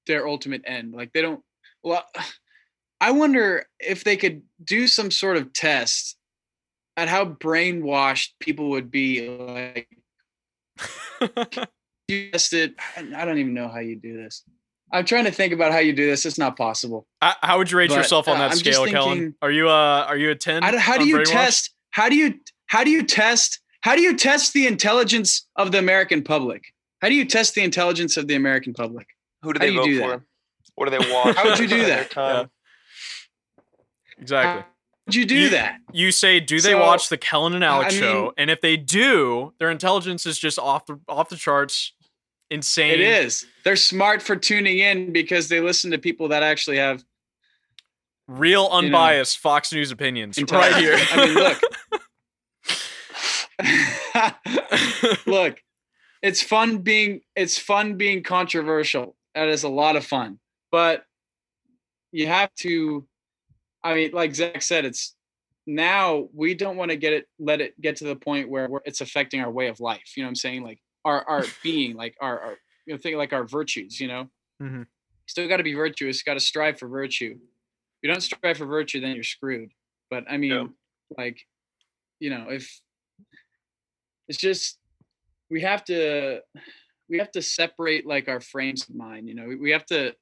their 0.07 0.27
ultimate 0.27 0.61
end. 0.65 0.93
Like 0.93 1.11
they 1.13 1.21
don't. 1.21 1.41
Well, 1.83 2.03
I 3.01 3.11
wonder 3.11 3.65
if 3.79 4.05
they 4.05 4.15
could 4.15 4.41
do 4.63 4.87
some 4.87 5.11
sort 5.11 5.35
of 5.35 5.51
test 5.51 6.15
at 6.95 7.09
how 7.09 7.25
brainwashed 7.25 8.29
people 8.39 8.69
would 8.69 8.89
be. 8.89 9.27
Like, 9.29 9.89
you 12.07 12.31
tested. 12.31 12.75
I 12.95 13.25
don't 13.25 13.37
even 13.37 13.53
know 13.53 13.67
how 13.67 13.79
you 13.79 13.97
do 13.97 14.15
this. 14.15 14.43
I'm 14.91 15.03
trying 15.03 15.25
to 15.25 15.31
think 15.31 15.51
about 15.51 15.71
how 15.71 15.79
you 15.79 15.93
do 15.93 16.05
this. 16.05 16.25
It's 16.25 16.37
not 16.37 16.57
possible. 16.57 17.05
Uh, 17.21 17.33
how 17.41 17.57
would 17.57 17.71
you 17.71 17.77
rate 17.77 17.89
but, 17.89 17.97
yourself 17.97 18.27
on 18.27 18.37
that 18.37 18.51
uh, 18.51 18.55
scale, 18.55 18.85
thinking, 18.85 18.93
Kellen? 18.93 19.35
Are 19.41 19.51
you 19.51 19.67
uh 19.67 20.05
are 20.07 20.17
you 20.17 20.31
a 20.31 20.35
10? 20.35 20.63
how 20.63 20.97
do 20.97 21.05
you 21.05 21.25
test 21.25 21.73
how 21.91 22.07
do 22.07 22.15
you 22.15 22.35
how 22.67 22.83
do 22.83 22.91
you 22.91 23.03
test 23.03 23.59
how 23.85 23.95
do 23.95 24.01
you 24.01 24.17
test 24.17 24.53
the 24.53 24.65
intelligence 24.65 25.47
of 25.57 25.71
the 25.71 25.77
American 25.77 26.23
public? 26.23 26.73
How 27.03 27.07
do 27.07 27.13
you 27.13 27.23
test 27.23 27.53
the 27.53 27.61
intelligence 27.61 28.17
of 28.17 28.27
the 28.27 28.33
American 28.33 28.73
public? 28.73 29.05
Who 29.43 29.53
do 29.53 29.59
they 29.59 29.69
do 29.69 29.75
vote 29.77 29.85
do 29.85 29.99
for? 29.99 30.09
That? 30.09 30.21
What 30.73 30.89
do 30.89 30.97
they 30.97 31.13
watch? 31.13 31.35
how 31.35 31.43
would 31.43 31.59
you 31.59 31.67
do 31.67 31.85
that? 31.85 32.11
Yeah. 32.17 32.45
Exactly. 34.17 34.61
How 34.61 34.67
would 35.05 35.13
you 35.13 35.25
do 35.27 35.35
you, 35.35 35.49
that? 35.49 35.77
You 35.93 36.11
say, 36.11 36.39
do 36.39 36.59
they 36.59 36.71
so, 36.71 36.79
watch 36.79 37.09
the 37.09 37.17
Kellen 37.17 37.53
and 37.53 37.63
Alex 37.63 37.93
I 37.93 38.01
mean, 38.01 38.09
show? 38.09 38.33
And 38.39 38.49
if 38.49 38.59
they 38.59 38.75
do, 38.75 39.53
their 39.59 39.69
intelligence 39.69 40.25
is 40.25 40.39
just 40.39 40.57
off 40.57 40.87
the 40.87 40.99
off 41.07 41.29
the 41.29 41.35
charts 41.35 41.93
insane. 42.49 42.93
It 42.93 43.01
is. 43.01 43.45
They're 43.63 43.75
smart 43.75 44.23
for 44.23 44.35
tuning 44.35 44.79
in 44.79 45.13
because 45.13 45.47
they 45.47 45.59
listen 45.59 45.91
to 45.91 45.99
people 45.99 46.29
that 46.29 46.41
actually 46.41 46.77
have 46.77 47.03
real 48.27 48.67
unbiased 48.71 49.37
you 49.37 49.47
know, 49.47 49.51
Fox 49.51 49.71
News 49.71 49.91
opinions 49.91 50.41
right 50.51 50.75
here. 50.77 50.97
I 50.97 51.25
mean, 51.27 51.35
look. 51.35 51.61
look, 55.25 55.61
it's 56.21 56.41
fun 56.41 56.79
being 56.79 57.21
it's 57.35 57.57
fun 57.57 57.97
being 57.97 58.23
controversial. 58.23 59.15
That 59.33 59.47
is 59.47 59.63
a 59.63 59.69
lot 59.69 59.95
of 59.95 60.05
fun. 60.05 60.39
But 60.71 61.05
you 62.11 62.27
have 62.27 62.53
to 62.61 63.07
I 63.83 63.93
mean, 63.93 64.11
like 64.13 64.33
Zach 64.33 64.63
said, 64.63 64.83
it's 64.83 65.15
now 65.67 66.27
we 66.33 66.55
don't 66.55 66.77
want 66.77 66.91
to 66.91 66.97
get 66.97 67.13
it 67.13 67.27
let 67.39 67.61
it 67.61 67.79
get 67.79 67.97
to 67.97 68.05
the 68.05 68.15
point 68.15 68.49
where 68.49 68.67
it's 68.83 69.01
affecting 69.01 69.41
our 69.41 69.51
way 69.51 69.67
of 69.67 69.79
life. 69.79 70.13
You 70.15 70.23
know 70.23 70.27
what 70.27 70.31
I'm 70.31 70.35
saying? 70.35 70.63
Like 70.63 70.79
our 71.05 71.23
our 71.27 71.43
being, 71.63 71.95
like 71.95 72.15
our, 72.19 72.39
our 72.39 72.57
you 72.85 72.93
know, 72.93 72.97
think 72.97 73.17
like 73.17 73.33
our 73.33 73.45
virtues, 73.45 73.99
you 73.99 74.07
know. 74.07 74.29
Mm-hmm. 74.61 74.83
Still 75.27 75.47
got 75.47 75.57
to 75.57 75.63
be 75.63 75.73
virtuous. 75.73 76.23
Got 76.23 76.35
to 76.35 76.39
strive 76.39 76.79
for 76.79 76.87
virtue. 76.87 77.35
If 77.35 78.03
you 78.03 78.11
don't 78.11 78.21
strive 78.21 78.57
for 78.57 78.65
virtue, 78.65 79.01
then 79.01 79.15
you're 79.15 79.23
screwed. 79.23 79.71
But 80.09 80.25
I 80.29 80.37
mean, 80.37 80.51
yeah. 80.51 80.65
like, 81.17 81.41
you 82.19 82.29
know, 82.29 82.47
if 82.49 82.79
it's 84.27 84.37
just 84.37 84.79
we 85.49 85.61
have 85.61 85.83
to 85.85 86.41
we 87.09 87.19
have 87.19 87.31
to 87.31 87.41
separate 87.41 88.05
like 88.05 88.27
our 88.27 88.41
frames 88.41 88.87
of 88.89 88.95
mind. 88.95 89.27
You 89.27 89.35
know, 89.35 89.55
we, 89.59 89.69
have 89.71 89.85
to 89.87 90.15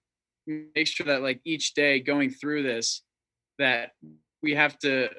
make 0.45 0.85
sure 0.85 1.05
that 1.05 1.21
like 1.21 1.39
each 1.45 1.73
day 1.75 2.01
going 2.01 2.29
through 2.29 2.63
this, 2.63 3.03
that 3.57 3.91
we 4.41 4.53
have 4.55 4.77
to 4.79 5.09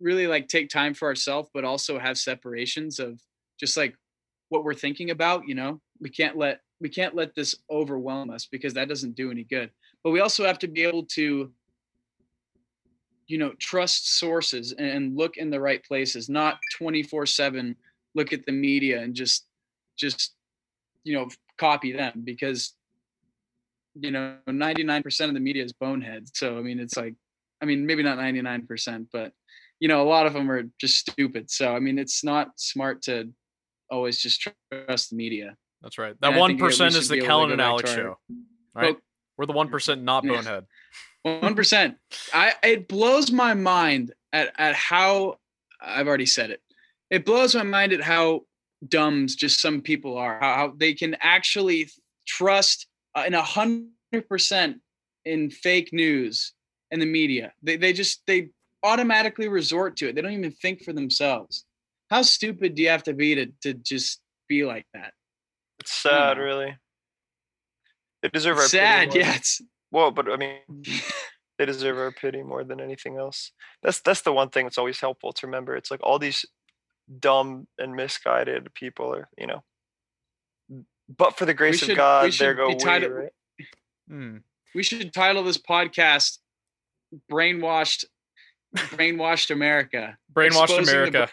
really 0.00 0.26
like 0.26 0.48
take 0.48 0.70
time 0.70 0.94
for 0.94 1.08
ourselves, 1.08 1.50
but 1.52 1.64
also 1.64 1.98
have 1.98 2.16
separations 2.16 2.98
of 2.98 3.20
just 3.60 3.76
like 3.76 3.94
what 4.52 4.64
we're 4.64 4.74
thinking 4.74 5.10
about 5.10 5.48
you 5.48 5.54
know 5.54 5.80
we 6.00 6.10
can't 6.10 6.36
let 6.36 6.60
we 6.80 6.88
can't 6.88 7.14
let 7.14 7.34
this 7.34 7.54
overwhelm 7.70 8.28
us 8.30 8.46
because 8.50 8.74
that 8.74 8.88
doesn't 8.88 9.16
do 9.16 9.30
any 9.30 9.44
good 9.44 9.70
but 10.04 10.10
we 10.10 10.20
also 10.20 10.44
have 10.44 10.58
to 10.58 10.68
be 10.68 10.82
able 10.82 11.06
to 11.06 11.50
you 13.28 13.38
know 13.38 13.52
trust 13.58 14.18
sources 14.18 14.72
and 14.72 15.16
look 15.16 15.38
in 15.38 15.48
the 15.48 15.58
right 15.58 15.82
places 15.84 16.28
not 16.28 16.58
24 16.76 17.24
7 17.24 17.74
look 18.14 18.32
at 18.32 18.44
the 18.46 18.52
media 18.52 19.00
and 19.00 19.14
just 19.14 19.46
just 19.96 20.34
you 21.04 21.14
know 21.14 21.28
copy 21.58 21.92
them 21.92 22.22
because 22.24 22.74
you 23.94 24.10
know 24.10 24.36
99% 24.48 25.28
of 25.28 25.34
the 25.34 25.40
media 25.40 25.62
is 25.64 25.72
bonehead 25.72 26.26
so 26.32 26.56
i 26.58 26.62
mean 26.62 26.80
it's 26.80 26.96
like 26.96 27.14
I 27.62 27.64
mean, 27.64 27.86
maybe 27.86 28.02
not 28.02 28.18
99%, 28.18 29.06
but 29.12 29.32
you 29.78 29.86
know, 29.86 30.02
a 30.02 30.08
lot 30.08 30.26
of 30.26 30.32
them 30.32 30.50
are 30.50 30.64
just 30.80 30.98
stupid. 30.98 31.48
So 31.48 31.74
I 31.74 31.78
mean, 31.78 31.96
it's 31.96 32.24
not 32.24 32.48
smart 32.56 33.02
to 33.02 33.30
always 33.88 34.18
just 34.18 34.48
trust 34.72 35.10
the 35.10 35.16
media. 35.16 35.56
That's 35.80 35.96
right. 35.96 36.16
That 36.20 36.34
I 36.34 36.38
one 36.38 36.50
think 36.50 36.60
we 36.60 36.66
percent 36.68 36.96
is 36.96 37.08
the 37.08 37.20
Kellen 37.20 37.52
and 37.52 37.60
Alex 37.60 37.90
our- 37.90 37.96
show. 37.96 38.18
Right? 38.74 38.96
We're 39.38 39.46
the 39.46 39.52
one 39.52 39.68
percent 39.68 40.02
not 40.02 40.24
Yeah. 40.24 40.32
bonehead. 40.32 40.66
One 41.22 41.54
percent. 41.54 41.98
I 42.34 42.54
it 42.64 42.88
blows 42.88 43.30
my 43.30 43.54
mind 43.54 44.12
at 44.32 44.52
at 44.58 44.74
how 44.74 45.38
I've 45.80 46.08
already 46.08 46.26
said 46.26 46.50
it. 46.50 46.61
It 47.12 47.26
blows 47.26 47.54
my 47.54 47.62
mind 47.62 47.92
at 47.92 48.00
how 48.00 48.40
dumb 48.88 49.26
just 49.28 49.60
some 49.60 49.82
people 49.82 50.16
are. 50.16 50.40
How, 50.40 50.54
how 50.54 50.72
they 50.74 50.94
can 50.94 51.14
actually 51.20 51.90
trust 52.26 52.86
uh, 53.14 53.24
in 53.26 53.34
a 53.34 53.42
hundred 53.42 53.92
percent 54.30 54.78
in 55.26 55.50
fake 55.50 55.90
news 55.92 56.54
and 56.90 57.02
the 57.02 57.06
media. 57.06 57.52
They 57.62 57.76
they 57.76 57.92
just 57.92 58.22
they 58.26 58.48
automatically 58.82 59.46
resort 59.48 59.98
to 59.98 60.08
it. 60.08 60.14
They 60.14 60.22
don't 60.22 60.32
even 60.32 60.52
think 60.52 60.82
for 60.82 60.94
themselves. 60.94 61.66
How 62.08 62.22
stupid 62.22 62.74
do 62.74 62.82
you 62.82 62.88
have 62.88 63.02
to 63.02 63.12
be 63.12 63.34
to 63.34 63.46
to 63.60 63.74
just 63.74 64.22
be 64.48 64.64
like 64.64 64.86
that? 64.94 65.12
It's 65.80 65.92
sad, 65.92 66.38
really. 66.38 66.78
They 68.22 68.30
deserve 68.30 68.56
our 68.56 68.62
pity 68.62 68.78
Sad, 68.78 69.14
yeah. 69.14 69.34
It's, 69.34 69.60
Well, 69.90 70.12
but 70.12 70.32
I 70.32 70.36
mean, 70.36 70.60
they 71.58 71.66
deserve 71.66 71.98
our 71.98 72.10
pity 72.10 72.42
more 72.42 72.64
than 72.64 72.80
anything 72.80 73.18
else. 73.18 73.52
That's 73.82 74.00
that's 74.00 74.22
the 74.22 74.32
one 74.32 74.48
thing 74.48 74.64
that's 74.64 74.78
always 74.78 74.98
helpful 74.98 75.34
to 75.34 75.46
remember. 75.46 75.76
It's 75.76 75.90
like 75.90 76.00
all 76.02 76.18
these 76.18 76.46
dumb 77.20 77.66
and 77.78 77.94
misguided 77.94 78.72
people 78.74 79.14
are, 79.14 79.28
you 79.38 79.46
know. 79.46 79.62
But 81.14 81.36
for 81.36 81.44
the 81.46 81.54
grace 81.54 81.78
should- 81.80 81.90
of 81.90 81.94
we 81.94 81.96
God, 81.96 82.22
there 82.24 82.30
should 82.32 82.56
go 82.56 82.68
be 82.68 82.74
we. 82.74 82.80
tied- 82.80 83.10
Right? 83.10 83.32
Hmm. 84.08 84.36
we 84.74 84.82
should 84.82 85.12
title 85.12 85.42
this 85.44 85.58
podcast 85.58 86.38
"Brainwashed." 87.30 88.04
Brainwashed 88.74 89.50
America. 89.50 90.16
Brainwashed 90.32 90.62
Exposing 90.78 90.84
the 90.86 90.92
America. 90.92 91.30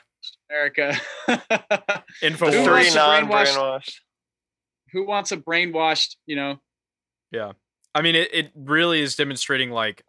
America. 0.49 1.01
The 2.21 2.29
Who 2.31 2.45
wants 2.45 2.57
three 2.65 2.89
to 2.89 2.89
brainwash- 2.89 2.95
non-brainwashed. 2.95 3.93
Who 4.91 5.05
wants 5.05 5.31
a 5.31 5.37
brainwashed, 5.37 6.15
you 6.25 6.35
know? 6.35 6.59
Yeah. 7.31 7.53
I 7.95 8.01
mean, 8.01 8.15
it, 8.15 8.29
it 8.33 8.51
really 8.55 9.01
is 9.01 9.15
demonstrating 9.15 9.69
like, 9.71 10.03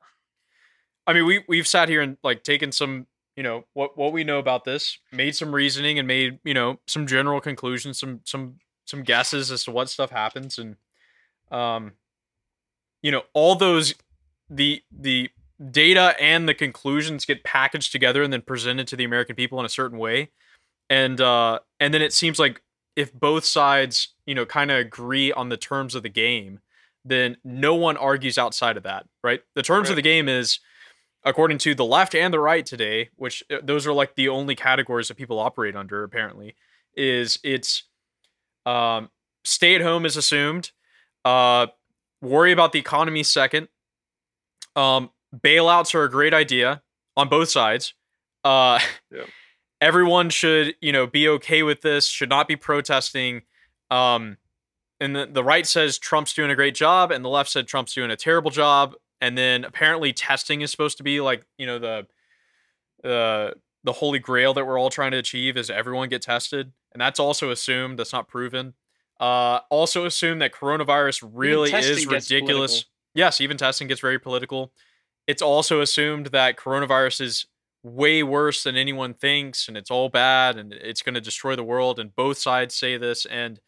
I 1.06 1.12
mean, 1.12 1.24
we 1.26 1.44
we've 1.48 1.66
sat 1.68 1.88
here 1.88 2.01
and 2.01 2.16
like 2.24 2.42
taken 2.42 2.72
some, 2.72 3.06
you 3.41 3.45
know, 3.45 3.65
what 3.73 3.97
what 3.97 4.12
we 4.12 4.23
know 4.23 4.39
about 4.39 4.65
this, 4.65 4.99
made 5.12 5.35
some 5.35 5.55
reasoning, 5.55 5.99
and 5.99 6.07
made 6.07 6.39
you 6.45 6.53
know 6.53 6.79
some 6.87 7.07
general 7.07 7.41
conclusions, 7.41 7.99
some 7.99 8.21
some 8.27 8.57
some 8.85 9.03
guesses 9.03 9.51
as 9.51 9.65
to 9.65 9.71
what 9.71 9.89
stuff 9.89 10.11
happens, 10.11 10.59
and 10.59 10.77
um, 11.51 11.93
you 13.03 13.11
know, 13.11 13.23
all 13.33 13.55
those 13.55 13.95
the 14.51 14.83
the 14.93 15.31
data 15.71 16.15
and 16.21 16.47
the 16.47 16.53
conclusions 16.53 17.25
get 17.25 17.43
packaged 17.43 17.93
together 17.93 18.23
and 18.23 18.31
then 18.31 18.43
presented 18.43 18.87
to 18.89 18.95
the 18.95 19.05
American 19.05 19.35
people 19.35 19.59
in 19.59 19.65
a 19.65 19.71
certain 19.71 19.97
way, 19.97 20.29
and 20.91 21.19
uh, 21.19 21.61
and 21.81 21.95
then 21.95 22.03
it 22.03 22.12
seems 22.12 22.39
like 22.39 22.61
if 22.95 23.11
both 23.15 23.47
sides, 23.47 24.09
you 24.27 24.35
know, 24.35 24.45
kind 24.45 24.71
of 24.71 24.77
agree 24.77 25.33
on 25.33 25.49
the 25.49 25.57
terms 25.57 25.95
of 25.95 26.03
the 26.03 26.11
game 26.11 26.61
then 27.07 27.35
no 27.43 27.75
one 27.75 27.97
argues 27.97 28.37
outside 28.37 28.77
of 28.77 28.83
that, 28.83 29.07
right? 29.25 29.41
The 29.55 29.62
terms 29.62 29.89
of 29.89 29.97
the 29.97 30.03
game 30.03 30.29
is, 30.29 30.61
according 31.24 31.59
to 31.59 31.74
the 31.74 31.84
left 31.84 32.14
and 32.14 32.32
the 32.32 32.40
right 32.40 32.64
today, 32.64 33.10
which 33.16 33.42
uh, 33.51 33.59
those 33.62 33.86
are 33.86 33.92
like 33.92 34.14
the 34.14 34.28
only 34.28 34.55
categories 34.55 35.09
that 35.09 35.16
people 35.16 35.38
operate 35.38 35.76
under, 35.76 36.02
apparently, 36.02 36.55
is 36.94 37.38
it's 37.44 37.84
um, 38.66 39.10
stay 39.44 39.74
at 39.74 39.80
home 39.80 40.05
is 40.06 40.16
assumed, 40.16 40.70
uh, 41.24 41.66
worry 42.22 42.52
about 42.52 42.72
the 42.72 42.78
economy 42.78 43.22
second, 43.22 43.68
um, 44.76 45.10
bailouts 45.36 45.94
are 45.94 46.05
a 46.05 46.10
great 46.10 46.34
idea 46.34 46.82
on 47.16 47.28
both 47.28 47.48
sides. 47.48 47.94
Uh, 48.44 48.78
Yep. 49.10 49.26
Everyone 49.82 50.28
should, 50.28 50.74
you 50.82 50.92
know, 50.92 51.06
be 51.06 51.26
okay 51.26 51.62
with 51.62 51.80
this. 51.80 52.06
Should 52.06 52.28
not 52.28 52.47
be 52.47 52.55
protesting. 52.55 53.40
Um, 53.90 54.36
and 55.01 55.16
the, 55.16 55.24
the 55.24 55.42
right 55.42 55.66
says 55.66 55.98
Trump's 55.98 56.34
doing 56.34 56.51
a 56.51 56.55
great 56.55 56.74
job, 56.74 57.10
and 57.10 57.24
the 57.24 57.30
left 57.30 57.48
said 57.48 57.66
Trump's 57.66 57.94
doing 57.94 58.10
a 58.10 58.16
terrible 58.16 58.51
job. 58.51 58.94
And 59.20 59.36
then 59.36 59.64
apparently 59.64 60.12
testing 60.12 60.62
is 60.62 60.70
supposed 60.70 60.97
to 60.98 61.02
be 61.02 61.20
like 61.20 61.44
you 61.59 61.66
know 61.66 61.78
the 61.78 62.06
the 63.02 63.55
the 63.84 63.92
holy 63.92 64.18
grail 64.18 64.55
that 64.55 64.66
we're 64.66 64.78
all 64.78 64.90
trying 64.90 65.12
to 65.12 65.18
achieve 65.18 65.56
is 65.56 65.70
everyone 65.70 66.09
get 66.09 66.22
tested, 66.22 66.72
and 66.92 67.01
that's 67.01 67.20
also 67.20 67.51
assumed. 67.51 67.98
That's 67.98 68.12
not 68.12 68.28
proven. 68.28 68.74
Uh, 69.18 69.60
also 69.68 70.06
assume 70.06 70.38
that 70.38 70.52
coronavirus 70.52 71.28
really 71.32 71.72
is 71.72 72.06
ridiculous. 72.06 72.86
Yes, 73.14 73.40
even 73.40 73.56
testing 73.56 73.88
gets 73.88 74.01
very 74.01 74.18
political. 74.18 74.72
It's 75.26 75.42
also 75.42 75.80
assumed 75.80 76.26
that 76.26 76.56
coronavirus 76.56 77.20
is 77.20 77.47
way 77.82 78.22
worse 78.22 78.62
than 78.62 78.76
anyone 78.76 79.14
thinks, 79.14 79.68
and 79.68 79.76
it's 79.76 79.90
all 79.90 80.09
bad, 80.09 80.56
and 80.56 80.72
it's 80.72 81.02
going 81.02 81.14
to 81.14 81.20
destroy 81.20 81.56
the 81.56 81.64
world. 81.64 81.98
And 81.98 82.14
both 82.14 82.38
sides 82.38 82.74
say 82.74 82.97
this, 82.97 83.26
and 83.26 83.60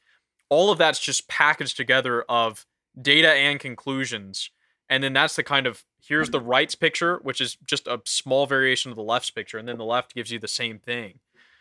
all 0.48 0.70
of 0.70 0.78
that's 0.78 0.98
just 0.98 1.28
packaged 1.28 1.76
together 1.76 2.22
of 2.28 2.66
data 3.00 3.32
and 3.32 3.58
conclusions 3.58 4.50
and 4.88 5.02
then 5.02 5.12
that's 5.12 5.36
the 5.36 5.42
kind 5.42 5.66
of 5.66 5.84
here's 6.04 6.30
the 6.30 6.40
right's 6.40 6.74
picture 6.74 7.18
which 7.22 7.40
is 7.40 7.56
just 7.64 7.86
a 7.86 8.00
small 8.04 8.46
variation 8.46 8.90
of 8.90 8.96
the 8.96 9.02
left's 9.02 9.30
picture 9.30 9.58
and 9.58 9.68
then 9.68 9.78
the 9.78 9.84
left 9.84 10.14
gives 10.14 10.30
you 10.30 10.38
the 10.38 10.48
same 10.48 10.78
thing. 10.78 11.18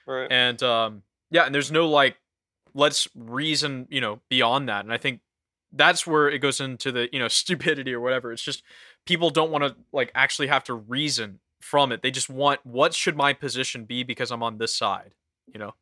Right. 0.08 0.32
and 0.32 0.62
um 0.64 1.04
yeah 1.30 1.46
and 1.46 1.54
there's 1.54 1.72
no 1.72 1.88
like 1.88 2.18
let's 2.74 3.08
reason 3.16 3.88
you 3.90 4.02
know 4.02 4.20
beyond 4.30 4.70
that. 4.70 4.84
And 4.84 4.94
i 4.94 4.98
think 4.98 5.22
that's 5.74 6.06
where 6.06 6.30
it 6.30 6.40
goes 6.40 6.60
into 6.60 6.92
the 6.92 7.10
you 7.12 7.20
know 7.20 7.28
stupidity 7.30 7.94
or 7.94 8.00
whatever. 8.00 8.32
It's 8.32 8.44
just 8.44 8.64
people 9.06 9.30
don't 9.30 9.52
want 9.52 9.64
to 9.64 9.76
like 9.92 10.12
actually 10.16 10.48
have 10.48 10.64
to 10.66 10.74
reason 10.74 11.40
from 11.62 11.92
it. 11.92 12.02
They 12.02 12.12
just 12.12 12.30
want 12.30 12.60
what 12.66 12.94
should 12.94 13.16
my 13.16 13.34
position 13.34 13.86
be 13.86 14.04
because 14.04 14.32
i'm 14.32 14.44
on 14.44 14.58
this 14.58 14.74
side 14.74 15.14
you 15.54 15.60
know? 15.60 15.74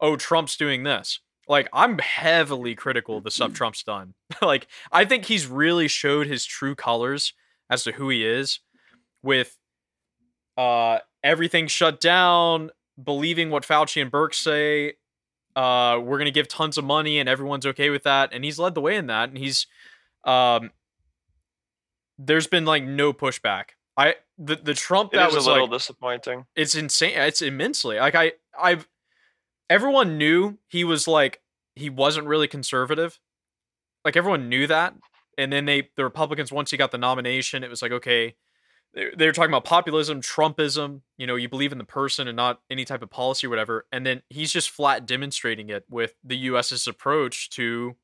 Oh 0.00 0.16
trump's 0.16 0.56
doing 0.56 0.82
this 0.82 1.20
like 1.48 1.68
i'm 1.72 1.98
heavily 1.98 2.74
critical 2.74 3.18
of 3.18 3.24
the 3.24 3.30
stuff 3.30 3.52
trump's 3.52 3.82
done. 3.82 4.14
Like 4.42 4.66
i 4.90 5.04
think 5.04 5.26
he's 5.26 5.46
really 5.46 5.88
showed 5.88 6.26
his 6.26 6.44
true 6.44 6.74
colors 6.74 7.34
as 7.70 7.84
to 7.84 7.92
who 7.92 8.08
he 8.08 8.24
is 8.24 8.60
with 9.22 9.56
uh 10.56 10.98
everything 11.22 11.66
shut 11.66 12.00
down 12.00 12.70
believing 13.02 13.50
what 13.50 13.62
fauci 13.64 14.00
and 14.02 14.10
Birx 14.10 14.34
say 14.34 14.94
uh 15.56 15.98
we're 16.02 16.18
gonna 16.18 16.30
give 16.30 16.48
tons 16.48 16.76
of 16.78 16.84
money 16.84 17.18
and 17.18 17.28
everyone's 17.28 17.66
okay 17.66 17.90
with 17.90 18.02
that 18.04 18.30
and 18.32 18.44
he's 18.44 18.58
led 18.58 18.74
the 18.74 18.80
way 18.80 18.96
in 18.96 19.06
that 19.06 19.28
and 19.28 19.38
he's 19.38 19.66
um 20.24 20.70
there's 22.18 22.46
been 22.46 22.64
like 22.64 22.84
no 22.84 23.12
pushback. 23.12 23.70
I 23.96 24.14
the, 24.38 24.56
the 24.56 24.74
trump 24.74 25.12
It 25.12 25.16
that 25.16 25.32
was 25.32 25.46
a 25.46 25.50
little 25.50 25.66
like 25.66 25.78
disappointing. 25.78 26.46
it's 26.54 26.74
insane 26.74 27.12
it's 27.16 27.42
immensely. 27.42 27.98
Like 27.98 28.14
i 28.14 28.32
i've 28.58 28.86
everyone 29.72 30.18
knew 30.18 30.58
he 30.68 30.84
was 30.84 31.08
like 31.08 31.40
he 31.74 31.88
wasn't 31.88 32.26
really 32.26 32.46
conservative. 32.46 33.18
Like 34.04 34.16
everyone 34.16 34.50
knew 34.50 34.66
that. 34.66 34.94
And 35.38 35.50
then 35.50 35.64
they 35.64 35.88
the 35.96 36.04
republicans 36.04 36.52
once 36.52 36.70
he 36.70 36.76
got 36.76 36.90
the 36.90 36.98
nomination 36.98 37.64
it 37.64 37.70
was 37.70 37.80
like 37.80 37.90
okay 37.90 38.34
they, 38.92 39.06
they 39.16 39.24
were 39.24 39.32
talking 39.32 39.50
about 39.50 39.64
populism 39.64 40.20
trumpism 40.20 41.00
you 41.16 41.26
know 41.26 41.36
you 41.36 41.48
believe 41.48 41.72
in 41.72 41.78
the 41.78 41.84
person 41.84 42.28
and 42.28 42.36
not 42.36 42.60
any 42.68 42.84
type 42.84 43.02
of 43.02 43.10
policy 43.10 43.46
or 43.46 43.50
whatever. 43.50 43.86
And 43.90 44.04
then 44.04 44.22
he's 44.28 44.52
just 44.52 44.68
flat 44.68 45.06
demonstrating 45.06 45.70
it 45.70 45.84
with 45.88 46.14
the 46.22 46.36
us's 46.36 46.86
approach 46.86 47.48
to 47.50 47.96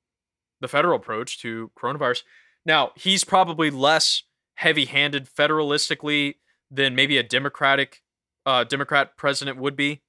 the 0.62 0.68
federal 0.68 0.96
approach 0.96 1.38
to 1.42 1.70
coronavirus. 1.78 2.22
Now 2.64 2.92
he's 2.96 3.24
probably 3.24 3.70
less 3.70 4.22
heavy-handed 4.54 5.28
federalistically 5.28 6.36
than 6.70 6.94
maybe 6.94 7.18
a 7.18 7.22
democratic 7.22 8.02
uh, 8.46 8.64
democrat 8.64 9.18
president 9.18 9.58
would 9.58 9.76
be 9.76 10.00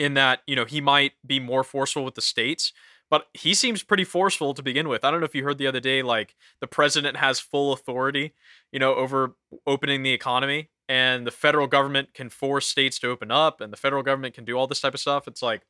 in 0.00 0.14
that 0.14 0.40
you 0.46 0.56
know 0.56 0.64
he 0.64 0.80
might 0.80 1.12
be 1.26 1.38
more 1.38 1.62
forceful 1.62 2.04
with 2.04 2.14
the 2.14 2.20
states 2.20 2.72
but 3.10 3.26
he 3.34 3.54
seems 3.54 3.82
pretty 3.82 4.04
forceful 4.04 4.54
to 4.54 4.62
begin 4.62 4.88
with 4.88 5.04
i 5.04 5.10
don't 5.10 5.20
know 5.20 5.26
if 5.26 5.34
you 5.34 5.44
heard 5.44 5.58
the 5.58 5.66
other 5.66 5.80
day 5.80 6.02
like 6.02 6.34
the 6.60 6.66
president 6.66 7.16
has 7.16 7.38
full 7.38 7.72
authority 7.72 8.32
you 8.72 8.78
know 8.78 8.94
over 8.94 9.34
opening 9.66 10.02
the 10.02 10.12
economy 10.12 10.70
and 10.88 11.26
the 11.26 11.30
federal 11.30 11.66
government 11.66 12.14
can 12.14 12.28
force 12.28 12.66
states 12.66 12.98
to 12.98 13.08
open 13.08 13.30
up 13.30 13.60
and 13.60 13.72
the 13.72 13.76
federal 13.76 14.02
government 14.02 14.34
can 14.34 14.44
do 14.44 14.56
all 14.56 14.66
this 14.66 14.80
type 14.80 14.94
of 14.94 15.00
stuff 15.00 15.28
it's 15.28 15.42
like 15.42 15.62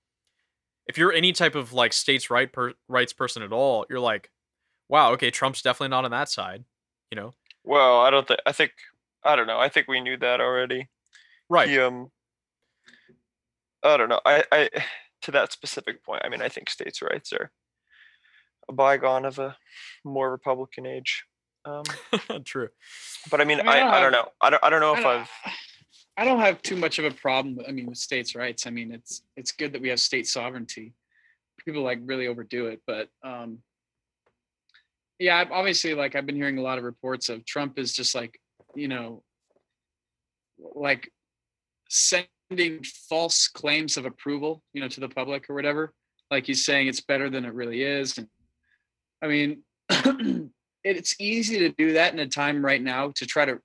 if 0.87 0.97
you're 0.97 1.13
any 1.13 1.33
type 1.33 1.55
of 1.55 1.73
like 1.73 1.93
states 1.93 2.31
right 2.31 2.53
per- 2.53 2.75
rights 2.89 3.13
person 3.13 3.43
at 3.43 3.53
all 3.53 3.85
you're 3.91 4.01
like 4.01 4.31
wow 4.89 5.13
okay 5.13 5.31
trump's 5.31 5.63
definitely 5.63 5.89
not 5.91 6.05
on 6.05 6.11
that 6.11 6.29
side 6.29 6.65
you 7.11 7.17
know 7.17 7.33
Well, 7.65 8.01
I 8.01 8.11
don't 8.11 8.27
think. 8.27 8.41
I 8.47 8.53
think. 8.53 8.73
I 9.23 9.37
don't 9.37 9.47
know. 9.47 9.59
I 9.59 9.69
think 9.69 9.87
we 9.87 10.01
knew 10.01 10.17
that 10.17 10.41
already. 10.41 10.89
right 11.49 11.69
He, 11.69 11.79
um. 11.79 12.11
I 13.83 13.97
don't 13.97 14.09
know. 14.09 14.21
I, 14.25 14.45
I 14.53 14.69
to 15.23 15.31
that 15.33 15.53
specific 15.53 16.05
point. 16.05 16.23
I 16.25 16.29
mean, 16.29 16.43
I 16.43 16.49
think 16.49 16.71
states' 16.71 17.03
rights 17.03 17.33
are 17.33 17.51
a 18.69 18.73
bygone 18.73 19.25
of 19.25 19.39
a 19.39 19.57
more 20.05 20.31
Republican 20.31 20.87
age. 20.87 21.25
Um, 21.67 21.85
true 22.45 22.69
but 23.31 23.41
I 23.41 23.45
mean, 23.45 23.61
I 23.61 23.63
mean, 23.65 23.69
I 23.71 23.73
I, 23.73 23.81
don't 23.81 23.91
I 23.93 24.01
don't 24.01 24.13
have- 24.15 24.25
know. 24.25 24.29
I 24.41 24.51
don't. 24.51 24.65
I 24.65 24.71
don't 24.71 24.81
know 24.81 24.95
I 24.95 24.99
if 24.99 25.05
don't, 25.05 25.17
I've. 25.21 25.31
I 26.17 26.25
don't 26.25 26.41
have 26.41 26.61
too 26.61 26.77
much 26.77 26.99
of 26.99 27.05
a 27.07 27.11
problem. 27.13 27.57
With, 27.57 27.69
I 27.69 27.73
mean, 27.73 27.87
with 27.87 27.97
states' 27.99 28.35
rights. 28.35 28.67
I 28.67 28.71
mean, 28.71 28.93
it's 28.93 29.23
it's 29.37 29.53
good 29.53 29.73
that 29.73 29.81
we 29.83 29.89
have 29.89 30.01
state 30.01 30.27
sovereignty. 30.27 30.95
People 31.65 31.83
like 31.83 31.99
really 32.05 32.27
overdo 32.27 32.67
it, 32.69 32.81
but 32.87 33.09
um, 33.23 33.59
yeah, 35.19 35.37
I've- 35.37 35.53
obviously, 35.53 35.95
like 35.95 36.15
I've 36.17 36.27
been 36.27 36.37
hearing 36.37 36.57
a 36.59 36.63
lot 36.63 36.79
of 36.79 36.85
reports 36.85 37.29
of 37.29 37.45
Trump 37.45 37.79
is 37.79 37.93
just 37.93 38.15
like, 38.15 38.41
you 38.75 38.89
know, 38.89 39.23
like 40.75 41.11
sending 41.91 42.29
false 43.09 43.49
claims 43.49 43.97
of 43.97 44.07
approval, 44.07 44.63
you 44.73 44.81
know, 44.81 44.89
to 44.89 45.01
the 45.01 45.09
public 45.09 45.49
or 45.49 45.55
whatever. 45.55 45.93
Like 46.31 46.47
he's 46.47 46.65
saying 46.65 46.89
it's 46.89 47.01
better 47.01 47.31
than 47.31 47.45
it 47.45 47.55
really 47.55 47.83
is. 47.83 48.19
And 48.19 48.29
I 49.23 49.27
mean, 49.27 49.63
it's 50.85 51.15
easy 51.21 51.59
to 51.61 51.71
do 51.71 51.95
that 51.95 52.13
in 52.13 52.19
a 52.19 52.27
time 52.27 52.65
right 52.65 52.83
now 52.83 53.13
to 53.17 53.27
try 53.27 53.45
to, 53.45 53.59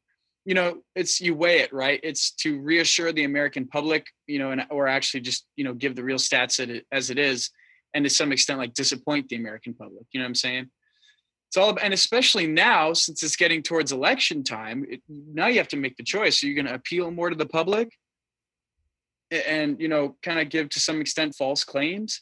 you 0.45 0.53
know, 0.53 0.81
it's 0.95 1.21
you 1.21 1.35
weigh 1.35 1.59
it, 1.59 1.73
right? 1.73 1.99
It's 2.03 2.31
to 2.37 2.59
reassure 2.59 3.11
the 3.11 3.23
American 3.23 3.67
public, 3.67 4.07
you 4.27 4.39
know, 4.39 4.51
and 4.51 4.65
or 4.69 4.87
actually 4.87 5.21
just, 5.21 5.45
you 5.55 5.63
know, 5.63 5.73
give 5.73 5.95
the 5.95 6.03
real 6.03 6.17
stats 6.17 6.83
as 6.91 7.09
it 7.09 7.17
is, 7.17 7.49
and 7.93 8.03
to 8.03 8.09
some 8.09 8.31
extent 8.31 8.59
like 8.59 8.73
disappoint 8.73 9.29
the 9.29 9.37
American 9.37 9.73
public. 9.73 10.05
You 10.11 10.19
know 10.19 10.25
what 10.25 10.29
I'm 10.29 10.35
saying? 10.35 10.69
It's 11.49 11.57
all 11.57 11.77
and 11.81 11.93
especially 11.93 12.47
now 12.47 12.93
since 12.93 13.23
it's 13.23 13.35
getting 13.35 13.63
towards 13.63 13.91
election 13.91 14.43
time, 14.43 14.85
it, 14.89 15.01
now 15.07 15.47
you 15.47 15.57
have 15.57 15.67
to 15.69 15.77
make 15.77 15.97
the 15.97 16.03
choice. 16.03 16.43
Are 16.43 16.47
you 16.47 16.55
going 16.55 16.67
to 16.67 16.73
appeal 16.73 17.09
more 17.11 17.29
to 17.29 17.35
the 17.35 17.45
public 17.45 17.89
and 19.31 19.79
you 19.79 19.87
know 19.87 20.15
kind 20.21 20.39
of 20.39 20.49
give 20.49 20.69
to 20.69 20.79
some 20.79 21.01
extent 21.01 21.35
false 21.35 21.63
claims? 21.63 22.21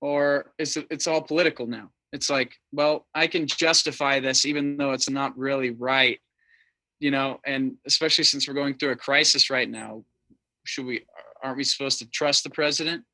Or 0.00 0.52
is 0.58 0.76
it, 0.76 0.86
it's 0.90 1.06
all 1.06 1.22
political 1.22 1.66
now? 1.66 1.90
It's 2.12 2.30
like 2.30 2.54
well 2.72 3.06
i 3.14 3.26
can 3.26 3.46
justify 3.46 4.18
this 4.18 4.46
even 4.46 4.78
though 4.78 4.92
it's 4.92 5.10
not 5.10 5.36
really 5.36 5.72
right 5.72 6.18
you 7.00 7.10
know 7.10 7.38
and 7.44 7.76
especially 7.86 8.24
since 8.24 8.48
we're 8.48 8.54
going 8.54 8.78
through 8.78 8.92
a 8.92 8.96
crisis 8.96 9.50
right 9.50 9.68
now 9.68 10.04
should 10.68 10.86
we 10.86 11.04
aren't 11.42 11.56
we 11.56 11.64
supposed 11.64 11.98
to 12.00 12.06
trust 12.08 12.44
the 12.44 12.50
president? 12.50 13.04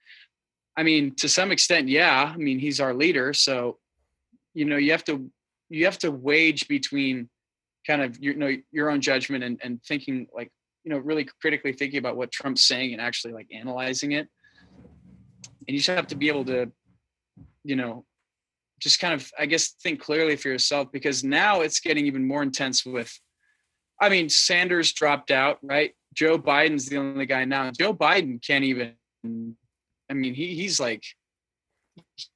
I 0.77 0.83
mean 0.83 1.15
to 1.17 1.29
some 1.29 1.53
extent 1.53 1.89
yeah. 1.89 2.33
I 2.35 2.37
mean 2.37 2.59
he's 2.59 2.81
our 2.81 2.95
leader 2.95 3.33
so 3.33 3.79
you 4.55 4.65
know 4.65 4.77
you 4.77 4.91
have 4.91 5.05
to 5.05 5.31
you 5.71 5.85
have 5.85 5.99
to 5.99 6.11
wage 6.11 6.69
between 6.69 7.29
kind 7.87 8.03
of 8.03 8.19
you 8.23 8.35
know 8.35 8.51
your 8.73 8.91
own 8.91 9.01
judgment 9.01 9.45
and, 9.45 9.61
and 9.63 9.83
thinking 9.85 10.27
like 10.35 10.51
you 10.85 10.93
know 10.93 10.99
really 10.99 11.27
critically 11.41 11.73
thinking 11.73 11.99
about 11.99 12.17
what 12.17 12.31
trump's 12.31 12.67
saying 12.67 12.93
and 12.93 13.01
actually 13.01 13.33
like 13.33 13.49
analyzing 13.53 14.13
it. 14.13 14.29
And 15.67 15.75
you 15.75 15.79
just 15.79 15.89
have 15.89 16.07
to 16.09 16.15
be 16.15 16.29
able 16.29 16.45
to 16.47 16.71
you 17.65 17.77
know 17.77 18.05
just 18.81 19.01
kind 19.01 19.15
of 19.15 19.31
i 19.39 19.47
guess 19.47 19.71
think 19.83 20.01
clearly 20.01 20.37
for 20.37 20.49
yourself 20.49 20.89
because 20.93 21.25
now 21.25 21.63
it's 21.63 21.81
getting 21.81 22.07
even 22.07 22.27
more 22.27 22.43
intense 22.43 22.85
with 22.85 23.19
i 24.01 24.09
mean 24.09 24.29
sanders 24.29 24.93
dropped 24.93 25.31
out 25.31 25.59
right? 25.63 25.93
Joe 26.13 26.39
biden's 26.39 26.87
the 26.87 26.99
only 26.99 27.27
guy 27.27 27.45
now. 27.45 27.73
Joe 27.77 27.93
biden 27.93 28.45
can't 28.47 28.65
even 28.65 28.93
i 29.25 30.15
mean 30.15 30.35
he, 30.35 30.55
he's 30.55 30.79
like 30.79 31.03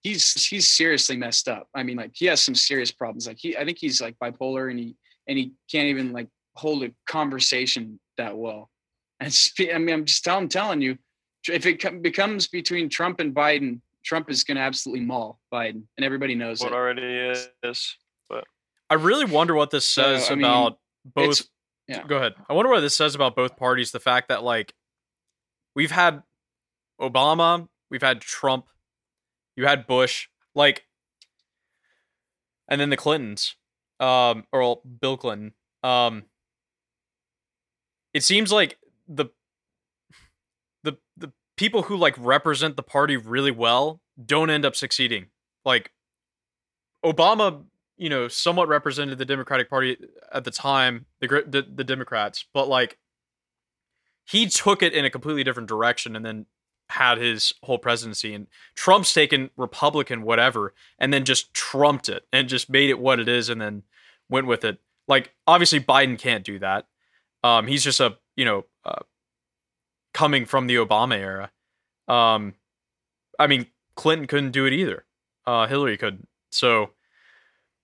he's 0.00 0.46
he's 0.46 0.68
seriously 0.68 1.16
messed 1.16 1.48
up. 1.48 1.68
I 1.74 1.82
mean 1.82 1.96
like 1.96 2.12
he 2.14 2.26
has 2.26 2.42
some 2.42 2.54
serious 2.54 2.90
problems. 2.90 3.26
Like 3.26 3.38
he 3.38 3.56
i 3.56 3.64
think 3.64 3.78
he's 3.78 4.00
like 4.00 4.16
bipolar 4.18 4.70
and 4.70 4.78
he 4.80 4.96
and 5.28 5.38
he 5.38 5.52
can't 5.70 5.88
even 5.88 6.12
like 6.12 6.28
hold 6.56 6.82
a 6.82 6.90
conversation 7.06 8.00
that 8.18 8.36
well 8.36 8.70
and 9.20 9.34
i 9.74 9.78
mean 9.78 9.94
i'm 9.94 10.04
just 10.04 10.24
telling 10.24 10.48
telling 10.48 10.82
you 10.82 10.96
if 11.48 11.64
it 11.64 12.02
becomes 12.02 12.46
between 12.48 12.88
trump 12.88 13.20
and 13.20 13.34
biden 13.34 13.80
Trump 14.08 14.30
is 14.30 14.42
going 14.42 14.56
to 14.56 14.62
absolutely 14.62 15.04
maul 15.04 15.38
Biden, 15.52 15.82
and 15.96 16.04
everybody 16.04 16.34
knows 16.34 16.60
what 16.60 16.72
it. 16.72 16.74
already 16.74 17.02
is. 17.02 17.48
But 18.28 18.44
I 18.88 18.94
really 18.94 19.26
wonder 19.26 19.54
what 19.54 19.70
this 19.70 19.84
says 19.84 20.26
so, 20.26 20.34
about 20.34 20.78
mean, 21.04 21.26
both. 21.28 21.46
Yeah. 21.86 22.06
Go 22.06 22.16
ahead. 22.16 22.34
I 22.48 22.54
wonder 22.54 22.70
what 22.70 22.80
this 22.80 22.96
says 22.96 23.14
about 23.14 23.36
both 23.36 23.56
parties. 23.56 23.92
The 23.92 24.00
fact 24.00 24.28
that 24.28 24.42
like 24.42 24.72
we've 25.74 25.90
had 25.90 26.22
Obama, 27.00 27.68
we've 27.90 28.02
had 28.02 28.22
Trump, 28.22 28.66
you 29.56 29.66
had 29.66 29.86
Bush, 29.86 30.28
like, 30.54 30.86
and 32.66 32.80
then 32.80 32.90
the 32.90 32.96
Clintons, 32.96 33.56
um, 34.00 34.44
or 34.52 34.80
Bill 35.00 35.18
Clinton. 35.18 35.52
Um, 35.82 36.24
it 38.14 38.24
seems 38.24 38.52
like 38.52 38.78
the 39.06 39.26
the 40.82 40.98
the 41.16 41.32
people 41.56 41.82
who 41.82 41.96
like 41.96 42.14
represent 42.18 42.76
the 42.76 42.82
party 42.82 43.16
really 43.16 43.50
well 43.50 44.00
don't 44.24 44.50
end 44.50 44.64
up 44.64 44.76
succeeding. 44.76 45.26
Like 45.64 45.92
Obama, 47.04 47.64
you 47.96 48.08
know, 48.08 48.28
somewhat 48.28 48.68
represented 48.68 49.18
the 49.18 49.24
Democratic 49.24 49.68
Party 49.68 49.96
at 50.32 50.44
the 50.44 50.50
time, 50.50 51.06
the 51.20 51.44
the, 51.46 51.62
the 51.62 51.84
Democrats, 51.84 52.44
but 52.52 52.68
like 52.68 52.98
he 54.24 54.46
took 54.46 54.82
it 54.82 54.92
in 54.92 55.04
a 55.04 55.10
completely 55.10 55.42
different 55.42 55.68
direction 55.68 56.14
and 56.14 56.24
then 56.24 56.46
had 56.90 57.18
his 57.18 57.52
whole 57.62 57.78
presidency 57.78 58.32
and 58.32 58.46
Trump's 58.74 59.12
taken 59.12 59.50
Republican 59.56 60.22
whatever 60.22 60.74
and 60.98 61.12
then 61.12 61.24
just 61.24 61.52
trumped 61.52 62.08
it 62.08 62.24
and 62.32 62.48
just 62.48 62.70
made 62.70 62.88
it 62.88 62.98
what 62.98 63.20
it 63.20 63.28
is 63.28 63.48
and 63.50 63.60
then 63.60 63.82
went 64.30 64.46
with 64.46 64.64
it. 64.64 64.78
Like 65.06 65.34
obviously 65.46 65.80
Biden 65.80 66.18
can't 66.18 66.44
do 66.44 66.58
that. 66.60 66.86
Um 67.42 67.66
he's 67.66 67.84
just 67.84 68.00
a, 68.00 68.16
you 68.36 68.44
know, 68.44 68.64
uh, 68.84 69.02
coming 70.14 70.46
from 70.46 70.66
the 70.66 70.76
Obama 70.76 71.16
era. 71.16 71.50
Um, 72.08 72.54
I 73.38 73.46
mean, 73.46 73.66
Clinton 73.94 74.26
couldn't 74.26 74.52
do 74.52 74.66
it 74.66 74.72
either. 74.72 75.04
Uh, 75.46 75.66
Hillary 75.66 75.96
couldn't. 75.96 76.28
So 76.50 76.90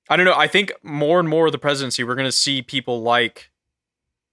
I 0.09 0.17
don't 0.17 0.27
know. 0.27 0.35
I 0.35 0.49
think 0.49 0.73
more 0.83 1.21
and 1.21 1.29
more 1.29 1.47
of 1.47 1.53
the 1.53 1.59
presidency, 1.59 2.05
we're 2.05 2.15
going 2.15 2.27
to 2.27 2.33
see 2.33 2.63
people 2.63 3.03
like 3.03 3.51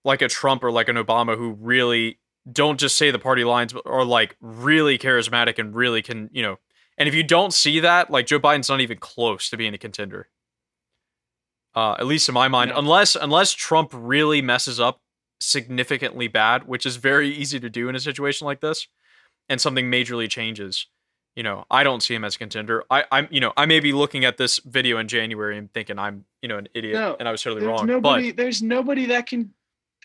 like 0.04 0.22
a 0.22 0.28
Trump 0.28 0.64
or 0.64 0.72
like 0.72 0.90
an 0.90 0.96
Obama 0.96 1.38
who 1.38 1.52
really 1.60 2.20
don't 2.52 2.80
just 2.80 2.98
say 2.98 3.12
the 3.12 3.20
party 3.20 3.44
lines, 3.44 3.72
but 3.72 3.86
are 3.86 4.04
like 4.04 4.36
really 4.42 4.98
charismatic 4.98 5.60
and 5.60 5.76
really 5.76 6.02
can, 6.02 6.30
you 6.34 6.42
know. 6.42 6.58
And 6.98 7.08
if 7.08 7.16
you 7.16 7.24
don't 7.24 7.54
see 7.54 7.80
that, 7.80 8.10
like 8.10 8.26
Joe 8.26 8.40
Biden's 8.40 8.70
not 8.70 8.82
even 8.82 8.98
close 8.98 9.50
to 9.50 9.58
being 9.58 9.74
a 9.74 9.78
contender. 9.78 10.30
Uh, 11.74 11.94
at 11.94 12.06
least 12.06 12.28
in 12.28 12.34
my 12.34 12.48
mind, 12.48 12.72
no. 12.72 12.78
unless 12.78 13.16
unless 13.16 13.54
Trump 13.54 13.92
really 13.94 14.42
messes 14.42 14.80
up 14.80 15.02
significantly 15.42 16.28
bad, 16.28 16.68
which 16.68 16.86
is 16.86 16.96
very 16.96 17.30
easy 17.30 17.60
to 17.60 17.70
do 17.70 17.90
in 17.90 17.96
a 17.96 18.00
situation 18.00 18.46
like 18.46 18.62
this, 18.62 18.88
and 19.50 19.60
something 19.60 19.92
majorly 19.92 20.30
changes, 20.30 20.88
you 21.36 21.44
know, 21.44 21.66
I 21.72 21.84
don't 21.84 22.04
see 22.04 22.14
him 22.14 22.26
as 22.26 22.36
a 22.36 22.40
contender. 22.40 22.84
I, 22.90 23.06
I'm, 23.12 23.28
you 23.32 23.40
know, 23.40 23.54
I 23.56 23.66
may 23.66 23.80
be 23.80 23.94
looking 23.94 24.26
at 24.26 24.38
this 24.38 24.60
video 24.60 24.98
in 24.98 25.08
January 25.08 25.58
and 25.58 25.72
thinking 25.74 25.98
I'm, 25.98 26.26
you 26.42 26.50
know, 26.50 26.58
an 26.58 26.68
idiot 26.74 26.96
no, 26.96 27.16
and 27.20 27.28
I 27.28 27.32
was 27.32 27.42
totally 27.42 27.66
wrong. 27.66 27.86
Nobody, 27.86 28.32
but 28.32 28.38
there's 28.38 28.62
nobody 28.62 29.06
that 29.08 29.28
can. 29.28 29.54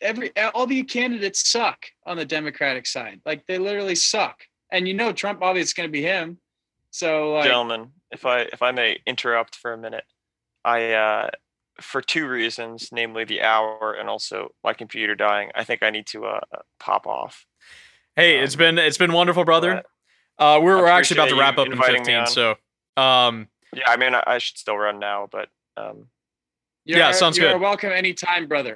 Every 0.02 0.30
all 0.54 0.66
the 0.66 0.82
candidates 0.82 1.50
suck 1.50 1.86
on 2.04 2.18
the 2.18 2.24
Democratic 2.24 2.86
side. 2.86 3.22
Like 3.24 3.46
they 3.46 3.58
literally 3.58 3.94
suck. 3.94 4.42
And 4.70 4.86
you 4.86 4.94
know, 4.94 5.10
Trump 5.12 5.42
obviously 5.42 5.62
it's 5.62 5.72
going 5.72 5.88
to 5.88 5.92
be 5.92 6.02
him. 6.02 6.38
So, 6.90 7.32
like, 7.32 7.44
gentlemen, 7.44 7.92
if 8.10 8.26
I 8.26 8.40
if 8.40 8.62
I 8.62 8.72
may 8.72 8.98
interrupt 9.06 9.56
for 9.56 9.72
a 9.72 9.78
minute, 9.78 10.04
I 10.64 10.92
uh, 10.92 11.30
for 11.80 12.00
two 12.00 12.26
reasons, 12.28 12.90
namely 12.92 13.24
the 13.24 13.42
hour 13.42 13.96
and 13.98 14.08
also 14.08 14.48
my 14.64 14.72
computer 14.72 15.14
dying, 15.14 15.50
I 15.54 15.64
think 15.64 15.82
I 15.82 15.90
need 15.90 16.06
to 16.08 16.26
uh, 16.26 16.40
pop 16.80 17.06
off. 17.06 17.46
Hey, 18.14 18.38
um, 18.38 18.44
it's 18.44 18.56
been 18.56 18.78
it's 18.78 18.98
been 18.98 19.12
wonderful, 19.12 19.44
brother. 19.44 19.82
Uh, 20.38 20.60
we're, 20.62 20.76
we're 20.76 20.86
actually 20.86 21.18
about 21.18 21.30
to 21.30 21.38
wrap 21.38 21.58
up 21.58 21.68
in 21.68 21.78
15, 21.78 22.26
so 22.26 22.50
um, 22.96 23.48
yeah, 23.72 23.84
I 23.88 23.96
mean, 23.96 24.14
I, 24.14 24.22
I, 24.26 24.38
should 24.38 24.58
still 24.58 24.76
run 24.76 24.98
now, 24.98 25.28
but 25.30 25.48
um, 25.78 26.08
yeah, 26.84 27.10
sounds 27.12 27.38
good. 27.38 27.50
you're 27.50 27.58
welcome 27.58 27.90
anytime, 27.90 28.46
brother. 28.46 28.74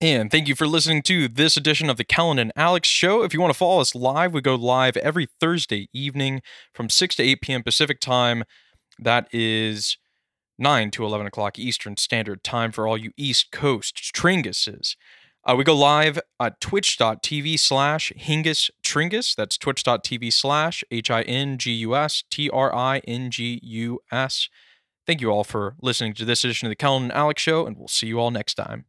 And 0.00 0.30
thank 0.30 0.48
you 0.48 0.54
for 0.54 0.66
listening 0.66 1.02
to 1.02 1.28
this 1.28 1.58
edition 1.58 1.90
of 1.90 1.98
the 1.98 2.04
Kellen 2.04 2.38
and 2.38 2.52
Alex 2.56 2.88
Show. 2.88 3.22
If 3.22 3.34
you 3.34 3.40
want 3.40 3.52
to 3.52 3.58
follow 3.58 3.80
us 3.80 3.94
live, 3.94 4.32
we 4.32 4.40
go 4.40 4.54
live 4.54 4.96
every 4.96 5.28
Thursday 5.40 5.88
evening 5.92 6.40
from 6.72 6.88
6 6.88 7.16
to 7.16 7.22
8 7.22 7.40
p.m. 7.42 7.62
Pacific 7.62 8.00
time. 8.00 8.44
That 8.98 9.28
is 9.30 9.98
9 10.60 10.90
to 10.92 11.04
11 11.04 11.26
o'clock 11.26 11.58
Eastern 11.58 11.96
Standard 11.96 12.44
Time 12.44 12.70
for 12.70 12.86
all 12.86 12.96
you 12.96 13.12
East 13.16 13.50
Coast 13.50 14.12
Tringuses. 14.14 14.96
Uh, 15.42 15.54
we 15.56 15.64
go 15.64 15.74
live 15.74 16.20
at 16.38 16.60
twitch.tv 16.60 17.58
slash 17.58 18.12
Hingus 18.16 18.70
Tringus. 18.82 19.34
That's 19.34 19.56
twitch.tv 19.56 20.32
slash 20.32 20.84
H 20.90 21.10
I 21.10 21.22
N 21.22 21.56
G 21.56 21.72
U 21.72 21.96
S 21.96 22.24
T 22.30 22.50
R 22.50 22.74
I 22.74 22.98
N 23.08 23.30
G 23.30 23.58
U 23.62 24.00
S. 24.12 24.50
Thank 25.06 25.22
you 25.22 25.30
all 25.30 25.44
for 25.44 25.76
listening 25.80 26.12
to 26.14 26.26
this 26.26 26.44
edition 26.44 26.66
of 26.66 26.70
the 26.70 26.76
Kellen 26.76 27.04
and 27.04 27.12
Alex 27.12 27.40
Show, 27.40 27.66
and 27.66 27.78
we'll 27.78 27.88
see 27.88 28.06
you 28.06 28.20
all 28.20 28.30
next 28.30 28.54
time. 28.54 28.84